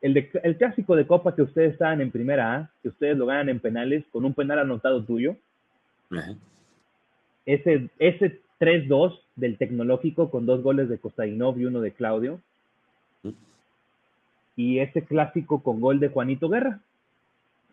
El, 0.00 0.12
de, 0.12 0.30
el 0.42 0.58
clásico 0.58 0.94
de 0.96 1.06
Copa 1.06 1.34
que 1.34 1.42
ustedes 1.42 1.72
estaban 1.72 2.00
en 2.00 2.10
primera 2.10 2.54
A, 2.54 2.70
que 2.82 2.88
ustedes 2.88 3.16
lo 3.16 3.26
ganan 3.26 3.48
en 3.48 3.60
penales 3.60 4.04
con 4.12 4.24
un 4.24 4.34
penal 4.34 4.58
anotado 4.58 5.02
tuyo. 5.02 5.36
Ese, 7.46 7.88
ese 7.98 8.40
3-2 8.60 9.20
del 9.36 9.58
tecnológico 9.58 10.30
con 10.30 10.46
dos 10.46 10.62
goles 10.62 10.88
de 10.88 10.98
Costainov 10.98 11.58
y 11.58 11.64
uno 11.64 11.80
de 11.80 11.92
Claudio. 11.92 12.40
Y 14.56 14.78
ese 14.78 15.02
clásico 15.02 15.62
con 15.62 15.80
gol 15.80 15.98
de 16.00 16.08
Juanito 16.08 16.48
Guerra 16.48 16.80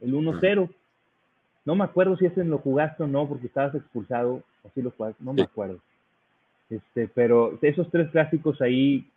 el 0.02 0.14
1-0. 0.14 0.70
No 1.64 1.76
me 1.76 1.84
acuerdo 1.84 2.18
si 2.18 2.26
ese 2.26 2.44
lo 2.44 2.58
jugaste 2.58 3.03
o 3.03 3.08
no, 3.08 3.28
porque 3.28 3.48
estabas 3.48 3.76
expulsado, 3.76 4.44
o 4.64 4.70
si 4.74 4.82
lo 4.82 4.91
jugaste, 4.91 5.24
no 5.24 5.34
me 5.34 5.44
acuerdo. 5.44 5.80
Este, 6.70 7.08
pero 7.08 7.58
esos 7.62 7.90
tres 7.91 8.10
clásicos 8.10 8.62
ahí, 8.62 9.08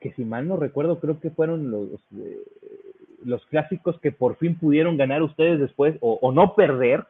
que 0.00 0.12
si 0.14 0.24
mal 0.24 0.48
no 0.48 0.56
recuerdo, 0.56 0.98
creo 0.98 1.20
que 1.20 1.30
fueron 1.30 1.70
los, 1.70 1.90
eh, 2.16 2.42
los 3.24 3.44
clásicos 3.46 4.00
que 4.00 4.12
por 4.12 4.36
fin 4.36 4.56
pudieron 4.56 4.96
ganar 4.96 5.22
ustedes 5.22 5.60
después, 5.60 5.96
o, 6.00 6.32
no 6.32 6.54
perder, 6.54 7.04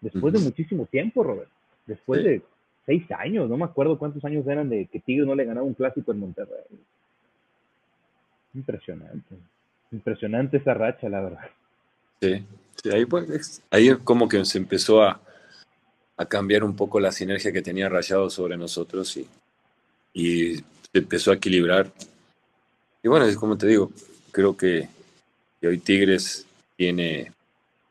después 0.00 0.32
de 0.32 0.40
muchísimo 0.40 0.86
tiempo, 0.86 1.24
Robert. 1.24 1.50
Después 1.86 2.22
de 2.22 2.42
seis 2.88 3.04
años, 3.12 3.50
no 3.50 3.58
me 3.58 3.66
acuerdo 3.66 3.98
cuántos 3.98 4.24
años 4.24 4.46
eran 4.46 4.70
de 4.70 4.86
que 4.86 5.00
Tigre 5.00 5.26
no 5.26 5.34
le 5.34 5.44
ganaba 5.44 5.66
un 5.66 5.74
clásico 5.74 6.10
en 6.10 6.20
Monterrey. 6.20 6.64
Impresionante. 8.54 9.36
Impresionante 9.92 10.56
esa 10.56 10.72
racha, 10.72 11.08
la 11.08 11.20
verdad. 11.20 11.50
Sí, 12.20 12.44
ahí, 12.90 13.04
pues, 13.04 13.62
ahí 13.70 13.94
como 14.02 14.26
que 14.26 14.42
se 14.46 14.56
empezó 14.56 15.02
a, 15.02 15.20
cambiar 16.28 16.64
un 16.64 16.74
poco 16.74 16.98
la 16.98 17.12
sinergia 17.12 17.52
que 17.52 17.62
tenía 17.62 17.88
Rayado 17.88 18.28
sobre 18.28 18.56
nosotros 18.56 19.16
y, 19.16 19.28
y 20.12 20.56
se 20.56 20.98
empezó 20.98 21.30
a 21.30 21.34
equilibrar 21.34 21.92
y 23.02 23.08
bueno, 23.08 23.26
es 23.26 23.36
como 23.36 23.56
te 23.56 23.66
digo, 23.66 23.92
creo 24.32 24.56
que, 24.56 24.88
hoy 25.62 25.78
Tigres 25.78 26.46
tiene 26.76 27.32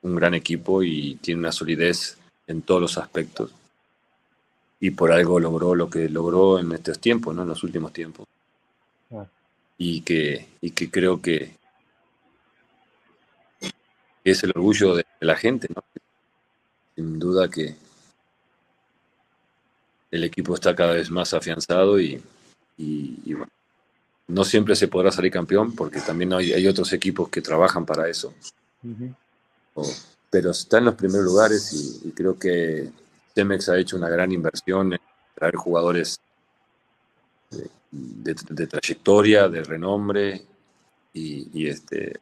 un 0.02 0.15
gran 0.15 0.34
equipo 0.34 0.84
y 0.84 1.15
tiene 1.15 1.40
una 1.40 1.52
solidez 1.52 2.18
en 2.45 2.61
todos 2.61 2.82
los 2.82 2.98
aspectos. 2.98 3.52
Y 4.80 4.91
por 4.91 5.12
algo 5.12 5.40
logró 5.40 5.76
lo 5.76 5.90
que 5.90 6.10
logró 6.10 6.60
en 6.60 6.72
estos 6.72 6.99
tiempos, 6.99 7.36
¿no? 7.36 7.41
En 7.41 7.49
los 7.49 7.64
últimos 7.64 7.94
tiempos. 7.94 8.28
Ah. 9.12 9.26
Y, 9.78 10.02
que, 10.02 10.48
y 10.62 10.72
que 10.72 10.90
creo 10.91 11.22
que 11.22 11.56
es 14.24 14.44
el 14.44 14.52
orgullo 14.52 14.95
de 14.95 15.06
la 15.22 15.36
gente, 15.36 15.68
¿no? 15.74 15.84
Sin 16.95 17.20
duda 17.20 17.49
que 17.49 17.76
el 20.12 20.24
equipo 20.24 20.56
está 20.56 20.76
cada 20.76 20.94
vez 20.94 21.10
más 21.10 21.34
afianzado 21.34 21.99
y, 21.99 22.22
y 22.78 23.34
bueno, 23.34 23.52
no 24.28 24.44
siempre 24.44 24.76
se 24.76 24.88
podrá 24.88 25.12
salir 25.12 25.32
campeón 25.32 25.74
porque 25.74 26.02
también 26.02 26.34
hay, 26.34 26.68
otros 26.68 26.91
equipos 26.94 27.30
que 27.30 27.41
trabajan 27.41 27.86
para 27.86 28.10
eso. 28.10 28.34
pero 30.30 30.52
está 30.52 30.80
en 30.80 30.86
los 30.86 30.95
primeros 30.95 31.26
lugares 31.26 32.02
y, 32.04 32.12
creo 32.12 32.38
que 32.38 32.90
Cemex 33.38 33.69
ha 33.69 33.77
hecho 33.77 33.97
una 33.97 34.09
gran 34.09 34.31
inversión 34.31 34.93
en 34.93 34.99
traer 35.35 35.55
jugadores 35.55 36.19
de, 37.91 38.68
trayectoria, 38.68 39.47
de 39.47 39.64
renombre 39.64 40.41
y, 41.14 41.68
este 41.68 42.19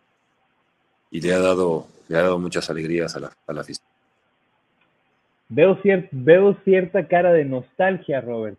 y 1.11 1.21
le 1.21 1.33
ha 1.33 1.39
dado 1.39 1.87
le 2.09 2.17
ha 2.17 2.21
dado 2.21 2.37
muchas 2.37 2.69
alegrías 2.69 3.15
a 3.15 3.19
la, 3.19 3.31
a 3.47 3.53
la 3.53 3.61
afición. 3.61 3.87
Veo, 5.47 5.79
veo 6.11 6.57
cierta 6.63 7.07
cara 7.07 7.31
de 7.31 7.45
nostalgia, 7.45 8.21
Robert. 8.21 8.57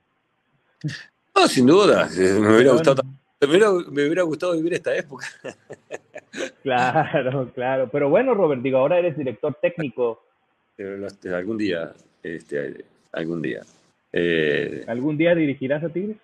No, 1.34 1.46
sin 1.46 1.66
duda. 1.66 2.08
Me 2.16 2.54
hubiera 2.54 2.72
gustado 2.72 3.02
me 3.38 4.06
hubiera, 4.06 4.22
gustado 4.22 4.54
vivir 4.54 4.74
esta 4.74 4.96
época. 4.96 5.26
Claro, 6.62 7.50
claro. 7.54 7.88
Pero 7.90 8.10
bueno, 8.10 8.34
Robert, 8.34 8.60
digo, 8.60 8.78
ahora 8.78 8.98
eres 8.98 9.16
director 9.16 9.56
técnico. 9.60 10.22
Este, 10.76 11.34
algún 11.34 11.56
día, 11.56 11.94
este, 12.22 12.84
algún 13.12 13.40
día. 13.40 13.62
Eh, 14.12 14.84
¿Algún 14.86 15.16
día 15.16 15.34
dirigirás 15.34 15.82
a 15.82 15.88
Tigres? 15.88 16.18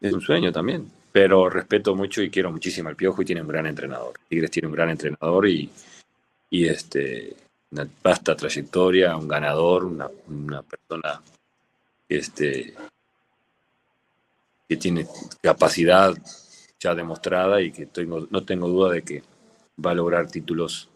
Es 0.00 0.12
un 0.12 0.20
sueño 0.20 0.52
también, 0.52 0.90
pero 1.12 1.50
respeto 1.50 1.94
mucho 1.94 2.22
y 2.22 2.30
quiero 2.30 2.50
muchísimo 2.50 2.88
al 2.88 2.96
Piojo 2.96 3.22
y 3.22 3.24
tiene 3.26 3.42
un 3.42 3.48
gran 3.48 3.66
entrenador. 3.66 4.14
Tigres 4.28 4.50
tiene 4.50 4.68
un 4.68 4.74
gran 4.74 4.90
entrenador 4.90 5.46
y, 5.48 5.70
y 6.50 6.66
este, 6.66 7.34
una 7.70 7.86
vasta 8.02 8.36
trayectoria, 8.36 9.16
un 9.16 9.28
ganador, 9.28 9.84
una, 9.84 10.08
una 10.28 10.62
persona 10.62 11.20
este, 12.08 12.74
que 14.68 14.76
tiene 14.76 15.06
capacidad 15.42 16.14
ya 16.80 16.94
demostrada 16.94 17.60
y 17.60 17.70
que 17.70 17.86
tengo, 17.86 18.26
no 18.30 18.44
tengo 18.44 18.68
duda 18.68 18.92
de 18.92 19.02
que 19.02 19.22
va 19.84 19.92
a 19.92 19.94
lograr 19.94 20.30
títulos 20.30 20.88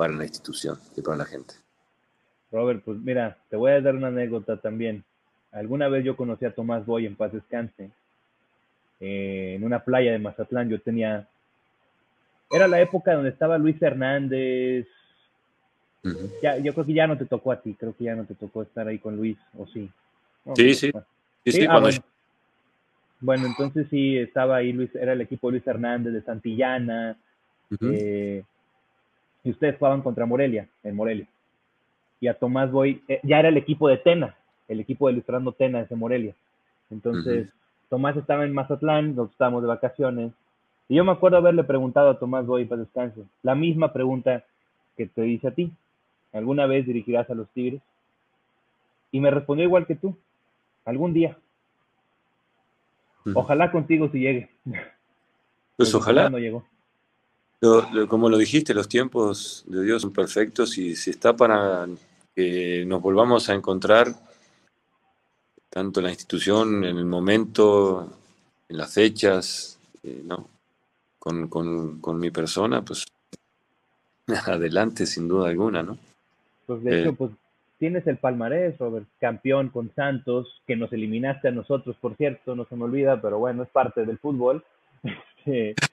para 0.00 0.14
la 0.14 0.24
institución 0.24 0.78
y 0.96 1.02
para 1.02 1.18
la 1.18 1.26
gente. 1.26 1.52
Robert, 2.50 2.80
pues 2.82 2.98
mira, 3.00 3.36
te 3.50 3.56
voy 3.56 3.72
a 3.72 3.82
dar 3.82 3.94
una 3.94 4.06
anécdota 4.06 4.56
también. 4.56 5.04
Alguna 5.52 5.90
vez 5.90 6.06
yo 6.06 6.16
conocí 6.16 6.46
a 6.46 6.54
Tomás 6.54 6.86
Boy 6.86 7.04
en 7.04 7.16
paz 7.16 7.34
descanse, 7.34 7.90
eh, 8.98 9.56
en 9.58 9.62
una 9.62 9.84
playa 9.84 10.12
de 10.12 10.18
Mazatlán. 10.18 10.70
Yo 10.70 10.80
tenía, 10.80 11.28
era 12.50 12.66
la 12.66 12.80
época 12.80 13.12
donde 13.12 13.28
estaba 13.28 13.58
Luis 13.58 13.76
Hernández. 13.82 14.86
ya, 16.42 16.56
yo 16.56 16.72
creo 16.72 16.86
que 16.86 16.94
ya 16.94 17.06
no 17.06 17.18
te 17.18 17.26
tocó 17.26 17.52
a 17.52 17.60
ti, 17.60 17.74
creo 17.74 17.94
que 17.94 18.04
ya 18.04 18.14
no 18.14 18.24
te 18.24 18.34
tocó 18.34 18.62
estar 18.62 18.88
ahí 18.88 18.98
con 18.98 19.16
Luis, 19.16 19.36
¿o 19.58 19.66
sí? 19.66 19.90
sí, 20.56 20.74
sí, 20.76 20.92
sí, 21.44 21.66
ah, 21.68 21.78
cuando, 21.78 21.90
bueno, 23.20 23.46
entonces 23.48 23.86
sí, 23.90 24.16
estaba 24.16 24.56
ahí 24.56 24.72
Luis, 24.72 24.94
era 24.94 25.12
el 25.12 25.20
equipo 25.20 25.48
de 25.48 25.58
Luis 25.58 25.66
Hernández 25.66 26.14
de 26.14 26.22
Santillana. 26.22 27.18
Eh, 27.82 28.42
y 29.42 29.50
ustedes 29.50 29.76
jugaban 29.78 30.02
contra 30.02 30.26
Morelia, 30.26 30.68
en 30.82 30.96
Morelia. 30.96 31.26
Y 32.20 32.28
a 32.28 32.34
Tomás 32.34 32.70
Boy, 32.70 33.02
eh, 33.08 33.20
ya 33.22 33.38
era 33.38 33.48
el 33.48 33.56
equipo 33.56 33.88
de 33.88 33.96
Tena, 33.96 34.36
el 34.68 34.80
equipo 34.80 35.06
de 35.06 35.14
Luis 35.14 35.24
Fernando 35.24 35.52
Tena 35.52 35.84
de 35.84 35.96
Morelia. 35.96 36.34
Entonces, 36.90 37.48
Tomás 37.88 38.16
estaba 38.16 38.44
en 38.44 38.52
Mazatlán, 38.52 39.10
nosotros 39.10 39.32
estábamos 39.32 39.62
de 39.62 39.68
vacaciones. 39.68 40.32
Y 40.88 40.96
yo 40.96 41.04
me 41.04 41.12
acuerdo 41.12 41.38
haberle 41.38 41.64
preguntado 41.64 42.10
a 42.10 42.18
Tomás 42.18 42.46
Boy 42.46 42.64
para 42.64 42.82
descanso, 42.82 43.24
la 43.42 43.54
misma 43.54 43.92
pregunta 43.92 44.44
que 44.96 45.06
te 45.06 45.26
hice 45.26 45.48
a 45.48 45.52
ti. 45.52 45.72
¿Alguna 46.32 46.66
vez 46.66 46.86
dirigirás 46.86 47.28
a 47.30 47.34
los 47.34 47.48
Tigres? 47.50 47.80
Y 49.10 49.20
me 49.20 49.30
respondió 49.30 49.64
igual 49.64 49.86
que 49.86 49.96
tú, 49.96 50.16
algún 50.84 51.12
día. 51.12 51.36
Ojalá 53.34 53.70
contigo 53.72 54.08
si 54.10 54.20
llegue. 54.20 54.50
Pues 55.76 55.94
ojalá. 55.94 56.28
No 56.28 56.38
llegó. 56.38 56.64
Como 58.08 58.28
lo 58.28 58.38
dijiste, 58.38 58.72
los 58.72 58.88
tiempos 58.88 59.64
de 59.66 59.84
Dios 59.84 60.02
son 60.02 60.12
perfectos 60.12 60.78
y 60.78 60.96
si 60.96 61.10
está 61.10 61.36
para 61.36 61.86
que 62.34 62.84
nos 62.86 63.02
volvamos 63.02 63.48
a 63.48 63.54
encontrar, 63.54 64.14
tanto 65.68 66.00
en 66.00 66.04
la 66.04 66.10
institución, 66.10 66.84
en 66.84 66.96
el 66.96 67.04
momento, 67.04 68.10
en 68.68 68.76
las 68.78 68.94
fechas, 68.94 69.78
eh, 70.02 70.22
¿no? 70.24 70.48
Con, 71.18 71.48
con, 71.48 72.18
mi 72.18 72.30
persona, 72.30 72.82
pues 72.82 73.04
adelante 74.46 75.04
sin 75.04 75.28
duda 75.28 75.50
alguna, 75.50 75.82
¿no? 75.82 75.98
Pues 76.66 76.82
de 76.82 77.00
hecho, 77.00 77.10
eh, 77.10 77.14
pues 77.16 77.30
tienes 77.78 78.06
el 78.06 78.16
palmarés, 78.16 78.78
Robert, 78.78 79.06
campeón 79.20 79.68
con 79.68 79.92
Santos, 79.94 80.62
que 80.66 80.76
nos 80.76 80.90
eliminaste 80.94 81.48
a 81.48 81.52
nosotros, 81.52 81.94
por 82.00 82.16
cierto, 82.16 82.56
no 82.56 82.64
se 82.64 82.74
me 82.74 82.84
olvida, 82.84 83.20
pero 83.20 83.38
bueno, 83.38 83.64
es 83.64 83.68
parte 83.68 84.06
del 84.06 84.18
fútbol. 84.18 84.64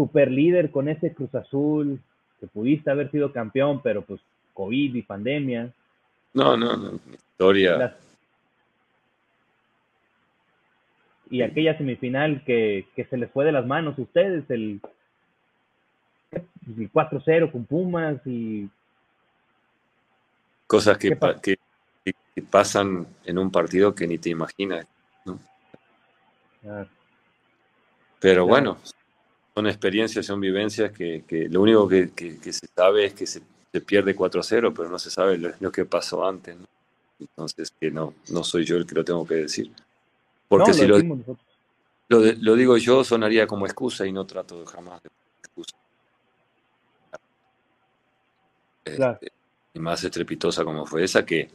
Super 0.00 0.30
líder 0.30 0.70
con 0.70 0.88
ese 0.88 1.12
Cruz 1.12 1.34
Azul, 1.34 2.00
que 2.40 2.46
pudiste 2.46 2.90
haber 2.90 3.10
sido 3.10 3.34
campeón, 3.34 3.82
pero 3.82 4.00
pues 4.00 4.18
COVID 4.54 4.94
y 4.94 5.02
pandemia. 5.02 5.70
No, 6.32 6.56
no, 6.56 6.74
no, 6.74 6.98
historia. 7.12 7.98
Y 11.28 11.42
aquella 11.42 11.76
semifinal 11.76 12.42
que, 12.46 12.86
que, 12.96 13.04
se 13.04 13.18
les 13.18 13.30
fue 13.30 13.44
de 13.44 13.52
las 13.52 13.66
manos 13.66 13.98
a 13.98 14.02
ustedes, 14.02 14.48
el, 14.48 14.80
el 16.32 16.90
4-0 16.90 17.52
con 17.52 17.66
Pumas 17.66 18.26
y 18.26 18.70
Cosas 20.66 20.96
que, 20.96 21.14
que, 21.42 21.58
pasan 22.50 23.06
en 23.26 23.36
un 23.36 23.50
partido 23.50 23.94
que 23.94 24.06
ni 24.06 24.16
te 24.16 24.30
imaginas. 24.30 24.86
Pero 28.18 28.46
bueno, 28.46 28.78
son 29.60 29.66
experiencias, 29.66 30.24
son 30.24 30.40
vivencias 30.40 30.90
que, 30.90 31.22
lo 31.50 31.60
único 31.60 31.86
que, 31.86 32.38
se 32.50 32.66
sabe 32.74 33.04
es 33.04 33.12
que 33.14 33.26
se, 33.26 33.42
pierde 33.84 34.16
4-0, 34.16 34.72
pero 34.74 34.88
no 34.88 34.98
se 34.98 35.10
sabe 35.10 35.36
lo, 35.36 35.70
que 35.70 35.84
pasó 35.84 36.26
antes. 36.26 36.56
Entonces, 37.18 37.70
que 37.78 37.90
no, 37.90 38.14
no 38.30 38.42
soy 38.42 38.64
yo 38.64 38.76
el 38.76 38.86
que 38.86 38.94
lo 38.94 39.04
tengo 39.04 39.26
que 39.26 39.34
decir. 39.34 39.70
Porque 40.48 40.72
si 40.72 40.86
lo, 40.86 40.98
lo, 42.08 42.54
digo 42.54 42.78
yo, 42.78 43.04
sonaría 43.04 43.46
como 43.46 43.66
excusa 43.66 44.06
y 44.06 44.12
no 44.12 44.26
trato 44.26 44.64
jamás 44.64 45.02
de 45.02 45.10
excusa. 45.40 45.76
Claro. 48.82 49.18
Este, 49.20 49.32
y 49.74 49.78
más 49.78 50.02
estrepitosa 50.02 50.64
como 50.64 50.86
fue 50.86 51.04
esa, 51.04 51.26
que 51.26 51.50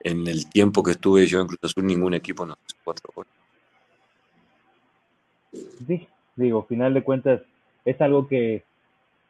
en 0.00 0.26
el 0.26 0.48
tiempo 0.48 0.82
que 0.82 0.92
estuve 0.92 1.26
yo 1.26 1.42
en 1.42 1.46
Cruz 1.46 1.60
Azul 1.62 1.84
ningún 1.84 2.14
equipo 2.14 2.46
nos 2.46 2.56
hizo 2.66 2.78
cuatro 2.82 3.10
goles. 3.14 3.32
Sí, 5.86 6.08
digo, 6.36 6.64
final 6.64 6.94
de 6.94 7.02
cuentas, 7.02 7.42
es 7.84 8.00
algo 8.00 8.28
que, 8.28 8.62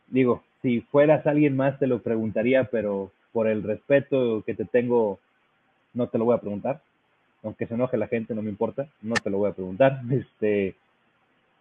digo, 0.08 0.42
si 0.62 0.80
fueras 0.80 1.26
alguien 1.26 1.56
más 1.56 1.78
te 1.78 1.86
lo 1.86 2.00
preguntaría, 2.02 2.64
pero 2.64 3.10
por 3.32 3.48
el 3.48 3.62
respeto 3.62 4.42
que 4.46 4.54
te 4.54 4.64
tengo, 4.64 5.18
no 5.92 6.08
te 6.08 6.18
lo 6.18 6.24
voy 6.24 6.36
a 6.36 6.40
preguntar. 6.40 6.80
Aunque 7.42 7.66
se 7.66 7.74
enoje 7.74 7.96
la 7.96 8.08
gente, 8.08 8.34
no 8.34 8.42
me 8.42 8.50
importa, 8.50 8.86
no 9.02 9.14
te 9.14 9.28
lo 9.28 9.38
voy 9.38 9.50
a 9.50 9.54
preguntar. 9.54 10.00
Este, 10.10 10.74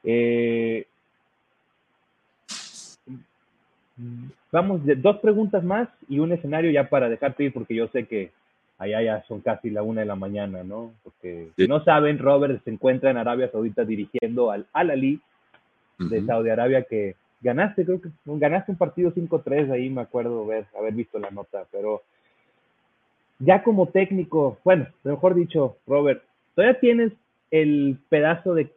eh, 0.03 0.86
Vamos, 4.52 4.82
dos 4.98 5.18
preguntas 5.18 5.64
más 5.64 5.88
y 6.10 6.20
un 6.20 6.32
escenario 6.32 6.72
ya 6.72 6.90
para 6.90 7.10
dejarte 7.10 7.45
ir, 7.45 7.53
porque 7.53 7.76
yo 7.76 7.88
sé 7.90 8.06
que 8.06 8.32
allá 8.78 9.02
ya 9.02 9.24
son 9.28 9.41
casi 9.41 9.70
la 9.70 9.84
una 9.84 10.02
de 10.02 10.07
la 10.07 10.15
mañana, 10.15 10.64
¿no? 10.64 10.91
Porque 11.03 11.49
si 11.56 11.68
no 11.68 11.84
saben, 11.84 12.18
Robert 12.18 12.64
se 12.64 12.72
encuentra 12.72 13.11
en 13.11 13.18
Arabia 13.18 13.49
Saudita 13.52 13.86
dirigiendo 13.86 14.52
al 14.52 14.65
Al-Ali 14.74 15.20
de 16.10 16.26
Saudi 16.26 16.50
Arabia, 16.50 16.84
que 16.84 17.16
ganaste, 17.42 17.86
creo 17.86 18.02
que 18.02 18.10
ganaste 18.26 18.72
un 18.72 18.78
partido 18.78 19.12
5-3, 19.12 19.72
ahí 19.72 19.90
me 19.90 20.02
acuerdo 20.02 20.46
ver, 20.46 20.66
haber 20.78 20.94
visto 20.94 21.20
la 21.20 21.30
nota, 21.30 21.66
pero 21.72 22.02
ya 23.40 23.64
como 23.64 23.88
técnico, 23.88 24.58
bueno, 24.64 24.88
mejor 25.04 25.36
dicho, 25.36 25.78
Robert, 25.86 26.24
todavía 26.56 26.80
tienes 26.80 27.12
el 27.52 27.98
pedazo 28.10 28.56
de, 28.56 28.72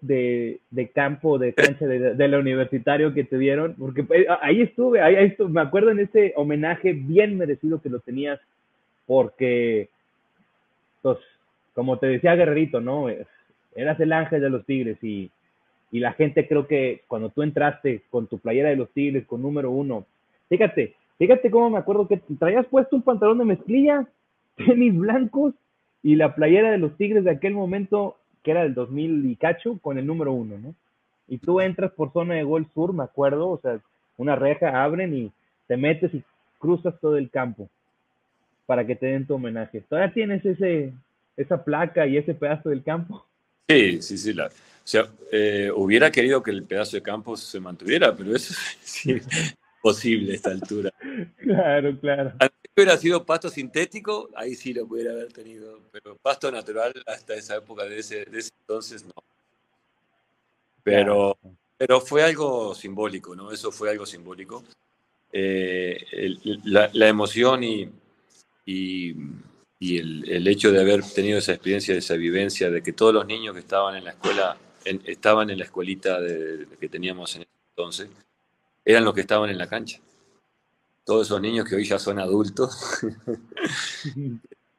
de, 0.71 0.89
campo, 0.89 1.39
de 1.39 1.55
cancha 1.55 1.87
de, 1.87 2.29
la 2.29 2.39
universitario 2.39 3.15
que 3.15 3.25
te 3.25 3.39
dieron, 3.39 3.75
porque 3.79 4.03
pues, 4.03 4.27
ahí 4.43 4.61
estuve, 4.61 5.01
ahí, 5.01 5.15
estuve, 5.17 5.49
me 5.49 5.63
acuerdo 5.63 5.91
en 5.91 6.01
ese 6.01 6.35
homenaje 6.37 6.93
bien 6.93 7.39
merecido 7.39 7.81
que 7.81 7.89
lo 7.89 8.01
tenías, 8.01 8.39
porque, 9.07 9.89
pues, 11.01 11.19
como 11.75 11.99
te 11.99 12.07
decía 12.07 12.35
Guerrerito, 12.35 12.81
¿no? 12.81 13.09
eras 13.75 14.01
el 14.01 14.13
ángel 14.13 14.41
de 14.41 14.51
los 14.51 14.67
Tigres 14.67 15.03
y, 15.03 15.31
y 15.97 15.99
la 15.99 16.13
gente 16.13 16.47
creo 16.47 16.67
que 16.67 17.01
cuando 17.09 17.31
tú 17.31 17.41
entraste 17.41 18.03
con 18.11 18.27
tu 18.27 18.39
playera 18.39 18.69
de 18.69 18.77
los 18.77 18.91
Tigres, 18.91 19.25
con 19.25 19.41
número 19.41 19.71
uno, 19.71 20.05
fíjate, 20.51 20.95
fíjate 21.17 21.51
cómo 21.51 21.71
me 21.71 21.79
acuerdo 21.79 22.07
que 22.07 22.21
traías 22.39 22.67
puesto 22.67 22.97
un 22.97 23.03
pantalón 23.03 23.39
de 23.39 23.47
mezclilla, 23.47 24.07
tenis 24.57 24.95
blancos 24.95 25.55
y 26.03 26.17
la 26.17 26.35
playera 26.35 26.71
de 26.71 26.77
los 26.77 26.95
Tigres 26.99 27.25
de 27.25 27.31
aquel 27.31 27.55
momento, 27.55 28.19
que 28.43 28.51
era 28.51 28.63
del 28.63 28.75
2000 28.75 29.25
y 29.25 29.37
cacho, 29.37 29.79
con 29.81 29.97
el 29.97 30.07
número 30.07 30.35
uno, 30.35 30.59
¿no? 30.59 30.75
Y 31.29 31.39
tú 31.39 31.63
entras 31.63 31.93
por 31.93 32.13
zona 32.13 32.35
de 32.35 32.43
gol 32.43 32.67
sur, 32.75 32.93
me 32.93 33.05
acuerdo, 33.05 33.49
o 33.49 33.59
sea, 33.59 33.81
una 34.19 34.37
reja, 34.37 34.85
abren 34.85 35.17
y 35.17 35.33
te 35.67 35.79
metes 35.79 36.13
y 36.13 36.23
cruzas 36.59 37.01
todo 37.01 37.17
el 37.17 37.31
campo 37.31 37.71
para 38.67 38.87
que 38.87 38.97
te 38.97 39.07
den 39.07 39.27
tu 39.27 39.37
homenaje. 39.37 39.81
¿Todavía 39.81 40.13
tienes 40.13 40.45
ese, 40.45 40.93
esa 41.39 41.65
placa 41.65 42.07
y 42.07 42.19
ese 42.19 42.35
pedazo 42.35 42.69
del 42.69 42.83
campo? 42.83 43.25
Sí, 43.69 44.03
sí, 44.03 44.19
sí. 44.19 44.33
La, 44.33 44.47
o 44.47 44.89
sea, 44.89 45.11
eh, 45.33 45.71
hubiera 45.75 46.13
querido 46.13 46.43
que 46.43 46.53
el 46.53 46.63
pedazo 46.63 46.97
de 46.97 47.03
campo 47.03 47.37
se 47.37 47.59
mantuviera, 47.59 48.15
pero 48.15 48.37
eso 48.37 48.55
es 48.85 49.07
imposible 49.83 50.33
a 50.33 50.35
esta 50.37 50.51
altura. 50.51 50.93
Claro, 51.39 51.99
claro. 51.99 52.33
Si 52.41 52.71
hubiera 52.77 52.97
sido 52.97 53.27
pasto 53.27 53.49
sintético, 53.49 54.31
ahí 54.37 54.55
sí 54.55 54.73
lo 54.73 54.87
pudiera 54.87 55.13
haber 55.13 55.33
tenido, 55.33 55.81
pero 55.91 56.17
pasto 56.17 56.53
natural 56.53 56.93
hasta 57.07 57.35
esa 57.35 57.57
época 57.57 57.85
de 57.85 57.99
ese, 57.99 58.27
de 58.27 58.39
ese 58.39 58.51
entonces 58.61 59.05
no. 59.05 59.13
Pero, 60.85 61.37
pero 61.77 62.01
fue 62.01 62.23
algo 62.23 62.73
simbólico, 62.73 63.35
¿no? 63.35 63.51
Eso 63.51 63.73
fue 63.73 63.91
algo 63.91 64.07
simbólico. 64.07 64.63
Eh, 65.33 65.99
la, 66.65 66.89
la, 66.93 67.09
emoción 67.09 67.65
y, 67.65 67.91
y 68.65 69.15
y 69.79 69.99
el, 69.99 70.49
hecho 70.49 70.73
de 70.73 70.81
haber 70.81 71.03
tenido 71.03 71.39
esa 71.39 71.53
experiencia, 71.53 71.95
esa 71.95 72.15
vivencia, 72.15 72.71
de 72.71 72.83
que 72.83 72.93
todos 72.93 73.13
los 73.13 73.27
niños 73.27 73.55
que 73.55 73.61
estaban 73.61 73.95
en 73.97 74.05
la 74.05 74.11
escuela, 74.11 74.57
estaban 74.85 75.51
en 75.51 75.59
la 75.59 75.65
escuelita 75.65 76.21
de, 76.21 76.67
que 76.81 76.89
teníamos 76.89 77.35
en 77.37 77.43
ese 77.43 77.51
entonces, 77.71 78.09
eran 78.85 79.05
los 79.05 79.15
que 79.15 79.21
estaban 79.21 79.51
en 79.51 79.59
la 79.59 79.67
cancha. 79.67 80.01
Todos 81.05 81.27
esos 81.27 81.41
niños 81.41 81.69
que 81.69 81.77
hoy 81.77 81.85
ya 81.85 81.99
son 81.99 82.19
adultos, 82.19 83.05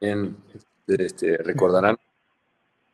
este, 0.00 1.36
recordarán, 1.38 1.96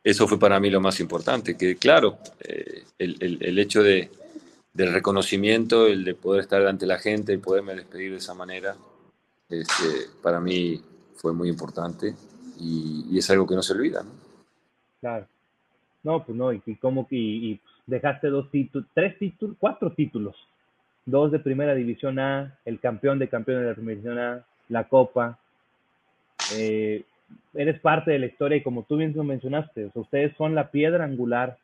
eso 0.03 0.27
fue 0.27 0.37
para 0.37 0.59
mí 0.59 0.69
lo 0.69 0.79
más 0.79 0.99
importante, 0.99 1.57
que 1.57 1.77
claro, 1.77 2.19
eh, 2.41 2.83
el, 2.99 3.57
hecho 3.57 3.81
de, 3.81 4.11
del 4.73 4.93
reconocimiento, 4.93 5.87
el 5.87 6.05
de 6.05 6.13
poder 6.13 6.41
estar 6.41 6.65
ante 6.67 6.85
la 6.85 6.99
gente 6.99 7.33
y 7.33 7.37
poderme 7.37 7.75
despedir 7.75 8.11
de 8.11 8.17
esa 8.17 8.35
manera, 8.35 8.77
este, 9.49 10.09
para 10.21 10.39
mí 10.39 10.81
fue 11.25 11.33
muy 11.33 11.49
importante 11.49 12.13
y, 12.59 13.17
es 13.17 13.27
algo 13.31 13.47
que 13.47 13.55
no 13.55 13.63
se 13.63 13.73
olvida. 13.73 14.03
¿no? 14.03 14.11
Claro. 14.99 15.25
No, 16.03 16.23
pues 16.23 16.37
no, 16.37 16.53
y, 16.53 16.59
como 16.75 17.07
que 17.07 17.15
y, 17.15 17.59
dejaste 17.87 18.27
dos 18.27 18.51
títulos, 18.51 18.87
tres 18.93 19.17
títulos, 19.17 19.57
cuatro 19.59 19.91
títulos. 19.91 20.35
Dos 21.03 21.31
de 21.31 21.39
primera 21.39 21.73
división 21.73 22.19
A, 22.19 22.59
el 22.63 22.79
campeón 22.79 23.17
de 23.17 23.27
campeones 23.27 23.63
de 23.63 23.69
la 23.69 23.73
primera 23.73 23.95
división 23.95 24.19
A, 24.19 24.45
la 24.69 24.87
Copa. 24.87 25.39
Eh, 26.53 27.03
eres 27.55 27.79
parte 27.79 28.11
de 28.11 28.19
la 28.19 28.27
historia 28.27 28.57
y 28.57 28.63
como 28.63 28.83
tú 28.83 28.97
bien 28.97 29.13
lo 29.15 29.23
mencionaste, 29.23 29.89
ustedes 29.95 30.37
son 30.37 30.53
la 30.53 30.69
piedra 30.69 31.05
angular 31.05 31.57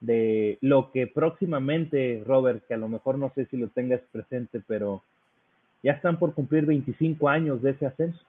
de 0.00 0.56
lo 0.62 0.92
que 0.92 1.06
próximamente, 1.08 2.22
Robert, 2.26 2.66
que 2.66 2.72
a 2.72 2.78
lo 2.78 2.88
mejor 2.88 3.18
no 3.18 3.30
sé 3.34 3.44
si 3.50 3.58
lo 3.58 3.68
tengas 3.68 4.00
presente, 4.12 4.62
pero 4.66 5.02
ya 5.82 5.92
están 5.92 6.18
por 6.18 6.32
cumplir 6.32 6.64
25 6.64 7.28
años 7.28 7.60
de 7.60 7.72
ese 7.72 7.84
ascenso. 7.84 8.24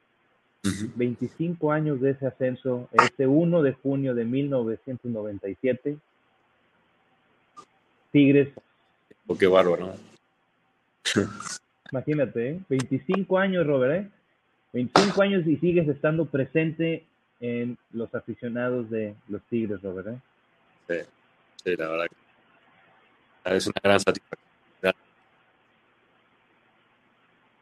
25 0.63 1.71
años 1.71 2.01
de 2.01 2.11
ese 2.11 2.27
ascenso, 2.27 2.89
este 2.91 3.27
1 3.27 3.61
de 3.61 3.73
junio 3.73 4.13
de 4.13 4.25
1997. 4.25 5.97
Tigres. 8.11 8.49
Oh, 9.27 9.37
qué 9.37 9.47
bárbaro. 9.47 9.93
Imagínate, 11.91 12.59
25 12.69 13.39
¿eh? 13.39 13.43
años, 13.43 13.65
Robert, 13.65 14.03
¿eh? 14.03 14.09
25 14.73 15.21
años 15.21 15.47
y 15.47 15.57
sigues 15.57 15.87
estando 15.87 16.25
presente 16.25 17.05
en 17.39 17.77
los 17.91 18.13
aficionados 18.13 18.89
de 18.89 19.15
los 19.27 19.41
Tigres, 19.43 19.81
Robert, 19.81 20.07
¿eh? 20.07 20.19
Sí, 20.87 20.95
sí, 21.63 21.75
la 21.75 21.87
verdad. 21.87 22.07
Es 23.45 23.67
una 23.67 23.81
gran 23.81 23.99
satisfacción. 23.99 24.38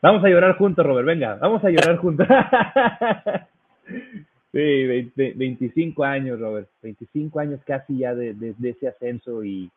Vamos 0.07 0.23
a 0.23 0.29
llorar 0.29 0.57
juntos, 0.57 0.85
Robert, 0.85 1.05
venga, 1.05 1.35
vamos 1.35 1.61
a 1.65 1.69
llorar 1.69 1.97
juntos. 1.97 2.25
sí, 4.53 5.11
25 5.35 6.01
años, 6.01 6.39
Robert, 6.39 6.69
25 6.81 7.37
años 7.41 7.59
casi 7.65 7.97
ya 7.97 8.15
de, 8.15 8.55
ese 8.63 8.87
ascenso 8.87 9.43
y, 9.43 9.69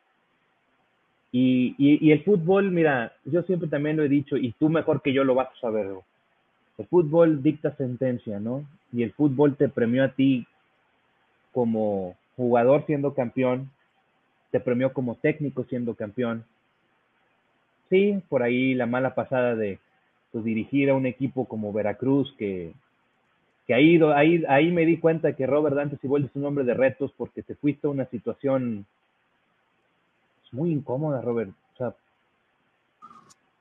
y, 1.33 2.13
el 2.13 2.23
fútbol, 2.23 2.71
mira, 2.71 3.13
yo 3.25 3.43
siempre 3.43 3.69
también 3.69 3.97
lo 3.97 4.05
he 4.05 4.09
dicho 4.09 4.37
y 4.37 4.53
tú 4.53 4.69
mejor 4.69 5.03
que 5.03 5.13
yo 5.13 5.25
lo 5.25 5.35
vas 5.35 5.49
a 5.49 5.61
saber. 5.61 5.89
El 6.79 6.87
fútbol 6.87 7.43
dicta 7.43 7.75
sentencia, 7.75 8.39
¿no? 8.39 8.65
Y 8.93 9.03
el 9.03 9.11
fútbol 9.11 9.57
te 9.57 9.69
premió 9.69 10.05
a 10.05 10.11
ti 10.11 10.47
como 11.51 12.15
jugador 12.37 12.87
siendo 12.87 13.15
campeón, 13.15 13.69
te 14.53 14.61
premió 14.61 14.93
como 14.93 15.17
técnico 15.17 15.65
siendo 15.65 15.97
campeón. 15.97 16.45
Sí, 17.89 18.23
por 18.29 18.45
ahí 18.45 18.75
la 18.75 18.87
mala 18.87 19.17
pasada 19.17 19.57
de 19.57 19.81
pues, 20.33 20.45
dirigir 20.45 20.91
a 20.91 20.95
un 20.95 21.07
equipo 21.07 21.47
como 21.47 21.73
Veracruz 21.73 22.35
que, 22.39 22.73
que 23.67 23.75
ha 23.75 23.81
ido, 23.81 24.15
ahí, 24.15 24.45
ahí 24.49 24.71
me 24.71 24.85
di 24.85 24.99
cuenta 24.99 25.35
que 25.35 25.47
Robert 25.47 25.77
Dante 25.77 25.97
Siboldi 25.99 26.27
es 26.27 26.37
un 26.37 26.45
hombre 26.45 26.65
de 26.65 26.75
retos 26.75 27.13
porque 27.17 27.43
te 27.43 27.55
fuiste 27.55 27.87
a 27.87 27.91
una 27.91 28.07
situación 28.07 28.87
pues, 30.41 30.53
muy 30.53 30.73
incómoda, 30.73 31.21
Robert. 31.21 31.51
O 31.75 31.77
sea, 31.77 31.95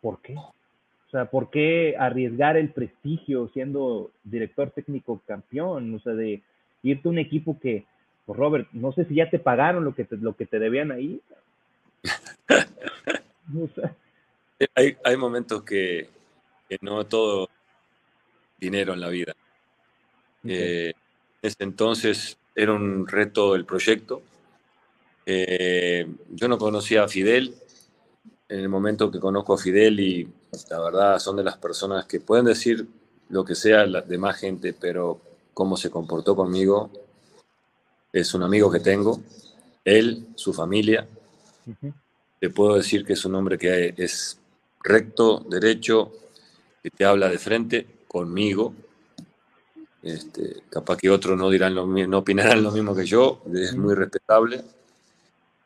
¿por 0.01 0.19
qué? 0.21 0.35
O 0.35 1.11
sea, 1.11 1.25
¿por 1.25 1.49
qué 1.49 1.95
arriesgar 1.97 2.55
el 2.57 2.69
prestigio 2.69 3.49
siendo 3.49 4.11
director 4.23 4.69
técnico 4.71 5.21
campeón? 5.25 5.93
O 5.95 5.99
sea, 5.99 6.13
de 6.13 6.41
irte 6.83 7.07
a 7.07 7.11
un 7.11 7.17
equipo 7.17 7.59
que, 7.59 7.85
pues 8.25 8.37
Robert, 8.37 8.67
no 8.73 8.91
sé 8.91 9.05
si 9.05 9.15
ya 9.15 9.29
te 9.29 9.39
pagaron 9.39 9.83
lo 9.83 9.95
que 9.95 10.05
te, 10.05 10.17
lo 10.17 10.35
que 10.35 10.45
te 10.45 10.59
debían 10.59 10.91
ahí. 10.91 11.19
hay, 14.75 14.97
hay 15.03 15.17
momentos 15.17 15.63
que, 15.63 16.09
que 16.69 16.77
no 16.81 17.05
todo 17.07 17.49
dinero 18.59 18.93
en 18.93 19.01
la 19.01 19.09
vida. 19.09 19.35
Eh, 20.43 20.93
en 21.41 21.47
ese 21.47 21.63
entonces 21.63 22.37
era 22.55 22.73
un 22.73 23.07
reto 23.07 23.55
el 23.55 23.65
proyecto. 23.65 24.21
Eh, 25.25 26.07
yo 26.29 26.47
no 26.47 26.57
conocía 26.57 27.03
a 27.03 27.07
Fidel. 27.07 27.55
En 28.47 28.59
el 28.59 28.69
momento 28.69 29.11
que 29.11 29.19
conozco 29.19 29.53
a 29.53 29.57
Fidel 29.57 29.99
y 29.99 30.27
la 30.69 30.79
verdad 30.79 31.19
son 31.19 31.37
de 31.37 31.43
las 31.43 31.57
personas 31.57 32.05
que 32.05 32.19
pueden 32.19 32.45
decir 32.45 32.87
lo 33.29 33.43
que 33.43 33.55
sea 33.55 33.85
la 33.85 34.01
demás 34.01 34.37
gente, 34.37 34.73
pero 34.73 35.19
cómo 35.53 35.77
se 35.77 35.89
comportó 35.89 36.35
conmigo, 36.35 36.89
es 38.11 38.33
un 38.33 38.43
amigo 38.43 38.71
que 38.71 38.79
tengo, 38.79 39.21
él, 39.85 40.27
su 40.35 40.53
familia. 40.53 41.07
Te 42.39 42.49
puedo 42.49 42.75
decir 42.75 43.05
que 43.05 43.13
es 43.13 43.25
un 43.25 43.35
hombre 43.35 43.57
que 43.57 43.93
es 43.97 44.39
recto, 44.83 45.45
derecho, 45.47 46.11
que 46.81 46.89
te 46.89 47.06
habla 47.06 47.30
de 47.30 47.38
frente 47.38 47.88
conmigo. 48.07 48.73
Este, 50.01 50.64
capaz 50.69 50.97
que 50.97 51.10
otros 51.10 51.38
no 51.38 51.49
dirán 51.49 51.76
lo 51.76 51.85
no 51.85 52.18
opinarán 52.19 52.64
lo 52.64 52.72
mismo 52.72 52.95
que 52.95 53.06
yo, 53.06 53.41
es 53.53 53.76
muy 53.76 53.95
respetable. 53.95 54.64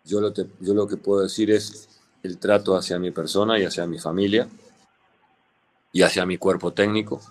Yo 0.06 0.20
lo, 0.20 0.34
yo 0.34 0.74
lo 0.74 0.88
que 0.88 0.98
puedo 0.98 1.22
decir 1.22 1.52
es 1.52 1.88
el 2.24 2.38
trato 2.38 2.76
hacia 2.76 3.00
mi 3.00 3.12
persona 3.12 3.60
y 3.60 3.64
hacia 3.64 3.86
mi 3.86 4.00
familia 4.00 4.48
y 5.92 6.02
hacia 6.02 6.26
mi 6.26 6.38
cuerpo 6.38 6.74
técnico. 6.74 7.22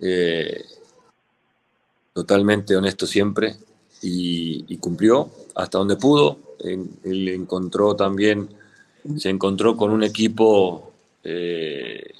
Eh, 0.00 0.64
totalmente 2.12 2.76
honesto 2.76 3.06
siempre 3.06 3.56
y, 4.02 4.76
cumplió 4.78 5.30
hasta 5.54 5.78
donde 5.78 5.96
pudo. 5.96 6.38
él 6.64 7.28
encontró 7.28 7.94
también, 7.94 8.48
se 9.16 9.30
encontró 9.30 9.76
con 9.76 9.92
un 9.92 10.02
equipo 10.02 10.92
eh, 11.22 12.12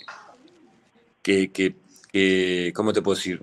que, 1.22 1.50
que, 1.50 2.72
¿cómo 2.74 2.92
te 2.92 3.00
puedo 3.02 3.16
decir? 3.16 3.42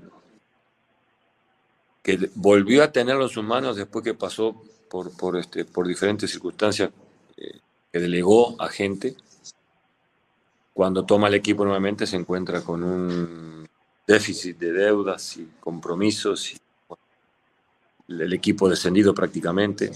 Que 2.04 2.30
volvió 2.36 2.84
a 2.84 2.92
tenerlo 2.92 3.24
en 3.24 3.30
sus 3.30 3.44
manos 3.44 3.76
después 3.76 4.04
que 4.04 4.14
pasó 4.14 4.62
por, 4.90 5.16
por, 5.16 5.38
este, 5.38 5.66
por 5.66 5.88
diferentes 5.88 6.32
circunstancias 6.32 6.92
eh, 7.38 7.60
que 7.92 8.00
delegó 8.00 8.62
a 8.62 8.70
gente. 8.70 9.16
Cuando 10.74 11.06
toma 11.06 11.28
el 11.28 11.36
equipo 11.36 11.64
nuevamente 11.64 12.06
se 12.08 12.16
encuentra 12.16 12.62
con 12.62 12.84
un 12.84 13.68
déficit 14.08 14.58
de 14.58 14.72
deudas 14.72 15.38
y 15.38 15.48
compromisos 15.60 16.54
y 16.54 16.58
el 18.08 18.34
equipo 18.34 18.68
descendido 18.68 19.14
prácticamente 19.14 19.92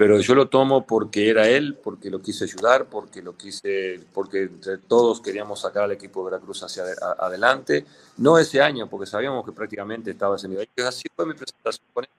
pero 0.00 0.18
yo 0.18 0.34
lo 0.34 0.48
tomo 0.48 0.86
porque 0.86 1.28
era 1.28 1.46
él, 1.46 1.74
porque 1.74 2.08
lo 2.08 2.22
quise 2.22 2.44
ayudar, 2.44 2.86
porque 2.86 3.20
lo 3.20 3.36
quise, 3.36 4.00
porque 4.14 4.44
entre 4.44 4.78
todos 4.78 5.20
queríamos 5.20 5.60
sacar 5.60 5.82
al 5.82 5.92
equipo 5.92 6.20
de 6.20 6.30
Veracruz 6.30 6.62
hacia 6.62 6.84
adelante. 7.18 7.84
No 8.16 8.38
ese 8.38 8.62
año, 8.62 8.88
porque 8.88 9.04
sabíamos 9.04 9.44
que 9.44 9.52
prácticamente 9.52 10.12
estaba 10.12 10.36
ese 10.36 10.48
nivel. 10.48 10.66
Así 10.88 11.06
fue 11.14 11.26
mi 11.26 11.34
presentación 11.34 11.84
con 11.92 12.04
él. 12.04 12.10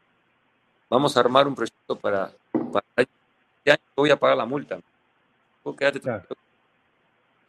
vamos 0.91 1.17
a 1.17 1.21
armar 1.21 1.47
un 1.47 1.55
proyecto 1.55 1.95
para, 1.95 2.31
para 2.71 2.85
este 2.97 3.71
año 3.71 3.81
voy 3.95 4.11
a 4.11 4.19
pagar 4.19 4.37
la 4.37 4.45
multa. 4.45 4.79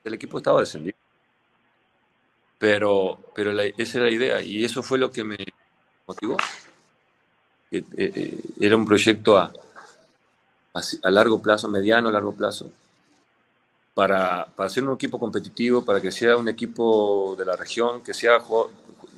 El 0.03 0.15
equipo 0.15 0.39
estaba 0.39 0.61
descendido. 0.61 0.97
Pero, 2.57 3.19
pero 3.35 3.51
esa 3.61 3.99
era 3.99 4.07
la 4.07 4.13
idea 4.13 4.41
y 4.41 4.65
eso 4.65 4.83
fue 4.83 4.97
lo 4.97 5.11
que 5.11 5.25
me 5.25 5.37
motivó. 6.07 6.39
Eh, 7.71 7.85
eh, 7.99 8.41
era 8.59 8.79
un 8.79 8.87
proyecto 8.87 9.37
a, 9.37 9.53
a, 10.74 11.11
largo 11.11 11.40
plazo, 11.40 11.69
mediano, 11.69 12.11
largo 12.11 12.32
plazo, 12.32 12.70
para, 13.94 14.47
para 14.57 14.70
ser 14.70 14.85
un 14.85 14.94
equipo 14.94 15.19
competitivo, 15.19 15.85
para 15.85 16.01
que 16.01 16.11
sea 16.11 16.36
un 16.36 16.49
equipo 16.49 17.35
de 17.36 17.44
la 17.44 17.57
región, 17.57 18.03
que 18.03 18.15
sea, 18.15 18.43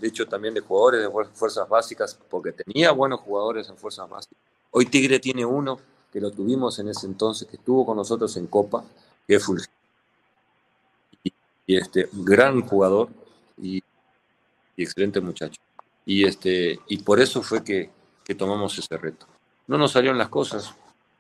de 0.00 0.08
hecho, 0.08 0.26
también 0.26 0.54
de 0.54 0.60
jugadores 0.60 1.02
de 1.02 1.10
fuerzas 1.32 1.68
básicas, 1.68 2.18
porque 2.28 2.52
tenía 2.52 2.90
buenos 2.90 3.20
jugadores 3.20 3.68
en 3.68 3.76
fuerzas 3.76 4.08
básicas. 4.08 4.38
Hoy 4.70 4.86
Tigre 4.86 5.20
tiene 5.20 5.44
uno 5.44 5.78
que 6.12 6.20
lo 6.20 6.30
tuvimos 6.30 6.78
en 6.78 6.88
ese 6.88 7.06
entonces, 7.06 7.46
que 7.48 7.56
estuvo 7.56 7.86
con 7.86 7.96
nosotros 7.96 8.36
en 8.36 8.46
Copa, 8.46 8.84
que 9.26 9.36
es 9.36 9.44
Fulgio. 9.44 9.68
Y, 11.22 11.32
y, 11.66 11.76
este, 11.76 12.08
gran 12.12 12.60
jugador, 12.62 13.08
y, 13.60 13.82
excelente 14.76 15.20
muchacho. 15.20 15.60
Y, 16.04 16.24
este, 16.24 16.80
y 16.88 16.98
por 16.98 17.20
eso 17.20 17.42
fue 17.42 17.62
que, 17.64 17.90
que, 18.24 18.34
tomamos 18.34 18.76
ese 18.78 18.96
reto. 18.96 19.26
No 19.66 19.78
nos 19.78 19.92
salieron 19.92 20.18
las 20.18 20.28
cosas, 20.28 20.74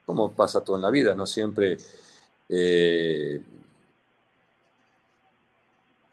como 0.04 0.32
pasa 0.32 0.62
todo 0.62 0.76
en 0.76 0.82
la 0.82 0.90
vida, 0.90 1.14
no 1.14 1.26
siempre 1.26 1.78
eh, 2.48 3.42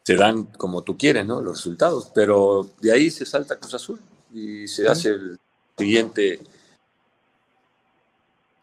se 0.03 0.15
dan 0.15 0.45
como 0.45 0.81
tú 0.83 0.97
quieres, 0.97 1.25
¿no? 1.25 1.41
Los 1.41 1.57
resultados, 1.57 2.11
pero 2.13 2.69
de 2.79 2.91
ahí 2.91 3.09
se 3.11 3.25
salta 3.25 3.57
Cruz 3.59 3.73
Azul 3.73 3.99
y 4.33 4.67
se 4.67 4.87
hace 4.87 5.09
el 5.09 5.39
siguiente, 5.77 6.39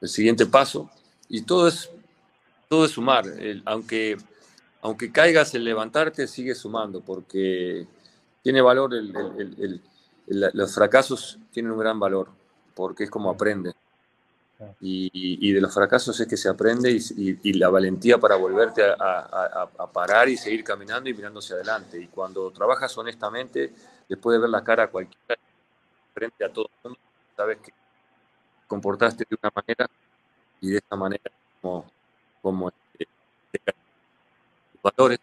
el 0.00 0.08
siguiente 0.08 0.46
paso 0.46 0.90
y 1.28 1.42
todo 1.42 1.68
es, 1.68 1.90
todo 2.68 2.84
es 2.84 2.92
sumar, 2.92 3.24
aunque 3.64 4.16
aunque 4.80 5.10
caigas 5.10 5.54
en 5.54 5.64
levantarte, 5.64 6.26
sigue 6.26 6.54
sumando, 6.54 7.00
porque 7.00 7.86
tiene 8.42 8.60
valor, 8.60 8.94
el, 8.94 9.80
los 10.26 10.74
fracasos 10.74 11.38
tienen 11.50 11.72
un 11.72 11.78
gran 11.78 11.98
valor, 11.98 12.28
porque 12.74 13.04
es 13.04 13.10
como 13.10 13.30
aprende. 13.30 13.74
Y, 14.80 15.52
de 15.52 15.60
los 15.60 15.72
fracasos 15.72 16.18
es 16.18 16.26
que 16.26 16.36
se 16.36 16.48
aprende 16.48 16.90
y, 16.90 17.52
la 17.52 17.68
valentía 17.68 18.18
para 18.18 18.36
volverte 18.36 18.82
a, 18.84 19.68
parar 19.92 20.28
y 20.28 20.36
seguir 20.36 20.64
caminando 20.64 21.08
y 21.08 21.14
mirando 21.14 21.38
hacia 21.38 21.56
adelante. 21.56 22.00
Y 22.00 22.08
cuando 22.08 22.50
trabajas 22.50 22.96
honestamente, 22.98 23.72
después 24.08 24.34
de 24.34 24.40
ver 24.40 24.50
la 24.50 24.64
cara 24.64 24.84
a 24.84 24.88
cualquiera, 24.88 25.36
frente 26.12 26.44
a 26.44 26.52
todo 26.52 26.68
el 26.84 26.90
mundo, 26.90 27.00
sabes 27.36 27.58
que 27.58 27.72
comportaste 28.66 29.24
de 29.28 29.36
una 29.40 29.52
manera 29.54 29.88
y 30.60 30.70
de 30.70 30.76
esta 30.78 30.96
manera 30.96 31.30
como, 31.60 31.90
como 32.42 32.68
este, 32.68 33.08
valores 34.82 35.20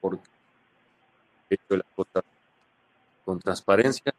porque 0.00 0.28
he 1.50 1.54
hecho 1.54 1.76
las 1.76 1.86
cosas 1.94 2.24
con 3.24 3.40
transparencia 3.40 4.14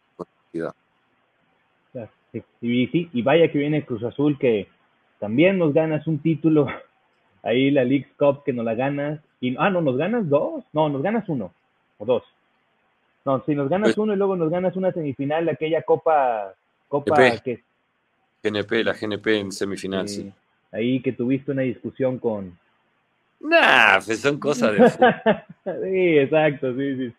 y. 2.61 3.07
Y, 3.13 3.21
vaya 3.21 3.51
que 3.51 3.57
viene 3.57 3.85
Cruz 3.85 4.03
Azul 4.03 4.37
que 4.37 4.67
también 5.19 5.57
nos 5.57 5.73
ganas 5.73 6.05
un 6.07 6.19
título. 6.19 6.67
Ahí 7.43 7.71
la 7.71 7.83
League 7.83 8.07
Cup 8.17 8.43
que 8.43 8.53
nos 8.53 8.65
la 8.65 8.75
ganas. 8.75 9.19
Y 9.39 9.55
ah 9.57 9.69
no 9.69 9.81
nos 9.81 9.97
ganas 9.97 10.27
dos. 10.27 10.63
No 10.73 10.89
nos 10.89 11.01
ganas 11.01 11.27
uno 11.29 11.51
o 11.97 12.05
dos. 12.05 12.23
No 13.25 13.43
si 13.45 13.55
nos 13.55 13.69
ganas 13.69 13.89
pues 13.89 13.97
uno 13.97 14.13
y 14.13 14.17
luego 14.17 14.35
nos 14.35 14.49
ganas 14.49 14.75
una 14.75 14.91
semifinal 14.91 15.45
de 15.45 15.51
aquella 15.51 15.81
copa 15.81 16.53
copa 16.87 17.15
que 17.43 17.61
GNP 18.41 18.83
la 18.83 18.93
GNP 18.93 19.27
en 19.39 19.51
semifinal 19.51 20.07
sí. 20.07 20.31
Ahí 20.71 21.01
que 21.01 21.13
tuviste 21.13 21.51
una 21.51 21.61
discusión 21.61 22.19
con... 22.19 22.57
Nah, 23.39 23.99
pues 24.01 24.19
son 24.19 24.39
cosas 24.39 24.71
de... 24.73 24.89
sí, 25.83 26.17
exacto, 26.17 26.73
sí, 26.75 27.13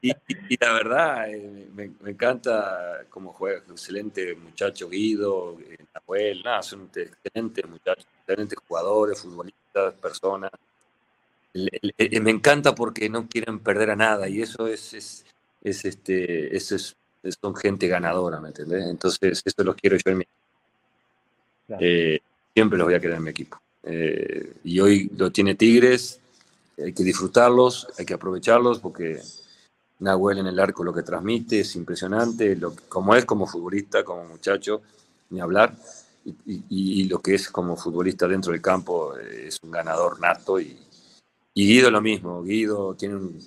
sí. 0.00 0.12
y, 0.48 0.56
la 0.58 0.72
verdad, 0.72 1.30
eh, 1.30 1.68
me, 1.72 2.10
encanta 2.10 3.04
cómo 3.08 3.32
juega, 3.32 3.58
excelente 3.58 4.34
muchacho 4.34 4.88
Guido, 4.88 5.56
eh, 5.60 5.78
Nahuel, 5.94 6.42
nada, 6.42 6.62
son 6.62 6.90
excelentes 6.94 7.68
muchachos, 7.68 8.06
excelentes 8.20 8.58
jugadores, 8.66 9.22
futbolistas, 9.22 9.94
personas. 9.94 10.50
me 11.54 12.30
encanta 12.30 12.74
porque 12.74 13.08
no 13.08 13.28
quieren 13.28 13.60
perder 13.60 13.90
a 13.90 13.96
nada 13.96 14.28
y 14.28 14.42
eso 14.42 14.66
es, 14.66 14.94
es, 14.94 15.24
es 15.62 15.84
este, 15.84 16.56
eso 16.56 16.74
es, 16.74 16.96
son 17.40 17.54
gente 17.54 17.86
ganadora, 17.86 18.40
¿me 18.40 18.48
entendés? 18.48 18.84
Entonces, 18.86 19.42
eso 19.44 19.64
lo 19.64 19.74
quiero 19.74 19.96
yo 19.96 20.10
en 20.10 20.18
mi... 20.18 20.24
Eh, 21.80 22.20
siempre 22.54 22.78
los 22.78 22.86
voy 22.86 22.94
a 22.94 23.00
querer 23.00 23.16
en 23.16 23.24
mi 23.24 23.30
equipo. 23.30 23.60
Eh, 23.88 24.54
y 24.64 24.80
hoy 24.80 25.08
lo 25.16 25.30
tiene 25.30 25.54
Tigres, 25.54 26.18
hay 26.76 26.92
que 26.92 27.04
disfrutarlos, 27.04 27.86
hay 27.96 28.04
que 28.04 28.14
aprovecharlos 28.14 28.80
porque 28.80 29.20
Nahuel 30.00 30.38
en 30.38 30.48
el 30.48 30.58
arco 30.58 30.82
lo 30.82 30.92
que 30.92 31.04
transmite 31.04 31.60
es 31.60 31.76
impresionante, 31.76 32.56
lo, 32.56 32.74
como 32.88 33.14
es 33.14 33.24
como 33.24 33.46
futbolista, 33.46 34.02
como 34.02 34.24
muchacho, 34.24 34.82
ni 35.30 35.40
hablar, 35.40 35.76
y, 36.44 37.04
lo 37.04 37.20
que 37.20 37.36
es 37.36 37.48
como 37.48 37.76
futbolista 37.76 38.26
dentro 38.26 38.50
del 38.50 38.60
campo 38.60 39.16
eh, 39.16 39.46
es 39.46 39.58
un 39.62 39.70
ganador 39.70 40.18
nato. 40.18 40.60
Y, 40.60 40.76
Guido 41.54 41.90
lo 41.90 42.00
mismo, 42.00 42.42
Guido 42.42 42.94
tiene 42.94 43.14
un, 43.14 43.38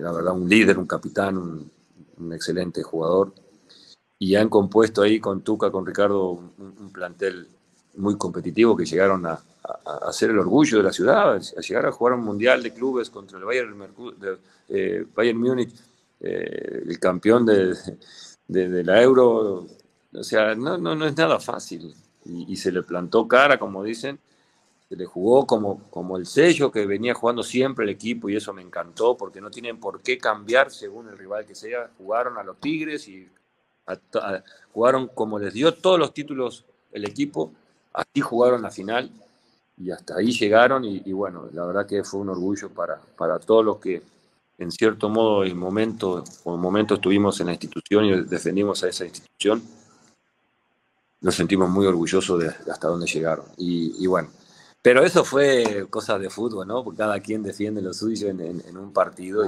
la 0.00 0.10
verdad 0.12 0.32
un 0.32 0.48
líder, 0.48 0.78
un 0.78 0.86
capitán, 0.86 1.36
un, 1.36 1.70
un 2.18 2.32
excelente 2.32 2.82
jugador. 2.82 3.34
Y 4.18 4.34
han 4.36 4.48
compuesto 4.48 5.02
ahí 5.02 5.20
con 5.20 5.42
Tuca, 5.42 5.70
con 5.70 5.84
Ricardo, 5.84 6.30
un 6.30 6.90
plantel 6.90 7.46
muy 7.96 8.16
competitivo 8.16 8.76
que 8.76 8.84
llegaron 8.84 9.26
a, 9.26 9.40
a, 9.84 10.12
ser 10.12 10.30
el 10.30 10.38
orgullo 10.38 10.78
de 10.78 10.84
la 10.84 10.92
ciudad, 10.92 11.36
a 11.36 11.60
llegar 11.60 11.86
a 11.86 11.92
jugar 11.92 12.14
un 12.14 12.24
mundial 12.24 12.62
de 12.62 12.72
clubes 12.72 13.10
contra 13.10 13.38
el 13.38 13.44
Bayern, 13.44 13.78
de, 14.18 14.38
eh, 14.68 15.06
Bayern 15.14 15.38
Múnich, 15.38 15.72
eh, 16.20 16.82
el 16.86 16.98
campeón 16.98 17.46
de, 17.46 17.74
de, 18.46 18.84
la 18.84 19.02
Euro. 19.02 19.66
O 20.12 20.22
sea, 20.24 20.54
no, 20.54 20.78
no, 20.78 20.94
no 20.94 21.06
es 21.06 21.16
nada 21.16 21.38
fácil. 21.40 21.94
Y, 22.24 22.56
se 22.56 22.72
le 22.72 22.82
plantó 22.82 23.28
cara, 23.28 23.58
como 23.58 23.84
dicen, 23.84 24.18
se 24.88 24.96
le 24.96 25.06
jugó 25.06 25.46
como, 25.46 25.88
como 25.90 26.16
el 26.16 26.26
sello 26.26 26.72
que 26.72 26.84
venía 26.84 27.14
jugando 27.14 27.44
siempre 27.44 27.84
el 27.84 27.90
equipo 27.90 28.28
y 28.28 28.36
eso 28.36 28.52
me 28.52 28.62
encantó 28.62 29.16
porque 29.16 29.40
no 29.40 29.48
tienen 29.50 29.78
por 29.78 30.00
qué 30.02 30.18
cambiar 30.18 30.72
según 30.72 31.08
el 31.08 31.18
rival 31.18 31.46
que 31.46 31.54
sea. 31.54 31.90
Jugaron 31.98 32.36
a 32.36 32.42
los 32.42 32.58
Tigres 32.58 33.06
y 33.06 33.28
jugaron 34.72 35.06
como 35.08 35.38
les 35.38 35.54
dio 35.54 35.72
todos 35.74 36.00
los 36.00 36.12
títulos 36.12 36.64
el 36.90 37.04
equipo 37.04 37.52
Así 37.96 38.20
jugaron 38.20 38.60
la 38.60 38.70
final 38.70 39.10
y 39.78 39.90
hasta 39.90 40.16
ahí 40.16 40.30
llegaron 40.30 40.84
y, 40.84 41.12
bueno, 41.12 41.48
la 41.52 41.64
verdad 41.64 41.86
que 41.86 42.04
fue 42.04 42.20
un 42.20 42.28
orgullo 42.28 42.68
para, 42.68 43.00
para 43.16 43.38
todos 43.38 43.64
los 43.64 43.78
que 43.78 44.02
en 44.58 44.70
cierto 44.70 45.08
modo 45.08 45.44
en 45.44 45.56
momento, 45.56 46.22
por 46.44 46.58
momento 46.58 46.96
estuvimos 46.96 47.40
en 47.40 47.46
la 47.46 47.52
institución 47.52 48.04
y 48.04 48.24
defendimos 48.24 48.82
a 48.84 48.88
esa 48.88 49.04
institución. 49.06 49.62
Nos 51.22 51.34
sentimos 51.34 51.70
muy 51.70 51.86
orgullosos 51.86 52.38
de, 52.38 52.48
hasta 52.70 52.88
dónde 52.88 53.06
llegaron. 53.06 53.46
Y, 53.56 54.06
bueno, 54.06 54.28
pero 54.82 55.02
eso 55.02 55.24
fue 55.24 55.86
cosas 55.88 56.20
de 56.20 56.28
fútbol, 56.28 56.68
¿no? 56.68 56.84
Porque 56.84 56.98
cada 56.98 57.20
quien 57.20 57.42
defiende 57.42 57.80
lo 57.80 57.94
suyo 57.94 58.28
en, 58.28 58.76
un 58.76 58.92
partido. 58.92 59.44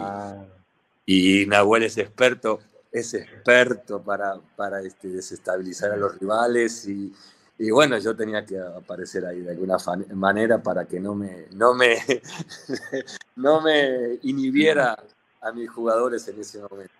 Y, 1.05 1.43
y, 1.43 1.47
Nahuel 1.47 1.83
es 1.83 1.99
experto, 1.99 2.61
es 2.91 3.13
experto 3.13 4.03
para, 4.03 4.37
para 4.57 4.81
este, 4.81 5.09
desestabilizar 5.09 5.93
a 5.93 5.97
los 5.97 6.19
rivales 6.19 6.87
y, 6.89 7.13
y 7.59 7.73
bueno, 7.73 7.99
yo 7.99 8.15
tenía 8.15 8.45
que 8.45 8.57
aparecer 8.57 9.27
ahí 9.27 9.41
de 9.41 9.51
alguna 9.51 9.77
manera 10.15 10.63
para 10.63 10.87
que 10.87 11.01
no 11.01 11.17
me, 11.17 11.47
no 11.53 11.75
me, 11.75 11.97
no 13.37 13.61
me 13.61 14.19
inhibiera 14.23 14.97
a 15.41 15.53
mis 15.53 15.69
jugadores 15.69 16.29
en 16.29 16.41
ese 16.41 16.61
momento. 16.61 16.95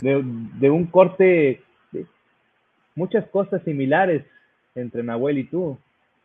De, 0.00 0.70
un 0.70 0.86
corte, 0.86 1.62
muchas 2.96 3.24
cosas 3.28 3.62
similares 3.62 4.24
entre 4.74 5.04
Nahuel 5.04 5.38
y 5.38 5.44
tú. 5.44 5.78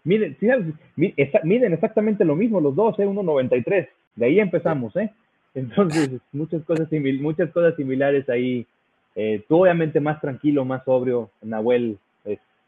Miren, 0.03 0.35
miden 0.95 1.73
exactamente 1.73 2.25
lo 2.25 2.35
mismo 2.35 2.59
los 2.59 2.75
dos, 2.75 2.97
¿eh? 2.97 3.05
1.93. 3.05 3.87
De 4.15 4.25
ahí 4.25 4.39
empezamos, 4.39 4.95
¿eh? 4.95 5.11
Entonces, 5.53 6.09
muchas 6.31 6.63
cosas, 6.63 6.87
muchas 7.19 7.51
cosas 7.51 7.75
similares 7.75 8.27
ahí. 8.29 8.65
Eh, 9.15 9.43
tú 9.47 9.61
obviamente 9.61 9.99
más 9.99 10.21
tranquilo, 10.21 10.65
más 10.65 10.83
sobrio, 10.85 11.29
Nahuel 11.41 11.99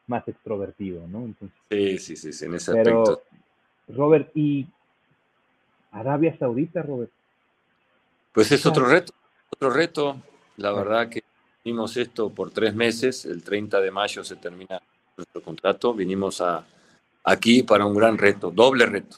más 0.10 0.27
extrovertido, 0.27 1.07
¿no? 1.07 1.34
sí, 1.69 1.98
sí, 1.99 2.15
sí, 2.18 2.45
en 2.45 2.56
ese 2.56 2.73
pero, 2.73 3.22
Robert, 3.88 4.31
¿y 4.36 4.68
Arabia 5.91 6.36
Saudita, 6.38 6.81
Robert? 6.81 7.11
Pues 8.34 8.52
es 8.52 8.65
otro 8.65 8.86
reto, 8.86 9.14
otro 9.49 9.69
reto. 9.69 10.22
La 10.57 10.72
verdad 10.72 11.10
que 11.10 11.23
vimos 11.64 11.95
esto 11.98 12.30
por 12.30 12.52
tres 12.52 12.76
meses, 12.76 13.26
el 13.26 13.44
30 13.44 13.80
de 13.80 13.91
mayo 13.91 14.23
se 14.23 14.36
termina 14.36 14.81
nuestro 15.15 15.41
contrato, 15.41 15.94
vinimos 15.94 16.41
a, 16.41 16.65
aquí 17.23 17.64
para 17.64 17.86
un 17.86 17.95
gran 17.95 18.18
reto, 18.18 18.52
doble 18.52 18.86
reto, 18.86 19.18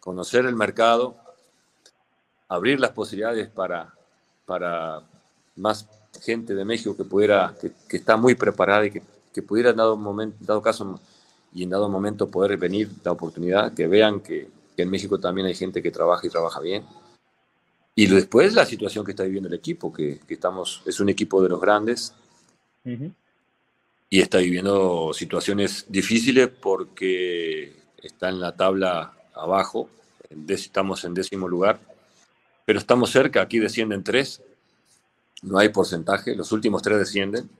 conocer 0.00 0.46
el 0.46 0.54
mercado, 0.54 1.16
abrir 2.48 2.80
las 2.80 2.90
posibilidades 2.90 3.48
para, 3.48 3.92
para 4.46 5.02
más 5.56 5.88
gente 6.22 6.54
de 6.54 6.64
México 6.64 6.96
que 6.96 7.04
pudiera, 7.04 7.54
que, 7.60 7.96
está 7.96 8.16
muy 8.16 8.34
preparada 8.34 8.86
y 8.86 8.90
que, 8.90 9.02
que 9.32 9.42
pudiera 9.42 9.70
en 9.70 9.76
dado, 9.76 9.96
momento, 9.96 10.36
dado 10.40 10.62
caso 10.62 11.00
y 11.52 11.62
en 11.62 11.70
dado 11.70 11.88
momento 11.88 12.30
poder 12.30 12.56
venir 12.56 12.90
la 13.04 13.12
oportunidad, 13.12 13.72
que 13.74 13.86
vean 13.86 14.20
que, 14.20 14.48
que 14.76 14.82
en 14.82 14.90
México 14.90 15.18
también 15.18 15.46
hay 15.46 15.54
gente 15.54 15.82
que 15.82 15.90
trabaja 15.90 16.26
y 16.26 16.30
trabaja 16.30 16.60
bien. 16.60 16.84
Y 17.94 18.06
después 18.06 18.54
la 18.54 18.64
situación 18.64 19.04
que 19.04 19.12
está 19.12 19.24
viviendo 19.24 19.48
el 19.48 19.54
equipo, 19.54 19.92
que, 19.92 20.20
que 20.26 20.34
estamos, 20.34 20.82
es 20.86 21.00
un 21.00 21.08
equipo 21.08 21.42
de 21.42 21.48
los 21.48 21.60
grandes. 21.60 22.14
Y 24.10 24.20
está 24.20 24.38
viviendo 24.38 25.12
situaciones 25.12 25.84
difíciles 25.88 26.48
porque 26.48 27.76
está 28.02 28.28
en 28.28 28.40
la 28.40 28.56
tabla 28.56 29.14
abajo, 29.34 29.90
estamos 30.48 31.04
en 31.04 31.14
décimo 31.14 31.48
lugar, 31.48 31.80
pero 32.64 32.78
estamos 32.78 33.10
cerca, 33.10 33.42
aquí 33.42 33.58
descienden 33.58 34.04
tres, 34.04 34.42
no 35.42 35.58
hay 35.58 35.68
porcentaje, 35.70 36.34
los 36.34 36.52
últimos 36.52 36.82
tres 36.82 36.98
descienden 36.98 37.50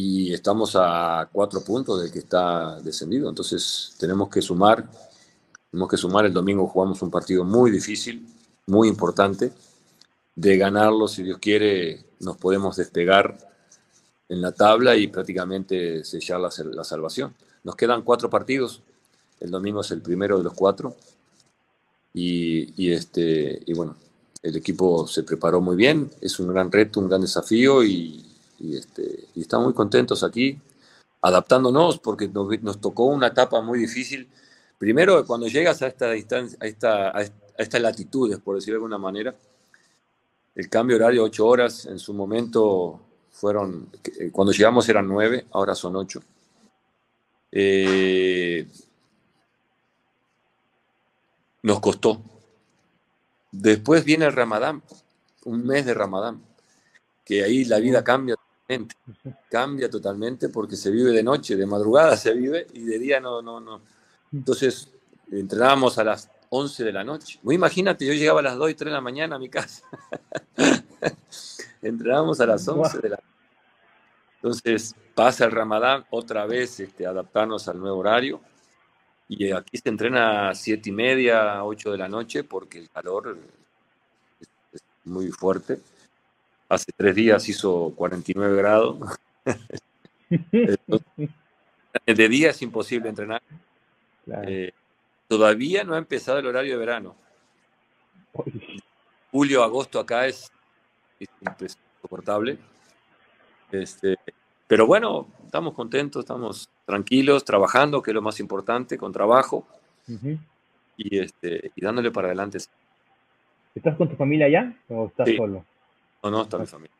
y 0.00 0.32
estamos 0.32 0.76
a 0.76 1.28
cuatro 1.32 1.60
puntos 1.64 2.00
del 2.00 2.12
que 2.12 2.20
está 2.20 2.80
descendido, 2.80 3.28
entonces 3.28 3.96
tenemos 3.98 4.28
que 4.28 4.40
sumar, 4.40 4.88
tenemos 5.72 5.90
que 5.90 5.96
sumar, 5.96 6.24
el 6.24 6.32
domingo 6.32 6.68
jugamos 6.68 7.02
un 7.02 7.10
partido 7.10 7.42
muy 7.42 7.72
difícil, 7.72 8.24
muy 8.66 8.86
importante, 8.86 9.52
de 10.36 10.56
ganarlo, 10.56 11.08
si 11.08 11.24
Dios 11.24 11.38
quiere, 11.38 12.04
nos 12.20 12.36
podemos 12.36 12.76
despegar 12.76 13.38
en 14.28 14.40
la 14.40 14.52
tabla 14.52 14.96
y 14.96 15.08
prácticamente 15.08 16.04
sellar 16.04 16.38
la, 16.38 16.50
la 16.72 16.84
salvación. 16.84 17.34
Nos 17.64 17.74
quedan 17.74 18.02
cuatro 18.02 18.30
partidos, 18.30 18.82
el 19.40 19.50
domingo 19.50 19.80
es 19.80 19.90
el 19.90 20.00
primero 20.00 20.38
de 20.38 20.44
los 20.44 20.54
cuatro, 20.54 20.94
y, 22.14 22.92
este, 22.92 23.62
y 23.66 23.72
bueno, 23.74 23.96
el 24.44 24.54
equipo 24.54 25.08
se 25.08 25.24
preparó 25.24 25.60
muy 25.60 25.74
bien, 25.74 26.08
es 26.20 26.38
un 26.38 26.46
gran 26.46 26.70
reto, 26.70 27.00
un 27.00 27.08
gran 27.08 27.20
desafío 27.20 27.82
y, 27.82 28.27
este, 28.60 29.28
y 29.34 29.42
estamos 29.42 29.66
muy 29.66 29.74
contentos 29.74 30.24
aquí, 30.24 30.58
adaptándonos 31.22 31.98
porque 31.98 32.28
nos, 32.28 32.80
tocó 32.80 33.04
una 33.04 33.28
etapa 33.28 33.60
muy 33.60 33.78
difícil. 33.78 34.28
Primero, 34.78 35.24
cuando 35.26 35.46
llegas 35.46 35.82
a 35.82 35.86
esta 35.86 36.10
distancia, 36.10 36.58
a, 36.60 36.66
esta, 36.66 37.12
estas 37.56 37.80
latitudes, 37.80 38.38
por 38.38 38.56
decirlo 38.56 38.74
de 38.74 38.84
alguna 38.84 38.98
manera, 38.98 39.34
el 40.54 40.68
cambio 40.68 40.96
horario, 40.96 41.24
ocho 41.24 41.46
horas, 41.46 41.86
en 41.86 41.98
su 41.98 42.12
momento 42.14 43.00
fueron, 43.30 43.90
eh, 44.18 44.30
cuando 44.32 44.52
llegamos 44.52 44.88
eran 44.88 45.06
nueve, 45.06 45.46
ahora 45.52 45.74
son 45.74 45.96
ocho. 45.96 46.20
Eh, 47.52 48.66
nos 51.62 51.80
costó. 51.80 52.20
Después 53.52 54.04
viene 54.04 54.26
el 54.26 54.32
Ramadán, 54.32 54.82
un 55.44 55.64
mes 55.64 55.86
de 55.86 55.94
Ramadán, 55.94 56.42
que 57.24 57.42
ahí 57.42 57.64
la 57.64 57.78
vida 57.78 58.04
cambia 58.04 58.36
totalmente, 58.68 58.96
cambia 59.50 59.90
totalmente 59.90 60.48
porque 60.48 60.76
se 60.76 60.90
vive 60.90 61.10
de 61.10 61.22
noche, 61.22 61.56
de 61.56 61.66
madrugada 61.66 62.16
se 62.16 62.34
vive 62.34 62.66
y 62.74 62.84
de 62.84 62.98
día 62.98 63.20
no, 63.20 63.40
no, 63.40 63.60
no. 63.60 63.80
Entonces 64.32 64.92
entrenábamos 65.30 65.98
a 65.98 66.04
las 66.04 66.30
11 66.50 66.84
de 66.84 66.92
la 66.92 67.04
noche. 67.04 67.38
Muy 67.42 67.54
imagínate, 67.54 68.06
yo 68.06 68.12
llegaba 68.12 68.40
a 68.40 68.42
las 68.44 68.56
2 68.56 68.70
y 68.70 68.74
3 68.74 68.86
de 68.86 68.94
la 68.94 69.00
mañana 69.00 69.36
a 69.36 69.38
mi 69.38 69.48
casa. 69.48 69.84
entrenábamos 71.82 72.40
a 72.40 72.46
las 72.46 72.66
11 72.68 72.98
de 72.98 73.08
la 73.08 73.16
noche. 73.16 73.28
Entonces 74.36 74.94
pasa 75.14 75.46
el 75.46 75.50
Ramadán, 75.50 76.04
otra 76.10 76.46
vez 76.46 76.78
este, 76.78 77.06
adaptarnos 77.06 77.66
al 77.68 77.80
nuevo 77.80 77.98
horario 77.98 78.40
y 79.28 79.52
aquí 79.52 79.76
se 79.76 79.90
entrena 79.90 80.48
a 80.48 80.54
siete 80.54 80.88
y 80.88 80.92
media, 80.92 81.62
ocho 81.62 81.92
de 81.92 81.98
la 81.98 82.08
noche, 82.08 82.44
porque 82.44 82.78
el 82.78 82.88
calor 82.88 83.38
es, 84.72 84.82
muy 85.04 85.30
fuerte. 85.30 85.80
Hace 86.68 86.92
tres 86.94 87.14
días 87.14 87.48
hizo 87.48 87.92
49 87.96 88.56
grados. 88.56 88.98
de 92.06 92.28
día 92.28 92.50
es 92.50 92.60
imposible 92.60 93.08
entrenar. 93.08 93.42
Eh, 94.46 94.72
todavía 95.28 95.84
no 95.84 95.94
ha 95.94 95.98
empezado 95.98 96.38
el 96.38 96.46
horario 96.46 96.72
de 96.72 96.78
verano. 96.78 97.16
Julio, 99.30 99.62
agosto 99.62 99.98
acá 99.98 100.26
es, 100.26 100.52
es 101.18 101.28
insoportable. 101.98 102.58
Este, 103.72 104.16
pero 104.66 104.86
bueno, 104.86 105.26
estamos 105.44 105.72
contentos, 105.72 106.20
estamos 106.20 106.68
tranquilos, 106.84 107.44
trabajando, 107.44 108.02
que 108.02 108.10
es 108.10 108.14
lo 108.14 108.22
más 108.22 108.40
importante, 108.40 108.98
con 108.98 109.12
trabajo 109.12 109.66
y, 110.96 111.18
este, 111.18 111.72
y 111.74 111.80
dándole 111.80 112.10
para 112.10 112.28
adelante. 112.28 112.58
¿Estás 113.74 113.96
con 113.96 114.10
tu 114.10 114.16
familia 114.16 114.46
allá 114.46 114.76
o 114.88 115.06
estás 115.06 115.30
solo? 115.34 115.64
No, 116.22 116.30
no, 116.30 116.42
está 116.42 116.58
mi 116.58 116.66
familia. 116.66 116.96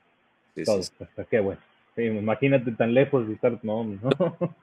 Sí, 0.55 0.65
Todos, 0.65 0.93
qué 1.31 1.41
bueno. 1.41 1.61
imagínate 1.97 2.73
tan 2.73 2.95
lejos 2.95 3.29
y 3.29 3.33
estar, 3.33 3.59
no, 3.63 3.85
no. 3.85 4.11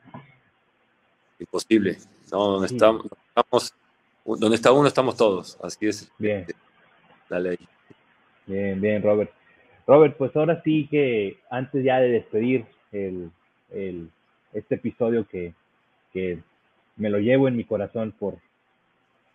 Imposible. 1.39 1.97
No, 2.31 2.47
donde 2.47 2.67
estamos, 2.67 3.05
estamos, 3.27 3.73
donde 4.25 4.55
está 4.55 4.71
uno 4.71 4.87
estamos 4.87 5.15
todos. 5.15 5.57
Así 5.61 5.87
es. 5.87 6.11
Bien. 6.17 6.45
La 7.29 7.39
ley. 7.39 7.57
Bien, 8.45 8.79
bien, 8.79 9.01
Robert. 9.01 9.31
Robert, 9.87 10.17
pues 10.17 10.35
ahora 10.35 10.61
sí 10.63 10.87
que 10.89 11.37
antes 11.49 11.83
ya 11.83 11.99
de 11.99 12.09
despedir 12.09 12.65
el, 12.91 13.31
este 14.53 14.75
episodio 14.75 15.27
que, 15.27 15.53
me 16.97 17.09
lo 17.09 17.19
llevo 17.19 17.49
en 17.49 17.57
mi 17.57 17.65
corazón 17.65 18.13
por, 18.17 18.37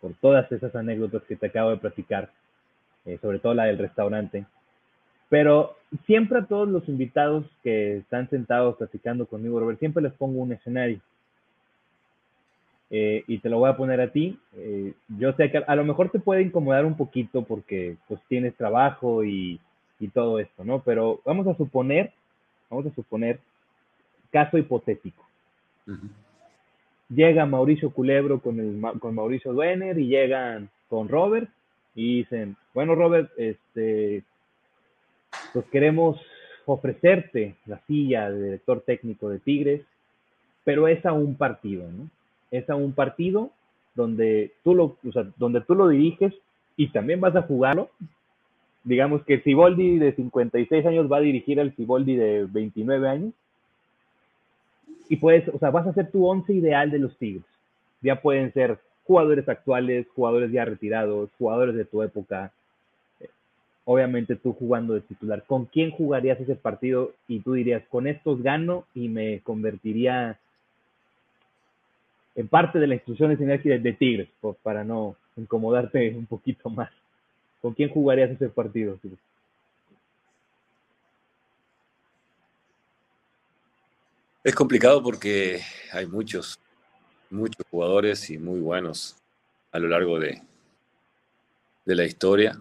por 0.01 0.13
todas 0.15 0.51
esas 0.51 0.75
anécdotas 0.75 1.21
que 1.23 1.35
te 1.35 1.45
acabo 1.45 1.69
de 1.69 1.77
platicar, 1.77 2.31
eh, 3.05 3.19
sobre 3.21 3.37
todo 3.37 3.53
la 3.53 3.65
del 3.65 3.77
restaurante. 3.77 4.45
Pero 5.31 5.77
siempre 6.05 6.39
a 6.39 6.45
todos 6.45 6.67
los 6.67 6.89
invitados 6.89 7.45
que 7.63 7.99
están 7.99 8.29
sentados 8.29 8.75
platicando 8.75 9.25
conmigo, 9.25 9.61
Robert, 9.61 9.79
siempre 9.79 10.03
les 10.03 10.11
pongo 10.11 10.41
un 10.41 10.51
escenario. 10.51 10.99
Eh, 12.89 13.23
y 13.27 13.37
te 13.37 13.47
lo 13.47 13.59
voy 13.59 13.69
a 13.69 13.77
poner 13.77 14.01
a 14.01 14.11
ti. 14.11 14.37
Eh, 14.57 14.93
yo 15.07 15.31
sé 15.31 15.49
que 15.49 15.59
a, 15.65 15.75
lo 15.77 15.85
mejor 15.85 16.09
te 16.09 16.19
puede 16.19 16.41
incomodar 16.41 16.85
un 16.85 16.97
poquito 16.97 17.43
porque 17.43 17.95
pues 18.09 18.19
tienes 18.27 18.57
trabajo 18.57 19.23
y, 19.23 19.57
y 20.01 20.09
todo 20.09 20.37
esto, 20.37 20.65
¿no? 20.65 20.81
Pero 20.81 21.21
vamos 21.23 21.47
a 21.47 21.55
suponer, 21.55 22.11
vamos 22.69 22.87
a 22.87 22.93
suponer 22.93 23.39
caso 24.31 24.57
hipotético. 24.57 25.25
Llega 27.07 27.45
Mauricio 27.45 27.91
Culebro 27.91 28.41
con, 28.41 28.59
el, 28.59 28.99
con 28.99 29.15
Mauricio 29.15 29.53
Duener 29.53 29.97
y 29.97 30.07
llegan 30.07 30.69
con 30.89 31.07
Robert 31.07 31.49
y 31.95 32.17
dicen, 32.17 32.57
bueno 32.73 32.95
Robert, 32.95 33.31
este, 33.37 34.25
pues 35.53 35.65
queremos 35.71 36.19
ofrecerte 36.65 37.55
la 37.65 37.79
silla 37.87 38.29
de 38.29 38.43
director 38.43 38.81
técnico 38.81 39.29
de 39.29 39.39
Tigres, 39.39 39.81
pero 40.63 40.87
es 40.87 41.05
a 41.05 41.13
un 41.13 41.35
partido, 41.35 41.89
¿no? 41.91 42.09
Es 42.51 42.69
a 42.69 42.75
un 42.75 42.93
partido 42.93 43.51
donde 43.95 44.51
tú 44.63 44.75
lo, 44.75 44.97
o 45.07 45.11
sea, 45.11 45.25
donde 45.37 45.61
tú 45.61 45.75
lo 45.75 45.87
diriges 45.87 46.33
y 46.77 46.87
también 46.89 47.19
vas 47.19 47.35
a 47.35 47.41
jugarlo. 47.41 47.89
Digamos 48.83 49.23
que 49.23 49.41
Siboldi 49.41 49.99
de 49.99 50.13
56 50.13 50.85
años 50.85 51.11
va 51.11 51.17
a 51.17 51.21
dirigir 51.21 51.59
al 51.59 51.75
Siboldi 51.75 52.15
de 52.15 52.45
29 52.45 53.07
años 53.07 53.33
y 55.09 55.17
puedes, 55.17 55.47
o 55.49 55.59
sea, 55.59 55.71
vas 55.71 55.87
a 55.87 55.93
ser 55.93 56.09
tu 56.09 56.25
once 56.25 56.53
ideal 56.53 56.89
de 56.89 56.99
los 56.99 57.17
Tigres. 57.17 57.43
Ya 58.01 58.21
pueden 58.21 58.53
ser 58.53 58.79
jugadores 59.03 59.47
actuales, 59.49 60.07
jugadores 60.15 60.51
ya 60.51 60.65
retirados, 60.65 61.29
jugadores 61.37 61.75
de 61.75 61.85
tu 61.85 62.01
época. 62.01 62.51
Obviamente 63.91 64.37
tú 64.37 64.53
jugando 64.53 64.93
de 64.93 65.01
titular. 65.01 65.43
¿Con 65.45 65.65
quién 65.65 65.91
jugarías 65.91 66.39
ese 66.39 66.55
partido? 66.55 67.11
Y 67.27 67.41
tú 67.41 67.55
dirías, 67.55 67.83
con 67.89 68.07
estos 68.07 68.41
gano 68.41 68.85
y 68.95 69.09
me 69.09 69.41
convertiría 69.41 70.39
en 72.35 72.47
parte 72.47 72.79
de 72.79 72.87
la 72.87 72.95
instrucción 72.95 73.35
de, 73.35 73.79
de 73.79 73.93
Tigres, 73.93 74.29
para 74.63 74.85
no 74.85 75.17
incomodarte 75.35 76.09
un 76.15 76.25
poquito 76.25 76.69
más. 76.69 76.89
¿Con 77.61 77.73
quién 77.73 77.89
jugarías 77.89 78.31
ese 78.31 78.47
partido? 78.47 78.97
Es 84.41 84.55
complicado 84.55 85.03
porque 85.03 85.59
hay 85.91 86.05
muchos, 86.05 86.57
muchos 87.29 87.65
jugadores 87.69 88.29
y 88.29 88.37
muy 88.37 88.61
buenos 88.61 89.17
a 89.73 89.79
lo 89.79 89.89
largo 89.89 90.17
de, 90.17 90.41
de 91.83 91.95
la 91.95 92.05
historia, 92.05 92.57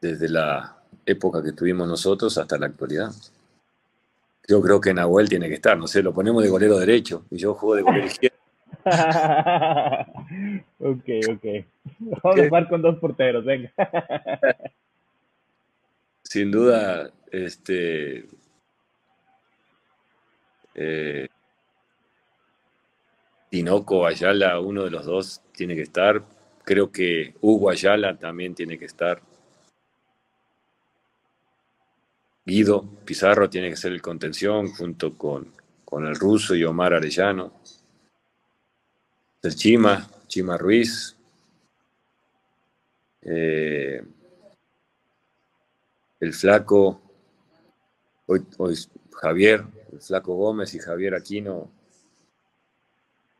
desde 0.00 0.28
la 0.28 0.76
época 1.04 1.42
que 1.42 1.52
tuvimos 1.52 1.88
nosotros 1.88 2.36
hasta 2.38 2.58
la 2.58 2.66
actualidad. 2.66 3.10
Yo 4.48 4.62
creo 4.62 4.80
que 4.80 4.94
Nahuel 4.94 5.28
tiene 5.28 5.48
que 5.48 5.54
estar, 5.54 5.76
no 5.76 5.86
sé, 5.86 6.02
lo 6.02 6.14
ponemos 6.14 6.42
de 6.42 6.48
golero 6.48 6.78
derecho 6.78 7.24
y 7.30 7.38
yo 7.38 7.54
juego 7.54 7.76
de 7.76 7.82
golero 7.82 8.06
izquierdo. 8.06 8.36
ok, 10.78 11.08
ok. 11.30 11.44
Vamos 12.22 12.40
a 12.40 12.44
jugar 12.48 12.68
con 12.68 12.82
dos 12.82 12.98
porteros, 12.98 13.44
venga. 13.44 13.72
Sin 16.22 16.50
duda, 16.50 17.10
este, 17.30 18.26
eh, 20.74 21.28
Tinoco 23.48 24.06
Ayala, 24.06 24.60
uno 24.60 24.84
de 24.84 24.90
los 24.90 25.06
dos, 25.06 25.40
tiene 25.52 25.74
que 25.74 25.82
estar. 25.82 26.22
Creo 26.64 26.90
que 26.90 27.34
Hugo 27.40 27.70
Ayala 27.70 28.16
también 28.16 28.54
tiene 28.54 28.78
que 28.78 28.84
estar. 28.84 29.20
Guido 32.46 32.84
Pizarro 33.04 33.50
tiene 33.50 33.70
que 33.70 33.76
ser 33.76 33.92
el 33.92 34.00
contención 34.00 34.70
junto 34.72 35.18
con, 35.18 35.52
con 35.84 36.06
el 36.06 36.14
ruso 36.14 36.54
y 36.54 36.62
Omar 36.62 36.94
Arellano. 36.94 37.54
El 39.42 39.56
Chima, 39.56 40.08
Chima 40.28 40.56
Ruiz. 40.56 41.16
Eh, 43.22 44.00
el 46.20 46.32
flaco, 46.32 47.00
hoy, 48.26 48.46
hoy 48.58 48.76
Javier, 49.12 49.64
el 49.92 50.00
flaco 50.00 50.36
Gómez 50.36 50.72
y 50.74 50.78
Javier 50.78 51.16
Aquino 51.16 51.68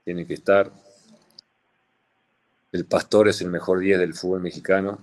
tienen 0.05 0.27
que 0.27 0.35
estar. 0.35 0.73
El 2.73 2.85
pastor 2.87 3.29
es 3.29 3.41
el 3.41 3.51
mejor 3.51 3.79
10 3.79 4.01
del 4.01 4.15
fútbol 4.15 4.41
mexicano. 4.41 4.99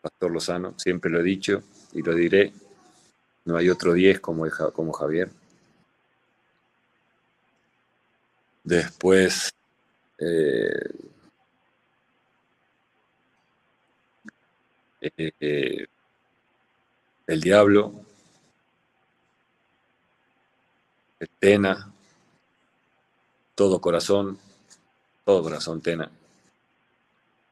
Pastor 0.00 0.30
Lozano, 0.30 0.78
siempre 0.78 1.10
lo 1.10 1.20
he 1.20 1.22
dicho 1.22 1.62
y 1.92 2.02
lo 2.02 2.14
diré. 2.14 2.52
No 3.44 3.56
hay 3.56 3.68
otro 3.70 3.92
10 3.92 4.20
como, 4.20 4.46
como 4.72 4.92
Javier. 4.92 5.30
Después, 8.64 9.52
eh, 10.18 10.70
eh, 15.00 15.86
el 17.26 17.40
diablo, 17.40 18.04
Tena, 21.38 21.92
todo 23.54 23.80
corazón, 23.80 24.38
todo 25.24 25.42
corazón 25.42 25.80
Tena. 25.80 26.10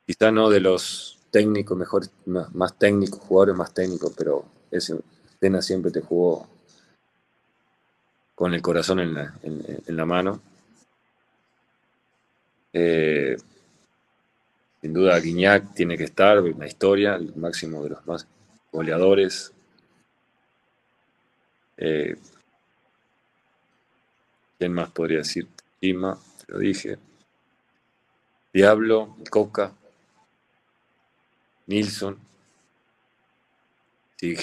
Quizá 0.07 0.31
no 0.31 0.49
de 0.51 0.61
los 0.61 1.20
técnicos, 1.31 1.77
mejor, 1.77 2.03
más 2.27 2.79
técnicos, 2.79 3.21
jugadores 3.21 3.57
más 3.57 3.73
técnicos, 3.75 4.13
pero 4.17 4.45
ese, 4.71 4.97
Tena 5.41 5.63
siempre 5.63 5.91
te 5.91 6.03
jugó 6.03 6.47
con 8.35 8.53
el 8.53 8.61
corazón 8.61 9.01
en 9.01 9.15
la, 9.15 9.35
en, 9.43 9.97
la 9.97 10.05
mano. 10.05 10.43
Eh, 12.75 13.37
sin 14.83 14.93
duda, 14.93 15.19
Guiñac 15.19 15.75
tiene 15.75 15.97
que 15.97 16.05
estar 16.05 16.39
en 16.39 16.59
la 16.59 16.67
historia, 16.67 17.15
el 17.15 17.35
máximo 17.37 17.83
de 17.83 17.91
los 17.91 18.07
más 18.07 18.27
goleadores. 18.71 19.53
Eh, 21.79 22.17
¿Quién 24.59 24.75
más 24.75 24.91
podría 24.91 25.19
decir? 25.19 25.49
Chima, 25.81 26.19
te 26.45 26.53
lo 26.53 26.59
dije. 26.59 26.99
Diablo, 28.53 29.17
Coca, 29.31 29.73
Nilsson. 31.71 32.19
Si, 34.17 34.35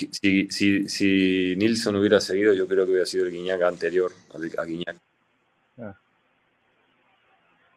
si, 0.49 0.89
si, 0.89 1.55
Nilsson 1.57 1.97
hubiera 1.97 2.19
seguido, 2.19 2.53
yo 2.53 2.67
creo 2.67 2.85
que 2.85 2.91
hubiera 2.91 3.05
sido 3.05 3.25
el 3.25 3.31
Guiñac 3.31 3.61
anterior 3.61 4.11
a 4.57 4.63
Guiñac. 4.63 4.97
Ah. 5.77 5.93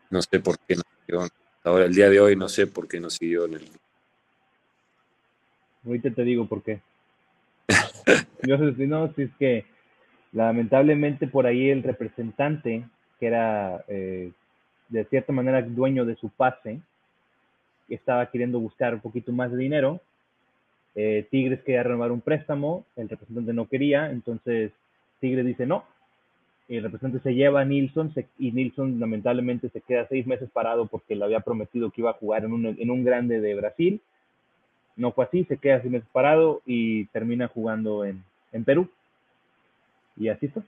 No 0.09 0.23
sé 0.23 0.41
por 0.41 0.57
qué 0.61 0.77
no 0.77 0.83
siguió. 1.01 1.29
Ahora, 1.65 1.85
el 1.85 1.95
día 1.95 2.09
de 2.09 2.21
hoy, 2.21 2.37
no 2.37 2.49
sé 2.49 2.69
por 2.69 2.89
qué 2.89 3.01
no 3.01 3.11
siguió 3.11 3.45
en 3.47 3.55
el. 3.55 3.69
Ahorita 5.85 6.11
te 6.11 6.23
digo 6.23 6.47
por 6.47 6.63
qué. 6.63 6.81
yo 8.47 8.57
sé 8.57 8.75
si 8.77 8.87
no, 8.87 9.13
si 9.15 9.23
es 9.23 9.31
que 9.39 9.67
lamentablemente 10.33 11.27
por 11.27 11.47
ahí 11.47 11.71
el 11.71 11.83
representante, 11.83 12.87
que 13.19 13.27
era 13.27 13.85
eh, 13.89 14.31
de 14.89 15.05
cierta 15.07 15.33
manera 15.33 15.61
dueño 15.61 16.07
de 16.07 16.17
su 16.17 16.31
pase, 16.31 16.81
estaba 17.95 18.31
queriendo 18.31 18.61
buscar 18.61 18.95
un 18.95 19.01
poquito 19.01 19.33
más 19.33 19.51
de 19.51 19.59
dinero. 19.59 20.01
Eh, 20.95 21.27
Tigres 21.31 21.61
quería 21.63 21.83
renovar 21.83 22.11
un 22.13 22.21
préstamo, 22.21 22.85
el 22.97 23.09
representante 23.09 23.53
no 23.53 23.69
quería, 23.69 24.11
entonces 24.11 24.73
Tigres 25.21 25.47
dice 25.47 25.67
no. 25.67 25.85
El 26.69 26.85
representante 26.85 27.23
se 27.29 27.35
lleva 27.35 27.63
a 27.63 27.65
Nilsson 27.65 28.13
y 28.39 28.53
Nilsson 28.53 29.01
lamentablemente 29.01 29.71
se 29.71 29.81
queda 29.81 30.07
seis 30.09 30.27
meses 30.27 30.49
parado 30.53 30.87
porque 30.87 31.17
le 31.17 31.25
había 31.25 31.41
prometido 31.41 31.91
que 31.91 32.01
iba 32.01 32.11
a 32.11 32.15
jugar 32.15 32.45
en 32.45 32.53
un, 32.53 32.67
en 32.67 32.91
un 32.91 33.05
grande 33.05 33.41
de 33.41 33.55
Brasil. 33.57 34.01
No 34.97 35.11
fue 35.13 35.25
así, 35.25 35.45
se 35.45 35.57
queda 35.57 35.81
seis 35.81 35.91
meses 35.91 36.09
parado 36.13 36.63
y 36.65 37.07
termina 37.07 37.49
jugando 37.49 38.05
en, 38.05 38.23
en 38.53 38.65
Perú. 38.65 38.89
Y 40.17 40.29
así 40.29 40.47
fue. 40.47 40.63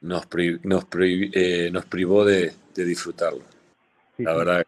Nos, 0.00 0.28
nos, 0.62 0.86
eh, 1.00 1.70
nos 1.72 1.86
privó 1.86 2.24
de, 2.24 2.52
de 2.74 2.84
disfrutarlo. 2.84 3.44
la 4.18 4.36
verdad, 4.36 4.64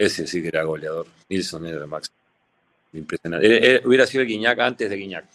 ese 0.00 0.26
sí 0.26 0.40
que 0.40 0.48
era 0.48 0.64
goleador. 0.64 1.06
Nilsson 1.28 1.66
era 1.66 1.82
el 1.82 1.86
máximo. 1.86 2.16
Impresionante. 2.94 3.82
hubiera 3.84 4.06
sido 4.06 4.24
Guiñac 4.24 4.58
antes 4.58 4.88
de 4.88 4.96
Guiñac. 4.96 5.26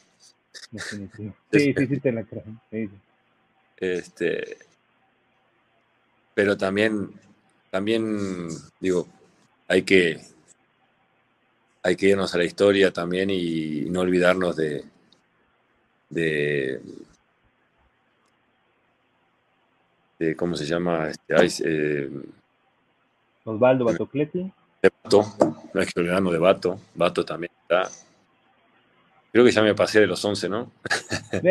Sí, 1.52 1.74
sí, 1.78 1.88
sí, 1.88 2.00
te 2.00 2.12
la 2.12 2.24
creo. 2.24 2.44
Este, 3.78 4.58
pero 6.34 6.58
también, 6.58 7.12
también, 7.70 8.48
digo, 8.80 9.08
hay 9.68 9.84
que, 9.84 10.20
hay 11.84 11.96
que 11.96 12.08
irnos 12.08 12.34
a 12.34 12.38
la 12.40 12.46
historia 12.46 12.92
también 12.92 13.30
y 13.30 13.82
no 13.90 14.02
olvidarnos 14.02 14.56
de, 14.56 14.84
de, 16.10 16.82
de 20.18 20.36
¿cómo 20.36 20.56
se 20.56 20.66
llama? 20.66 21.10
Este, 21.10 21.36
eh, 21.70 22.10
Osvaldo 23.46 23.86
Batocleti. 23.86 24.52
De 24.82 24.92
Bato, 25.04 25.24
no 25.74 25.82
es 25.82 25.94
que 25.94 26.02
de 26.02 26.38
Bato, 26.38 26.78
Bato 26.94 27.24
también 27.24 27.54
está. 27.62 27.88
Creo 29.32 29.46
que 29.46 29.52
ya 29.52 29.62
me 29.62 29.76
pasé 29.76 30.02
de 30.02 30.08
los 30.08 30.24
11, 30.24 30.50
¿no? 30.50 30.72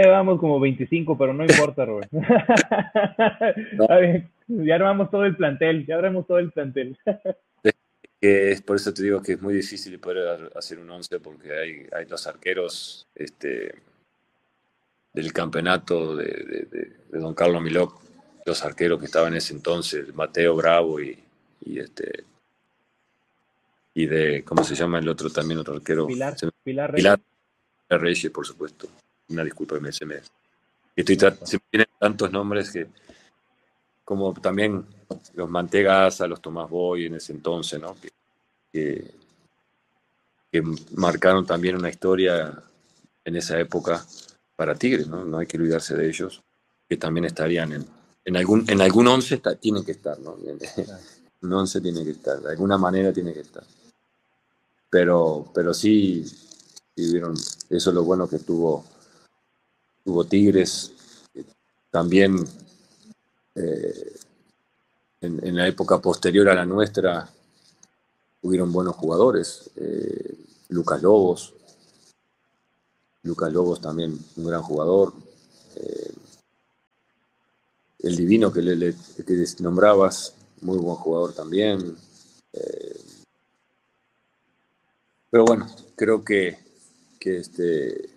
vamos 0.07 0.41
como 0.41 0.61
25, 0.61 1.19
pero 1.19 1.35
no 1.35 1.45
importa, 1.45 1.85
Robert. 1.85 2.11
ya 4.49 4.75
armamos 4.75 5.11
todo 5.11 5.25
el 5.25 5.37
plantel, 5.37 5.87
ya 5.87 5.97
armamos 5.97 6.27
todo 6.27 6.39
el 6.39 6.51
plantel. 6.51 6.99
es 8.21 8.63
por 8.63 8.77
eso 8.77 8.95
te 8.95 9.03
digo 9.03 9.23
que 9.23 9.33
es 9.33 9.43
muy 9.43 9.55
difícil 9.55 9.99
poder 9.99 10.51
hacer 10.57 10.79
un 10.79 10.91
11 10.91 11.21
porque 11.21 11.53
hay, 11.53 11.87
hay 11.93 12.07
los 12.07 12.27
arqueros 12.27 13.07
este, 13.15 13.75
del 15.15 15.33
campeonato 15.33 16.17
de, 16.17 16.93
don 17.13 17.35
Carlos 17.35 17.63
Milok, 17.63 18.03
los 18.45 18.65
arqueros 18.65 18.99
que 18.99 19.07
estaban 19.07 19.33
en 19.33 19.39
ese 19.39 19.55
entonces, 19.55 20.13
Mateo 20.15 20.57
Bravo 20.57 21.01
y, 21.01 21.24
este 21.79 22.25
y 23.95 24.07
de 24.07 24.45
cómo 24.45 24.65
se 24.65 24.75
llama 24.75 24.99
el 24.99 25.09
otro 25.09 25.31
también 25.31 25.61
otro 25.61 25.75
arquero 25.75 26.07
Pilar 26.07 26.37
Pilar 26.63 26.93
Reyes, 26.93 27.21
Reyes 27.89 28.33
por 28.33 28.47
supuesto. 28.47 28.89
Una 29.29 29.45
disculpa 29.45 29.79
me 29.79 29.93
se 29.93 30.05
me 30.05 30.21
estoy 30.95 31.17
se 31.19 31.57
me 31.57 31.63
tienen 31.71 31.89
tantos 31.99 32.31
nombres 32.31 32.71
que 32.71 32.89
como 34.05 34.35
también 34.35 34.85
los 35.35 35.49
Mantegas 35.49 36.21
a 36.21 36.27
los 36.27 36.43
Tomás 36.43 36.69
Boy 36.69 37.07
en 37.07 37.15
ese 37.15 37.33
entonces 37.33 37.81
no 37.81 37.97
que, 38.73 39.15
que 40.51 40.63
marcaron 40.97 41.47
también 41.47 41.77
una 41.77 41.89
historia 41.89 42.63
en 43.25 43.37
esa 43.37 43.59
época 43.59 44.05
para 44.57 44.75
Tigres, 44.75 45.09
¿no? 45.09 45.25
No 45.25 45.39
hay 45.39 45.47
que 45.47 45.57
olvidarse 45.57 45.97
de 45.97 46.09
ellos, 46.09 46.43
que 46.89 46.97
también 46.97 47.25
estarían 47.25 47.73
en, 47.73 47.87
en 48.25 48.37
algún 48.37 48.65
en 48.69 48.81
algún 48.81 49.09
once 49.09 49.41
tienen 49.61 49.85
que 49.85 49.93
estar, 49.93 50.19
¿no? 50.19 50.37
Un 51.45 51.53
once 51.53 51.81
tiene 51.81 52.03
que 52.03 52.11
estar, 52.11 52.41
de 52.41 52.51
alguna 52.51 52.79
manera 52.79 53.13
tiene 53.13 53.33
que 53.33 53.41
estar. 53.41 53.63
Pero, 54.91 55.51
pero 55.55 55.73
sí, 55.73 56.25
vieron, 56.97 57.35
eso 57.35 57.91
es 57.91 57.95
lo 57.95 58.03
bueno 58.03 58.29
que 58.29 58.39
tuvo, 58.39 58.85
tuvo 60.05 60.25
Tigres, 60.25 60.93
también 61.91 62.45
eh, 63.55 64.17
en, 65.21 65.57
la 65.57 65.69
época 65.69 66.01
posterior 66.01 66.49
a 66.49 66.55
la 66.55 66.67
nuestra 66.67 67.29
hubieron 68.43 68.73
buenos 68.73 68.97
jugadores, 68.97 69.71
eh, 69.77 70.37
Lucas 70.71 71.03
Lobos, 71.03 71.55
Lucas 73.23 73.53
Lobos 73.53 73.81
también 73.81 74.19
un 74.37 74.45
gran 74.45 74.63
jugador. 74.63 75.13
Eh, 75.77 76.15
el 78.01 78.17
Divino 78.17 78.53
que, 78.53 78.61
le, 78.61 78.95
nombrabas, 79.61 80.35
muy 80.65 80.79
buen 80.79 80.97
jugador 80.97 81.35
también. 81.35 81.97
Eh, 82.53 83.01
pero 85.31 85.45
bueno, 85.45 85.67
creo 85.95 86.25
que, 86.25 86.59
que, 87.21 87.39
este, 87.39 88.11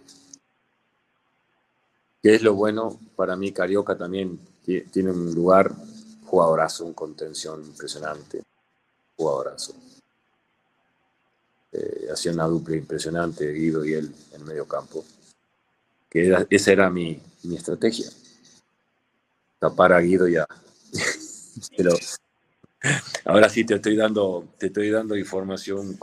que 2.24 2.36
es 2.36 2.41
lo 2.41 2.56
bueno. 2.56 2.99
Para 3.15 3.36
mí 3.36 3.52
Carioca 3.52 3.98
también 3.98 4.40
tiene 4.64 5.11
un 5.11 5.34
lugar 5.34 5.74
jugadorazo, 6.26 6.86
un 6.86 6.94
contención 6.94 7.64
impresionante. 7.64 8.44
Jugadorazo. 9.15 9.74
Eh, 11.72 12.07
hacía 12.11 12.32
una 12.32 12.45
dupla 12.45 12.76
impresionante, 12.76 13.52
Guido 13.52 13.84
y 13.86 13.94
él 13.94 14.14
en 14.34 14.45
medio 14.45 14.65
campo. 14.65 15.03
Que 16.10 16.45
esa 16.49 16.72
era 16.72 16.90
mi, 16.90 17.22
estrategia. 17.53 18.10
Tapar 19.60 19.91
a 19.91 19.99
Guido 19.99 20.28
ya. 20.28 20.48
Pero 21.78 21.91
ahora 23.25 23.49
sí 23.49 23.65
te 23.65 23.75
estoy 23.75 23.95
dando, 23.95 24.47
te 24.57 24.67
estoy 24.67 24.89
dando 24.89 25.15
información 25.15 25.97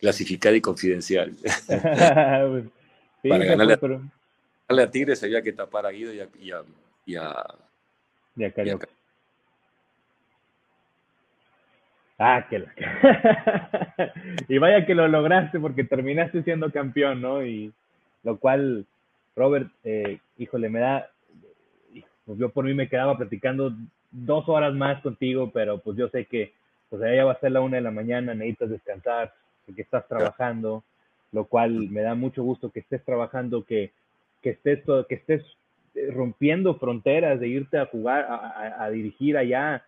clasificada 0.00 0.56
y 0.56 0.60
confidencial. 0.60 1.32
Para 3.28 3.44
ganarle, 3.44 3.78
a 4.68 4.90
Tigres 4.90 5.22
había 5.22 5.42
que 5.42 5.52
tapar 5.52 5.86
a 5.86 5.90
Guido 5.90 6.12
y 6.12 6.20
a, 6.20 6.28
y 6.38 6.50
a, 6.50 6.62
y 8.36 8.44
a, 8.44 8.50
Carioca. 8.52 8.88
Ah, 12.18 12.46
que 12.48 12.60
la... 12.60 12.72
y 14.48 14.58
vaya 14.58 14.86
que 14.86 14.94
lo 14.94 15.08
lograste 15.08 15.58
porque 15.58 15.84
terminaste 15.84 16.42
siendo 16.42 16.70
campeón, 16.70 17.20
¿no? 17.20 17.44
Y 17.44 17.72
lo 18.22 18.38
cual, 18.38 18.86
Robert, 19.34 19.68
eh, 19.82 20.18
híjole, 20.38 20.68
me 20.68 20.80
da, 20.80 21.10
pues 22.24 22.38
yo 22.38 22.50
por 22.50 22.64
mí 22.64 22.74
me 22.74 22.88
quedaba 22.88 23.16
platicando 23.16 23.74
dos 24.14 24.48
horas 24.48 24.74
más 24.74 25.02
contigo, 25.02 25.50
pero 25.52 25.78
pues 25.78 25.96
yo 25.96 26.08
sé 26.08 26.24
que 26.26 26.52
pues 26.88 27.02
ya 27.02 27.24
va 27.24 27.32
a 27.32 27.40
ser 27.40 27.52
la 27.52 27.60
una 27.60 27.76
de 27.76 27.82
la 27.82 27.90
mañana, 27.90 28.34
necesitas 28.34 28.70
descansar, 28.70 29.34
que 29.74 29.82
estás 29.82 30.06
trabajando, 30.06 30.84
lo 31.32 31.46
cual 31.46 31.90
me 31.90 32.02
da 32.02 32.14
mucho 32.14 32.42
gusto 32.42 32.70
que 32.70 32.80
estés 32.80 33.04
trabajando, 33.04 33.64
que, 33.64 33.90
que 34.42 34.50
estés 34.50 34.80
que 35.08 35.14
estés 35.14 35.42
eh, 35.94 36.10
rompiendo 36.12 36.76
fronteras, 36.76 37.40
de 37.40 37.48
irte 37.48 37.78
a 37.78 37.86
jugar, 37.86 38.26
a, 38.78 38.88
dirigir 38.90 39.36
allá 39.36 39.84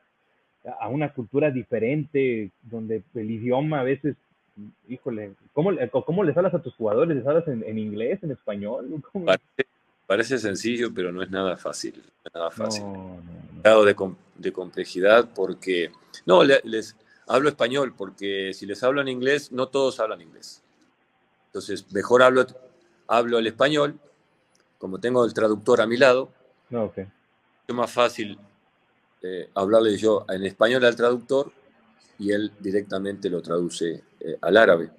a 0.81 0.89
una 0.89 1.13
cultura 1.13 1.51
diferente, 1.51 2.51
donde 2.63 3.03
el 3.15 3.31
idioma 3.31 3.81
a 3.81 3.85
veces, 3.85 4.17
híjole, 4.89 5.33
¿cómo, 5.53 5.71
cómo 6.05 6.25
les 6.25 6.37
hablas 6.37 6.55
a 6.55 6.63
tus 6.63 6.75
jugadores? 6.75 7.17
¿Les 7.17 7.27
hablas 7.27 7.47
en, 7.47 7.79
inglés, 7.79 8.21
en 8.23 8.33
español? 8.33 9.03
Parece, 10.07 10.39
sencillo, 10.39 10.93
pero 10.95 11.13
no 11.13 11.23
es 11.23 11.31
nada 11.31 11.57
fácil. 11.57 12.03
nada 12.33 12.51
fácil. 12.51 12.85
No, 12.85 13.19
De, 13.63 14.15
de, 14.37 14.53
complejidad 14.53 15.31
porque, 15.35 15.91
no, 16.25 16.45
les, 16.45 16.97
hablo 17.27 17.49
español 17.49 17.95
porque 17.97 18.53
si 18.55 18.67
les 18.67 18.83
hablo 18.83 19.01
en 19.01 19.09
inglés, 19.09 19.53
no 19.53 19.69
todos 19.69 20.01
hablan 20.01 20.21
inglés. 20.21 20.63
Entonces, 21.47 21.91
mejor 21.93 22.23
hablo, 22.23 22.47
hablo 23.07 23.39
el 23.39 23.47
español, 23.47 23.99
como 24.79 25.01
tengo 25.01 25.25
el 25.25 25.35
traductor 25.35 25.81
a 25.81 25.87
mi 25.87 25.97
lado. 25.97 26.31
No, 26.71 26.93
Es 26.97 27.75
más 27.75 27.91
fácil 27.91 28.39
eh, 29.23 29.49
hablarle 29.55 29.97
yo 29.97 30.25
en 30.29 30.45
español 30.45 30.85
al 30.85 30.97
traductor 30.97 31.53
y 32.19 32.33
él 32.33 32.53
directamente 32.61 33.31
lo 33.31 33.43
traduce 33.43 34.05
eh, 34.21 34.39
al 34.41 34.57
árabe. 34.57 34.91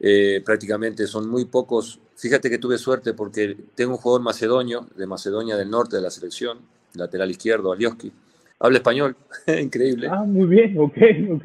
Eh, 0.00 0.42
prácticamente 0.44 1.06
son 1.06 1.28
muy 1.28 1.44
pocos. 1.44 2.00
Fíjate 2.16 2.50
que 2.50 2.58
tuve 2.58 2.78
suerte 2.78 3.14
porque 3.14 3.56
tengo 3.74 3.92
un 3.92 3.98
jugador 3.98 4.22
macedonio, 4.22 4.88
de 4.94 5.06
Macedonia 5.06 5.56
del 5.56 5.70
Norte 5.70 5.96
de 5.96 6.02
la 6.02 6.10
selección, 6.10 6.60
lateral 6.94 7.30
izquierdo, 7.30 7.72
Alioski. 7.72 8.12
Habla 8.58 8.78
español, 8.78 9.16
increíble. 9.46 10.08
Ah, 10.10 10.24
muy 10.24 10.46
bien, 10.46 10.78
ok, 10.78 10.96
ok. 11.32 11.44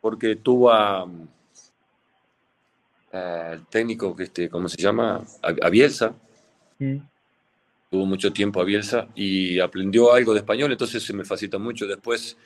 Porque 0.00 0.36
tuvo 0.36 0.70
a, 0.70 1.08
al 3.12 3.66
técnico, 3.68 4.14
que 4.14 4.24
este, 4.24 4.48
¿cómo 4.48 4.68
se 4.68 4.80
llama? 4.80 5.24
A, 5.42 5.68
Bielsa. 5.68 6.14
Mm 6.78 6.98
tuvo 7.94 8.06
mucho 8.06 8.32
tiempo 8.32 8.60
a 8.60 8.64
Bielsa 8.64 9.06
y 9.14 9.60
aprendió 9.60 10.12
algo 10.12 10.32
de 10.32 10.40
español, 10.40 10.72
entonces 10.72 11.00
se 11.00 11.12
me 11.12 11.24
facilita 11.24 11.58
mucho. 11.58 11.86
Después, 11.86 12.36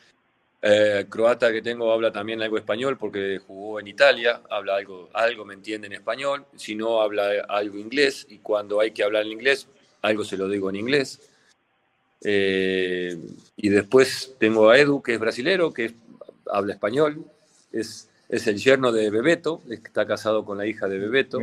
eh, 0.61 1.07
croata 1.09 1.51
que 1.51 1.63
tengo 1.63 1.91
habla 1.91 2.13
también 2.13 2.43
algo 2.43 2.59
español 2.59 2.99
porque 2.99 3.39
jugó 3.39 3.81
en 3.81 3.89
Italia, 3.89 4.43
habla 4.51 4.77
algo, 4.77 5.09
algo 5.15 5.47
me 5.47 5.55
entiende 5.55 5.87
en 5.87 5.95
español, 5.95 6.45
si 6.55 6.75
no 6.75 7.01
habla 7.01 7.47
algo 7.49 7.79
inglés 7.79 8.27
y 8.29 8.41
cuando 8.41 8.79
hay 8.79 8.91
que 8.91 9.03
hablar 9.03 9.25
en 9.25 9.33
inglés, 9.33 9.69
algo 10.03 10.23
se 10.23 10.37
lo 10.37 10.51
digo 10.51 10.69
en 10.69 10.77
inglés. 10.77 11.28
Eh, 12.23 13.17
y 13.57 13.69
después 13.69 14.35
tengo 14.39 14.71
a 14.71 14.79
Edu, 14.79 15.03
que 15.03 15.15
es 15.15 15.21
brasilero, 15.21 15.73
que 15.73 15.95
habla 16.51 16.75
español, 16.75 17.25
es, 17.73 18.11
es 18.29 18.47
el 18.47 18.57
yerno 18.57 18.93
de 18.93 19.11
Bebeto, 19.11 19.63
está 19.71 20.07
casado 20.07 20.45
con 20.45 20.59
la 20.59 20.67
hija 20.67 20.89
de 20.89 20.99
Bebeto. 20.99 21.39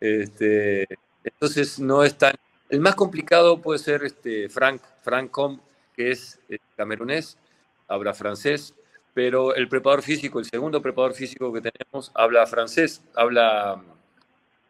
Este, 0.00 0.86
entonces 1.22 1.78
no 1.78 2.04
es 2.04 2.16
tan... 2.16 2.34
El 2.68 2.80
más 2.80 2.94
complicado 2.94 3.60
puede 3.60 3.78
ser 3.78 4.04
este 4.04 4.48
Frank, 4.48 4.82
Frank 5.02 5.30
Com, 5.30 5.60
que 5.94 6.10
es 6.10 6.40
eh, 6.48 6.58
camerunés, 6.76 7.38
habla 7.86 8.14
francés, 8.14 8.74
pero 9.12 9.54
el 9.54 9.68
preparador 9.68 10.02
físico, 10.02 10.40
el 10.40 10.46
segundo 10.46 10.82
preparador 10.82 11.14
físico 11.14 11.52
que 11.52 11.60
tenemos, 11.60 12.10
habla 12.14 12.46
francés, 12.46 13.02
habla 13.14 13.80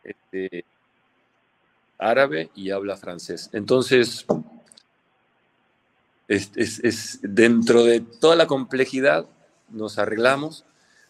este, 0.02 0.64
árabe 1.98 2.50
y 2.54 2.70
habla 2.70 2.96
francés. 2.96 3.50
Entonces, 3.52 4.26
es, 6.28 7.20
dentro 7.22 7.84
de 7.84 8.00
toda 8.00 8.36
la 8.36 8.46
complejidad 8.46 9.26
nos 9.70 9.98
arreglamos, 9.98 10.64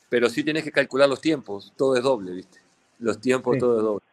pero 0.08 0.28
sí 0.28 0.44
tienes 0.44 0.64
que 0.64 0.72
calcular 0.72 1.08
los 1.08 1.20
tiempos, 1.20 1.72
todo 1.76 1.96
es 1.96 2.02
doble, 2.02 2.32
¿viste? 2.32 2.60
Los 2.98 3.20
tiempos, 3.20 3.58
todo 3.58 3.76
es 3.76 3.82
doble. 3.82 4.04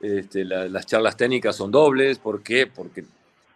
Este, 0.00 0.44
las 0.44 0.86
charlas 0.86 1.16
técnicas 1.16 1.56
son 1.56 1.70
dobles, 1.70 2.18
¿por 2.18 2.42
qué? 2.42 2.66
Porque 2.66 3.04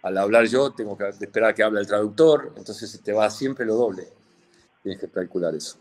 al 0.02 0.18
hablar 0.18 0.46
yo 0.46 0.70
tengo 0.72 0.98
que 0.98 1.08
esperar 1.08 1.54
que 1.54 1.62
hable 1.62 1.80
el 1.80 1.86
traductor, 1.86 2.52
entonces 2.56 3.00
te 3.02 3.12
va 3.12 3.30
siempre 3.30 3.64
lo 3.64 3.76
doble. 3.76 4.08
Tienes 4.82 5.00
que 5.00 5.08
calcular 5.08 5.54
eso. 5.54 5.78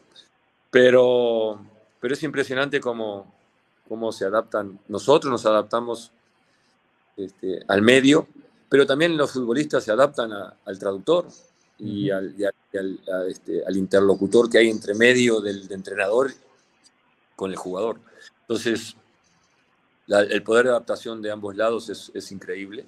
Pero, 0.70 1.60
pero 2.00 2.14
es 2.14 2.24
impresionante 2.24 2.80
cómo, 2.80 3.34
cómo 3.90 4.12
se 4.12 4.26
adaptan. 4.26 4.80
Nosotros 4.88 5.32
nos 5.32 5.46
adaptamos 5.46 6.12
este, 7.18 7.64
al 7.68 7.82
medio, 7.82 8.28
pero 8.70 8.86
también 8.86 9.18
los 9.18 9.32
futbolistas 9.32 9.84
se 9.84 9.92
adaptan 9.92 10.32
al 10.32 10.80
traductor 10.80 11.28
y, 11.78 12.10
al, 12.10 12.36
este, 13.28 13.66
al, 13.66 13.76
interlocutor 13.76 14.50
que 14.50 14.60
hay 14.60 14.70
entre 14.70 14.94
medio 14.94 15.42
del 15.42 15.70
entrenador 15.72 16.32
con 17.36 17.52
el 17.52 17.58
jugador. 17.58 18.00
Entonces, 18.42 18.96
el 20.08 20.44
poder 20.44 20.66
de 20.66 20.72
adaptación 20.72 21.22
de 21.22 21.32
ambos 21.32 21.56
lados 21.56 21.90
es, 22.14 22.32
increíble. 22.32 22.86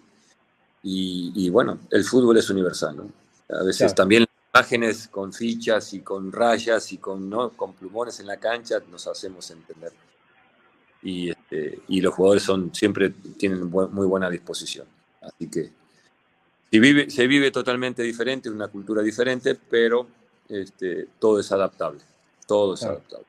Y, 0.84 1.50
bueno, 1.50 1.80
el 1.90 2.04
fútbol 2.04 2.38
es 2.38 2.50
universal, 2.50 2.98
¿no? 2.98 3.12
A 3.50 3.64
veces 3.64 3.94
también 3.94 4.26
imágenes 4.54 5.08
con 5.08 5.34
fichas 5.34 5.94
y 5.94 6.02
con 6.02 6.32
rayas 6.32 6.92
y 6.92 6.98
con, 6.98 7.30
¿no? 7.30 7.50
con 7.50 7.74
plumones 7.74 8.20
en 8.20 8.28
la 8.28 8.38
cancha 8.38 8.80
nos 8.92 9.08
hacemos 9.08 9.50
entender. 9.52 9.92
Y, 11.04 11.30
este, 11.32 11.80
y 11.90 12.02
los 12.02 12.14
jugadores 12.14 12.44
son, 12.44 12.74
siempre 12.74 13.10
tienen 13.38 13.70
muy 13.70 14.08
buena 14.08 14.30
disposición. 14.30 14.88
Así 15.22 15.50
que 15.50 15.70
se 16.72 16.80
vive, 16.80 17.10
se 17.10 17.28
vive 17.28 17.52
totalmente 17.52 18.02
diferente, 18.02 18.50
una 18.50 18.68
cultura 18.68 19.02
diferente, 19.02 19.56
pero 19.56 20.08
este, 20.50 21.08
todo 21.20 21.40
es 21.40 21.52
adaptable. 21.52 22.00
Todo 22.48 22.74
es 22.74 22.84
adaptable. 22.84 23.26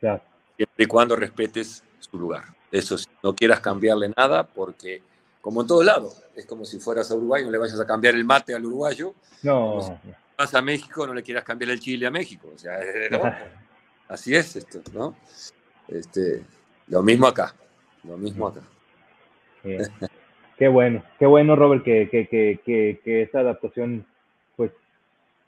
Siempre 0.00 0.84
y 0.84 0.86
cuando 0.86 1.16
respetes 1.16 1.82
su 1.98 2.18
lugar. 2.18 2.44
Eso 2.70 2.98
sí, 2.98 3.06
no 3.22 3.34
quieras 3.34 3.60
cambiarle 3.60 4.12
nada 4.16 4.46
porque, 4.46 5.02
como 5.40 5.62
en 5.62 5.66
todo 5.66 5.82
lado, 5.82 6.12
es 6.34 6.44
como 6.46 6.64
si 6.64 6.78
fueras 6.78 7.10
a 7.10 7.14
Uruguay, 7.14 7.44
no 7.44 7.50
le 7.50 7.58
vayas 7.58 7.80
a 7.80 7.86
cambiar 7.86 8.14
el 8.14 8.24
mate 8.24 8.54
al 8.54 8.66
uruguayo. 8.66 9.14
No. 9.42 9.80
Si 9.80 10.10
vas 10.36 10.54
a 10.54 10.62
México, 10.62 11.06
no 11.06 11.14
le 11.14 11.22
quieras 11.22 11.44
cambiar 11.44 11.70
el 11.70 11.80
chile 11.80 12.06
a 12.06 12.10
México. 12.10 12.50
O 12.54 12.58
sea, 12.58 12.78
así 14.08 14.34
es 14.34 14.56
esto, 14.56 14.82
¿no? 14.92 15.16
Este, 15.88 16.42
lo 16.88 17.02
mismo 17.02 17.26
acá, 17.26 17.54
lo 18.04 18.16
mismo 18.16 18.48
acá. 18.48 18.60
Qué 20.58 20.68
bueno, 20.68 21.02
qué 21.18 21.26
bueno, 21.26 21.54
Robert, 21.54 21.84
que, 21.84 22.08
que, 22.08 22.28
que, 22.28 22.98
que, 23.04 23.22
esa 23.22 23.40
adaptación, 23.40 24.06
pues, 24.56 24.72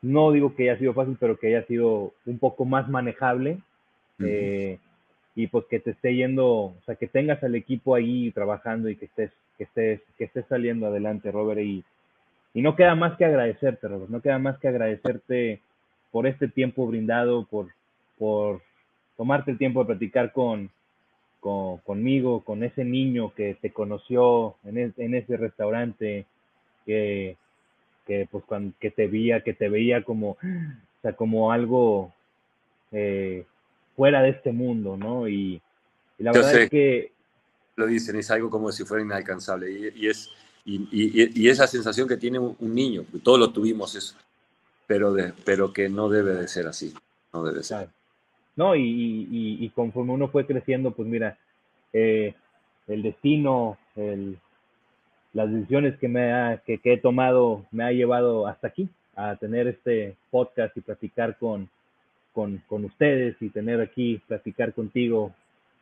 no 0.03 0.33
digo 0.33 0.55
que 0.55 0.69
haya 0.69 0.79
sido 0.79 0.93
fácil, 0.93 1.17
pero 1.19 1.39
que 1.39 1.47
haya 1.47 1.67
sido 1.67 2.13
un 2.27 2.39
poco 2.39 2.67
más 2.67 2.91
manejable 2.91 3.59
y 5.39 5.47
pues 5.47 5.65
que 5.67 5.79
te 5.81 5.93
esté 5.93 6.15
yendo, 6.15 6.47
o 6.47 6.77
sea, 6.85 6.97
que 6.97 7.07
tengas 7.07 7.43
al 7.45 7.55
equipo 7.55 7.95
ahí 7.95 8.33
trabajando 8.33 8.89
y 8.89 8.97
que 8.97 9.05
estés, 9.05 9.31
que 9.57 9.65
estés, 9.65 10.01
que 10.19 10.25
estés 10.25 10.45
saliendo 10.47 10.89
adelante, 10.89 11.31
Robert, 11.31 11.61
y, 11.61 11.85
y 12.55 12.61
no 12.61 12.75
queda 12.75 12.95
más 12.97 13.17
que 13.17 13.25
agradecerte, 13.25 13.87
Robert, 13.87 14.11
no 14.11 14.21
queda 14.21 14.39
más 14.39 14.59
que 14.59 14.69
agradecerte 14.69 15.63
por 16.11 16.27
este 16.27 16.49
tiempo 16.49 16.87
brindado, 16.87 17.47
por, 17.47 17.69
por 18.19 18.63
tomarte 19.19 19.51
el 19.51 19.59
tiempo 19.59 19.81
de 19.81 19.87
platicar 19.87 20.33
con, 20.33 20.71
con, 21.41 21.79
conmigo, 21.79 22.45
con 22.45 22.63
ese 22.63 22.85
niño 22.85 23.35
que 23.35 23.59
te 23.61 23.73
conoció 23.73 24.55
en, 24.65 24.95
en 24.97 25.15
ese 25.15 25.37
restaurante, 25.37 26.25
que, 26.87 27.37
que 28.07 28.29
pues 28.31 28.45
cuando, 28.45 28.73
que 28.81 28.93
te 28.93 29.09
veía, 29.09 29.43
que 29.43 29.53
te 29.53 29.69
veía 29.69 30.05
como, 30.05 30.31
o 30.31 30.37
sea, 31.03 31.15
como 31.15 31.51
algo 31.51 32.15
eh, 32.93 33.45
fuera 33.97 34.23
de 34.23 34.31
este 34.31 34.53
mundo, 34.53 34.97
¿no? 34.97 35.29
Y, 35.29 35.61
la 36.19 36.33
verdad 36.33 36.63
es 36.63 36.71
que... 36.71 37.13
Lo 37.75 37.87
dicen, 37.87 38.17
es 38.17 38.31
algo 38.31 38.51
como 38.51 38.73
si 38.73 38.85
fuera 38.85 39.05
inalcanzable 39.05 39.93
y, 39.95 40.07
es... 40.07 40.31
Y, 40.65 41.49
esa 41.49 41.67
sensación 41.67 42.07
que 42.07 42.17
tiene 42.17 42.39
un, 42.39 42.75
niño, 42.75 43.05
todos 43.23 43.39
lo 43.39 43.51
tuvimos 43.53 43.95
eso, 43.97 44.15
pero, 44.87 45.17
pero 45.45 45.73
que 45.73 45.89
no 45.89 46.09
debe 46.09 46.35
de 46.35 46.47
ser 46.47 46.67
así, 46.67 46.93
no 47.33 47.43
debe 47.43 47.63
ser. 47.63 47.89
No, 48.59 48.75
y, 48.75 49.71
conforme 49.73 50.15
uno 50.15 50.27
fue 50.27 50.45
creciendo, 50.45 50.91
pues 50.91 51.07
mira, 51.07 51.39
eh, 51.93 52.35
el 52.89 53.03
destino, 53.03 53.79
el, 53.95 54.37
las 55.33 55.49
decisiones 55.49 55.97
que, 55.99 56.09
me 56.09 56.33
ha, 56.33 56.61
que, 56.67 56.81
he 56.83 56.97
tomado 56.99 57.67
me 57.71 57.85
ha 57.85 57.93
llevado 57.93 58.49
hasta 58.49 58.67
aquí, 58.67 58.89
a 59.15 59.37
tener 59.37 59.69
este 59.69 60.17
podcast 60.33 60.77
y 60.77 60.81
platicar 60.81 61.37
con, 61.39 61.69
con, 62.33 62.61
con 62.67 62.85
ustedes 62.85 63.37
y 63.41 63.49
tener 63.51 63.81
aquí, 63.81 64.21
platicar 64.27 64.73
contigo, 64.73 65.33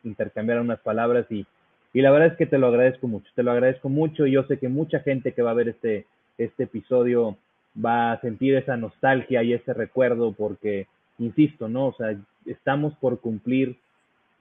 intercambiar 0.03 0.61
unas 0.61 0.79
palabras 0.81 1.25
y, 1.31 1.47
y 1.93 2.01
la 2.01 2.11
verdad 2.11 2.27
es 2.27 2.37
que 2.37 2.45
te 2.45 2.59
lo 2.59 2.67
agradezco 2.67 3.07
mucho, 3.07 3.27
te 3.33 3.41
lo 3.41 3.53
agradezco 3.53 3.89
mucho 3.89 4.27
y 4.27 4.33
yo 4.33 4.43
sé 4.43 4.59
que 4.59 4.69
mucha 4.69 4.99
gente 4.99 5.31
que 5.31 5.41
va 5.41 5.49
a 5.49 5.55
ver 5.55 5.69
este, 5.69 6.05
este 6.37 6.65
episodio 6.65 7.37
va 7.83 8.11
a 8.11 8.21
sentir 8.21 8.53
esa 8.53 8.77
nostalgia 8.77 9.41
y 9.41 9.53
ese 9.53 9.73
recuerdo 9.73 10.31
porque, 10.33 10.85
insisto, 11.17 11.67
¿no? 11.67 11.87
O 11.87 11.95
sea, 11.95 12.15
estamos 12.47 12.95
por 12.95 13.19
cumplir 13.19 13.77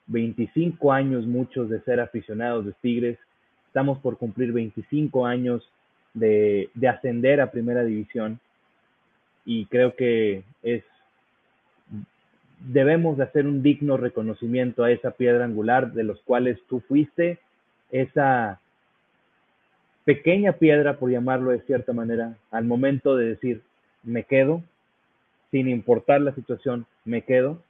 25 0.07 0.93
años 0.93 1.27
muchos 1.27 1.69
de 1.69 1.81
ser 1.83 2.01
aficionados 2.01 2.65
de 2.65 2.73
Tigres, 2.81 3.19
estamos 3.67 3.99
por 3.99 4.19
cumplir 4.19 4.53
25 4.53 5.27
años 5.27 5.69
de, 6.15 6.71
de 6.75 6.89
ascender 6.89 7.41
a 7.41 7.51
primera 7.51 7.85
división 7.85 8.41
y 9.45 9.67
creo 9.67 9.95
que 9.95 10.43
es 10.63 10.83
debemos 12.59 13.17
de 13.17 13.25
hacer 13.25 13.47
un 13.47 13.63
digno 13.63 13.97
reconocimiento 13.97 14.83
a 14.83 14.91
esa 14.91 15.13
piedra 15.13 15.45
angular 15.45 15.93
de 15.93 16.05
los 16.05 16.21
cuales 16.23 16.59
tú 16.69 16.81
fuiste 16.81 17.39
esa 17.91 18.61
pequeña 20.05 20.53
piedra, 20.53 20.99
por 20.99 21.11
llamarlo 21.11 21.51
de 21.51 21.61
cierta 21.63 21.93
manera, 21.93 22.37
al 22.51 22.65
momento 22.65 23.17
de 23.17 23.27
decir, 23.27 23.63
me 24.03 24.25
quedo, 24.25 24.63
sin 25.51 25.69
importar 25.69 26.21
la 26.21 26.35
situación, 26.35 26.87
me 27.05 27.23
quedo. 27.23 27.61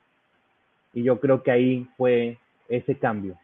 Y 0.97 1.03
yo 1.03 1.21
creo 1.21 1.43
que 1.43 1.51
ahí 1.51 1.87
fue 1.99 2.39
ese 2.71 2.97
cambio. 2.97 3.39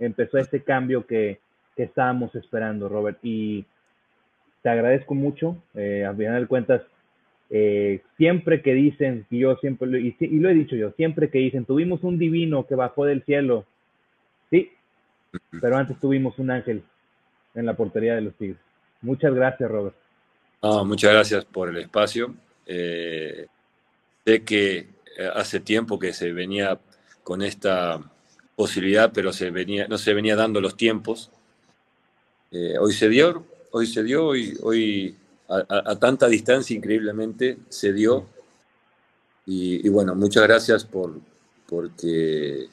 Empezó 0.00 0.38
ese 0.38 0.64
cambio 0.64 1.06
que, 1.06 1.38
que 1.76 1.84
estábamos 1.84 2.34
esperando, 2.34 2.88
Robert. 2.88 3.18
Y 3.22 3.64
te 4.62 4.70
agradezco 4.70 5.14
mucho. 5.14 5.56
Eh, 5.74 6.04
al 6.04 6.16
final 6.16 6.42
de 6.42 6.48
cuentas, 6.48 6.82
eh, 7.48 8.02
siempre 8.16 8.60
que 8.60 8.74
dicen, 8.74 9.24
y 9.30 9.38
yo 9.38 9.54
siempre, 9.58 9.86
lo, 9.86 9.98
y, 9.98 10.16
y, 10.18 10.40
lo 10.40 10.48
he 10.48 10.54
dicho 10.54 10.74
yo, 10.74 10.90
siempre 10.96 11.30
que 11.30 11.38
dicen, 11.38 11.64
tuvimos 11.64 12.02
un 12.02 12.18
divino 12.18 12.66
que 12.66 12.74
bajó 12.74 13.04
del 13.04 13.22
cielo, 13.22 13.64
sí, 14.50 14.72
pero 15.60 15.76
antes 15.76 16.00
tuvimos 16.00 16.36
un 16.40 16.50
ángel 16.50 16.82
en 17.54 17.66
la 17.66 17.74
portería 17.74 18.16
de 18.16 18.22
los 18.22 18.34
Tigres. 18.34 18.58
Muchas 19.00 19.32
gracias, 19.32 19.70
Robert. 19.70 19.94
muchas 20.84 21.12
gracias 21.12 21.44
por 21.44 21.68
el 21.68 21.76
espacio. 21.76 22.34
Eh, 22.66 23.46
sé 24.24 24.42
que 24.42 24.88
eh, 25.18 25.30
hace 25.34 25.60
tiempo 25.60 25.98
que 25.98 26.12
se 26.12 26.32
venía 26.32 26.78
con 27.26 27.42
esta 27.42 28.00
posibilidad, 28.54 29.10
pero 29.12 29.32
se 29.32 29.50
venía, 29.50 29.88
no 29.88 29.98
se 29.98 30.14
venía 30.14 30.36
dando 30.36 30.60
los 30.60 30.76
tiempos. 30.76 31.32
hoy 32.52 32.92
se 32.92 33.08
dio, 33.08 33.44
hoy 33.72 33.88
se 33.88 34.04
dio, 34.04 34.26
hoy, 34.26 34.56
hoy 34.62 35.16
a, 35.48 35.96
tanta 35.98 36.28
distancia 36.28 36.76
increíblemente 36.76 37.58
se 37.68 37.92
dio. 37.92 38.28
Y, 39.44 39.88
bueno, 39.88 40.14
muchas 40.14 40.44
gracias 40.44 40.84
por 40.84 41.20
porque 41.68 42.68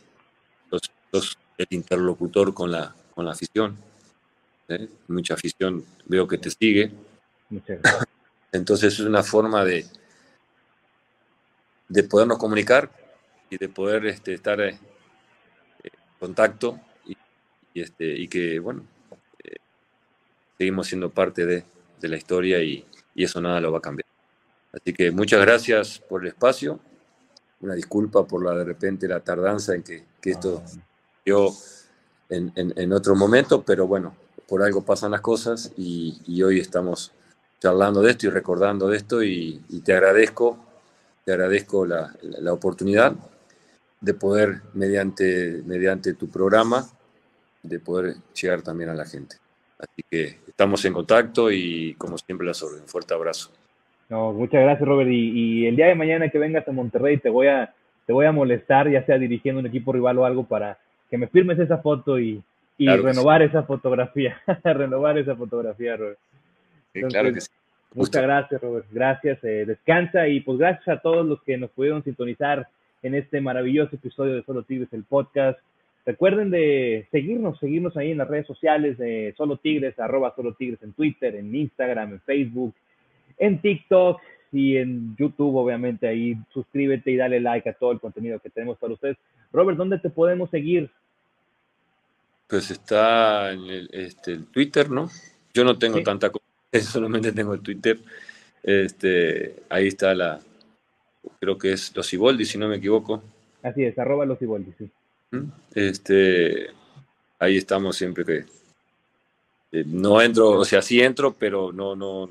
sos, 1.11 1.35
el 1.57 1.67
interlocutor 1.71 2.53
con 2.53 2.71
la, 2.71 2.95
con 3.15 3.25
la 3.25 3.31
afición. 3.31 3.75
¿eh? 4.67 4.87
Mucha 5.07 5.33
afición 5.33 5.83
veo 6.05 6.27
que 6.27 6.37
te 6.37 6.51
sigue. 6.51 6.91
Entonces 8.51 8.93
es 8.93 8.99
una 8.99 9.23
forma 9.23 9.65
de, 9.65 9.87
de 11.89 12.03
podernos 12.03 12.37
comunicar 12.37 13.02
y 13.53 13.57
de 13.57 13.69
poder 13.69 14.05
este, 14.07 14.33
estar 14.33 14.59
eh, 14.61 14.79
en 15.83 15.91
contacto 16.19 16.79
y, 17.05 17.81
este, 17.81 18.05
y 18.05 18.27
que, 18.27 18.59
bueno, 18.59 18.83
eh, 19.43 19.57
seguimos 20.57 20.87
siendo 20.87 21.11
parte 21.11 21.45
de, 21.45 21.63
de 22.01 22.07
la 22.07 22.17
historia 22.17 22.61
y, 22.61 22.85
eso 23.15 23.39
nada 23.39 23.61
lo 23.61 23.71
va 23.71 23.77
a 23.77 23.81
cambiar. 23.81 24.07
Así 24.73 24.91
que 24.91 25.11
muchas 25.11 25.39
gracias 25.39 25.99
por 25.99 26.23
el 26.23 26.29
espacio. 26.29 26.79
Una 27.61 27.75
disculpa 27.75 28.25
por 28.25 28.43
la 28.43 28.55
de 28.55 28.63
repente 28.63 29.07
la 29.07 29.19
tardanza 29.19 29.75
en 29.75 29.83
que, 29.83 30.03
esto 30.23 30.63
dio 31.23 31.49
en, 32.29 32.51
en, 32.55 32.91
otro 32.91 33.15
momento, 33.15 33.61
pero 33.61 33.85
bueno, 33.85 34.15
por 34.47 34.63
algo 34.63 34.83
pasan 34.83 35.11
las 35.11 35.21
cosas 35.21 35.71
y, 35.77 36.41
hoy 36.41 36.59
estamos 36.59 37.11
charlando 37.59 38.01
de 38.01 38.11
esto 38.11 38.25
y 38.25 38.29
recordando 38.31 38.87
de 38.87 38.97
esto 38.97 39.21
y, 39.21 39.61
te 39.85 39.93
agradezco, 39.93 40.57
te 41.23 41.33
agradezco 41.33 41.85
la, 41.85 42.15
la, 42.23 42.51
oportunidad 42.51 43.15
de 44.03 44.13
poder, 44.13 44.61
mediante, 44.73 45.61
mediante 45.65 46.13
tu 46.13 46.29
programa, 46.29 46.85
de 47.63 47.79
poder 47.79 48.15
llegar 48.39 48.61
también 48.61 48.89
a 48.89 48.93
la 48.93 49.05
gente. 49.05 49.37
Así 49.79 50.03
que 50.11 50.39
estamos 50.45 50.83
en 50.83 50.91
contacto 50.91 51.49
y 51.49 51.95
como 51.97 52.17
siempre 52.17 52.45
las 52.45 52.61
órdenes. 52.61 52.83
Un 52.83 52.89
fuerte 52.89 53.13
abrazo. 53.13 53.49
No, 54.09 54.33
muchas 54.33 54.61
gracias, 54.61 54.85
Robert. 54.85 55.09
Y, 55.09 55.65
el 55.67 55.77
día 55.77 55.87
de 55.87 55.95
mañana 55.95 56.27
que 56.27 56.37
vengas 56.37 56.67
a 56.67 56.73
Monterrey 56.73 57.17
te 57.17 57.29
voy 57.29 57.47
a, 57.47 57.73
te 58.05 58.11
voy 58.11 58.25
a 58.25 58.33
molestar, 58.33 58.89
ya 58.91 59.05
sea 59.05 59.17
dirigiendo 59.17 59.61
un 59.61 59.67
equipo 59.67 59.93
rival 59.93 60.17
o 60.17 60.25
algo, 60.25 60.43
para 60.43 60.77
que 61.09 61.17
me 61.17 61.27
firmes 61.27 61.57
esa 61.59 61.77
foto 61.77 62.19
y, 62.19 62.43
renovar 62.77 63.41
esa 63.41 63.63
fotografía. 63.63 64.35
renovar 64.65 65.17
esa 65.17 65.37
fotografía, 65.37 65.95
Robert. 65.95 66.19
claro 67.09 67.33
que 67.33 67.39
sí. 67.39 67.49
Muchas 67.93 68.23
gracias, 68.23 68.61
Robert. 68.61 68.85
Gracias. 68.91 69.41
Eh, 69.45 69.63
descansa 69.65 70.27
y 70.27 70.41
pues 70.41 70.57
gracias 70.57 70.89
a 70.89 70.99
todos 70.99 71.25
los 71.25 71.41
que 71.43 71.57
nos 71.57 71.69
pudieron 71.69 72.03
sintonizar 72.03 72.67
en 73.03 73.15
este 73.15 73.41
maravilloso 73.41 73.95
episodio 73.95 74.35
de 74.35 74.43
Solo 74.43 74.63
Tigres, 74.63 74.91
el 74.93 75.03
podcast. 75.03 75.59
Recuerden 76.05 76.49
de 76.49 77.07
seguirnos, 77.11 77.59
seguirnos 77.59 77.95
ahí 77.95 78.11
en 78.11 78.17
las 78.17 78.27
redes 78.27 78.47
sociales 78.47 78.97
de 78.97 79.33
Solo 79.37 79.57
Tigres, 79.57 79.99
arroba 79.99 80.33
Solo 80.35 80.53
Tigres 80.53 80.81
en 80.81 80.93
Twitter, 80.93 81.35
en 81.35 81.53
Instagram, 81.53 82.13
en 82.13 82.21
Facebook, 82.21 82.73
en 83.37 83.61
TikTok 83.61 84.21
y 84.51 84.77
en 84.77 85.15
YouTube, 85.17 85.55
obviamente 85.55 86.07
ahí 86.07 86.37
suscríbete 86.53 87.11
y 87.11 87.17
dale 87.17 87.39
like 87.39 87.69
a 87.69 87.73
todo 87.73 87.91
el 87.91 87.99
contenido 87.99 88.39
que 88.39 88.49
tenemos 88.49 88.77
para 88.77 88.93
ustedes. 88.93 89.17
Robert, 89.51 89.77
¿dónde 89.77 89.99
te 89.99 90.09
podemos 90.09 90.49
seguir? 90.49 90.89
Pues 92.47 92.71
está 92.71 93.51
en 93.51 93.61
el, 93.61 93.89
este, 93.91 94.37
Twitter, 94.51 94.89
¿no? 94.89 95.09
Yo 95.53 95.63
no 95.63 95.77
tengo 95.77 96.01
tanta 96.03 96.29
cosa, 96.29 96.45
solamente 96.81 97.31
tengo 97.31 97.53
el 97.53 97.61
Twitter. 97.61 97.99
Este, 98.61 99.55
ahí 99.69 99.87
está 99.87 100.13
la, 100.13 100.39
creo 101.39 101.57
que 101.57 101.73
es 101.73 101.95
Los 101.95 102.11
Iboldi, 102.13 102.45
si 102.45 102.57
no 102.57 102.67
me 102.67 102.77
equivoco. 102.77 103.23
Así 103.61 103.83
es, 103.83 103.97
arroba 103.97 104.25
Los 104.25 104.41
Iboldi, 104.41 104.73
sí. 104.77 104.89
Este, 105.73 106.67
ahí 107.39 107.57
estamos 107.57 107.95
siempre 107.95 108.23
que 108.23 108.45
eh, 109.71 109.83
no 109.87 110.21
entro, 110.21 110.51
o 110.51 110.65
sea, 110.65 110.81
sí 110.81 111.01
entro, 111.01 111.33
pero 111.33 111.71
no, 111.71 111.95
no 111.95 112.29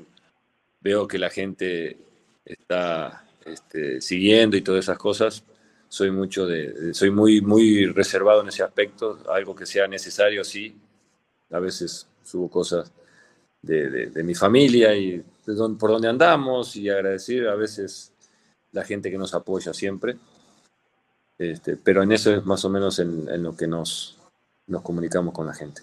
veo 0.79 1.07
que 1.07 1.19
la 1.19 1.29
gente 1.29 1.97
está 2.45 3.25
este, 3.45 3.99
siguiendo 3.99 4.55
y 4.55 4.61
todas 4.61 4.85
esas 4.85 4.97
cosas. 4.97 5.43
Soy 5.89 6.09
mucho 6.09 6.47
de, 6.47 6.93
soy 6.93 7.11
muy, 7.11 7.41
muy 7.41 7.85
reservado 7.87 8.41
en 8.41 8.47
ese 8.47 8.63
aspecto. 8.63 9.19
Algo 9.29 9.55
que 9.55 9.65
sea 9.65 9.87
necesario, 9.87 10.43
sí. 10.43 10.75
A 11.51 11.59
veces 11.59 12.07
subo 12.23 12.49
cosas 12.49 12.91
de, 13.61 14.09
de 14.09 14.23
mi 14.23 14.33
familia 14.33 14.95
y 14.95 15.23
por 15.77 15.91
donde 15.91 16.07
andamos 16.07 16.75
y 16.75 16.89
agradecer 16.89 17.47
a 17.47 17.55
veces 17.55 18.12
la 18.73 18.83
gente 18.83 19.09
que 19.09 19.17
nos 19.17 19.33
apoya 19.33 19.73
siempre. 19.73 20.17
Este, 21.37 21.77
pero 21.77 22.03
en 22.03 22.11
eso 22.11 22.35
es 22.35 22.45
más 22.45 22.63
o 22.65 22.69
menos 22.69 22.99
en, 22.99 23.41
lo 23.41 23.55
que 23.55 23.67
nos, 23.67 24.19
nos 24.67 24.81
comunicamos 24.81 25.33
con 25.33 25.47
la 25.47 25.53
gente. 25.53 25.81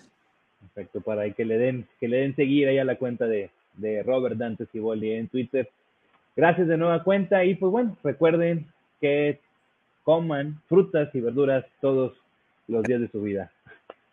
Perfecto, 0.61 1.01
para 1.01 1.29
que 1.31 1.45
le 1.45 1.59
den, 1.59 1.89
que 1.99 2.09
le 2.09 2.19
den 2.19 2.37
seguir 2.37 2.69
ahí 2.69 2.79
a 2.79 2.85
la 2.85 2.97
cuenta 2.97 3.27
de, 3.27 3.51
de 3.75 4.03
Robert 4.03 4.37
Dantes 4.37 4.69
Boldi 4.75 5.13
en 5.13 5.29
Twitter. 5.29 5.69
Gracias 6.37 6.69
de 6.69 6.77
nueva 6.77 7.03
cuenta 7.03 7.45
y 7.45 7.55
pues 7.55 7.73
bueno, 7.73 7.97
recuerden 8.03 8.67
que 9.01 9.41
coman 10.05 10.61
frutas 10.69 11.13
y 11.15 11.21
verduras 11.21 11.65
todos 11.81 12.17
los 12.69 12.83
días 12.85 13.01
de 13.01 13.09
su 13.09 13.23
vida. 13.23 13.51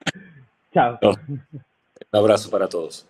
Chao. 0.74 1.00
Un 1.02 1.42
abrazo 2.12 2.50
para 2.50 2.68
todos. 2.68 3.08